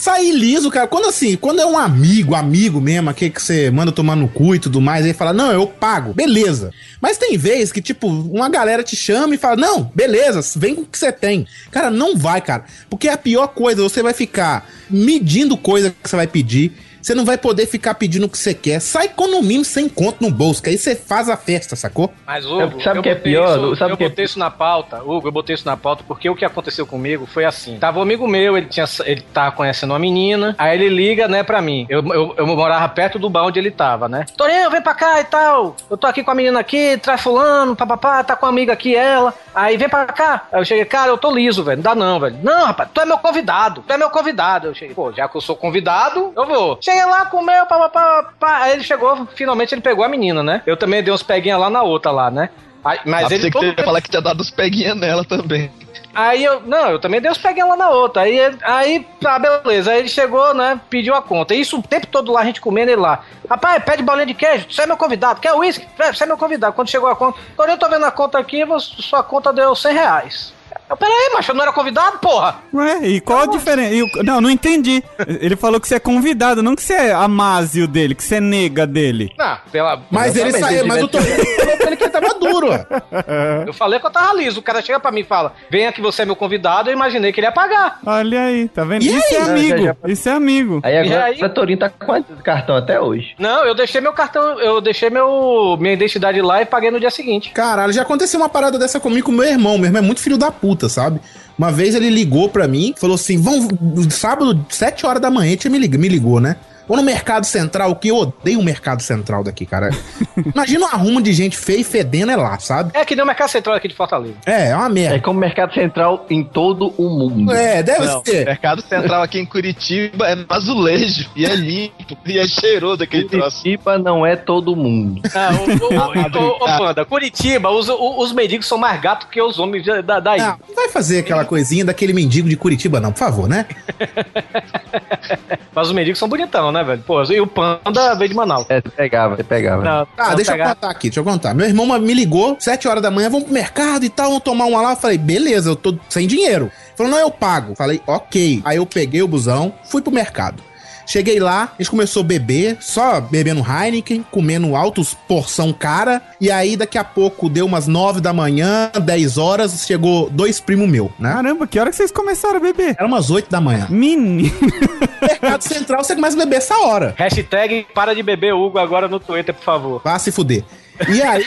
Sair 0.00 0.32
liso, 0.32 0.70
cara. 0.70 0.86
Quando 0.86 1.10
assim, 1.10 1.36
quando 1.36 1.60
é 1.60 1.66
um 1.66 1.76
amigo, 1.76 2.34
amigo 2.34 2.80
mesmo, 2.80 3.10
aquele 3.10 3.30
que 3.30 3.42
você 3.42 3.70
manda 3.70 3.92
tomar 3.92 4.16
no 4.16 4.28
cu 4.28 4.54
e 4.54 4.58
tudo 4.58 4.80
mais, 4.80 5.04
aí 5.04 5.12
fala, 5.12 5.34
não, 5.34 5.52
eu 5.52 5.66
pago, 5.66 6.14
beleza. 6.14 6.70
Mas 7.02 7.18
tem 7.18 7.36
vez 7.36 7.70
que, 7.70 7.82
tipo, 7.82 8.06
uma 8.08 8.48
galera 8.48 8.82
te 8.82 8.96
chama 8.96 9.34
e 9.34 9.38
fala, 9.38 9.56
não, 9.56 9.92
beleza, 9.94 10.40
vem 10.58 10.74
com 10.74 10.80
o 10.80 10.86
que 10.86 10.96
você 10.96 11.12
tem. 11.12 11.46
Cara, 11.70 11.90
não 11.90 12.16
vai, 12.16 12.40
cara. 12.40 12.64
Porque 12.88 13.08
é 13.08 13.12
a 13.12 13.18
pior 13.18 13.48
coisa, 13.48 13.82
você 13.82 14.02
vai 14.02 14.14
ficar 14.14 14.66
medindo 14.88 15.54
coisa 15.54 15.90
que 15.90 16.08
você 16.08 16.16
vai 16.16 16.26
pedir. 16.26 16.72
Você 17.02 17.14
não 17.14 17.24
vai 17.24 17.38
poder 17.38 17.66
ficar 17.66 17.94
pedindo 17.94 18.26
o 18.26 18.28
que 18.28 18.38
você 18.38 18.54
quer. 18.54 18.80
Sai 18.80 19.08
com 19.08 19.26
no 19.26 19.42
mínimo 19.42 19.64
sem 19.64 19.88
conto 19.88 20.18
no 20.20 20.30
bolso, 20.30 20.62
que 20.62 20.70
aí 20.70 20.78
você 20.78 20.94
faz 20.94 21.28
a 21.28 21.36
festa, 21.36 21.74
sacou? 21.76 22.12
Mas, 22.26 22.44
Hugo, 22.44 22.82
Sabe 22.82 23.00
o 23.00 23.02
que 23.02 23.08
é 23.08 23.14
pior? 23.14 23.58
Isso, 23.58 23.76
Sabe 23.76 23.92
eu 23.92 23.94
o 23.94 23.98
que 23.98 24.04
é 24.04 24.08
botei 24.08 24.24
isso 24.24 24.38
na 24.38 24.50
pauta, 24.50 25.02
Hugo, 25.02 25.28
eu 25.28 25.32
botei 25.32 25.54
isso 25.54 25.66
na 25.66 25.76
pauta 25.76 26.04
porque 26.06 26.28
o 26.28 26.34
que 26.34 26.44
aconteceu 26.44 26.86
comigo 26.86 27.26
foi 27.26 27.44
assim. 27.44 27.78
Tava 27.78 27.98
um 27.98 28.02
amigo 28.02 28.26
meu, 28.28 28.56
ele 28.56 28.66
tinha 28.66 28.86
ele 29.04 29.22
tava 29.32 29.52
conhecendo 29.52 29.92
uma 29.92 29.98
menina, 29.98 30.54
aí 30.58 30.76
ele 30.76 30.88
liga, 30.88 31.28
né, 31.28 31.42
pra 31.42 31.60
mim. 31.62 31.86
Eu, 31.88 32.04
eu, 32.12 32.34
eu 32.36 32.46
morava 32.46 32.88
perto 32.88 33.18
do 33.18 33.30
bar 33.30 33.44
onde 33.44 33.58
ele 33.58 33.70
tava, 33.70 34.08
né? 34.08 34.26
Torinho, 34.36 34.70
vem 34.70 34.82
pra 34.82 34.94
cá 34.94 35.20
e 35.20 35.24
tal. 35.24 35.76
Eu 35.88 35.96
tô 35.96 36.06
aqui 36.06 36.22
com 36.22 36.30
a 36.30 36.34
menina 36.34 36.60
aqui, 36.60 36.98
traz 36.98 37.20
fulano, 37.20 37.76
papapá, 37.76 38.22
tá 38.22 38.36
com 38.36 38.46
a 38.46 38.48
amiga 38.48 38.72
aqui, 38.72 38.94
ela. 38.94 39.34
Aí 39.54 39.76
vem 39.76 39.88
pra 39.88 40.06
cá. 40.06 40.46
Aí 40.52 40.60
eu 40.60 40.64
cheguei, 40.64 40.84
cara, 40.84 41.10
eu 41.10 41.18
tô 41.18 41.30
liso, 41.30 41.62
velho. 41.64 41.78
Não 41.78 41.82
dá 41.82 41.94
não, 41.94 42.20
velho. 42.20 42.38
Não, 42.42 42.66
rapaz, 42.66 42.88
tu 42.92 43.00
é 43.00 43.04
meu 43.06 43.18
convidado. 43.18 43.82
Tu 43.86 43.92
é 43.92 43.96
meu 43.96 44.10
convidado. 44.10 44.68
Eu 44.68 44.74
cheguei, 44.74 44.94
pô, 44.94 45.12
já 45.12 45.28
que 45.28 45.36
eu 45.36 45.40
sou 45.40 45.56
convidado, 45.56 46.32
eu 46.36 46.46
vou. 46.46 46.78
Cheguei 46.90 47.04
lá, 47.04 47.24
comeu, 47.26 47.66
papapá. 47.66 48.32
pá. 48.38 48.58
Aí 48.62 48.72
ele 48.72 48.82
chegou, 48.82 49.26
finalmente 49.36 49.72
ele 49.72 49.80
pegou 49.80 50.04
a 50.04 50.08
menina, 50.08 50.42
né? 50.42 50.60
Eu 50.66 50.76
também 50.76 51.02
dei 51.02 51.14
uns 51.14 51.22
peguinhas 51.22 51.60
lá 51.60 51.70
na 51.70 51.82
outra 51.82 52.10
lá, 52.10 52.30
né? 52.30 52.50
Aí, 52.84 52.98
mas 53.04 53.30
Ah, 53.30 53.34
ele 53.34 53.44
que 53.44 53.50
todo 53.52 53.74
tu 53.74 53.78
ia 53.78 53.84
falar 53.84 54.00
que 54.00 54.08
tinha 54.08 54.22
dado 54.22 54.40
os 54.40 54.50
peguinhas 54.50 54.96
nela 54.96 55.24
também. 55.24 55.70
Aí 56.12 56.42
eu, 56.42 56.62
não, 56.62 56.88
eu 56.88 56.98
também 56.98 57.20
dei 57.20 57.30
os 57.30 57.38
peguei 57.38 57.62
lá 57.62 57.76
na 57.76 57.90
outra. 57.90 58.22
Aí, 58.22 58.40
aí, 58.62 59.06
tá, 59.20 59.38
beleza. 59.38 59.92
Aí 59.92 60.00
ele 60.00 60.08
chegou, 60.08 60.52
né, 60.52 60.80
pediu 60.90 61.14
a 61.14 61.22
conta. 61.22 61.54
Isso 61.54 61.78
o 61.78 61.82
tempo 61.82 62.08
todo 62.08 62.32
lá, 62.32 62.40
a 62.40 62.44
gente 62.44 62.60
comendo 62.60 62.90
ele 62.90 63.00
lá. 63.00 63.22
Rapaz, 63.48 63.84
pede 63.84 64.02
bolinha 64.02 64.26
de 64.26 64.34
queijo, 64.34 64.66
você 64.68 64.82
é 64.82 64.86
meu 64.86 64.96
convidado. 64.96 65.40
Quer 65.40 65.54
uísque? 65.54 65.86
Você 65.96 66.24
é 66.24 66.26
meu 66.26 66.38
convidado. 66.38 66.72
Quando 66.72 66.88
chegou 66.88 67.08
a 67.08 67.14
conta, 67.14 67.38
quando 67.54 67.70
eu 67.70 67.78
tô 67.78 67.88
vendo 67.88 68.04
a 68.04 68.10
conta 68.10 68.38
aqui, 68.38 68.64
sua 68.80 69.22
conta 69.22 69.52
deu 69.52 69.76
100 69.76 69.94
reais. 69.94 70.52
Eu, 70.90 70.96
peraí, 70.96 71.30
macho, 71.32 71.52
eu 71.52 71.54
não 71.54 71.62
era 71.62 71.72
convidado, 71.72 72.18
porra? 72.18 72.56
Ué, 72.74 73.06
e 73.06 73.20
qual 73.20 73.42
a 73.42 73.46
diferença? 73.46 73.94
E 73.94 74.02
o- 74.02 74.08
Não, 74.24 74.40
não 74.40 74.50
entendi. 74.50 75.02
Ele 75.40 75.54
falou 75.54 75.80
que 75.80 75.86
você 75.86 75.94
é 75.94 76.00
convidado, 76.00 76.62
não 76.64 76.74
que 76.74 76.82
você 76.82 76.94
é 76.94 77.12
amásio 77.12 77.86
dele, 77.86 78.14
que 78.14 78.24
você 78.24 78.36
é 78.36 78.40
nega 78.40 78.86
dele. 78.86 79.32
Não, 79.38 79.56
pela... 79.70 80.02
Mas 80.10 80.34
ele 80.36 80.50
saiu, 80.52 80.84
mas 80.86 81.02
o 81.02 81.08
Torinho 81.08 81.36
falou 81.56 81.76
pra 81.76 81.86
ele 81.86 81.96
que 81.96 82.02
ele 82.04 82.10
tava 82.10 82.34
duro, 82.34 82.68
ué. 82.70 82.86
Eu 83.66 83.72
falei 83.74 84.00
que 84.00 84.06
eu 84.06 84.10
tava 84.10 84.34
liso. 84.34 84.58
O 84.60 84.62
cara 84.62 84.82
chega 84.82 84.98
pra 84.98 85.12
mim 85.12 85.20
e 85.20 85.24
fala: 85.24 85.52
Venha 85.70 85.92
que 85.92 86.00
você 86.00 86.22
é 86.22 86.24
meu 86.24 86.34
convidado. 86.34 86.88
Eu 86.90 86.94
imaginei 86.94 87.32
que 87.32 87.38
ele 87.40 87.46
ia 87.46 87.52
pagar. 87.52 87.98
Olha 88.04 88.42
aí, 88.44 88.68
tá 88.68 88.82
vendo? 88.84 89.02
E 89.04 89.14
Isso 89.16 89.34
é 89.34 89.38
aí? 89.42 89.50
amigo, 89.50 89.78
Já- 89.78 89.84
já- 89.84 89.96
isso 90.12 90.28
é 90.28 90.32
amigo. 90.32 90.80
Aí 90.82 90.98
agora 90.98 91.24
aí? 91.24 91.42
o 91.44 91.48
Torinho 91.48 91.78
tá 91.78 91.88
com 91.88 92.04
quanto 92.06 92.34
cartão 92.42 92.76
até 92.76 93.00
hoje? 93.00 93.34
Não, 93.38 93.64
eu 93.64 93.74
deixei 93.74 94.00
meu 94.00 94.12
cartão, 94.12 94.58
eu 94.60 94.80
deixei 94.80 95.10
meu, 95.10 95.76
minha 95.78 95.94
identidade 95.94 96.40
lá 96.42 96.62
e 96.62 96.66
paguei 96.66 96.90
no 96.90 96.98
dia 96.98 97.10
seguinte. 97.10 97.50
Caralho, 97.50 97.92
já 97.92 98.02
aconteceu 98.02 98.40
uma 98.40 98.48
parada 98.48 98.78
dessa 98.78 98.98
comigo 98.98 99.26
com 99.26 99.32
meu 99.32 99.44
irmão. 99.44 99.76
Meu 99.78 99.86
irmão 99.86 100.02
é 100.02 100.04
muito 100.04 100.20
filho 100.20 100.38
da 100.38 100.50
puta, 100.50 100.79
sabe? 100.88 101.20
Uma 101.58 101.70
vez 101.70 101.94
ele 101.94 102.08
ligou 102.08 102.48
pra 102.48 102.66
mim, 102.66 102.94
falou 102.96 103.14
assim: 103.14 103.36
vamos, 103.36 103.68
sábado, 104.14 104.64
7 104.68 105.04
horas 105.06 105.20
da 105.20 105.30
manhã, 105.30 105.52
ele 105.52 105.68
me 105.68 105.78
ligou, 105.78 106.00
me 106.00 106.08
ligou, 106.08 106.40
né? 106.40 106.56
Ou 106.90 106.96
no 106.96 107.04
Mercado 107.04 107.44
Central, 107.46 107.94
que 107.94 108.08
eu 108.08 108.16
odeio 108.16 108.58
o 108.58 108.64
Mercado 108.64 109.00
Central 109.00 109.44
daqui, 109.44 109.64
cara. 109.64 109.90
Imagina 110.52 110.86
um 110.86 110.88
arrumo 110.88 111.22
de 111.22 111.32
gente 111.32 111.56
feia 111.56 111.78
e 111.78 111.84
fedendo 111.84 112.32
é 112.32 112.36
lá, 112.36 112.58
sabe? 112.58 112.90
É 112.94 113.04
que 113.04 113.14
nem 113.14 113.22
o 113.22 113.26
Mercado 113.26 113.48
Central 113.48 113.76
aqui 113.76 113.86
de 113.86 113.94
Fortaleza. 113.94 114.34
É, 114.44 114.70
é 114.70 114.76
uma 114.76 114.88
merda. 114.88 115.14
É 115.14 115.20
como 115.20 115.38
mercado 115.38 115.72
central 115.72 116.26
em 116.28 116.42
todo 116.42 116.92
o 116.98 117.08
mundo. 117.08 117.52
É, 117.52 117.80
deve 117.80 118.06
Não, 118.06 118.24
ser. 118.24 118.44
Mercado 118.44 118.82
Central 118.82 119.22
aqui 119.22 119.38
em 119.38 119.46
Curitiba 119.46 120.28
é 120.28 120.36
azulejo. 120.48 121.30
E 121.36 121.46
é 121.46 121.54
limpo. 121.54 122.18
E 122.26 122.38
é 122.40 122.46
cheiroso 122.48 123.04
aquele 123.04 123.28
troço. 123.28 123.58
Curitiba 123.62 123.96
não 123.96 124.26
é 124.26 124.34
todo 124.34 124.74
mundo. 124.74 125.22
Ah, 125.32 125.50
ô, 125.52 126.40
ô, 126.40 126.42
ô, 126.42 126.64
ô, 126.64 126.78
Panda, 126.78 127.04
Curitiba, 127.04 127.70
os, 127.70 127.88
o- 127.88 128.18
os 128.20 128.32
mendigos 128.32 128.66
são 128.66 128.76
mais 128.76 129.00
gatos 129.00 129.28
que 129.30 129.40
os 129.40 129.58
homens 129.60 129.86
da, 129.86 130.00
da- 130.00 130.18
daí. 130.20 130.40
Não, 130.40 130.58
não 130.68 130.74
vai 130.74 130.88
fazer 130.88 131.20
aquela 131.20 131.44
coisinha 131.44 131.84
daquele 131.84 132.12
mendigo 132.12 132.48
de 132.48 132.56
Curitiba, 132.56 132.98
não, 132.98 133.12
por 133.12 133.20
favor, 133.20 133.48
né? 133.48 133.64
Mas 135.74 135.86
os 135.86 135.92
mendigos 135.94 136.18
são 136.18 136.28
bonitão, 136.28 136.72
né, 136.72 136.79
velho? 136.82 137.02
Pô, 137.06 137.22
e 137.24 137.40
o 137.40 137.46
Panda 137.46 138.14
veio 138.14 138.28
de 138.28 138.34
Manaus. 138.34 138.66
É, 138.68 138.80
você 138.80 138.88
pegava, 138.90 139.36
você 139.36 139.44
pegava. 139.44 139.82
Não, 139.82 140.06
Ah, 140.16 140.28
não 140.30 140.36
deixa 140.36 140.56
eu 140.56 140.64
contar 140.64 140.90
aqui, 140.90 141.08
deixa 141.08 141.20
eu 141.20 141.24
contar. 141.24 141.54
Meu 141.54 141.66
irmão 141.66 141.86
me 141.98 142.14
ligou, 142.14 142.56
7 142.58 142.88
horas 142.88 143.02
da 143.02 143.10
manhã, 143.10 143.28
vamos 143.28 143.44
pro 143.44 143.54
mercado 143.54 144.04
e 144.04 144.08
tal, 144.08 144.28
vamos 144.28 144.42
tomar 144.42 144.66
uma 144.66 144.80
lá. 144.80 144.92
Eu 144.92 144.96
falei, 144.96 145.18
beleza, 145.18 145.70
eu 145.70 145.76
tô 145.76 145.96
sem 146.08 146.26
dinheiro. 146.26 146.64
Ele 146.66 146.96
Falou, 146.96 147.12
não, 147.12 147.18
eu 147.18 147.30
pago. 147.30 147.74
Falei, 147.74 148.00
ok. 148.06 148.62
Aí 148.64 148.76
eu 148.76 148.86
peguei 148.86 149.22
o 149.22 149.28
busão, 149.28 149.72
fui 149.84 150.02
pro 150.02 150.12
mercado. 150.12 150.62
Cheguei 151.10 151.40
lá, 151.40 151.72
a 151.76 151.82
gente 151.82 151.90
começou 151.90 152.20
a 152.20 152.24
beber, 152.24 152.76
só 152.80 153.20
bebendo 153.20 153.66
Heineken, 153.68 154.24
comendo 154.30 154.76
altos 154.76 155.12
porção 155.26 155.72
cara. 155.72 156.22
E 156.40 156.52
aí, 156.52 156.76
daqui 156.76 156.96
a 156.96 157.02
pouco, 157.02 157.48
deu 157.48 157.66
umas 157.66 157.88
9 157.88 158.20
da 158.20 158.32
manhã, 158.32 158.92
10 158.92 159.36
horas, 159.36 159.84
chegou 159.84 160.30
dois 160.30 160.60
primos 160.60 160.88
meu, 160.88 161.10
né? 161.18 161.32
Caramba, 161.32 161.66
que 161.66 161.80
hora 161.80 161.90
que 161.90 161.96
vocês 161.96 162.12
começaram 162.12 162.58
a 162.58 162.60
beber? 162.60 162.94
Era 162.96 163.08
umas 163.08 163.28
8 163.28 163.50
da 163.50 163.60
manhã. 163.60 163.88
Menino. 163.90 164.52
Mercado 165.20 165.62
Central, 165.62 166.04
você 166.04 166.14
começa 166.14 166.36
a 166.36 166.38
beber 166.44 166.58
essa 166.58 166.78
hora. 166.78 167.12
Hashtag 167.18 167.88
para 167.92 168.14
de 168.14 168.22
beber 168.22 168.54
Hugo 168.54 168.78
agora 168.78 169.08
no 169.08 169.18
Twitter, 169.18 169.52
por 169.52 169.64
favor. 169.64 170.00
Vá 170.04 170.16
se 170.16 170.30
fuder. 170.30 170.62
E 171.08 171.20
aí. 171.22 171.44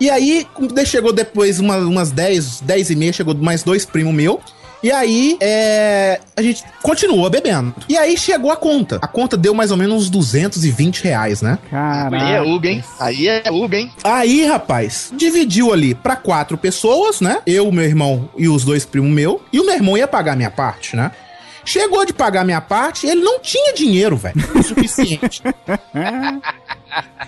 e 0.00 0.08
aí, 0.10 0.46
chegou 0.84 1.12
depois 1.12 1.58
uma- 1.58 1.78
umas 1.78 2.10
10, 2.12 2.60
10 2.60 2.90
e 2.90 2.96
meia, 2.96 3.12
chegou 3.12 3.34
mais 3.34 3.62
dois 3.62 3.84
primos 3.84 4.14
meu. 4.14 4.40
E 4.82 4.92
aí, 4.92 5.36
é, 5.40 6.20
a 6.36 6.42
gente 6.42 6.64
continuou 6.82 7.28
bebendo. 7.30 7.74
E 7.88 7.96
aí 7.96 8.16
chegou 8.16 8.50
a 8.50 8.56
conta. 8.56 8.98
A 9.02 9.06
conta 9.06 9.36
deu 9.36 9.54
mais 9.54 9.70
ou 9.70 9.76
menos 9.76 10.04
uns 10.04 10.10
220 10.10 11.02
reais, 11.02 11.42
né? 11.42 11.58
Aí 11.72 12.32
é. 12.32 12.42
Hugo, 12.42 12.66
hein? 12.66 12.84
Aí 13.00 13.28
é 13.28 13.42
Hugo, 13.50 13.74
hein? 13.74 13.90
Aí, 14.04 14.44
rapaz, 14.44 15.12
dividiu 15.16 15.72
ali 15.72 15.94
pra 15.94 16.14
quatro 16.16 16.56
pessoas, 16.56 17.20
né? 17.20 17.38
Eu, 17.46 17.70
meu 17.72 17.84
irmão 17.84 18.28
e 18.36 18.48
os 18.48 18.64
dois 18.64 18.84
primos 18.84 19.10
meu. 19.10 19.42
E 19.52 19.58
o 19.58 19.66
meu 19.66 19.74
irmão 19.74 19.96
ia 19.96 20.06
pagar 20.06 20.32
a 20.32 20.36
minha 20.36 20.50
parte, 20.50 20.94
né? 20.94 21.10
Chegou 21.66 22.06
de 22.06 22.12
pagar 22.12 22.42
a 22.42 22.44
minha 22.44 22.60
parte, 22.60 23.06
ele 23.06 23.20
não 23.22 23.40
tinha 23.40 23.74
dinheiro, 23.74 24.16
velho, 24.16 24.36
o 24.54 24.62
suficiente. 24.62 25.42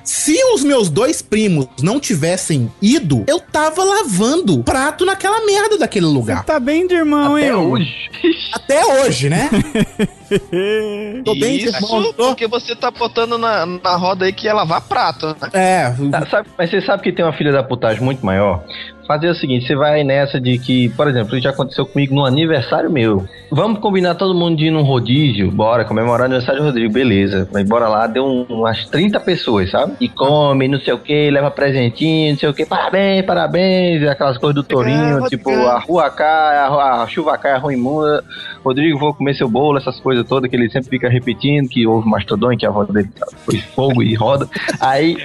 Se 0.05 0.35
os 0.55 0.63
meus 0.65 0.89
dois 0.89 1.21
primos 1.21 1.67
não 1.83 2.01
tivessem 2.01 2.73
ido, 2.81 3.25
eu 3.27 3.39
tava 3.41 3.85
lavando 3.85 4.63
prato 4.63 5.05
naquela 5.05 5.45
merda 5.45 5.77
daquele 5.77 6.07
Você 6.07 6.13
lugar. 6.15 6.45
tá 6.45 6.59
bem 6.59 6.87
de 6.87 6.95
irmão, 6.95 7.39
hein? 7.39 7.47
Até 7.49 7.57
hoje. 7.57 8.11
Até 8.55 8.85
hoje, 8.87 9.29
né? 9.29 9.51
Tô 11.25 11.35
bem 11.35 11.59
de 11.59 11.65
Isso 11.69 11.77
irmão, 11.77 12.13
tô. 12.13 12.29
porque 12.29 12.47
você 12.47 12.75
tá 12.77 12.91
botando 12.91 13.37
na, 13.39 13.65
na 13.67 13.97
roda 13.97 14.25
aí 14.27 14.33
que 14.33 14.47
é 14.49 14.53
lavar 14.53 14.81
prato, 14.83 15.29
né? 15.29 15.49
É, 15.53 15.91
Tá, 16.11 16.27
sabe- 16.27 16.49
mas 16.57 16.71
você 16.71 16.81
sabe 16.83 17.03
que 17.03 17.13
tem 17.13 17.25
uma 17.25 17.33
filha 17.33 17.53
da 17.53 17.63
putagem 17.63 18.03
muito 18.03 18.25
maior? 18.25 18.63
Fazer 19.09 19.31
o 19.31 19.35
seguinte, 19.35 19.67
você 19.67 19.75
vai 19.75 20.05
nessa 20.05 20.39
de 20.39 20.59
que, 20.59 20.91
por 20.91 21.09
exemplo, 21.09 21.35
isso 21.35 21.43
já 21.45 21.49
aconteceu 21.51 21.87
comigo 21.87 22.15
no 22.15 22.27
aniversário 22.27 22.91
meu. 22.91 23.25
Vamos 23.51 23.79
combinar 23.81 24.15
todo 24.17 24.35
mundo 24.35 24.59
de 24.59 24.67
ir 24.67 24.71
num 24.71 24.83
rodízio, 24.83 25.51
bora 25.51 25.83
comemorar 25.87 26.21
o 26.21 26.25
aniversário 26.27 26.61
do 26.61 26.67
Rodrigo, 26.67 26.93
beleza. 26.93 27.49
Mas 27.51 27.67
bora 27.67 27.89
lá, 27.89 28.07
deu 28.07 28.27
um- 28.27 28.43
umas 28.51 28.85
30 28.91 29.19
pessoas, 29.19 29.71
sabe? 29.71 29.95
E 29.99 30.11
come, 30.11 30.69
não 30.69 30.79
sei 30.79 30.93
o 30.93 30.99
que, 30.99 31.31
leva 31.31 31.51
presentinho, 31.51 32.33
não 32.33 32.39
sei 32.39 32.49
o 32.51 32.53
que, 32.53 32.67
parabéns, 32.67 33.25
parabéns, 33.25 34.07
aquelas 34.07 34.37
coisas 34.37 34.55
do 34.55 34.63
Torinho, 34.63 35.25
tipo, 35.27 35.49
a 35.51 35.79
rua 35.79 36.11
cai, 36.11 36.57
a, 36.59 37.03
a 37.03 37.07
chuva 37.09 37.39
cai, 37.39 37.53
a 37.53 37.59
rua 37.59 37.73
imunda. 37.73 38.23
Rodrigo, 38.63 38.99
vou 38.99 39.15
comer 39.15 39.33
seu 39.35 39.49
bolo, 39.49 39.79
essas 39.79 39.99
coisas 39.99 40.27
todas 40.29 40.51
que 40.51 40.55
ele 40.55 40.69
sempre 40.69 40.91
fica 40.91 41.09
repetindo, 41.09 41.67
que 41.67 41.87
houve 41.87 42.07
mastodon, 42.07 42.55
que 42.59 42.67
a 42.67 42.71
voz 42.71 42.87
dele 42.91 43.09
foi 43.47 43.57
fogo 43.59 44.03
e 44.03 44.15
roda. 44.15 44.47
Aí 44.79 45.17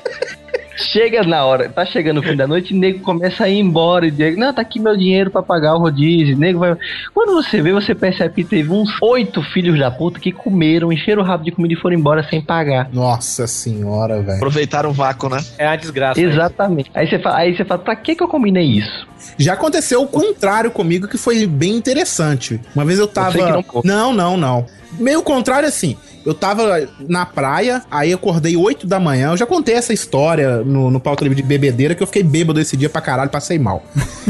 Chega 0.76 1.24
na 1.24 1.46
hora, 1.46 1.70
tá 1.70 1.86
chegando 1.86 2.20
o 2.20 2.24
fim 2.24 2.36
da 2.36 2.48
noite, 2.48 2.74
o 2.74 2.78
nego 2.78 3.00
começa 3.00 3.44
a 3.44 3.50
ir 3.50 3.60
embora 3.60 4.08
e 4.08 4.12
diz, 4.12 4.38
não, 4.38 4.54
tá 4.54 4.62
aqui 4.62 4.80
meu 4.80 4.98
dinheiro 4.98 5.30
pra 5.30 5.44
pagar 5.44 5.76
o 5.76 5.80
rodízio. 5.80 6.36
O 6.36 6.40
nego 6.40 6.60
vai. 6.60 6.76
Quando 7.14 7.34
você 7.34 7.62
vê, 7.62 7.72
você 7.72 7.94
percebe 7.94 8.34
que 8.36 8.44
teve 8.44 8.72
uns 8.72 8.90
oito 9.02 9.42
filhos 9.42 9.78
da 9.80 9.92
puta 9.92 10.20
que 10.20 10.32
comeram, 10.32 10.92
encheram 10.92 11.22
o 11.22 11.26
rabo 11.26 11.44
de 11.44 11.52
comida 11.52 11.74
e 11.74 11.78
foram 11.78 11.96
embora 11.96 12.24
sem 12.28 12.42
pagar. 12.42 12.90
Nossa 12.92 13.48
senhora, 13.48 14.22
velho. 14.22 14.38
Aproveitaram 14.38 14.90
o 14.90 14.94
vácuo, 14.94 15.30
né? 15.30 15.44
É 15.58 15.68
uma 15.68 15.76
desgraça. 15.76 16.20
Exatamente. 16.20 16.90
Aí 16.94 17.08
você 17.08 17.20
fala, 17.20 17.38
aí 17.38 17.56
você 17.56 17.64
fala, 17.64 17.80
pra 17.80 17.96
que 17.96 18.16
que 18.16 18.24
eu 18.24 18.28
combinei 18.28 18.66
isso? 18.66 19.08
Já 19.38 19.54
aconteceu 19.54 20.02
o 20.02 20.08
contrário 20.08 20.72
comigo, 20.72 21.08
que 21.08 21.18
foi 21.18 21.46
bem 21.48 21.76
interessante. 21.76 22.60
Uma 22.76 22.84
vez 22.84 23.00
eu 23.00 23.08
tava. 23.08 23.32
sei 23.32 23.42
que 23.42 23.88
não 23.88 24.04
não, 24.04 24.14
não, 24.14 24.38
não. 24.38 24.66
Meio 25.00 25.22
contrário 25.24 25.68
assim. 25.68 25.98
Eu 26.26 26.34
tava 26.34 26.88
na 27.08 27.26
praia, 27.26 27.82
aí 27.92 28.14
acordei 28.14 28.56
8 28.56 28.88
da 28.88 29.00
manhã. 29.00 29.32
Eu 29.32 29.38
já 29.38 29.46
contei 29.46 29.76
essa 29.76 29.92
história 29.94 30.58
no, 30.64 30.90
no 30.90 31.00
pauta 31.00 31.24
livre 31.24 31.36
de 31.42 31.44
bebedeira, 31.48 31.94
que 31.96 32.02
eu 32.02 32.08
fiquei 32.08 32.24
bêbado 32.24 32.60
esse 32.60 32.78
dia 32.78 32.90
pra 32.90 33.02
caralho, 33.02 33.30
passei 33.30 33.60
mal. 33.60 33.84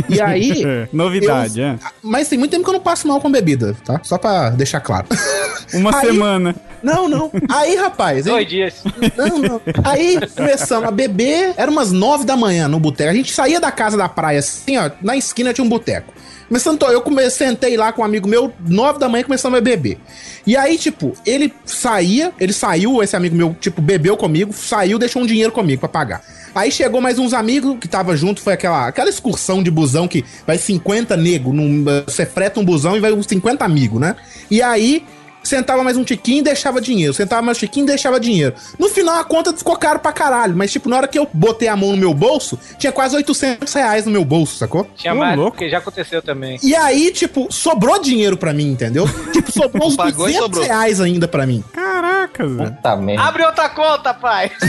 E 0.09 0.19
aí. 0.21 0.63
Novidade, 0.91 1.59
eu- 1.59 1.65
é. 1.67 1.79
Mas 2.01 2.27
tem 2.27 2.37
muito 2.39 2.51
tempo 2.51 2.63
que 2.63 2.69
eu 2.69 2.73
não 2.73 2.79
passo 2.81 3.07
mal 3.07 3.21
com 3.21 3.31
bebida, 3.31 3.75
tá? 3.85 3.99
Só 4.03 4.17
pra 4.17 4.49
deixar 4.49 4.79
claro. 4.79 5.05
Uma 5.73 5.95
Aí- 5.95 6.07
semana. 6.07 6.55
Não, 6.83 7.07
não. 7.07 7.31
Aí, 7.49 7.75
rapaz. 7.77 8.25
Dois 8.25 8.45
dias. 8.47 8.83
Não, 9.15 9.37
não. 9.39 9.61
Aí 9.85 10.19
começamos 10.35 10.85
a 10.85 10.91
beber, 10.91 11.53
era 11.55 11.71
umas 11.71 11.93
nove 11.93 12.25
da 12.25 12.35
manhã 12.35 12.67
no 12.67 12.77
boteco. 12.77 13.09
A 13.09 13.13
gente 13.13 13.31
saía 13.31 13.57
da 13.59 13.71
casa 13.71 13.95
da 13.95 14.09
praia 14.09 14.39
assim, 14.39 14.77
ó, 14.77 14.91
na 15.01 15.15
esquina 15.15 15.53
tinha 15.53 15.63
um 15.63 15.69
boteco. 15.69 16.13
Começando, 16.53 16.83
eu 16.83 17.01
comecei, 17.01 17.47
sentei 17.47 17.75
lá 17.75 17.91
com 17.91 18.03
um 18.03 18.05
amigo 18.05 18.29
meu, 18.29 18.53
nove 18.69 18.99
da 18.99 19.09
manhã 19.09 19.23
começamos 19.23 19.57
a 19.57 19.59
beber. 19.61 19.97
E 20.45 20.55
aí, 20.55 20.77
tipo, 20.77 21.13
ele 21.25 21.51
saía, 21.65 22.31
ele 22.39 22.53
saiu, 22.53 23.01
esse 23.01 23.15
amigo 23.15 23.35
meu, 23.35 23.55
tipo, 23.59 23.81
bebeu 23.81 24.15
comigo, 24.15 24.53
saiu, 24.53 24.99
deixou 24.99 25.23
um 25.23 25.25
dinheiro 25.25 25.51
comigo 25.51 25.79
pra 25.79 25.89
pagar. 25.89 26.21
Aí 26.53 26.71
chegou 26.71 27.01
mais 27.01 27.17
uns 27.17 27.33
amigos 27.33 27.79
que 27.81 27.87
tava 27.87 28.15
junto, 28.15 28.39
foi 28.39 28.53
aquela, 28.53 28.87
aquela 28.87 29.09
excursão 29.09 29.63
de 29.63 29.71
busão 29.71 30.07
que 30.07 30.23
vai 30.45 30.59
50 30.59 31.17
nego, 31.17 31.51
num, 31.51 31.83
você 32.05 32.23
freta 32.23 32.59
um 32.59 32.63
busão 32.63 32.95
e 32.95 32.99
vai 32.99 33.11
uns 33.11 33.25
50 33.25 33.65
amigos, 33.65 33.99
né? 33.99 34.15
E 34.51 34.61
aí 34.61 35.03
sentava 35.43 35.83
mais 35.83 35.97
um 35.97 36.03
tiquinho 36.03 36.39
e 36.39 36.43
deixava 36.43 36.79
dinheiro. 36.81 37.13
Sentava 37.13 37.41
mais 37.41 37.57
um 37.57 37.59
tiquinho 37.61 37.83
e 37.85 37.87
deixava 37.87 38.19
dinheiro. 38.19 38.55
No 38.79 38.89
final 38.89 39.19
a 39.19 39.23
conta 39.23 39.53
ficou 39.55 39.75
caro 39.77 39.99
pra 39.99 40.11
caralho. 40.11 40.55
Mas, 40.55 40.71
tipo, 40.71 40.89
na 40.89 40.97
hora 40.97 41.07
que 41.07 41.17
eu 41.19 41.27
botei 41.33 41.67
a 41.67 41.75
mão 41.75 41.91
no 41.91 41.97
meu 41.97 42.13
bolso, 42.13 42.57
tinha 42.77 42.91
quase 42.91 43.15
800 43.15 43.71
reais 43.73 44.05
no 44.05 44.11
meu 44.11 44.23
bolso, 44.25 44.57
sacou? 44.57 44.87
Tinha 44.95 45.13
mais, 45.13 45.37
louco. 45.37 45.51
porque 45.57 45.69
já 45.69 45.77
aconteceu 45.79 46.21
também. 46.21 46.57
E 46.63 46.75
aí, 46.75 47.11
tipo, 47.11 47.47
sobrou 47.51 47.99
dinheiro 48.01 48.37
pra 48.37 48.53
mim, 48.53 48.71
entendeu? 48.71 49.05
Tipo, 49.31 49.51
sobrou 49.51 49.87
uns 49.87 49.95
Pagou 50.03 50.29
e 50.29 50.33
200 50.33 50.41
sobrou. 50.43 50.63
reais 50.63 50.99
ainda 51.01 51.27
pra 51.27 51.45
mim. 51.45 51.63
Caraca. 51.73 52.43
Puta 52.47 52.95
merda. 52.95 53.23
Abre 53.23 53.43
outra 53.45 53.69
conta, 53.69 54.13
pai! 54.13 54.51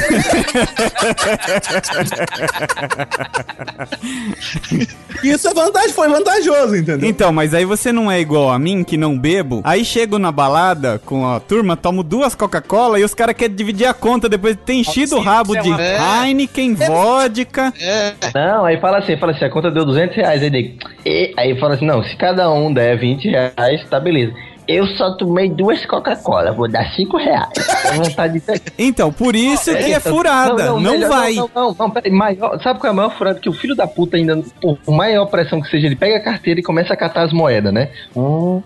Isso 5.22 5.48
é 5.48 5.54
vantagem, 5.54 5.90
foi 5.92 6.08
vantajoso, 6.08 6.76
entendeu? 6.76 7.08
Então, 7.08 7.32
mas 7.32 7.54
aí 7.54 7.64
você 7.64 7.92
não 7.92 8.10
é 8.10 8.20
igual 8.20 8.50
a 8.50 8.58
mim, 8.58 8.84
que 8.84 8.96
não 8.96 9.18
bebo. 9.18 9.60
Aí 9.64 9.84
chego 9.84 10.18
na 10.18 10.30
balada 10.32 10.63
com 11.04 11.26
a 11.26 11.40
turma, 11.40 11.76
tomo 11.76 12.02
duas 12.02 12.34
Coca-Cola 12.34 12.98
e 12.98 13.04
os 13.04 13.14
caras 13.14 13.34
querem 13.34 13.54
dividir 13.54 13.86
a 13.86 13.94
conta 13.94 14.28
depois 14.28 14.56
de 14.56 14.62
ter 14.62 14.74
enchido 14.74 15.16
o 15.16 15.20
rabo 15.20 15.54
de 15.60 15.70
É. 15.72 15.98
Heineken, 16.26 16.74
vodka. 16.74 17.72
É. 17.80 18.14
Não, 18.34 18.64
aí 18.64 18.80
fala 18.80 18.98
assim, 18.98 19.16
fala 19.16 19.32
assim, 19.32 19.44
a 19.44 19.50
conta 19.50 19.70
deu 19.70 19.84
200 19.84 20.16
reais. 20.16 20.42
Aí 20.42 20.78
E 21.04 21.34
aí 21.36 21.58
fala 21.58 21.74
assim: 21.74 21.86
não, 21.86 22.02
se 22.02 22.16
cada 22.16 22.50
um 22.50 22.72
der 22.72 22.98
20 22.98 23.28
reais, 23.28 23.88
tá 23.88 23.98
beleza. 23.98 24.32
Eu 24.66 24.86
só 24.96 25.12
tomei 25.16 25.50
duas 25.50 25.84
Coca-Cola, 25.86 26.52
vou 26.52 26.68
dar 26.68 26.84
5 26.94 27.16
reais. 27.18 27.48
Então, 28.78 29.12
por 29.12 29.36
isso 29.36 29.70
que 29.76 29.92
é 29.92 30.00
furada. 30.00 30.64
Não, 30.66 30.80
melhor- 30.80 31.08
vai. 31.08 31.34
Não, 31.34 31.50
não, 31.54 31.76
não, 31.78 31.90
peraí, 31.90 32.10
maior, 32.10 32.60
sabe 32.62 32.78
qual 32.80 32.88
é 32.88 32.92
a 32.92 32.96
maior 32.96 33.10
furada? 33.16 33.38
Que 33.38 33.48
o 33.48 33.52
filho 33.52 33.74
da 33.74 33.86
puta 33.86 34.16
ainda, 34.16 34.42
por 34.60 34.78
maior 34.94 35.26
pressão 35.26 35.60
que 35.60 35.68
seja, 35.70 35.86
ele 35.86 35.96
pega 35.96 36.16
a 36.16 36.20
carteira 36.20 36.60
e 36.60 36.62
começa 36.62 36.92
a 36.92 36.96
catar 36.96 37.22
as 37.24 37.32
moedas, 37.32 37.72
né? 37.72 37.90
Um, 38.16 38.62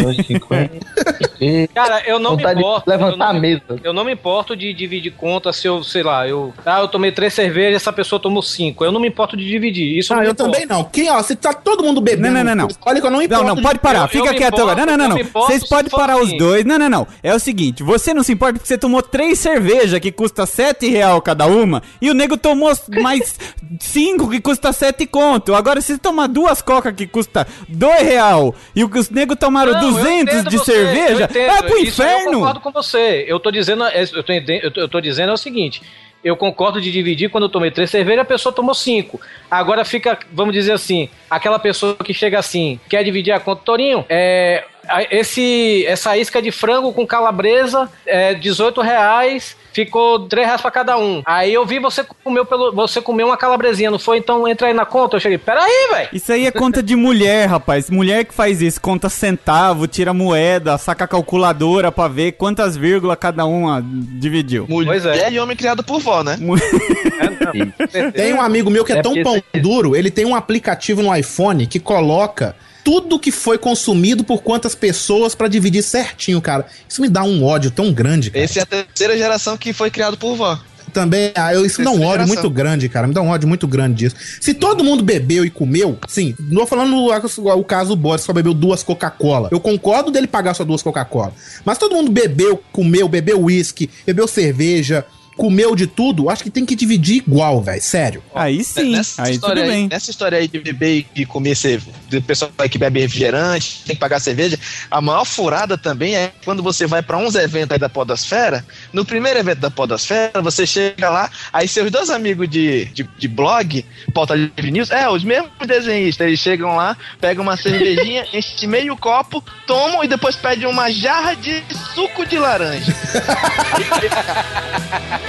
dois, 0.00 0.16
cinquenta. 0.26 0.74
Cara, 1.74 2.02
eu 2.06 2.18
não 2.18 2.36
me 2.36 2.42
importo. 2.42 2.88
levantar 2.88 3.12
eu 3.12 3.16
não 3.18 3.26
a 3.26 3.32
me- 3.34 3.40
mesa. 3.40 3.62
Eu 3.82 3.92
não 3.92 4.04
me 4.04 4.12
importo 4.12 4.56
de 4.56 4.72
dividir 4.72 5.12
conta 5.12 5.52
se 5.52 5.66
eu, 5.66 5.82
sei 5.84 6.02
lá, 6.02 6.26
eu. 6.26 6.54
Ah, 6.64 6.80
eu 6.80 6.88
tomei 6.88 7.12
três 7.12 7.34
cervejas, 7.34 7.82
essa 7.82 7.92
pessoa 7.92 8.20
tomou 8.20 8.42
cinco. 8.42 8.84
Eu 8.84 8.90
não 8.92 9.00
me 9.00 9.08
importo 9.08 9.36
de 9.36 9.44
dividir. 9.46 9.98
Isso 9.98 10.12
Ah, 10.12 10.16
não 10.16 10.22
me 10.22 10.28
eu 10.28 10.32
importa. 10.32 10.52
também 10.52 10.66
não. 10.66 10.84
Quem, 10.84 11.10
ó, 11.10 11.20
se 11.22 11.36
tá 11.36 11.52
todo 11.52 11.82
mundo 11.84 12.00
bebendo. 12.00 12.24
Não, 12.34 12.44
não, 12.44 12.54
não, 12.54 12.68
não. 12.68 12.68
Olha 12.86 13.00
que 13.00 13.06
eu 13.06 13.10
não 13.10 13.20
importo. 13.22 13.44
Não, 13.44 13.54
não, 13.56 13.62
pode 13.62 13.78
parar, 13.78 13.98
Eu- 14.00 14.02
eu 14.04 14.08
fica 14.08 14.32
me 14.32 14.38
quieto 14.38 14.54
importo, 14.54 14.70
agora. 14.70 14.86
Não, 14.86 14.96
não, 14.96 15.04
eu 15.04 15.08
não. 15.10 15.16
Vocês 15.34 15.68
podem 15.68 15.90
parar 15.90 16.18
os 16.22 16.32
dois. 16.38 16.64
Não, 16.64 16.78
não, 16.78 16.88
não. 16.88 17.06
É 17.22 17.34
o 17.34 17.38
seguinte, 17.38 17.82
você 17.82 18.14
não 18.14 18.22
se 18.22 18.32
importa 18.32 18.54
porque 18.54 18.66
você 18.68 18.78
tomou 18.78 19.02
três 19.02 19.38
cervejas 19.38 19.98
que 20.00 20.10
custa 20.12 20.46
sete 20.46 20.88
real 20.88 21.20
cada 21.20 21.46
uma 21.46 21.82
e 22.00 22.08
o 22.10 22.14
nego 22.14 22.36
tomou 22.36 22.72
mais 23.02 23.36
cinco 23.80 24.30
que 24.30 24.40
custa 24.40 24.72
sete 24.72 25.06
conto. 25.06 25.54
Agora, 25.54 25.80
se 25.80 25.94
você 25.94 25.98
tomar 25.98 26.28
duas 26.28 26.62
coca 26.62 26.92
que 26.92 27.06
custa 27.06 27.46
dois 27.68 28.02
real 28.02 28.54
e 28.74 28.84
os 28.84 29.10
nego 29.10 29.34
tomaram 29.36 29.72
Não, 29.72 29.82
eu 29.82 29.90
200 29.92 30.10
entendo 30.34 30.50
de 30.50 30.58
você, 30.58 30.72
cerveja, 30.72 31.28
vai 31.28 31.62
pro 31.62 31.78
Isso 31.78 32.02
aí 32.02 32.08
Eu 32.12 32.16
inferno. 32.18 32.38
concordo 32.38 32.60
com 32.60 32.70
você. 32.72 33.24
Eu 33.28 33.40
tô 33.40 33.50
dizendo, 33.50 33.84
eu 33.84 34.70
tô- 34.70 34.80
eu 34.80 34.88
tô 34.88 35.00
dizendo 35.00 35.30
é 35.30 35.32
o 35.32 35.36
seguinte. 35.36 35.82
Eu 36.24 36.36
concordo 36.36 36.80
de 36.80 36.90
dividir 36.90 37.28
quando 37.28 37.44
eu 37.44 37.50
tomei 37.50 37.70
três 37.70 37.90
cervejas, 37.90 38.22
a 38.22 38.24
pessoa 38.24 38.52
tomou 38.52 38.74
cinco. 38.74 39.20
Agora 39.50 39.84
fica, 39.84 40.18
vamos 40.32 40.54
dizer 40.54 40.72
assim, 40.72 41.08
aquela 41.28 41.58
pessoa 41.58 41.94
que 41.96 42.14
chega 42.14 42.38
assim, 42.38 42.80
quer 42.88 43.04
dividir 43.04 43.32
a 43.32 43.38
conta, 43.38 43.62
Torinho, 43.62 44.06
é, 44.08 44.64
esse, 45.10 45.84
essa 45.86 46.16
isca 46.16 46.40
de 46.40 46.50
frango 46.50 46.92
com 46.92 47.06
calabresa, 47.06 47.90
é 48.06 48.32
18 48.34 48.80
reais, 48.80 49.56
ficou 49.74 50.20
3 50.20 50.46
reais 50.46 50.60
pra 50.60 50.70
cada 50.70 50.96
um. 50.96 51.22
Aí 51.26 51.52
eu 51.52 51.66
vi 51.66 51.78
você 51.78 52.06
comeu 52.22 52.46
pelo, 52.46 52.72
você 52.72 53.02
comeu 53.02 53.26
uma 53.26 53.36
calabresinha, 53.36 53.90
não 53.90 53.98
foi? 53.98 54.18
Então 54.18 54.46
entra 54.46 54.68
aí 54.68 54.74
na 54.74 54.86
conta. 54.86 55.16
Eu 55.16 55.20
cheguei, 55.20 55.38
peraí, 55.38 55.88
velho. 55.92 56.08
Isso 56.12 56.32
aí 56.32 56.46
é 56.46 56.50
conta 56.50 56.82
de 56.82 56.94
mulher, 56.94 57.48
rapaz. 57.48 57.90
Mulher 57.90 58.24
que 58.24 58.32
faz 58.32 58.62
isso, 58.62 58.80
conta 58.80 59.08
centavo, 59.08 59.86
tira 59.86 60.14
moeda, 60.14 60.78
saca 60.78 61.04
a 61.04 61.08
calculadora 61.08 61.90
pra 61.90 62.08
ver 62.08 62.32
quantas 62.32 62.76
vírgulas 62.76 63.18
cada 63.18 63.44
uma 63.44 63.84
dividiu. 63.84 64.66
Pois 64.68 65.04
é. 65.04 65.10
Mulher 65.10 65.32
e 65.32 65.38
homem 65.38 65.56
criado 65.56 65.82
por 65.82 66.00
vó, 66.00 66.22
né? 66.22 66.38
Tem 68.14 68.32
um 68.32 68.40
amigo 68.40 68.70
meu 68.70 68.84
que 68.84 68.92
é, 68.92 68.98
É 68.98 69.02
tão 69.02 69.14
pão 69.22 69.42
duro, 69.60 69.96
ele 69.96 70.10
tem 70.10 70.24
um 70.24 70.34
aplicativo 70.34 71.02
no 71.02 71.14
iPhone 71.14 71.66
que 71.66 71.80
coloca 71.80 72.54
tudo 72.84 73.18
que 73.18 73.32
foi 73.32 73.56
consumido 73.56 74.22
por 74.22 74.42
quantas 74.42 74.74
pessoas 74.74 75.34
pra 75.34 75.48
dividir 75.48 75.82
certinho, 75.82 76.40
cara. 76.40 76.66
Isso 76.86 77.00
me 77.00 77.08
dá 77.08 77.24
um 77.24 77.42
ódio 77.42 77.70
tão 77.70 77.90
grande, 77.92 78.30
cara. 78.30 78.44
Esse 78.44 78.58
é 78.58 78.62
a 78.62 78.66
terceira 78.66 79.16
geração 79.16 79.56
que 79.56 79.72
foi 79.72 79.90
criado 79.90 80.18
por 80.18 80.36
vó. 80.36 80.60
Também, 80.92 81.32
ah, 81.34 81.52
eu, 81.52 81.66
isso 81.66 81.80
me 81.80 81.84
dá 81.86 81.90
um 81.90 82.02
ódio 82.02 82.10
geração. 82.10 82.34
muito 82.34 82.50
grande, 82.50 82.88
cara. 82.88 83.08
Me 83.08 83.14
dá 83.14 83.22
um 83.22 83.28
ódio 83.28 83.48
muito 83.48 83.66
grande 83.66 83.96
disso. 83.96 84.14
Se 84.40 84.54
todo 84.54 84.84
mundo 84.84 85.02
bebeu 85.02 85.44
e 85.44 85.50
comeu, 85.50 85.98
sim, 86.06 86.36
não 86.38 86.60
tô 86.60 86.66
falando 86.68 86.94
o, 86.94 87.58
o 87.58 87.64
caso 87.64 87.88
do 87.88 87.96
Boris, 87.96 88.22
só 88.22 88.32
bebeu 88.32 88.54
duas 88.54 88.82
Coca-Cola. 88.82 89.48
Eu 89.50 89.58
concordo 89.58 90.12
dele 90.12 90.28
pagar 90.28 90.54
só 90.54 90.62
duas 90.62 90.82
Coca-Cola. 90.82 91.32
Mas 91.64 91.78
todo 91.78 91.96
mundo 91.96 92.12
bebeu, 92.12 92.62
comeu, 92.70 93.08
bebeu 93.08 93.42
uísque, 93.42 93.90
bebeu 94.06 94.28
cerveja, 94.28 95.04
comeu 95.36 95.74
de 95.74 95.86
tudo, 95.86 96.30
acho 96.30 96.42
que 96.42 96.50
tem 96.50 96.64
que 96.64 96.74
dividir 96.74 97.18
igual, 97.18 97.60
velho. 97.60 97.82
Sério. 97.82 98.22
Aí 98.34 98.62
sim, 98.64 98.92
nessa 98.92 99.22
aí 99.22 99.34
tudo 99.34 99.34
história 99.34 99.66
bem. 99.66 99.88
Nessa 99.88 100.10
história 100.10 100.38
aí 100.38 100.48
de 100.48 100.58
beber 100.58 101.06
e 101.14 101.26
comer 101.26 101.54
cerveja, 101.54 101.92
do 102.08 102.22
pessoal 102.22 102.50
que 102.70 102.78
bebe 102.78 103.00
refrigerante, 103.00 103.82
tem 103.84 103.96
que 103.96 104.00
pagar 104.00 104.20
cerveja, 104.20 104.58
a 104.90 105.00
maior 105.00 105.24
furada 105.24 105.76
também 105.76 106.16
é 106.16 106.32
quando 106.44 106.62
você 106.62 106.86
vai 106.86 107.02
pra 107.02 107.16
uns 107.16 107.34
eventos 107.34 107.72
aí 107.72 107.78
da 107.78 107.88
Podosfera. 107.88 108.64
No 108.92 109.04
primeiro 109.04 109.38
evento 109.38 109.58
da 109.58 109.70
Podosfera, 109.70 110.40
você 110.40 110.66
chega 110.66 111.10
lá, 111.10 111.30
aí 111.52 111.66
seus 111.66 111.90
dois 111.90 112.10
amigos 112.10 112.48
de, 112.48 112.86
de, 112.86 113.08
de 113.18 113.28
blog, 113.28 113.84
pauta 114.12 114.34
livre 114.34 114.70
news, 114.70 114.90
é, 114.90 115.08
os 115.08 115.24
mesmos 115.24 115.50
desenhistas, 115.66 116.26
eles 116.26 116.40
chegam 116.40 116.76
lá, 116.76 116.96
pegam 117.20 117.42
uma 117.42 117.56
cervejinha, 117.56 118.26
enchem 118.32 118.68
meio 118.68 118.96
copo, 118.96 119.42
tomam 119.66 120.04
e 120.04 120.08
depois 120.08 120.36
pedem 120.36 120.66
uma 120.66 120.90
jarra 120.90 121.34
de 121.34 121.62
suco 121.94 122.26
de 122.26 122.38
laranja. 122.38 122.94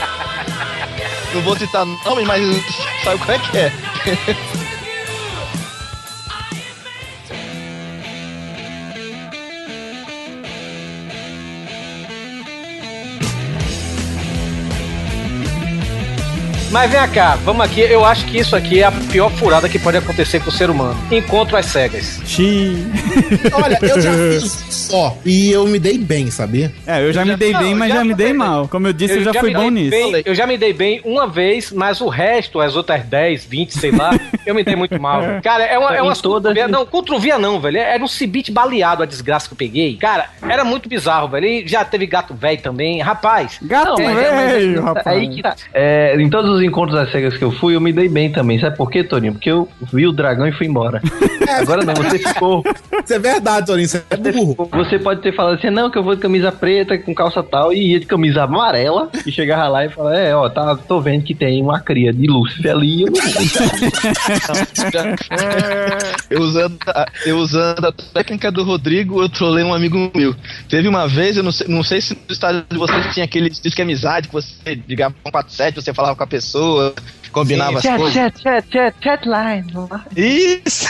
Não 1.34 1.42
vou 1.42 1.58
citar 1.58 1.86
nome, 1.86 2.24
mas 2.26 2.42
sabe 3.04 3.18
qual 3.20 3.32
é 3.32 3.40
que 3.40 3.58
é? 3.58 4.65
Mas 16.76 16.92
vem 16.92 17.08
cá, 17.08 17.38
vamos 17.46 17.66
aqui. 17.66 17.80
Eu 17.80 18.04
acho 18.04 18.26
que 18.26 18.38
isso 18.38 18.54
aqui 18.54 18.82
é 18.82 18.84
a 18.84 18.92
pior 18.92 19.32
furada 19.32 19.70
que 19.70 19.80
pode 19.80 19.96
acontecer 19.96 20.42
com 20.42 20.50
o 20.50 20.52
ser 20.52 20.70
humano. 20.70 21.00
Encontro 21.10 21.56
às 21.56 21.68
cegas. 21.68 22.20
Xiii. 22.26 22.86
Olha, 23.64 23.80
eu 23.82 24.02
já 24.02 24.12
fiz 24.12 24.66
só 24.70 25.18
e 25.26 25.52
eu 25.54 25.66
me 25.68 25.80
dei 25.80 25.98
bem, 25.98 26.30
sabia? 26.30 26.74
É, 26.86 27.02
eu 27.02 27.14
já 27.14 27.24
me 27.24 27.38
dei 27.38 27.54
Não, 27.54 27.60
bem, 27.62 27.72
eu 27.72 27.78
mas 27.78 27.88
já 27.90 27.96
já 27.96 28.04
me 28.04 28.14
dei 28.14 28.28
fui 28.28 28.38
bem. 28.38 28.46
mal. 28.46 28.68
Como 28.68 28.88
eu 28.88 28.92
disse, 28.94 29.14
eu, 29.14 29.24
já, 29.24 29.32
me 29.32 29.40
fui 29.40 29.54
bom 29.54 29.70
nisso. 29.70 29.90
bem- 29.90 30.22
eu 30.26 30.36
já 30.36 30.46
me 30.46 30.58
dei 30.58 30.74
bem 30.74 31.00
uma 31.06 31.26
vez, 31.28 31.72
mas 31.72 32.02
o 32.02 32.10
resto, 32.10 32.60
as 32.60 32.76
outras 32.76 33.06
10, 33.06 33.46
20, 33.46 33.72
sei 33.72 33.92
lá, 33.92 34.10
eu 34.46 34.54
me 34.54 34.62
dei 34.62 34.76
muito 34.76 35.02
mal. 35.02 35.22
Cara, 35.42 35.64
é 35.64 35.80
uma. 35.80 35.96
É 35.96 36.02
uma 36.02 36.14
todas- 36.14 36.52
controvia- 36.52 36.68
Não, 36.68 36.86
controvia 36.86 37.40
não, 37.40 37.58
velho. 37.58 37.78
Era 37.78 38.04
um 38.04 38.08
cibite 38.08 38.52
baleado 38.52 39.02
a 39.02 39.06
desgraça 39.06 39.48
que 39.48 39.54
eu 39.54 39.58
peguei. 39.58 39.96
Cara, 39.96 40.30
era 40.42 40.66
muito 40.66 40.90
bizarro, 40.90 41.30
velho. 41.30 41.46
E 41.48 41.66
já 41.66 41.86
teve 41.86 42.06
gato 42.06 42.34
velho 42.36 42.60
também. 42.62 43.02
Rapaz. 43.02 43.60
Gato 43.62 43.98
Não, 44.02 44.06
mas 44.14 44.18
é- 44.18 44.32
mas 44.32 44.52
é- 44.52 44.58
velho, 44.58 44.82
rapaz. 44.84 45.08
Aí 45.08 45.30
que 45.30 45.42
tá. 45.42 45.56
É, 45.74 46.16
em 46.20 46.30
todos 46.30 46.52
os 46.52 46.65
encontros 46.66 46.98
às 46.98 47.12
cegas 47.12 47.38
que 47.38 47.44
eu 47.44 47.52
fui, 47.52 47.76
eu 47.76 47.82
me 47.82 47.94
dei 47.94 48.10
bem 48.10 48.32
também. 48.32 48.60
Sabe 48.60 48.76
por 48.76 48.90
quê, 48.90 49.04
Torinho? 49.04 49.34
Porque 49.34 49.52
eu 49.52 49.70
vi 49.94 50.08
o 50.08 50.12
dragão 50.12 50.48
e 50.48 50.52
fui 50.52 50.68
embora. 50.68 51.02
Agora 51.60 51.84
não, 51.84 51.94
você 51.94 52.20
ficou. 52.20 52.64
Isso 53.04 53.14
é 53.14 53.20
verdade, 53.20 53.68
Torinho, 53.68 53.88
você 53.88 54.04
é 54.10 54.18
burro. 54.18 54.70
Você 54.72 55.00
pode 55.00 55.22
ter 55.22 55.36
falado 55.36 55.56
assim, 55.56 55.70
não, 55.70 55.90
que 55.90 55.98
eu 55.98 56.04
vou 56.04 56.16
de 56.16 56.22
camisa 56.22 56.52
preta 56.52 56.98
com 56.98 57.14
calça 57.14 57.44
tal, 57.44 57.72
e 57.72 57.92
ia 57.92 58.00
de 58.00 58.06
camisa 58.06 58.44
amarela, 58.44 59.10
e 59.26 59.32
chegava 59.32 59.68
lá 59.68 59.86
e 59.86 59.90
falava, 59.90 60.18
é, 60.18 60.36
ó, 60.36 60.50
tá, 60.50 60.76
tô 60.76 61.00
vendo 61.00 61.24
que 61.24 61.36
tem 61.36 61.62
uma 61.62 61.80
cria 61.80 62.12
de 62.12 62.28
Lúcifer 62.28 62.72
ali, 62.72 63.04
eu 63.04 63.12
não 63.12 63.22
vou. 63.22 63.26
Eu 66.30 66.42
usando, 66.42 66.78
a, 66.88 67.06
eu 67.26 67.38
usando 67.38 67.86
a 67.86 67.92
técnica 67.92 68.52
do 68.52 68.64
Rodrigo, 68.64 69.22
eu 69.22 69.30
trolei 69.30 69.64
um 69.64 69.74
amigo 69.74 70.12
meu. 70.16 70.36
Teve 70.68 70.88
uma 70.88 71.08
vez, 71.08 71.38
eu 71.38 71.44
não 71.44 71.52
sei, 71.52 71.68
não 71.68 71.84
sei 71.84 72.02
se 72.02 72.14
no 72.14 72.34
estado 72.34 72.66
de 72.70 72.78
vocês 72.78 73.14
tinha 73.14 73.26
aquele 73.26 73.50
disque 73.50 73.82
amizade, 73.82 74.28
que 74.28 74.34
você 74.34 74.82
ligava 74.88 75.16
um 75.26 75.32
47, 75.32 75.76
você 75.76 75.94
falava 75.94 76.16
com 76.16 76.24
a 76.24 76.28
pessoa, 76.28 76.45
combinava 77.32 77.78
as 77.80 77.84
Chat, 77.84 77.98
coisas. 77.98 78.14
chat, 78.14 78.42
chat, 78.42 78.66
chat, 78.72 78.96
chat 79.02 79.26
line. 79.26 79.66
Isso! 80.16 80.86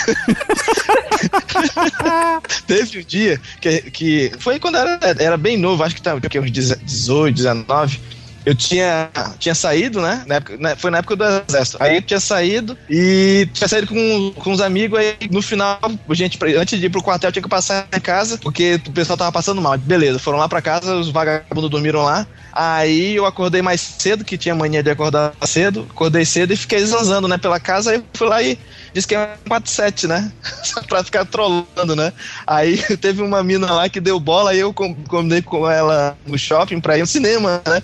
Teve 2.67 2.99
um 2.99 3.03
dia 3.03 3.41
que, 3.59 3.81
que 3.89 4.31
foi 4.39 4.59
quando 4.59 4.77
era, 4.77 4.99
era 5.19 5.37
bem 5.37 5.57
novo, 5.57 5.83
acho 5.83 5.95
que 5.95 6.01
tava 6.01 6.21
tinha 6.21 6.43
uns 6.43 6.51
18, 6.51 7.35
19. 7.35 7.99
Eu 8.45 8.53
tinha, 8.53 9.09
tinha 9.39 9.55
saído, 9.55 10.01
né? 10.01 10.23
Na 10.27 10.35
época, 10.35 10.57
né, 10.57 10.75
Foi 10.75 10.91
na 10.91 10.99
época 10.99 11.15
do 11.15 11.23
exército. 11.49 11.77
Aí 11.81 11.95
eu 11.95 12.01
tinha 12.01 12.19
saído 12.19 12.77
e 12.87 13.49
tinha 13.53 13.67
saído 13.67 13.87
com, 13.87 14.33
com 14.35 14.51
uns 14.51 14.61
amigos. 14.61 14.99
Aí 14.99 15.15
no 15.31 15.41
final, 15.41 15.79
gente, 16.11 16.37
antes 16.55 16.79
de 16.79 16.85
ir 16.85 16.89
pro 16.89 17.01
quartel, 17.01 17.31
tinha 17.31 17.41
que 17.41 17.49
passar 17.49 17.87
em 17.93 17.99
casa, 17.99 18.37
porque 18.37 18.79
o 18.87 18.91
pessoal 18.91 19.17
tava 19.17 19.31
passando 19.31 19.61
mal. 19.61 19.77
Beleza, 19.77 20.19
foram 20.19 20.37
lá 20.37 20.47
pra 20.47 20.61
casa, 20.61 20.95
os 20.95 21.09
vagabundos 21.09 21.69
dormiram 21.71 22.03
lá. 22.03 22.27
Aí 22.53 23.15
eu 23.15 23.25
acordei 23.25 23.61
mais 23.61 23.81
cedo, 23.81 24.23
que 24.23 24.37
tinha 24.37 24.53
mania 24.55 24.83
de 24.83 24.91
acordar 24.91 25.33
cedo. 25.45 25.87
Acordei 25.89 26.23
cedo 26.23 26.53
e 26.53 26.57
fiquei 26.57 26.85
zanzando, 26.85 27.27
né, 27.27 27.37
pela 27.37 27.59
casa. 27.59 27.91
Aí 27.91 28.03
fui 28.15 28.27
lá 28.27 28.41
e 28.43 28.57
disse 28.93 29.07
que 29.07 29.15
é 29.15 29.37
47, 29.47 30.07
né? 30.07 30.31
Pra 30.87 31.03
ficar 31.03 31.25
trolando, 31.25 31.95
né? 31.95 32.13
Aí 32.45 32.77
teve 32.97 33.21
uma 33.21 33.43
mina 33.43 33.73
lá 33.73 33.89
que 33.89 33.99
deu 33.99 34.19
bola 34.19 34.53
e 34.53 34.59
eu 34.59 34.73
com- 34.73 34.93
combinei 35.05 35.41
com 35.41 35.69
ela 35.69 36.15
no 36.25 36.37
shopping 36.37 36.79
pra 36.79 36.97
ir 36.97 37.01
ao 37.01 37.07
cinema, 37.07 37.61
né? 37.67 37.81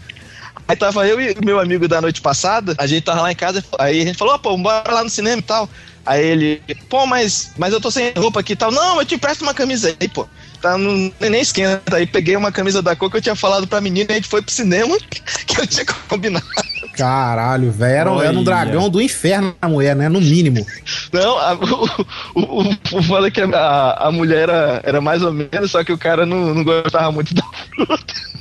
Aí 0.71 0.77
tava 0.77 1.05
eu 1.05 1.19
e 1.19 1.31
o 1.33 1.45
meu 1.45 1.59
amigo 1.59 1.85
da 1.85 1.99
noite 1.99 2.21
passada, 2.21 2.73
a 2.77 2.87
gente 2.87 3.03
tava 3.03 3.23
lá 3.23 3.29
em 3.29 3.35
casa, 3.35 3.61
aí 3.77 4.01
a 4.03 4.05
gente 4.05 4.17
falou, 4.17 4.35
"Ó, 4.35 4.37
pô, 4.37 4.57
bora 4.57 4.93
lá 4.93 5.03
no 5.03 5.09
cinema 5.09 5.39
e 5.39 5.41
tal. 5.41 5.69
Aí 6.05 6.25
ele, 6.25 6.61
pô, 6.89 7.05
mas, 7.05 7.51
mas 7.57 7.73
eu 7.73 7.81
tô 7.81 7.91
sem 7.91 8.13
roupa 8.15 8.39
aqui 8.39 8.53
e 8.53 8.55
tal. 8.55 8.71
Não, 8.71 8.97
eu 8.97 9.05
te 9.05 9.15
empresto 9.15 9.43
uma 9.43 9.53
camisa 9.53 9.93
aí, 9.99 10.07
pô. 10.07 10.25
Tá, 10.61 10.77
não, 10.77 11.11
nem 11.19 11.41
esquenta. 11.41 11.97
Aí 11.97 12.07
peguei 12.07 12.37
uma 12.37 12.53
camisa 12.53 12.81
da 12.81 12.95
cor 12.95 13.11
que 13.11 13.17
eu 13.17 13.21
tinha 13.21 13.35
falado 13.35 13.67
pra 13.67 13.81
menina 13.81 14.11
e 14.11 14.13
a 14.13 14.15
gente 14.15 14.29
foi 14.29 14.41
pro 14.41 14.49
cinema, 14.49 14.97
que 15.45 15.59
eu 15.59 15.67
tinha 15.67 15.85
combinado. 16.07 16.45
Caralho, 16.95 17.69
velho. 17.69 17.91
Era, 17.91 18.25
era 18.27 18.39
um 18.39 18.43
dragão 18.43 18.89
do 18.89 19.01
inferno 19.01 19.53
a 19.61 19.67
mulher, 19.67 19.93
né? 19.93 20.07
No 20.07 20.21
mínimo. 20.21 20.65
Não, 21.11 21.37
a, 21.37 21.53
o, 21.53 21.85
o, 22.33 22.69
o, 22.69 22.77
o 22.93 23.03
foda 23.03 23.27
é 23.27 23.31
que 23.31 23.41
a, 23.41 24.07
a 24.07 24.09
mulher 24.09 24.43
era, 24.43 24.81
era 24.85 25.01
mais 25.01 25.21
ou 25.21 25.33
menos, 25.33 25.69
só 25.69 25.83
que 25.83 25.91
o 25.91 25.97
cara 25.97 26.25
não, 26.25 26.55
não 26.55 26.63
gostava 26.63 27.11
muito 27.11 27.35
da 27.35 27.43
fruta. 27.75 28.31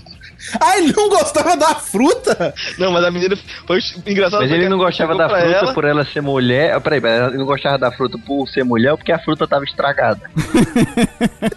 Ah, 0.60 0.78
ele 0.78 0.92
não 0.96 1.08
gostava 1.08 1.56
da 1.56 1.74
fruta? 1.74 2.54
Não, 2.78 2.90
mas 2.92 3.04
a 3.04 3.10
menina 3.10 3.36
foi 3.66 3.78
engraçado. 4.06 4.40
Mas 4.40 4.50
ele 4.50 4.68
não 4.68 4.78
gostava 4.78 5.14
da 5.14 5.28
fruta 5.28 5.44
ela. 5.46 5.74
por 5.74 5.84
ela 5.84 6.04
ser 6.04 6.20
mulher. 6.22 6.72
Ah, 6.74 6.80
Peraí, 6.80 7.00
peraí, 7.00 7.28
ele 7.28 7.38
não 7.38 7.46
gostava 7.46 7.78
da 7.78 7.92
fruta 7.92 8.18
por 8.26 8.48
ser 8.48 8.64
mulher 8.64 8.92
ou 8.92 8.96
porque 8.98 9.12
a 9.12 9.18
fruta 9.18 9.46
tava 9.46 9.64
estragada? 9.64 10.20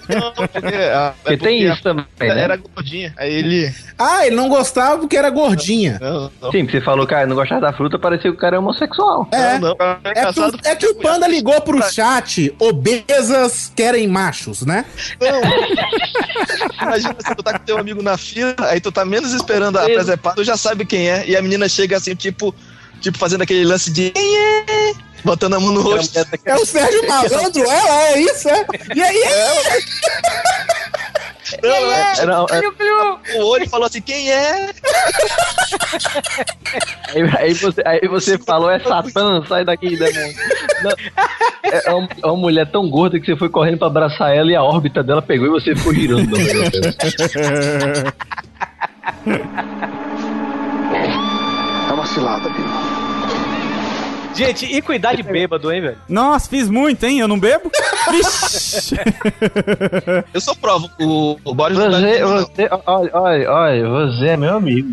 Não, 0.09 0.31
porque, 0.33 0.75
a- 0.75 1.13
Porque 1.23 1.37
tem 1.37 1.67
a- 1.69 1.73
isso 1.73 1.83
também, 1.83 2.05
Ela 2.19 2.35
né? 2.35 2.41
era 2.41 2.57
gordinha. 2.57 3.13
Aí 3.17 3.33
ele. 3.33 3.73
Ah, 3.97 4.25
ele 4.27 4.35
não 4.35 4.49
gostava 4.49 4.99
porque 4.99 5.17
era 5.17 5.29
gordinha. 5.29 5.97
Não, 6.01 6.31
não. 6.41 6.51
Sim, 6.51 6.65
porque 6.65 6.79
você 6.79 6.81
falou 6.81 7.07
que 7.07 7.13
ah, 7.15 7.25
não 7.25 7.35
gostava 7.35 7.61
da 7.61 7.73
fruta, 7.73 7.97
parecia 7.97 8.29
que 8.31 8.37
o 8.37 8.39
cara 8.39 8.55
é 8.55 8.59
homossexual. 8.59 9.27
É. 9.31 9.57
Não, 9.59 9.75
não. 9.79 9.97
É 10.03 10.31
que, 10.33 10.39
o, 10.39 10.51
é 10.65 10.75
que 10.75 10.87
o 10.87 10.95
Panda 10.95 11.27
ligou 11.27 11.59
pro 11.61 11.81
chat, 11.91 12.53
obesas 12.59 13.71
querem 13.75 14.07
machos, 14.07 14.65
né? 14.65 14.85
Imagina 16.81 17.15
se 17.19 17.35
tu 17.35 17.43
tá 17.43 17.57
com 17.59 17.65
teu 17.65 17.77
amigo 17.77 18.01
na 18.01 18.17
fila, 18.17 18.55
aí 18.59 18.79
tu 18.83 18.91
tá 18.91 19.05
menos 19.05 19.33
esperando 19.33 19.79
a 19.79 19.85
presepada, 19.85 20.35
tu 20.35 20.43
já 20.43 20.57
sabe 20.57 20.85
quem 20.85 21.09
é, 21.09 21.27
e 21.27 21.35
a 21.35 21.41
menina 21.41 21.67
chega 21.69 21.97
assim, 21.97 22.13
tipo, 22.13 22.53
tipo 22.99 23.17
fazendo 23.17 23.41
aquele 23.41 23.65
lance 23.65 23.89
de 23.89 24.11
quem 24.11 24.37
é? 24.37 24.93
Botando 25.23 25.53
a 25.53 25.59
mão 25.59 25.71
no 25.71 25.81
rosto. 25.81 26.19
É 26.43 26.55
o 26.55 26.65
Sérgio 26.65 27.01
Malandro, 27.07 27.63
ela 27.63 28.07
é 28.09 28.19
isso, 28.21 28.49
é? 28.49 28.65
E 28.93 29.01
aí? 29.01 29.23
Não, 31.61 31.91
é, 31.91 32.13
Era- 32.19 32.43
o 32.43 33.45
olho 33.45 33.69
falou 33.69 33.87
assim, 33.87 34.01
quem 34.01 34.31
é? 34.31 34.69
Aí, 37.09 37.21
aí 37.37 37.53
você, 37.53 37.81
aí 37.85 38.07
você 38.07 38.37
falou, 38.37 38.69
é 38.69 38.79
Satã, 38.79 39.43
sai 39.47 39.63
daqui, 39.63 39.95
demônio. 39.95 40.35
Não, 40.83 40.91
é, 41.63 41.91
uma, 41.91 42.09
é 42.23 42.27
uma 42.27 42.37
mulher 42.37 42.69
tão 42.71 42.89
gorda 42.89 43.19
que 43.19 43.25
você 43.25 43.37
foi 43.37 43.49
correndo 43.49 43.77
pra 43.77 43.87
abraçar 43.87 44.35
ela 44.35 44.51
e 44.51 44.55
a 44.55 44.63
órbita 44.63 45.03
dela 45.03 45.21
pegou 45.21 45.47
e 45.47 45.51
você 45.51 45.75
ficou 45.75 45.93
girando. 45.93 46.35
É 51.89 51.93
uma 51.93 52.05
cilada, 52.05 52.49
Bill. 52.49 52.65
Gente, 54.33 54.65
e 54.65 54.81
cuidar 54.81 55.13
de 55.13 55.21
bêbado, 55.21 55.71
hein, 55.71 55.81
velho? 55.81 55.97
Nossa, 56.09 56.49
fiz 56.49 56.67
muito, 56.69 57.03
hein? 57.03 57.19
Eu 57.19 57.27
não 57.27 57.39
bebo? 57.39 57.69
Vixe. 58.11 58.95
Eu 60.33 60.41
sou 60.41 60.55
prova, 60.55 60.87
o, 60.99 61.37
o 61.43 61.53
Boris 61.53 61.77
não 61.77 61.89
Você, 61.91 62.17
tá- 62.19 62.25
você, 62.27 62.69
olha, 62.85 63.11
olha, 63.13 63.51
olha, 63.51 63.89
você 63.89 64.27
é 64.27 64.37
meu 64.37 64.55
amigo. 64.57 64.89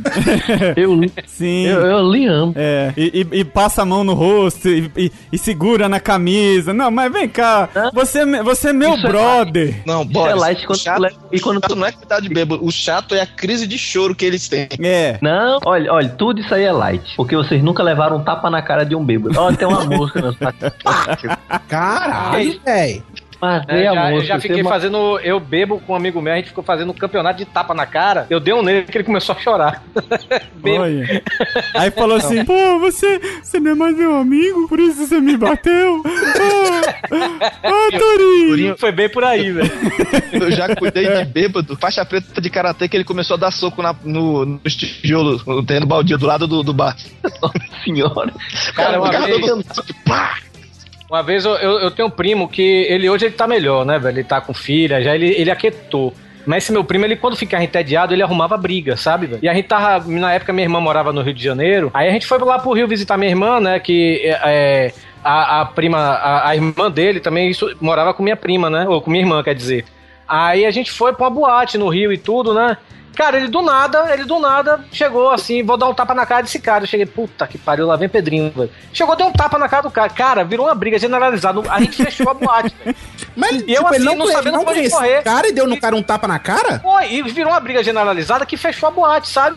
Eu, 0.76 1.00
Sim. 1.26 1.66
eu, 1.66 1.80
eu 1.86 2.10
lhe 2.12 2.26
amo. 2.26 2.52
É, 2.56 2.92
e, 2.96 3.26
e- 3.32 3.38
e 3.40 3.44
passa 3.44 3.82
a 3.82 3.84
mão 3.84 4.04
no 4.04 4.14
rosto 4.14 4.68
e, 4.68 4.90
e- 4.96 5.12
e 5.32 5.38
segura 5.38 5.88
na 5.88 6.00
camisa. 6.00 6.72
Não, 6.72 6.90
mas 6.90 7.12
vem 7.12 7.28
cá, 7.28 7.68
você, 7.92 8.20
é 8.20 8.42
você 8.42 8.68
é 8.70 8.72
meu 8.72 8.94
Isso 8.94 9.06
é 9.06 9.08
brother. 9.10 9.82
Não, 9.86 10.02
Isso 10.02 10.12
Boris, 10.12 10.32
é 10.32 10.34
light 10.34 10.64
o 10.64 10.66
quando 10.66 10.78
chato, 10.80 10.96
tu 10.96 11.02
leva- 11.02 11.16
e 11.32 11.40
quando 11.40 11.60
chato 11.60 11.76
não 11.76 11.86
é 11.86 11.92
cuidar 11.92 12.20
de 12.20 12.28
bêbado, 12.28 12.64
o 12.64 12.70
chato 12.70 13.14
é 13.14 13.20
a 13.20 13.26
crise 13.26 13.66
de 13.66 13.78
choro 13.78 14.14
que 14.14 14.24
eles 14.24 14.48
têm. 14.48 14.68
É. 14.82 15.18
Não, 15.20 15.58
olha, 15.64 15.92
olha, 15.92 16.08
tudo 16.10 16.40
isso 16.40 16.54
aí 16.54 16.64
é 16.64 16.72
light. 16.72 17.14
Porque 17.16 17.36
vocês 17.36 17.62
nunca 17.62 17.82
levaram 17.82 18.16
um 18.18 18.22
tapa 18.24 18.48
na 18.50 18.62
cara 18.62 18.84
de 18.84 18.94
um 18.94 19.04
bêbado. 19.04 19.38
Olha, 19.38 19.56
tem 19.56 19.66
uma 19.66 19.84
mosca 19.84 20.20
na 20.20 20.32
sua 20.32 20.50
Caralho, 21.68 22.60
velho. 22.64 22.99
Mas 23.40 23.64
É, 23.68 23.88
a 23.88 23.94
já, 23.94 24.12
eu 24.12 24.20
já 24.20 24.40
fiquei 24.40 24.62
fazendo. 24.62 25.18
Eu 25.20 25.40
bebo 25.40 25.80
com 25.80 25.92
um 25.92 25.96
amigo 25.96 26.20
meu, 26.20 26.32
a 26.32 26.36
gente 26.36 26.48
ficou 26.48 26.62
fazendo 26.62 26.90
um 26.90 26.94
campeonato 26.94 27.38
de 27.38 27.44
tapa 27.44 27.72
na 27.74 27.86
cara. 27.86 28.26
Eu 28.28 28.38
dei 28.38 28.52
um 28.52 28.62
nele 28.62 28.82
que 28.82 28.96
ele 28.96 29.04
começou 29.04 29.34
a 29.34 29.38
chorar. 29.38 29.82
Aí 31.74 31.90
falou 31.90 32.16
assim: 32.16 32.44
pô, 32.44 32.78
você, 32.78 33.20
você 33.42 33.58
não 33.58 33.70
é 33.70 33.74
mais 33.74 33.96
meu 33.96 34.14
amigo, 34.16 34.68
por 34.68 34.78
isso 34.78 35.06
você 35.06 35.20
me 35.20 35.36
bateu. 35.36 36.02
Ah, 36.06 37.50
ah 37.64 37.98
Torinho. 37.98 38.76
Foi 38.78 38.92
bem 38.92 39.08
por 39.08 39.24
aí, 39.24 39.50
velho. 39.50 39.70
Eu 40.32 40.50
já 40.50 40.74
cuidei 40.74 41.08
de 41.08 41.24
bêbado, 41.24 41.76
faixa 41.76 42.04
preta 42.04 42.40
de 42.40 42.50
karatê 42.50 42.88
que 42.88 42.96
ele 42.96 43.04
começou 43.04 43.34
a 43.34 43.38
dar 43.38 43.50
soco 43.50 43.82
na, 43.82 43.94
no, 44.04 44.44
nos 44.44 44.76
tijolos, 44.76 45.44
no 45.44 45.64
terreno 45.64 45.86
baldio 45.86 46.18
do 46.18 46.26
lado 46.26 46.46
do, 46.46 46.62
do 46.62 46.72
bar. 46.72 46.96
Senhora. 47.84 48.32
Cara, 48.74 48.98
uma 48.98 49.06
ficava 49.06 49.26
vez- 49.26 49.46
dando 49.46 49.64
soco, 49.74 49.94
pá! 50.04 50.38
Uma 51.10 51.24
vez 51.24 51.44
eu, 51.44 51.56
eu, 51.56 51.80
eu 51.80 51.90
tenho 51.90 52.06
um 52.06 52.10
primo 52.10 52.48
que 52.48 52.62
ele 52.62 53.10
hoje 53.10 53.26
ele 53.26 53.34
tá 53.34 53.44
melhor, 53.44 53.84
né, 53.84 53.98
velho? 53.98 54.18
Ele 54.18 54.24
tá 54.24 54.40
com 54.40 54.54
filha, 54.54 55.02
já 55.02 55.12
ele, 55.12 55.26
ele 55.26 55.50
aquietou. 55.50 56.14
Mas 56.46 56.62
esse 56.62 56.72
meu 56.72 56.84
primo, 56.84 57.04
ele 57.04 57.16
quando 57.16 57.36
ficava 57.36 57.64
entediado, 57.64 58.14
ele 58.14 58.22
arrumava 58.22 58.56
briga, 58.56 58.96
sabe, 58.96 59.26
velho? 59.26 59.40
E 59.42 59.48
a 59.48 59.52
gente 59.52 59.66
tava, 59.66 60.08
na 60.08 60.32
época 60.32 60.52
minha 60.52 60.64
irmã 60.64 60.80
morava 60.80 61.12
no 61.12 61.20
Rio 61.20 61.34
de 61.34 61.42
Janeiro, 61.42 61.90
aí 61.92 62.08
a 62.08 62.12
gente 62.12 62.26
foi 62.26 62.38
lá 62.38 62.60
pro 62.60 62.72
Rio 62.72 62.86
visitar 62.86 63.16
minha 63.16 63.28
irmã, 63.28 63.58
né, 63.58 63.80
que 63.80 64.22
é, 64.24 64.92
a, 65.22 65.62
a 65.62 65.64
prima, 65.66 65.98
a, 65.98 66.48
a 66.50 66.54
irmã 66.54 66.88
dele 66.88 67.18
também 67.18 67.50
isso, 67.50 67.76
morava 67.80 68.14
com 68.14 68.22
minha 68.22 68.36
prima, 68.36 68.70
né, 68.70 68.86
ou 68.88 69.02
com 69.02 69.10
minha 69.10 69.22
irmã, 69.22 69.42
quer 69.42 69.54
dizer. 69.54 69.84
Aí 70.28 70.64
a 70.64 70.70
gente 70.70 70.92
foi 70.92 71.12
pra 71.12 71.24
uma 71.24 71.30
boate 71.30 71.76
no 71.76 71.88
Rio 71.88 72.12
e 72.12 72.18
tudo, 72.18 72.54
né? 72.54 72.76
Cara, 73.16 73.36
ele 73.36 73.48
do 73.48 73.60
nada, 73.60 74.12
ele 74.12 74.24
do 74.24 74.38
nada 74.38 74.84
chegou 74.92 75.30
assim, 75.30 75.62
vou 75.62 75.76
dar 75.76 75.88
um 75.88 75.94
tapa 75.94 76.14
na 76.14 76.24
cara 76.24 76.42
desse 76.42 76.58
cara. 76.58 76.84
Eu 76.84 76.88
cheguei, 76.88 77.06
puta 77.06 77.46
que 77.46 77.58
pariu, 77.58 77.86
lá 77.86 77.96
vem 77.96 78.08
Pedrinho, 78.08 78.50
velho. 78.50 78.70
Chegou, 78.92 79.14
deu 79.16 79.26
um 79.26 79.32
tapa 79.32 79.58
na 79.58 79.68
cara 79.68 79.82
do 79.82 79.90
cara. 79.90 80.08
Cara, 80.10 80.44
virou 80.44 80.66
uma 80.66 80.74
briga 80.74 80.98
generalizada. 80.98 81.60
A 81.70 81.80
gente 81.80 82.02
fechou 82.02 82.30
a 82.30 82.34
boate, 82.34 82.74
velho. 82.84 82.96
Mas, 83.36 83.52
E 83.52 83.58
tipo, 83.58 83.72
eu, 83.72 83.86
assim, 83.86 83.96
ele 83.96 84.04
não, 84.04 84.16
não 84.16 84.26
sabendo 84.26 84.56
não 84.58 84.64
conhece 84.64 84.90
correr. 84.94 85.22
cara 85.22 85.48
e 85.48 85.52
deu 85.52 85.66
no 85.66 85.80
cara 85.80 85.94
um 85.96 86.02
tapa 86.02 86.26
na 86.26 86.38
cara? 86.38 86.80
Foi, 86.80 87.12
e 87.12 87.22
virou 87.22 87.52
uma 87.52 87.60
briga 87.60 87.82
generalizada 87.82 88.46
que 88.46 88.56
fechou 88.56 88.88
a 88.88 88.92
boate, 88.92 89.28
sabe? 89.28 89.56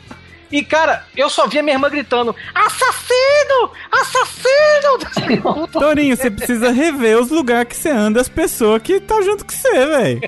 E, 0.53 0.63
cara, 0.63 1.03
eu 1.17 1.31
só 1.31 1.47
via 1.47 1.63
minha 1.63 1.73
irmã 1.75 1.89
gritando: 1.89 2.35
Assassino! 2.53 3.71
Assassino! 3.91 5.67
Torinho, 5.73 6.15
você 6.15 6.30
precisa 6.30 6.69
rever 6.71 7.17
os 7.19 7.31
lugares 7.31 7.69
que 7.69 7.75
você 7.75 7.89
anda, 7.89 8.21
as 8.21 8.30
pessoas 8.30 8.80
que 8.84 8.99
tá 8.99 9.19
junto 9.23 9.43
com 9.45 9.51
você, 9.51 9.85
velho. 9.88 10.21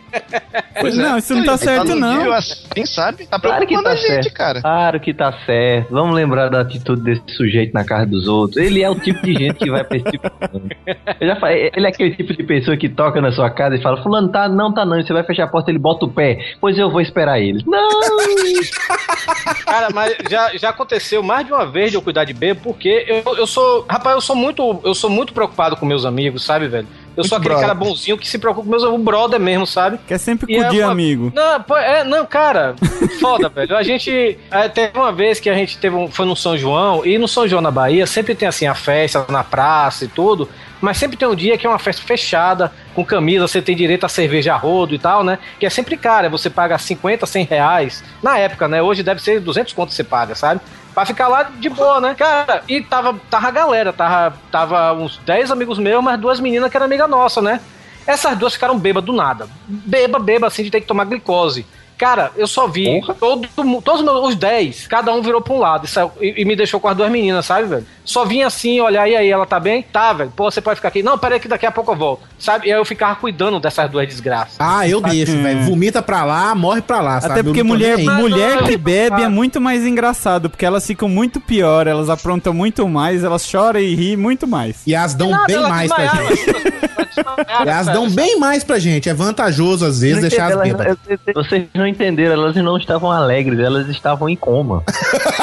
É. 0.73 0.81
Não, 0.95 1.17
isso 1.19 1.35
não 1.35 1.45
tá 1.45 1.51
Ele 1.53 1.61
certo, 1.63 1.87
num 1.89 1.95
não. 1.99 2.17
nível 2.17 2.33
assim, 2.33 2.85
sabe? 2.87 3.27
Tá 3.27 3.39
Claro 3.39 3.67
que 3.67 3.67
preocupando 3.67 3.83
tá 3.83 3.91
a 3.91 3.95
gente, 3.95 4.23
certo. 4.23 4.33
cara. 4.33 4.61
Claro 4.61 4.99
que 4.99 5.13
tá 5.13 5.31
certo. 5.45 5.91
Vamos 5.91 6.15
lembrar 6.15 6.49
da 6.49 6.61
atitude 6.61 7.03
desse 7.03 7.35
sujeito 7.37 7.71
na 7.73 7.83
casa 7.83 8.07
dos 8.07 8.27
outros. 8.27 8.57
Ele 8.57 8.81
é 8.81 8.89
o 8.89 8.95
tipo 8.95 9.21
de 9.23 9.33
gente 9.33 9.59
que 9.59 9.69
vai 9.69 9.83
pra 9.83 9.97
esse 9.97 10.09
tipo 10.09 10.27
de. 10.27 10.87
Eu 11.21 11.27
já 11.27 11.35
falei, 11.35 11.71
ele 11.75 11.85
é 11.85 11.89
aquele 11.89 12.15
tipo 12.15 12.33
de 12.35 12.43
pessoa 12.43 12.75
que 12.75 12.89
toca 12.89 13.21
na 13.21 13.31
sua 13.31 13.51
casa 13.51 13.75
e 13.75 13.81
fala: 13.81 14.01
Fulano, 14.01 14.31
tá, 14.31 14.49
não, 14.49 14.73
tá 14.73 14.83
não. 14.83 14.99
E 14.99 15.05
você 15.05 15.13
vai 15.13 15.23
fechar 15.23 15.43
a 15.43 15.47
porta, 15.47 15.69
ele 15.69 15.77
bota 15.77 16.05
o 16.05 16.11
pé. 16.11 16.39
Pois 16.59 16.77
eu 16.79 16.89
vou 16.89 16.99
esperar 16.99 17.39
ele. 17.39 17.63
Não! 17.67 17.89
Cara, 19.65 19.89
mas 19.93 20.14
já, 20.29 20.55
já 20.57 20.69
aconteceu 20.69 21.21
mais 21.23 21.45
de 21.45 21.51
uma 21.53 21.65
vez 21.65 21.91
de 21.91 21.97
eu 21.97 22.01
cuidar 22.01 22.23
de 22.23 22.33
bêbado, 22.33 22.61
porque 22.63 23.05
eu, 23.25 23.35
eu 23.37 23.47
sou. 23.47 23.85
Rapaz, 23.89 24.15
eu 24.15 24.21
sou 24.21 24.35
muito. 24.35 24.81
Eu 24.83 24.93
sou 24.95 25.09
muito 25.09 25.33
preocupado 25.33 25.75
com 25.75 25.85
meus 25.85 26.05
amigos, 26.05 26.43
sabe, 26.43 26.67
velho? 26.67 26.87
Eu 27.15 27.23
sou 27.23 27.37
aquele 27.37 27.53
brother. 27.53 27.69
cara 27.69 27.79
bonzinho 27.79 28.17
que 28.17 28.27
se 28.27 28.37
preocupa 28.37 28.65
com 28.65 28.69
meus 28.71 28.83
o 28.83 28.97
brother 28.97 29.39
mesmo, 29.39 29.65
sabe? 29.65 29.97
Quer 30.05 30.17
sempre 30.17 30.51
E 30.53 30.57
é 30.57 30.69
uma- 30.83 30.91
amigo. 30.91 31.31
Não, 31.33 31.77
é, 31.77 32.03
não, 32.03 32.25
cara, 32.25 32.75
foda, 33.21 33.47
velho. 33.55 33.75
A 33.77 33.83
gente. 33.83 34.37
é, 34.51 34.67
teve 34.67 34.97
uma 34.97 35.13
vez 35.13 35.39
que 35.39 35.49
a 35.49 35.53
gente 35.53 35.77
teve 35.77 35.95
um, 35.95 36.09
foi 36.11 36.25
no 36.25 36.35
São 36.35 36.57
João, 36.57 37.05
e 37.05 37.17
no 37.17 37.27
São 37.27 37.47
João 37.47 37.61
na 37.61 37.71
Bahia 37.71 38.05
sempre 38.05 38.35
tem 38.35 38.47
assim 38.47 38.67
a 38.67 38.75
festa 38.75 39.25
na 39.29 39.43
praça 39.45 40.03
e 40.05 40.07
tudo. 40.09 40.49
Mas 40.81 40.97
sempre 40.97 41.17
tem 41.17 41.27
um 41.27 41.35
dia 41.35 41.57
que 41.57 41.65
é 41.65 41.69
uma 41.69 41.79
festa 41.79 42.01
fechada, 42.01 42.71
com 42.93 43.03
camisa, 43.03 43.47
você 43.47 43.61
tem 43.61 43.75
direito 43.75 44.05
a 44.05 44.09
cerveja 44.09 44.53
a 44.53 44.57
rodo 44.57 44.93
e 44.93 44.99
tal, 44.99 45.23
né? 45.23 45.39
Que 45.59 45.65
é 45.65 45.69
sempre 45.69 45.97
cara, 45.97 46.29
você 46.29 46.49
paga 46.49 46.77
50, 46.77 47.25
100 47.25 47.45
reais. 47.45 48.03
Na 48.21 48.37
época, 48.37 48.67
né? 48.67 48.81
Hoje 48.81 49.03
deve 49.03 49.21
ser 49.21 49.39
200 49.39 49.73
conto 49.73 49.89
que 49.89 49.95
você 49.95 50.03
paga, 50.03 50.35
sabe? 50.35 50.61
Pra 50.93 51.05
ficar 51.05 51.27
lá 51.27 51.43
de 51.43 51.69
boa, 51.69 51.99
né? 51.99 52.15
Cara, 52.15 52.63
e 52.67 52.81
tava, 52.81 53.19
tava 53.29 53.47
a 53.47 53.51
galera, 53.51 53.91
tava, 53.91 54.37
tava 54.51 54.93
uns 54.93 55.17
10 55.25 55.51
amigos 55.51 55.77
meus, 55.77 56.03
mas 56.03 56.19
duas 56.19 56.39
meninas 56.39 56.69
que 56.69 56.77
eram 56.77 56.85
amiga 56.85 57.07
nossa, 57.07 57.41
né? 57.41 57.59
Essas 58.07 58.37
duas 58.37 58.53
ficaram 58.53 58.77
bêbadas 58.77 59.05
do 59.05 59.13
nada. 59.13 59.47
Beba, 59.67 60.19
beba, 60.19 60.47
assim, 60.47 60.63
de 60.63 60.69
ter 60.69 60.81
que 60.81 60.87
tomar 60.87 61.05
glicose. 61.05 61.65
Cara, 61.97 62.31
eu 62.35 62.45
só 62.47 62.67
vi 62.67 63.01
todo, 63.19 63.47
todos 63.81 64.01
os 64.01 64.05
meus- 64.05 64.27
os 64.29 64.35
10, 64.35 64.85
cada 64.87 65.13
um 65.13 65.21
virou 65.21 65.39
pra 65.41 65.53
um 65.53 65.59
lado 65.59 65.85
e, 65.85 65.87
saiu- 65.87 66.11
e- 66.19 66.41
e 66.41 66.45
me 66.45 66.55
deixou 66.55 66.79
com 66.79 66.87
as 66.89 66.97
duas 66.97 67.09
meninas, 67.11 67.45
sabe, 67.45 67.67
velho? 67.67 67.85
Só 68.03 68.25
vinha 68.25 68.45
assim, 68.47 68.79
olhar, 68.81 69.07
e 69.09 69.15
aí, 69.15 69.29
ela 69.29 69.45
tá 69.45 69.59
bem? 69.59 69.81
Tá, 69.81 70.13
velho. 70.13 70.31
Pô, 70.35 70.51
você 70.51 70.61
pode 70.61 70.75
ficar 70.75 70.89
aqui. 70.89 71.01
Não, 71.01 71.17
peraí 71.17 71.39
que 71.39 71.47
daqui 71.47 71.65
a 71.65 71.71
pouco 71.71 71.91
eu 71.91 71.95
volto. 71.95 72.23
Sabe? 72.37 72.67
E 72.67 72.71
aí 72.71 72.77
eu 72.77 72.85
ficava 72.85 73.15
cuidando 73.15 73.59
dessas 73.59 73.89
duas 73.89 74.07
desgraças. 74.07 74.55
Ah, 74.59 74.87
eu 74.87 75.01
deixo, 75.01 75.31
velho. 75.41 75.63
Vomita 75.63 76.01
pra 76.01 76.23
lá, 76.23 76.53
morre 76.53 76.81
pra 76.81 76.99
lá, 77.01 77.19
sabe? 77.21 77.33
Até 77.33 77.43
porque 77.43 77.63
mulher, 77.63 77.97
mulher 77.97 78.57
não, 78.57 78.67
que 78.67 78.77
bebe 78.77 79.23
é 79.23 79.27
muito 79.29 79.59
mais 79.61 79.85
engraçado, 79.85 80.49
porque 80.49 80.65
elas 80.65 80.85
ficam 80.85 81.07
muito 81.09 81.39
pior, 81.39 81.87
elas 81.87 82.09
aprontam 82.09 82.53
muito 82.53 82.87
mais, 82.87 83.23
elas 83.23 83.47
choram 83.47 83.79
e 83.79 83.95
riem 83.95 84.17
muito 84.17 84.45
mais. 84.45 84.81
E 84.85 84.93
elas 84.93 85.13
dão 85.15 85.31
Nada, 85.31 85.45
bem 85.47 85.61
mais 85.61 85.91
pra 85.91 86.05
gente. 86.07 86.45
Ela 87.47 87.71
Elas 87.71 87.85
dão 87.93 88.09
bem 88.09 88.37
mais 88.39 88.63
pra 88.63 88.77
gente. 88.77 89.09
É 89.09 89.13
vantajoso, 89.13 89.85
às 89.85 89.99
vezes, 90.01 90.15
Não 90.21 90.29
deixar 90.29 90.51
as 90.51 90.61
bêbadas. 90.61 90.97
Vocês 91.33 91.67
não 91.73 91.84
entenderam, 91.87 92.33
elas 92.33 92.55
não 92.55 92.77
estavam 92.77 93.11
alegres, 93.11 93.59
elas 93.59 93.87
estavam 93.89 94.27
em 94.29 94.35
coma. 94.35 94.83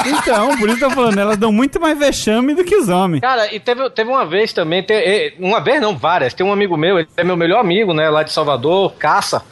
Então, 0.05 0.56
por 0.59 0.69
isso 0.69 0.78
que 0.78 0.85
eu 0.85 0.89
tô 0.89 0.94
falando, 0.97 1.19
elas 1.19 1.36
dão 1.36 1.52
muito 1.52 1.81
mais 1.81 1.97
vexame 1.98 2.55
do 2.55 2.64
que 2.64 2.74
os 2.77 2.89
homens. 2.89 3.20
Cara, 3.20 3.52
e 3.55 3.60
teve, 3.60 3.89
teve 3.90 4.10
uma 4.10 4.24
vez 4.27 4.52
também, 4.52 4.82
te- 4.82 4.93
eh, 4.93 5.35
uma 5.39 5.60
vez 5.60 5.81
não, 5.81 5.97
várias. 5.97 6.35
Tem 6.35 6.44
um 6.44 6.52
amigo 6.52 6.77
meu, 6.77 6.98
ele 6.98 7.09
é 7.16 7.23
meu 7.24 7.36
melhor 7.36 7.60
amigo, 7.60 7.94
né, 7.94 8.09
lá 8.10 8.23
de 8.23 8.32
Salvador, 8.32 8.93
Caça. 8.98 9.43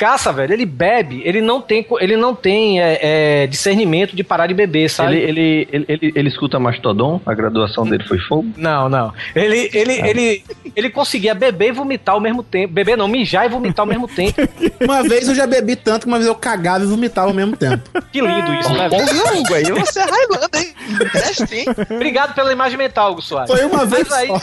Caça, 0.00 0.32
velho, 0.32 0.54
ele 0.54 0.64
bebe, 0.64 1.20
ele 1.26 1.42
não 1.42 1.60
tem, 1.60 1.86
ele 2.00 2.16
não 2.16 2.34
tem 2.34 2.80
é, 2.80 3.42
é, 3.42 3.46
discernimento 3.46 4.16
de 4.16 4.24
parar 4.24 4.46
de 4.46 4.54
beber, 4.54 4.88
sabe? 4.88 5.18
Ele, 5.18 5.28
ele, 5.28 5.68
ele, 5.70 5.84
ele, 5.88 6.12
ele 6.16 6.28
escuta 6.30 6.58
Mastodon, 6.58 7.20
a 7.26 7.34
graduação 7.34 7.84
dele 7.84 8.02
foi 8.04 8.18
fogo. 8.18 8.48
Não, 8.56 8.88
não. 8.88 9.12
Ele, 9.36 9.68
ele, 9.74 9.92
ele, 10.00 10.44
ele 10.74 10.88
conseguia 10.88 11.34
beber 11.34 11.68
e 11.68 11.72
vomitar 11.72 12.14
ao 12.14 12.20
mesmo 12.20 12.42
tempo. 12.42 12.72
Beber 12.72 12.96
não, 12.96 13.06
mijar 13.06 13.44
e 13.44 13.50
vomitar 13.50 13.82
ao 13.82 13.86
mesmo 13.86 14.08
tempo. 14.08 14.40
Uma 14.80 15.02
vez 15.02 15.28
eu 15.28 15.34
já 15.34 15.46
bebi 15.46 15.76
tanto 15.76 16.04
que 16.04 16.08
uma 16.08 16.16
vez 16.16 16.26
eu 16.26 16.34
cagava 16.34 16.82
e 16.82 16.86
vomitava 16.86 17.28
ao 17.28 17.34
mesmo 17.34 17.54
tempo. 17.54 17.90
Que 18.10 18.22
lindo 18.22 18.54
isso, 18.54 18.72
né? 18.72 18.88
velho? 18.88 19.06
Porra, 19.06 19.34
Hugo, 19.34 19.54
aí 19.54 19.64
você 19.64 20.00
é 20.00 20.04
Highlander, 20.04 20.60
hein? 20.62 20.74
Teste, 21.12 21.54
hein? 21.54 21.66
Obrigado 21.90 22.34
pela 22.34 22.50
imagem 22.50 22.78
mental, 22.78 23.12
Hugo 23.12 23.20
Soares. 23.20 23.54
Foi 23.54 23.64
uma 23.66 23.84
vez 23.84 24.08
Mas 24.08 24.18
aí, 24.18 24.28
só. 24.28 24.40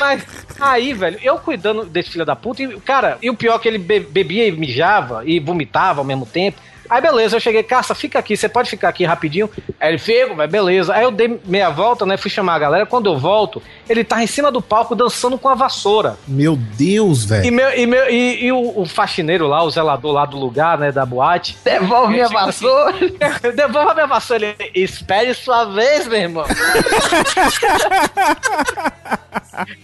mas 0.00 0.45
aí, 0.60 0.92
velho, 0.94 1.18
eu 1.22 1.38
cuidando 1.38 1.84
desse 1.84 2.10
filho 2.10 2.24
da 2.24 2.36
puta, 2.36 2.62
e, 2.62 2.80
cara, 2.80 3.18
e 3.22 3.28
o 3.30 3.34
pior 3.34 3.56
é 3.56 3.58
que 3.58 3.68
ele 3.68 3.78
be- 3.78 4.00
bebia 4.00 4.46
e 4.46 4.52
mijava 4.52 5.22
e 5.24 5.38
vomitava 5.38 6.00
ao 6.00 6.04
mesmo 6.04 6.26
tempo. 6.26 6.60
Aí 6.88 7.00
beleza, 7.00 7.36
eu 7.36 7.40
cheguei, 7.40 7.62
caça, 7.62 7.94
fica 7.94 8.18
aqui, 8.18 8.36
você 8.36 8.48
pode 8.48 8.68
ficar 8.70 8.88
aqui 8.88 9.04
rapidinho. 9.04 9.48
Aí 9.80 9.90
ele, 9.90 9.98
fico, 9.98 10.34
vai, 10.34 10.46
beleza. 10.46 10.94
Aí 10.94 11.02
eu 11.04 11.10
dei 11.10 11.40
meia 11.44 11.70
volta, 11.70 12.04
né? 12.06 12.16
Fui 12.16 12.30
chamar 12.30 12.54
a 12.54 12.58
galera. 12.58 12.86
Quando 12.86 13.06
eu 13.06 13.18
volto, 13.18 13.62
ele 13.88 14.04
tá 14.04 14.22
em 14.22 14.26
cima 14.26 14.50
do 14.50 14.60
palco 14.62 14.94
dançando 14.94 15.38
com 15.38 15.48
a 15.48 15.54
vassoura. 15.54 16.16
Meu 16.26 16.56
Deus, 16.56 17.24
E, 17.24 17.26
velho. 17.28 17.52
meu, 17.52 17.70
e, 17.78 17.86
meu, 17.86 18.10
e, 18.10 18.44
e 18.46 18.52
o, 18.52 18.80
o 18.80 18.86
faxineiro 18.86 19.46
lá, 19.46 19.62
o 19.62 19.70
zelador 19.70 20.12
lá 20.12 20.24
do 20.26 20.36
lugar, 20.38 20.78
né, 20.78 20.90
da 20.92 21.04
boate. 21.04 21.56
Devolve 21.64 22.12
minha 22.12 22.24
assim, 22.26 22.34
vassoura! 22.34 22.94
Devolva 23.54 23.94
minha 23.94 24.06
vassoura. 24.06 24.54
Ele, 24.58 24.70
espere 24.74 25.34
sua 25.34 25.64
vez, 25.64 26.06
meu 26.06 26.18
irmão. 26.18 26.44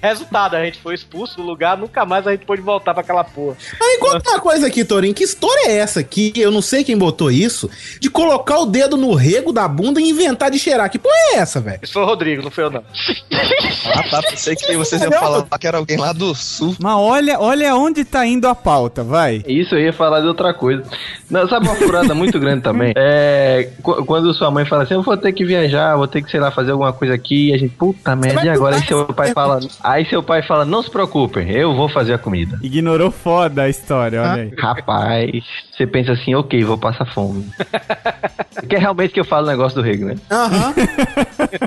Resultado, 0.02 0.56
a 0.56 0.64
gente 0.64 0.78
foi 0.80 0.94
expulso 0.94 1.36
do 1.36 1.42
lugar, 1.42 1.76
nunca 1.78 2.04
mais 2.04 2.26
a 2.26 2.32
gente 2.32 2.44
pôde 2.44 2.60
voltar 2.60 2.92
pra 2.92 3.02
aquela 3.02 3.24
porra. 3.24 3.56
Aí 3.80 3.98
conta 3.98 4.30
uma 4.30 4.40
coisa 4.40 4.66
aqui, 4.66 4.84
Torinho. 4.84 5.14
Que 5.14 5.24
história 5.24 5.68
é 5.70 5.78
essa 5.78 6.00
aqui? 6.00 6.32
Eu 6.36 6.50
não 6.50 6.60
sei 6.60 6.84
quem 6.92 6.98
botou 6.98 7.30
isso. 7.30 7.70
De 7.98 8.10
colocar 8.10 8.58
o 8.58 8.66
dedo 8.66 8.96
no 8.96 9.14
rego 9.14 9.52
da 9.52 9.66
bunda 9.66 10.00
e 10.00 10.08
inventar 10.10 10.50
de 10.50 10.58
cheirar. 10.58 10.90
Que 10.90 10.98
porra 10.98 11.14
é 11.32 11.36
essa, 11.38 11.60
velho? 11.60 11.78
Isso 11.82 11.94
foi 11.94 12.02
o 12.02 12.06
Rodrigo, 12.06 12.42
não 12.42 12.50
foi 12.50 12.64
eu 12.64 12.70
não. 12.70 12.82
Ah, 13.94 14.02
tá. 14.10 14.22
Pensei 14.22 14.54
que 14.54 14.76
vocês 14.76 15.00
iam 15.02 15.10
falar 15.12 15.46
que 15.58 15.66
era 15.66 15.78
alguém 15.78 15.96
lá 15.96 16.12
do 16.12 16.34
sul. 16.34 16.76
Mas 16.78 16.94
olha, 16.96 17.40
olha 17.40 17.74
onde 17.74 18.04
tá 18.04 18.26
indo 18.26 18.46
a 18.46 18.54
pauta, 18.54 19.02
vai. 19.02 19.42
Isso 19.46 19.74
eu 19.74 19.80
ia 19.80 19.92
falar 19.92 20.20
de 20.20 20.26
outra 20.26 20.52
coisa. 20.52 20.84
Não, 21.30 21.48
sabe 21.48 21.66
uma 21.66 21.74
furada 21.76 22.14
muito 22.14 22.38
grande 22.38 22.62
também? 22.62 22.92
É. 23.04 23.70
qu- 23.82 24.04
Quando 24.04 24.32
sua 24.34 24.50
mãe 24.50 24.64
fala 24.64 24.82
assim, 24.84 24.94
eu 24.94 25.02
vou 25.02 25.16
ter 25.16 25.32
que 25.32 25.44
viajar, 25.44 25.96
vou 25.96 26.06
ter 26.06 26.22
que, 26.22 26.30
sei 26.30 26.38
lá, 26.40 26.50
fazer 26.50 26.72
alguma 26.72 26.92
coisa 26.92 27.14
aqui, 27.14 27.48
e 27.50 27.54
a 27.54 27.58
gente, 27.58 27.74
puta 27.74 28.14
merda, 28.14 28.44
e 28.44 28.48
agora? 28.48 28.76
Aí 28.76 28.82
seu 28.86 29.06
pai 29.06 29.32
fala. 29.32 29.60
Aí 29.82 30.04
seu 30.06 30.22
pai 30.22 30.42
fala, 30.42 30.64
não 30.64 30.82
se 30.82 30.90
preocupem, 30.90 31.50
eu 31.50 31.74
vou 31.74 31.88
fazer 31.88 32.12
a 32.14 32.18
comida. 32.18 32.58
Ignorou 32.62 33.10
foda 33.10 33.62
a 33.62 33.68
história, 33.68 34.20
olha 34.22 34.42
aí. 34.42 34.52
Rapaz, 34.58 35.30
você 35.82 35.86
pensa 35.86 36.12
assim, 36.12 36.34
ok, 36.34 36.62
vou 36.64 36.78
passar 36.78 37.06
fome. 37.06 37.44
que 38.68 38.76
é 38.76 38.78
realmente 38.78 39.12
que 39.12 39.20
eu 39.20 39.24
falo 39.24 39.46
o 39.46 39.50
negócio 39.50 39.80
do 39.80 39.86
rego, 39.86 40.06
né? 40.06 40.14
Aham. 40.30 40.74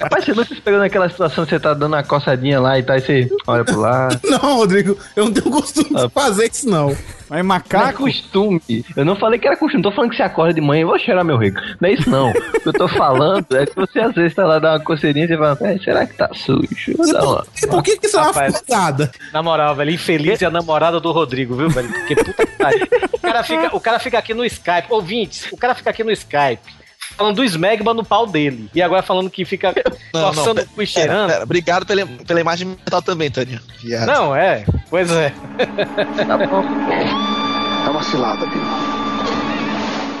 Rapaz, 0.00 0.24
você 0.24 0.32
nunca 0.34 0.54
se 0.54 0.60
pegou 0.60 0.80
naquela 0.80 1.08
situação 1.08 1.44
que 1.44 1.50
você 1.50 1.60
tá 1.60 1.74
dando 1.74 1.92
uma 1.94 2.02
coçadinha 2.02 2.60
lá 2.60 2.78
e 2.78 2.82
tal, 2.82 2.96
e 2.96 3.00
você 3.00 3.28
olha 3.46 3.64
pro 3.64 3.80
lado. 3.80 4.20
Não, 4.28 4.56
Rodrigo, 4.56 4.96
eu 5.16 5.24
não 5.26 5.32
tenho 5.32 5.50
costume 5.50 5.90
de 5.94 6.08
fazer 6.10 6.50
isso, 6.50 6.68
não. 6.68 6.88
Mas 6.88 6.98
Não 7.30 7.38
é 7.38 7.42
macaco. 7.42 8.02
costume. 8.04 8.60
Eu 8.96 9.04
não 9.04 9.16
falei 9.16 9.38
que 9.38 9.46
era 9.46 9.56
costume. 9.56 9.82
Tô 9.82 9.90
falando 9.92 10.10
que 10.10 10.16
você 10.16 10.22
acorda 10.22 10.54
de 10.54 10.60
manhã 10.60 10.82
e 10.82 10.84
vou 10.84 10.98
cheirar 10.98 11.24
meu 11.24 11.36
rico. 11.38 11.58
Não 11.80 11.88
é 11.88 11.92
isso, 11.92 12.08
não. 12.10 12.30
O 12.30 12.60
que 12.60 12.68
eu 12.68 12.72
tô 12.72 12.88
falando 12.88 13.46
é 13.56 13.66
que 13.66 13.74
você 13.74 14.00
às 14.00 14.14
vezes 14.14 14.34
tá 14.34 14.44
lá, 14.44 14.58
dá 14.58 14.72
uma 14.72 14.80
coceirinha 14.80 15.24
e 15.24 15.28
você 15.28 15.36
fala, 15.36 15.58
"É, 15.62 15.78
será 15.78 16.06
que 16.06 16.14
tá 16.14 16.28
sujo? 16.34 16.94
Uma- 16.98 17.44
E 17.62 17.66
por 17.66 17.82
que, 17.82 17.96
que 17.96 18.06
isso 18.06 18.18
é 18.18 18.22
uma 18.22 18.32
furada? 18.34 19.10
Na 19.32 19.42
moral, 19.42 19.74
velho, 19.74 19.90
infeliz 19.90 20.42
é 20.42 20.46
a 20.46 20.50
namorada 20.50 21.00
do 21.00 21.10
Rodrigo, 21.12 21.54
viu, 21.56 21.68
velho? 21.70 21.88
Porque 21.88 22.16
puta 22.16 22.46
que 22.46 22.56
pariu. 22.58 22.86
O 23.12 23.18
cara 23.18 23.42
fica, 23.42 23.76
o 23.76 23.80
cara 23.80 23.98
fica 23.98 24.18
aqui 24.18 24.34
no 24.34 24.44
Skype, 24.44 24.86
ouvintes, 24.90 25.46
o 25.52 25.56
cara 25.56 25.74
fica 25.74 25.90
aqui 25.90 26.02
no 26.02 26.10
Skype. 26.10 26.82
Falando 27.16 27.36
do 27.36 27.44
Smegma 27.44 27.92
no 27.92 28.04
pau 28.04 28.26
dele. 28.26 28.70
E 28.74 28.80
agora 28.80 29.02
falando 29.02 29.28
que 29.30 29.44
fica 29.44 29.74
Não, 30.14 30.20
não, 30.22 30.28
coçando 30.30 30.54
pera, 30.56 30.66
o 30.66 30.74
cu 30.74 30.82
e 30.82 30.86
cheirando. 30.86 31.28
pera, 31.30 31.42
obrigado 31.44 31.84
pela, 31.86 32.06
pela 32.06 32.40
imagem 32.40 32.68
mental 32.68 33.02
também, 33.02 33.30
Tânia. 33.30 33.60
Viado. 33.82 34.06
Não, 34.06 34.34
é. 34.34 34.64
Pois 34.88 35.10
é. 35.10 35.30
Tá 36.26 36.38
bom. 36.38 36.64
É 37.86 37.90
uma 37.90 38.02
cilada, 38.02 38.46
Bill. 38.46 39.01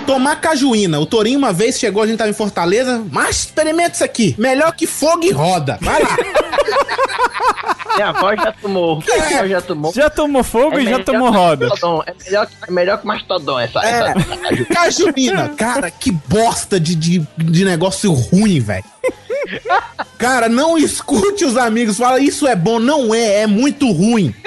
Tomar 0.06 0.36
cajuína. 0.40 1.00
O 1.00 1.06
Torinho 1.06 1.38
uma 1.38 1.52
vez 1.52 1.78
chegou, 1.78 2.02
a 2.02 2.06
gente 2.06 2.18
tava 2.18 2.30
em 2.30 2.34
Fortaleza. 2.34 3.04
Mas 3.10 3.40
experimenta 3.40 3.94
isso 3.94 4.04
aqui. 4.04 4.34
Melhor 4.38 4.74
que 4.74 4.86
fogo 4.86 5.24
e 5.24 5.30
roda. 5.30 5.78
Vai 5.80 6.02
lá. 6.02 6.16
Minha 7.94 8.08
avó 8.08 8.34
já 8.34 8.52
tomou. 8.52 9.02
Minha 9.06 9.38
avó 9.38 9.48
já 9.48 9.60
tomou. 9.60 9.92
Já 9.92 10.10
tomou 10.10 10.44
fogo 10.44 10.78
e 10.78 10.88
já 10.88 10.98
tomou 11.02 11.30
que 11.30 11.36
roda. 11.36 11.68
Mastodon. 11.68 12.04
É 12.06 12.14
melhor, 12.24 12.48
é 12.66 12.70
melhor 12.70 12.98
que 12.98 13.06
Mastodon 13.06 13.60
essa. 13.60 13.80
É. 13.80 13.90
essa... 13.90 14.64
Cajuína. 14.72 15.48
Cara, 15.50 15.90
que 15.90 16.10
bosta 16.10 16.80
de, 16.80 16.94
de, 16.94 17.26
de 17.36 17.64
negócio 17.64 18.12
ruim, 18.12 18.60
velho. 18.60 18.84
Cara, 20.18 20.48
não 20.48 20.78
escute 20.78 21.44
os 21.44 21.56
amigos. 21.56 21.96
Fala, 21.98 22.20
isso 22.20 22.46
é 22.46 22.54
bom. 22.54 22.78
Não 22.78 23.14
é. 23.14 23.42
É 23.42 23.46
muito 23.46 23.90
ruim. 23.90 24.34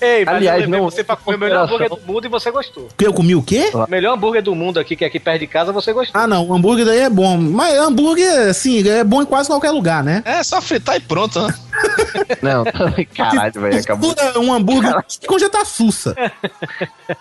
Ei, 0.00 0.24
mas 0.24 0.36
Aliás, 0.36 0.62
eu 0.62 0.68
não- 0.68 0.84
você 0.84 1.04
pra 1.04 1.14
comer 1.14 1.36
o 1.36 1.40
melhor 1.40 1.64
hambúrguer 1.66 1.90
do 1.90 2.00
mundo 2.06 2.24
e 2.24 2.28
você 2.28 2.50
gostou. 2.50 2.88
Eu 2.98 3.12
comi 3.12 3.34
o 3.34 3.42
quê? 3.42 3.70
O 3.74 3.86
melhor 3.90 4.14
hambúrguer 4.14 4.42
do 4.42 4.54
mundo 4.54 4.80
aqui, 4.80 4.96
que 4.96 5.04
é 5.04 5.08
aqui 5.08 5.20
perto 5.20 5.40
de 5.40 5.46
casa, 5.46 5.72
você 5.72 5.92
gostou. 5.92 6.18
Ah, 6.18 6.26
não. 6.26 6.46
O 6.48 6.54
hambúrguer 6.54 6.86
daí 6.86 7.00
é 7.00 7.10
bom. 7.10 7.36
Mas 7.36 7.76
hambúrguer, 7.76 8.48
assim, 8.48 8.86
é 8.88 9.04
bom 9.04 9.20
em 9.20 9.26
quase 9.26 9.50
qualquer 9.50 9.70
lugar, 9.72 10.02
né? 10.02 10.22
É 10.24 10.42
só 10.42 10.58
fritar 10.62 10.96
e 10.96 11.00
pronto, 11.00 11.46
né? 11.46 11.54
Não, 12.42 12.64
caralho, 13.14 13.60
velho. 13.60 13.78
Acabou. 13.78 14.14
Um 14.36 14.52
hambúrguer 14.52 14.92
com 15.26 15.38
já 15.38 15.48
tá 15.48 15.64
sussa. 15.64 16.14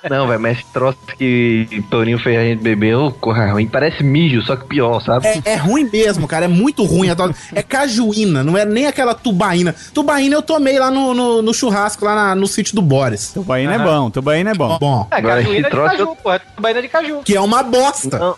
Não, 0.10 0.28
velho, 0.28 0.40
mas 0.40 0.58
esse 0.60 0.68
troço 0.74 0.98
que 1.18 1.84
Torinho 1.90 2.20
fez 2.20 2.38
a 2.38 2.44
gente 2.44 2.62
beber, 2.62 2.96
ô, 2.96 3.12
corra 3.12 3.52
ruim. 3.52 3.68
Parece 3.68 4.04
mijo, 4.04 4.42
só 4.42 4.56
que 4.56 4.66
pior, 4.68 5.00
sabe? 5.02 5.28
É, 5.28 5.42
é 5.46 5.56
ruim 5.56 5.90
mesmo, 5.92 6.09
cara. 6.28 6.46
É 6.46 6.48
muito 6.48 6.84
ruim. 6.84 7.10
a 7.10 7.16
tal- 7.16 7.32
É 7.54 7.62
cajuína, 7.62 8.44
não 8.44 8.58
é 8.58 8.66
nem 8.66 8.88
aquela 8.88 9.14
tubaína. 9.14 9.76
Tubaína 9.94 10.36
eu 10.36 10.42
tomei 10.42 10.78
lá 10.80 10.90
no, 10.92 11.14
no, 11.14 11.42
no 11.42 11.54
churrasco, 11.54 12.06
lá 12.06 12.16
na- 12.16 12.36
no 12.36 12.48
sítio 12.48 12.76
do 12.76 12.82
Boris. 12.82 13.32
Tubaína 13.34 13.76
é 13.76 13.80
bom, 13.80 14.10
tubaína 14.10 14.52
é 14.52 14.54
bom. 14.54 14.78
Bom, 14.80 15.08
É, 15.12 15.22
cajuína 15.22 15.68
esse 15.68 15.70
de 15.70 15.76
caju, 15.88 16.16
porra. 16.24 16.42
Tubaína 16.56 16.82
de 16.82 16.88
caju. 16.88 17.20
que 17.24 17.36
é 17.36 17.42
uma 17.42 17.62
bosta. 17.64 18.18
Não, 18.20 18.36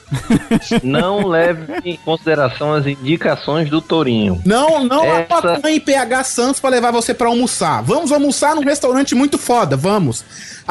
não 0.84 1.28
leve 1.28 1.74
em 1.86 1.98
consideração 1.98 2.74
as 2.74 2.86
indicações 2.86 3.70
do 3.70 3.82
Tourinho. 3.82 4.42
Não, 4.46 4.84
não 4.84 5.04
Essa- 5.06 5.38
acompanhe 5.38 5.80
PH 5.80 6.24
Santos 6.24 6.60
pra 6.60 6.70
levar 6.70 6.92
você 6.92 7.14
pra 7.14 7.28
almoçar. 7.28 7.82
Vamos 7.84 8.12
almoçar 8.12 8.56
num 8.56 8.64
restaurante 8.64 9.14
muito 9.16 9.38
foda, 9.38 9.76
vamos. 9.78 10.24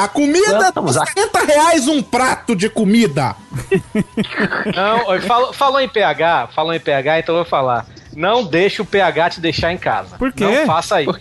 A 0.03 0.09
comida, 0.09 0.73
Vamos, 0.75 0.97
a- 0.97 1.05
60 1.05 1.45
reais 1.45 1.87
um 1.87 2.03
prato 2.03 2.57
de 2.57 2.71
comida. 2.71 3.37
Não, 4.75 5.21
falou, 5.21 5.53
falou 5.53 5.81
em 5.81 5.89
PH, 5.89 6.49
falou 6.55 6.73
em 6.73 6.81
PH, 6.81 7.19
então 7.21 7.35
eu 7.35 7.43
vou 7.43 7.51
falar. 7.51 7.87
Não 8.15 8.43
deixe 8.45 8.81
o 8.83 8.85
PH 8.85 9.31
te 9.31 9.41
deixar 9.41 9.73
em 9.73 9.79
casa. 9.79 10.17
Por 10.17 10.33
quê? 10.33 10.45
Não 10.45 10.67
faça 10.67 11.03
isso. 11.03 11.21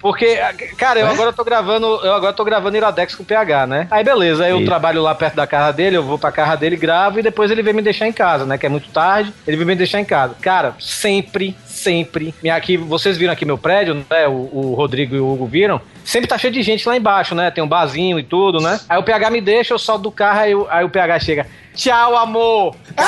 Porque, 0.00 0.36
cara, 0.76 1.00
eu 1.00 1.06
agora 1.08 1.32
tô 1.32 1.44
gravando, 1.44 1.86
eu 2.04 2.14
agora 2.14 2.32
tô 2.32 2.44
gravando 2.44 2.76
Iradex 2.76 3.14
com 3.14 3.22
o 3.22 3.26
PH, 3.26 3.66
né? 3.66 3.88
Aí 3.90 4.04
beleza, 4.04 4.44
aí 4.44 4.50
eu 4.50 4.58
Isso. 4.58 4.66
trabalho 4.66 5.02
lá 5.02 5.14
perto 5.14 5.34
da 5.34 5.46
casa 5.46 5.72
dele, 5.72 5.96
eu 5.96 6.02
vou 6.02 6.18
pra 6.18 6.30
casa 6.32 6.56
dele, 6.56 6.76
gravo 6.76 7.18
e 7.18 7.22
depois 7.22 7.50
ele 7.50 7.62
vem 7.62 7.72
me 7.74 7.82
deixar 7.82 8.06
em 8.06 8.12
casa, 8.12 8.44
né? 8.44 8.58
Que 8.58 8.66
é 8.66 8.68
muito 8.68 8.88
tarde, 8.90 9.32
ele 9.46 9.56
vem 9.56 9.66
me 9.66 9.74
deixar 9.74 10.00
em 10.00 10.04
casa. 10.04 10.34
Cara, 10.40 10.74
sempre, 10.78 11.56
sempre. 11.66 12.34
Minha 12.42 12.54
aqui, 12.56 12.76
vocês 12.76 13.16
viram 13.16 13.32
aqui 13.32 13.44
meu 13.44 13.58
prédio, 13.58 14.04
né? 14.08 14.28
O, 14.28 14.48
o 14.52 14.74
Rodrigo 14.74 15.14
e 15.16 15.20
o 15.20 15.32
Hugo 15.32 15.46
viram. 15.46 15.80
Sempre 16.04 16.28
tá 16.28 16.36
cheio 16.38 16.52
de 16.52 16.62
gente 16.62 16.86
lá 16.88 16.96
embaixo, 16.96 17.34
né? 17.34 17.50
Tem 17.50 17.64
um 17.64 17.68
barzinho 17.68 18.18
e 18.18 18.22
tudo, 18.22 18.60
né? 18.60 18.78
Aí 18.88 18.98
o 18.98 19.02
PH 19.02 19.30
me 19.30 19.40
deixa, 19.40 19.74
eu 19.74 19.78
solto 19.78 20.02
do 20.02 20.10
carro, 20.12 20.40
aí, 20.40 20.54
o- 20.54 20.66
aí 20.70 20.84
o 20.84 20.90
PH 20.90 21.20
chega. 21.20 21.46
Tchau, 21.74 22.16
amor! 22.16 22.76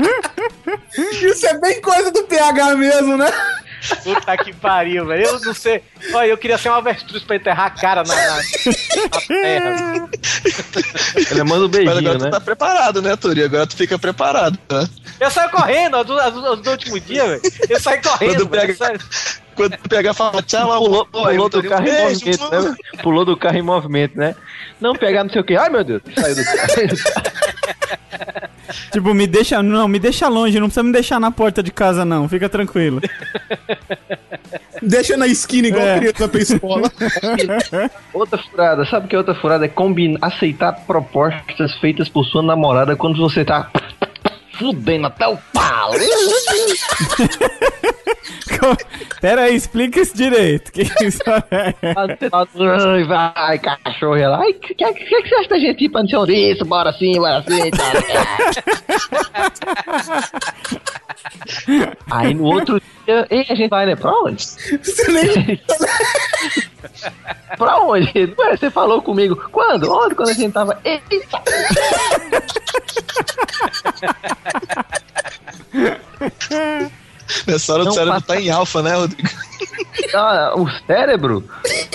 Isso 0.96 1.46
é 1.46 1.58
bem 1.58 1.80
coisa 1.80 2.10
do 2.10 2.22
PH 2.24 2.74
mesmo, 2.76 3.16
né? 3.16 3.32
Puta 4.04 4.36
que 4.36 4.52
pariu, 4.52 5.06
velho. 5.06 5.24
Eu 5.24 5.40
não 5.40 5.54
sei. 5.54 5.82
Olha, 6.12 6.28
eu 6.28 6.36
queria 6.36 6.58
ser 6.58 6.68
uma 6.68 6.78
avestruz 6.78 7.22
pra 7.22 7.36
enterrar 7.36 7.66
a 7.66 7.70
cara 7.70 8.02
na, 8.02 8.14
na, 8.14 8.36
na 8.36 9.20
terra. 9.26 10.08
Ele 11.30 11.42
manda 11.44 11.64
um 11.64 11.68
Mas 11.68 11.70
beijinho, 11.70 11.98
agora 11.98 12.18
né? 12.18 12.24
tu 12.26 12.30
tá 12.30 12.40
preparado, 12.40 13.00
né, 13.00 13.16
Tori? 13.16 13.42
Agora 13.42 13.66
tu 13.66 13.76
fica 13.76 13.98
preparado, 13.98 14.58
né? 14.70 14.86
Eu 15.18 15.30
saio 15.30 15.50
correndo, 15.50 15.94
ó, 15.96 16.02
do, 16.02 16.14
do, 16.30 16.56
do 16.56 16.70
último 16.70 17.00
dia, 17.00 17.26
velho. 17.26 17.42
Eu 17.70 17.80
saio 17.80 18.02
correndo, 18.02 18.46
Quando 18.46 18.50
velho. 18.50 18.76
pega- 18.78 19.00
Quando 19.54 19.76
tu 19.78 19.88
pega 19.88 20.14
fala 20.14 20.42
tchau, 20.42 20.78
Pulou, 20.78 21.08
Oi, 21.12 21.32
pulou 21.34 21.48
do 21.48 21.58
um 21.60 21.62
carro 21.62 21.86
em 21.88 22.02
movimento, 22.02 22.50
né? 22.50 22.76
Pulou 23.02 23.24
do 23.24 23.36
carro 23.36 23.56
em 23.56 23.62
movimento, 23.62 24.18
né? 24.18 24.36
Não 24.78 24.94
pegar 24.94 25.24
não 25.24 25.30
sei 25.30 25.40
o 25.40 25.44
que. 25.44 25.56
Ai, 25.56 25.70
meu 25.70 25.84
Deus. 25.84 26.02
Saiu 26.18 26.36
do 26.36 26.44
carro. 26.44 27.49
Tipo, 28.92 29.12
me 29.14 29.26
deixa. 29.26 29.62
Não, 29.62 29.88
me 29.88 29.98
deixa 29.98 30.28
longe, 30.28 30.58
não 30.60 30.66
precisa 30.68 30.82
me 30.84 30.92
deixar 30.92 31.18
na 31.20 31.30
porta 31.30 31.62
de 31.62 31.70
casa, 31.72 32.04
não. 32.04 32.28
Fica 32.28 32.48
tranquilo. 32.48 33.00
Deixa 34.82 35.16
na 35.16 35.26
esquina 35.26 35.68
igual 35.68 35.82
É. 35.86 35.98
criança 35.98 36.28
pra 36.28 36.40
escola. 36.40 36.92
outra 38.14 38.38
furada. 38.38 38.84
Sabe 38.86 39.06
o 39.06 39.08
que 39.08 39.14
é 39.14 39.18
outra 39.18 39.34
furada? 39.34 39.64
É 39.64 39.68
combinar, 39.68 40.18
aceitar 40.22 40.72
propostas 40.86 41.74
feitas 41.80 42.08
por 42.08 42.24
sua 42.24 42.42
namorada 42.42 42.94
quando 42.96 43.18
você 43.18 43.44
tá 43.44 43.70
fudendo 44.60 45.06
até 45.06 45.26
o 45.26 45.38
pau. 45.54 45.92
Pera 49.22 49.42
aí, 49.42 49.56
explica 49.56 50.00
isso 50.00 50.14
direito. 50.14 50.70
Que 50.70 50.84
que 50.84 51.06
isso 51.06 51.22
é? 51.26 51.74
Ai, 51.96 53.04
vai, 53.08 53.58
cachorro 53.58 54.20
lá. 54.20 54.40
O 54.40 54.54
que, 54.54 54.74
que, 54.74 54.92
que 54.92 55.28
você 55.28 55.34
acha 55.36 55.48
da 55.48 55.58
gente 55.58 55.86
ir 55.86 55.88
pra 55.88 56.02
não 56.02 56.08
sei 56.08 56.18
onde 56.18 56.34
isso? 56.34 56.64
Bora 56.66 56.92
sim, 56.92 57.14
bora 57.18 57.42
sim. 57.48 57.70
Tá. 57.70 57.90
Aí 62.10 62.34
no 62.34 62.44
outro 62.44 62.80
dia, 63.06 63.26
ei, 63.30 63.46
a 63.48 63.54
gente 63.54 63.70
vai, 63.70 63.86
né? 63.86 63.96
Pra 63.96 64.12
onde? 64.12 64.46
pra 67.56 67.78
onde? 67.78 68.34
Ué, 68.38 68.56
você 68.56 68.70
falou 68.70 69.00
comigo. 69.00 69.36
Quando? 69.50 69.90
Onde? 69.90 70.14
Quando 70.14 70.30
a 70.30 70.34
gente 70.34 70.52
tava. 70.52 70.78
Eita! 70.84 71.42
Nessa 77.46 77.72
hora 77.74 77.84
Não 77.84 77.90
o 77.92 77.94
cérebro 77.94 78.14
passa- 78.14 78.26
tá 78.26 78.40
em 78.40 78.50
alfa, 78.50 78.82
né, 78.82 78.94
Rodrigo? 78.96 79.28
Ah, 80.14 80.52
o 80.56 80.68
cérebro, 80.86 81.44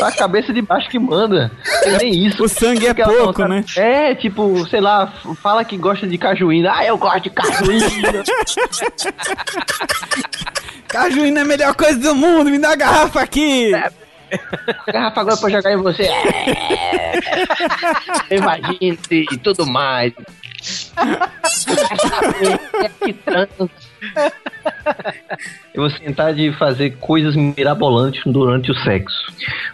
a 0.01 0.11
cabeça 0.11 0.53
de 0.53 0.61
baixo 0.61 0.89
que 0.89 0.97
manda. 0.99 1.51
Nem 1.99 2.25
isso. 2.27 2.43
O 2.43 2.47
sangue 2.49 2.87
é 2.87 2.93
pouco, 2.93 3.25
vontade- 3.43 3.49
né? 3.49 3.63
É, 3.75 4.15
tipo, 4.15 4.65
sei 4.69 4.79
lá, 4.79 5.11
fala 5.41 5.65
que 5.65 5.75
gosta 5.77 6.07
de 6.07 6.17
cajuína. 6.17 6.71
Ah, 6.73 6.85
eu 6.85 6.97
gosto 6.97 7.21
de 7.23 7.29
cajuína. 7.31 8.23
Cajuína 10.87 11.39
é 11.39 11.43
a 11.43 11.45
melhor 11.45 11.75
coisa 11.75 11.99
do 11.99 12.15
mundo, 12.15 12.49
me 12.49 12.57
dá 12.57 12.71
a 12.71 12.75
garrafa 12.75 13.19
aqui! 13.19 13.71
Garrafa 14.87 15.21
agora 15.21 15.35
pra 15.37 15.49
jogar 15.49 15.73
em 15.73 15.77
você. 15.77 16.03
É. 16.03 17.19
Imagine 18.37 18.97
e 19.11 19.37
tudo 19.37 19.65
mais. 19.65 20.13
Eu 25.73 25.81
vou 25.81 25.89
sentar 25.89 26.33
de 26.33 26.51
fazer 26.53 26.91
coisas 26.97 27.35
mirabolantes 27.35 28.21
durante 28.25 28.71
o 28.71 28.75
sexo. 28.75 29.17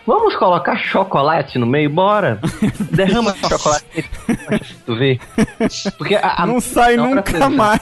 Vamos 0.05 0.35
colocar 0.35 0.77
chocolate 0.77 1.57
no 1.59 1.65
meio? 1.65 1.89
Bora! 1.89 2.39
Derrama 2.91 3.35
chocolate. 3.35 3.85
Tu 4.85 4.95
vê? 4.95 5.19
Porque 5.97 6.15
a, 6.15 6.43
a- 6.43 6.47
Não 6.47 6.59
sai 6.59 6.97
nunca 6.97 7.49
mais. 7.49 7.81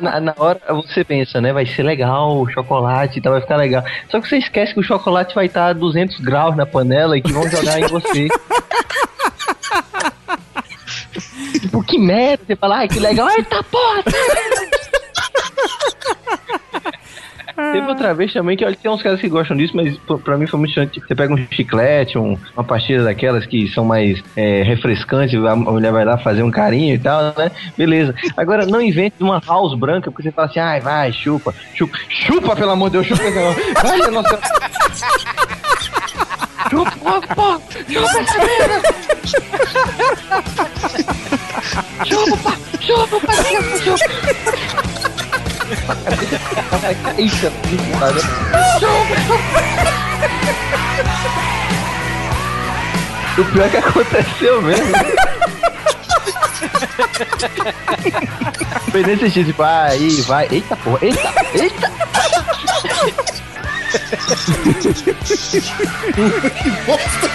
Na, 0.00 0.20
na 0.20 0.34
hora 0.36 0.60
você 0.70 1.02
pensa, 1.04 1.40
né? 1.40 1.52
Vai 1.52 1.66
ser 1.66 1.82
legal 1.82 2.38
o 2.40 2.48
chocolate, 2.50 3.20
tá, 3.20 3.30
vai 3.30 3.40
ficar 3.40 3.56
legal. 3.56 3.82
Só 4.10 4.20
que 4.20 4.28
você 4.28 4.36
esquece 4.38 4.74
que 4.74 4.80
o 4.80 4.84
chocolate 4.84 5.34
vai 5.34 5.46
estar 5.46 5.68
a 5.68 5.72
200 5.72 6.20
graus 6.20 6.54
na 6.56 6.66
panela 6.66 7.16
e 7.16 7.22
que 7.22 7.32
vão 7.32 7.48
jogar 7.48 7.80
em 7.80 7.86
você. 7.86 8.28
tipo, 11.62 11.82
que 11.82 11.98
merda! 11.98 12.44
Você 12.46 12.56
fala, 12.56 12.76
ai, 12.78 12.88
que 12.88 13.00
legal. 13.00 13.28
Eita 13.30 13.62
porra! 13.64 14.02
Teve 17.54 17.86
outra 17.86 18.12
vez 18.14 18.32
também 18.32 18.56
que 18.56 18.64
olha, 18.64 18.74
tem 18.74 18.90
uns 18.90 19.02
caras 19.02 19.20
que 19.20 19.28
gostam 19.28 19.56
disso, 19.56 19.76
mas 19.76 19.96
pra 20.24 20.36
mim 20.36 20.46
foi 20.46 20.58
muito 20.58 20.74
chante. 20.74 20.98
Você 21.00 21.14
pega 21.14 21.32
um 21.32 21.46
chiclete, 21.50 22.18
um- 22.18 22.36
uma 22.56 22.64
pastilha 22.64 23.04
daquelas 23.04 23.46
que 23.46 23.68
são 23.68 23.84
mais 23.84 24.22
é, 24.36 24.62
refrescantes, 24.62 25.34
a 25.44 25.54
mulher 25.54 25.92
vai 25.92 26.04
lá 26.04 26.16
fazer 26.18 26.42
um 26.42 26.50
carinho 26.50 26.94
e 26.94 26.98
tal, 26.98 27.22
né? 27.36 27.50
Beleza. 27.76 28.14
Agora, 28.36 28.66
não 28.66 28.80
invente 28.80 29.16
uma 29.20 29.40
house 29.46 29.78
branca, 29.78 30.10
porque 30.10 30.22
você 30.24 30.32
fala 30.32 30.48
assim, 30.48 30.60
ai, 30.60 30.80
vai, 30.80 31.12
chupa, 31.12 31.54
chupa, 31.74 31.96
chupa, 32.08 32.56
pelo 32.56 32.70
amor 32.72 32.88
de 32.90 32.92
Deus, 32.94 33.06
chupa 33.06 33.22
negócio. 33.22 33.62
Vai, 33.82 33.98
nossa. 34.10 34.40
Chupa, 36.70 37.20
pô, 37.34 37.60
chupa 37.86 38.20
merda. 38.58 38.82
Chupa, 42.04 42.56
chupa, 42.80 43.18
chupa, 43.18 43.76
chupa. 43.84 44.06
Eita, 47.18 47.52
O 53.38 53.44
pior 53.44 53.66
é 53.66 53.68
que 53.68 53.76
aconteceu 53.76 54.62
mesmo. 54.62 54.92
Foi 58.90 59.02
nesse 59.02 59.28
jeito, 59.28 59.48
tipo, 59.48 59.62
aí, 59.62 60.20
vai. 60.22 60.48
Eita 60.50 60.76
porra, 60.76 60.98
eita, 61.02 61.34
eita. 61.54 61.92
que 66.62 66.70
bosta! 66.86 67.30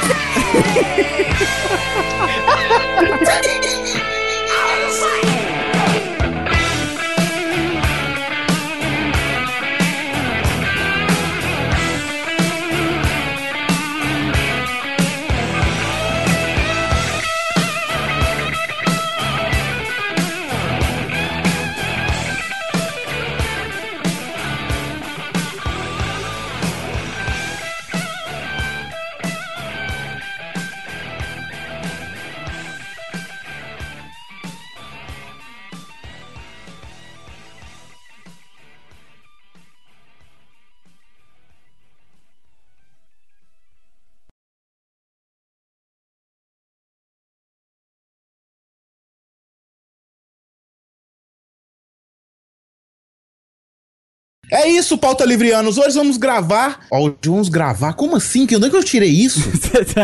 É 54.49 54.65
isso, 54.69 54.97
pauta 54.97 55.25
livrianos. 55.25 55.77
Hoje 55.77 55.95
vamos 55.97 56.15
gravar. 56.15 56.79
Ó, 56.89 57.01
hoje 57.01 57.15
vamos 57.25 57.49
gravar. 57.49 57.93
Como 57.93 58.15
assim? 58.15 58.45
Que 58.47 58.55
onde 58.55 58.67
é 58.67 58.69
que 58.69 58.77
eu 58.77 58.83
tirei 58.83 59.09
isso? 59.09 59.41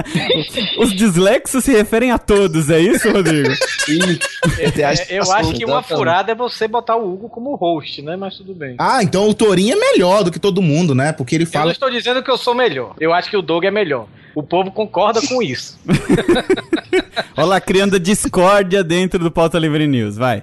Os 0.79 0.93
dislexos 0.93 1.63
se 1.63 1.71
referem 1.71 2.11
a 2.11 2.17
todos, 2.17 2.69
é 2.69 2.79
isso, 2.79 3.09
Rodrigo? 3.11 3.49
É, 4.59 5.17
eu 5.17 5.31
acho 5.31 5.53
que 5.53 5.65
uma 5.65 5.81
furada 5.81 6.31
é 6.31 6.35
você 6.35 6.67
botar 6.67 6.95
o 6.95 7.13
Hugo 7.13 7.29
como 7.29 7.55
host, 7.55 8.01
né? 8.01 8.15
Mas 8.15 8.35
tudo 8.37 8.53
bem. 8.53 8.75
Ah, 8.77 9.01
então 9.03 9.27
o 9.29 9.33
Torinho 9.33 9.73
é 9.73 9.79
melhor 9.91 10.23
do 10.23 10.31
que 10.31 10.39
todo 10.39 10.61
mundo, 10.61 10.93
né? 10.95 11.11
Porque 11.11 11.35
ele 11.35 11.43
Eu 11.43 11.47
não 11.47 11.51
fala. 11.51 11.71
estou 11.71 11.89
dizendo 11.89 12.21
que 12.23 12.29
eu 12.31 12.37
sou 12.37 12.53
melhor. 12.53 12.95
Eu 12.99 13.13
acho 13.13 13.29
que 13.29 13.37
o 13.37 13.41
Doug 13.41 13.63
é 13.65 13.71
melhor. 13.71 14.07
O 14.35 14.41
povo 14.43 14.71
concorda 14.71 15.21
com 15.21 15.41
isso. 15.41 15.77
Olha 17.37 17.45
lá, 17.45 17.61
criando 17.61 17.99
discórdia 17.99 18.83
dentro 18.83 19.19
do 19.19 19.31
Pauta 19.31 19.59
Livre 19.59 19.85
News, 19.87 20.17
vai. 20.17 20.41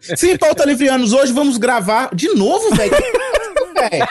Sim, 0.00 0.36
pauta 0.36 0.64
livrianos. 0.64 1.12
Hoje 1.12 1.32
vamos 1.32 1.56
gravar 1.58 2.10
de 2.14 2.28
novo, 2.34 2.74
velho 2.74 2.92
velho. 3.72 4.08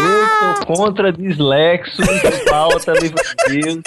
Eu 0.00 0.60
tô 0.60 0.66
contra 0.66 1.12
dislexo, 1.12 2.02
falta 2.48 2.92
livro 2.92 3.22
de 3.48 3.60
Deus. 3.60 3.82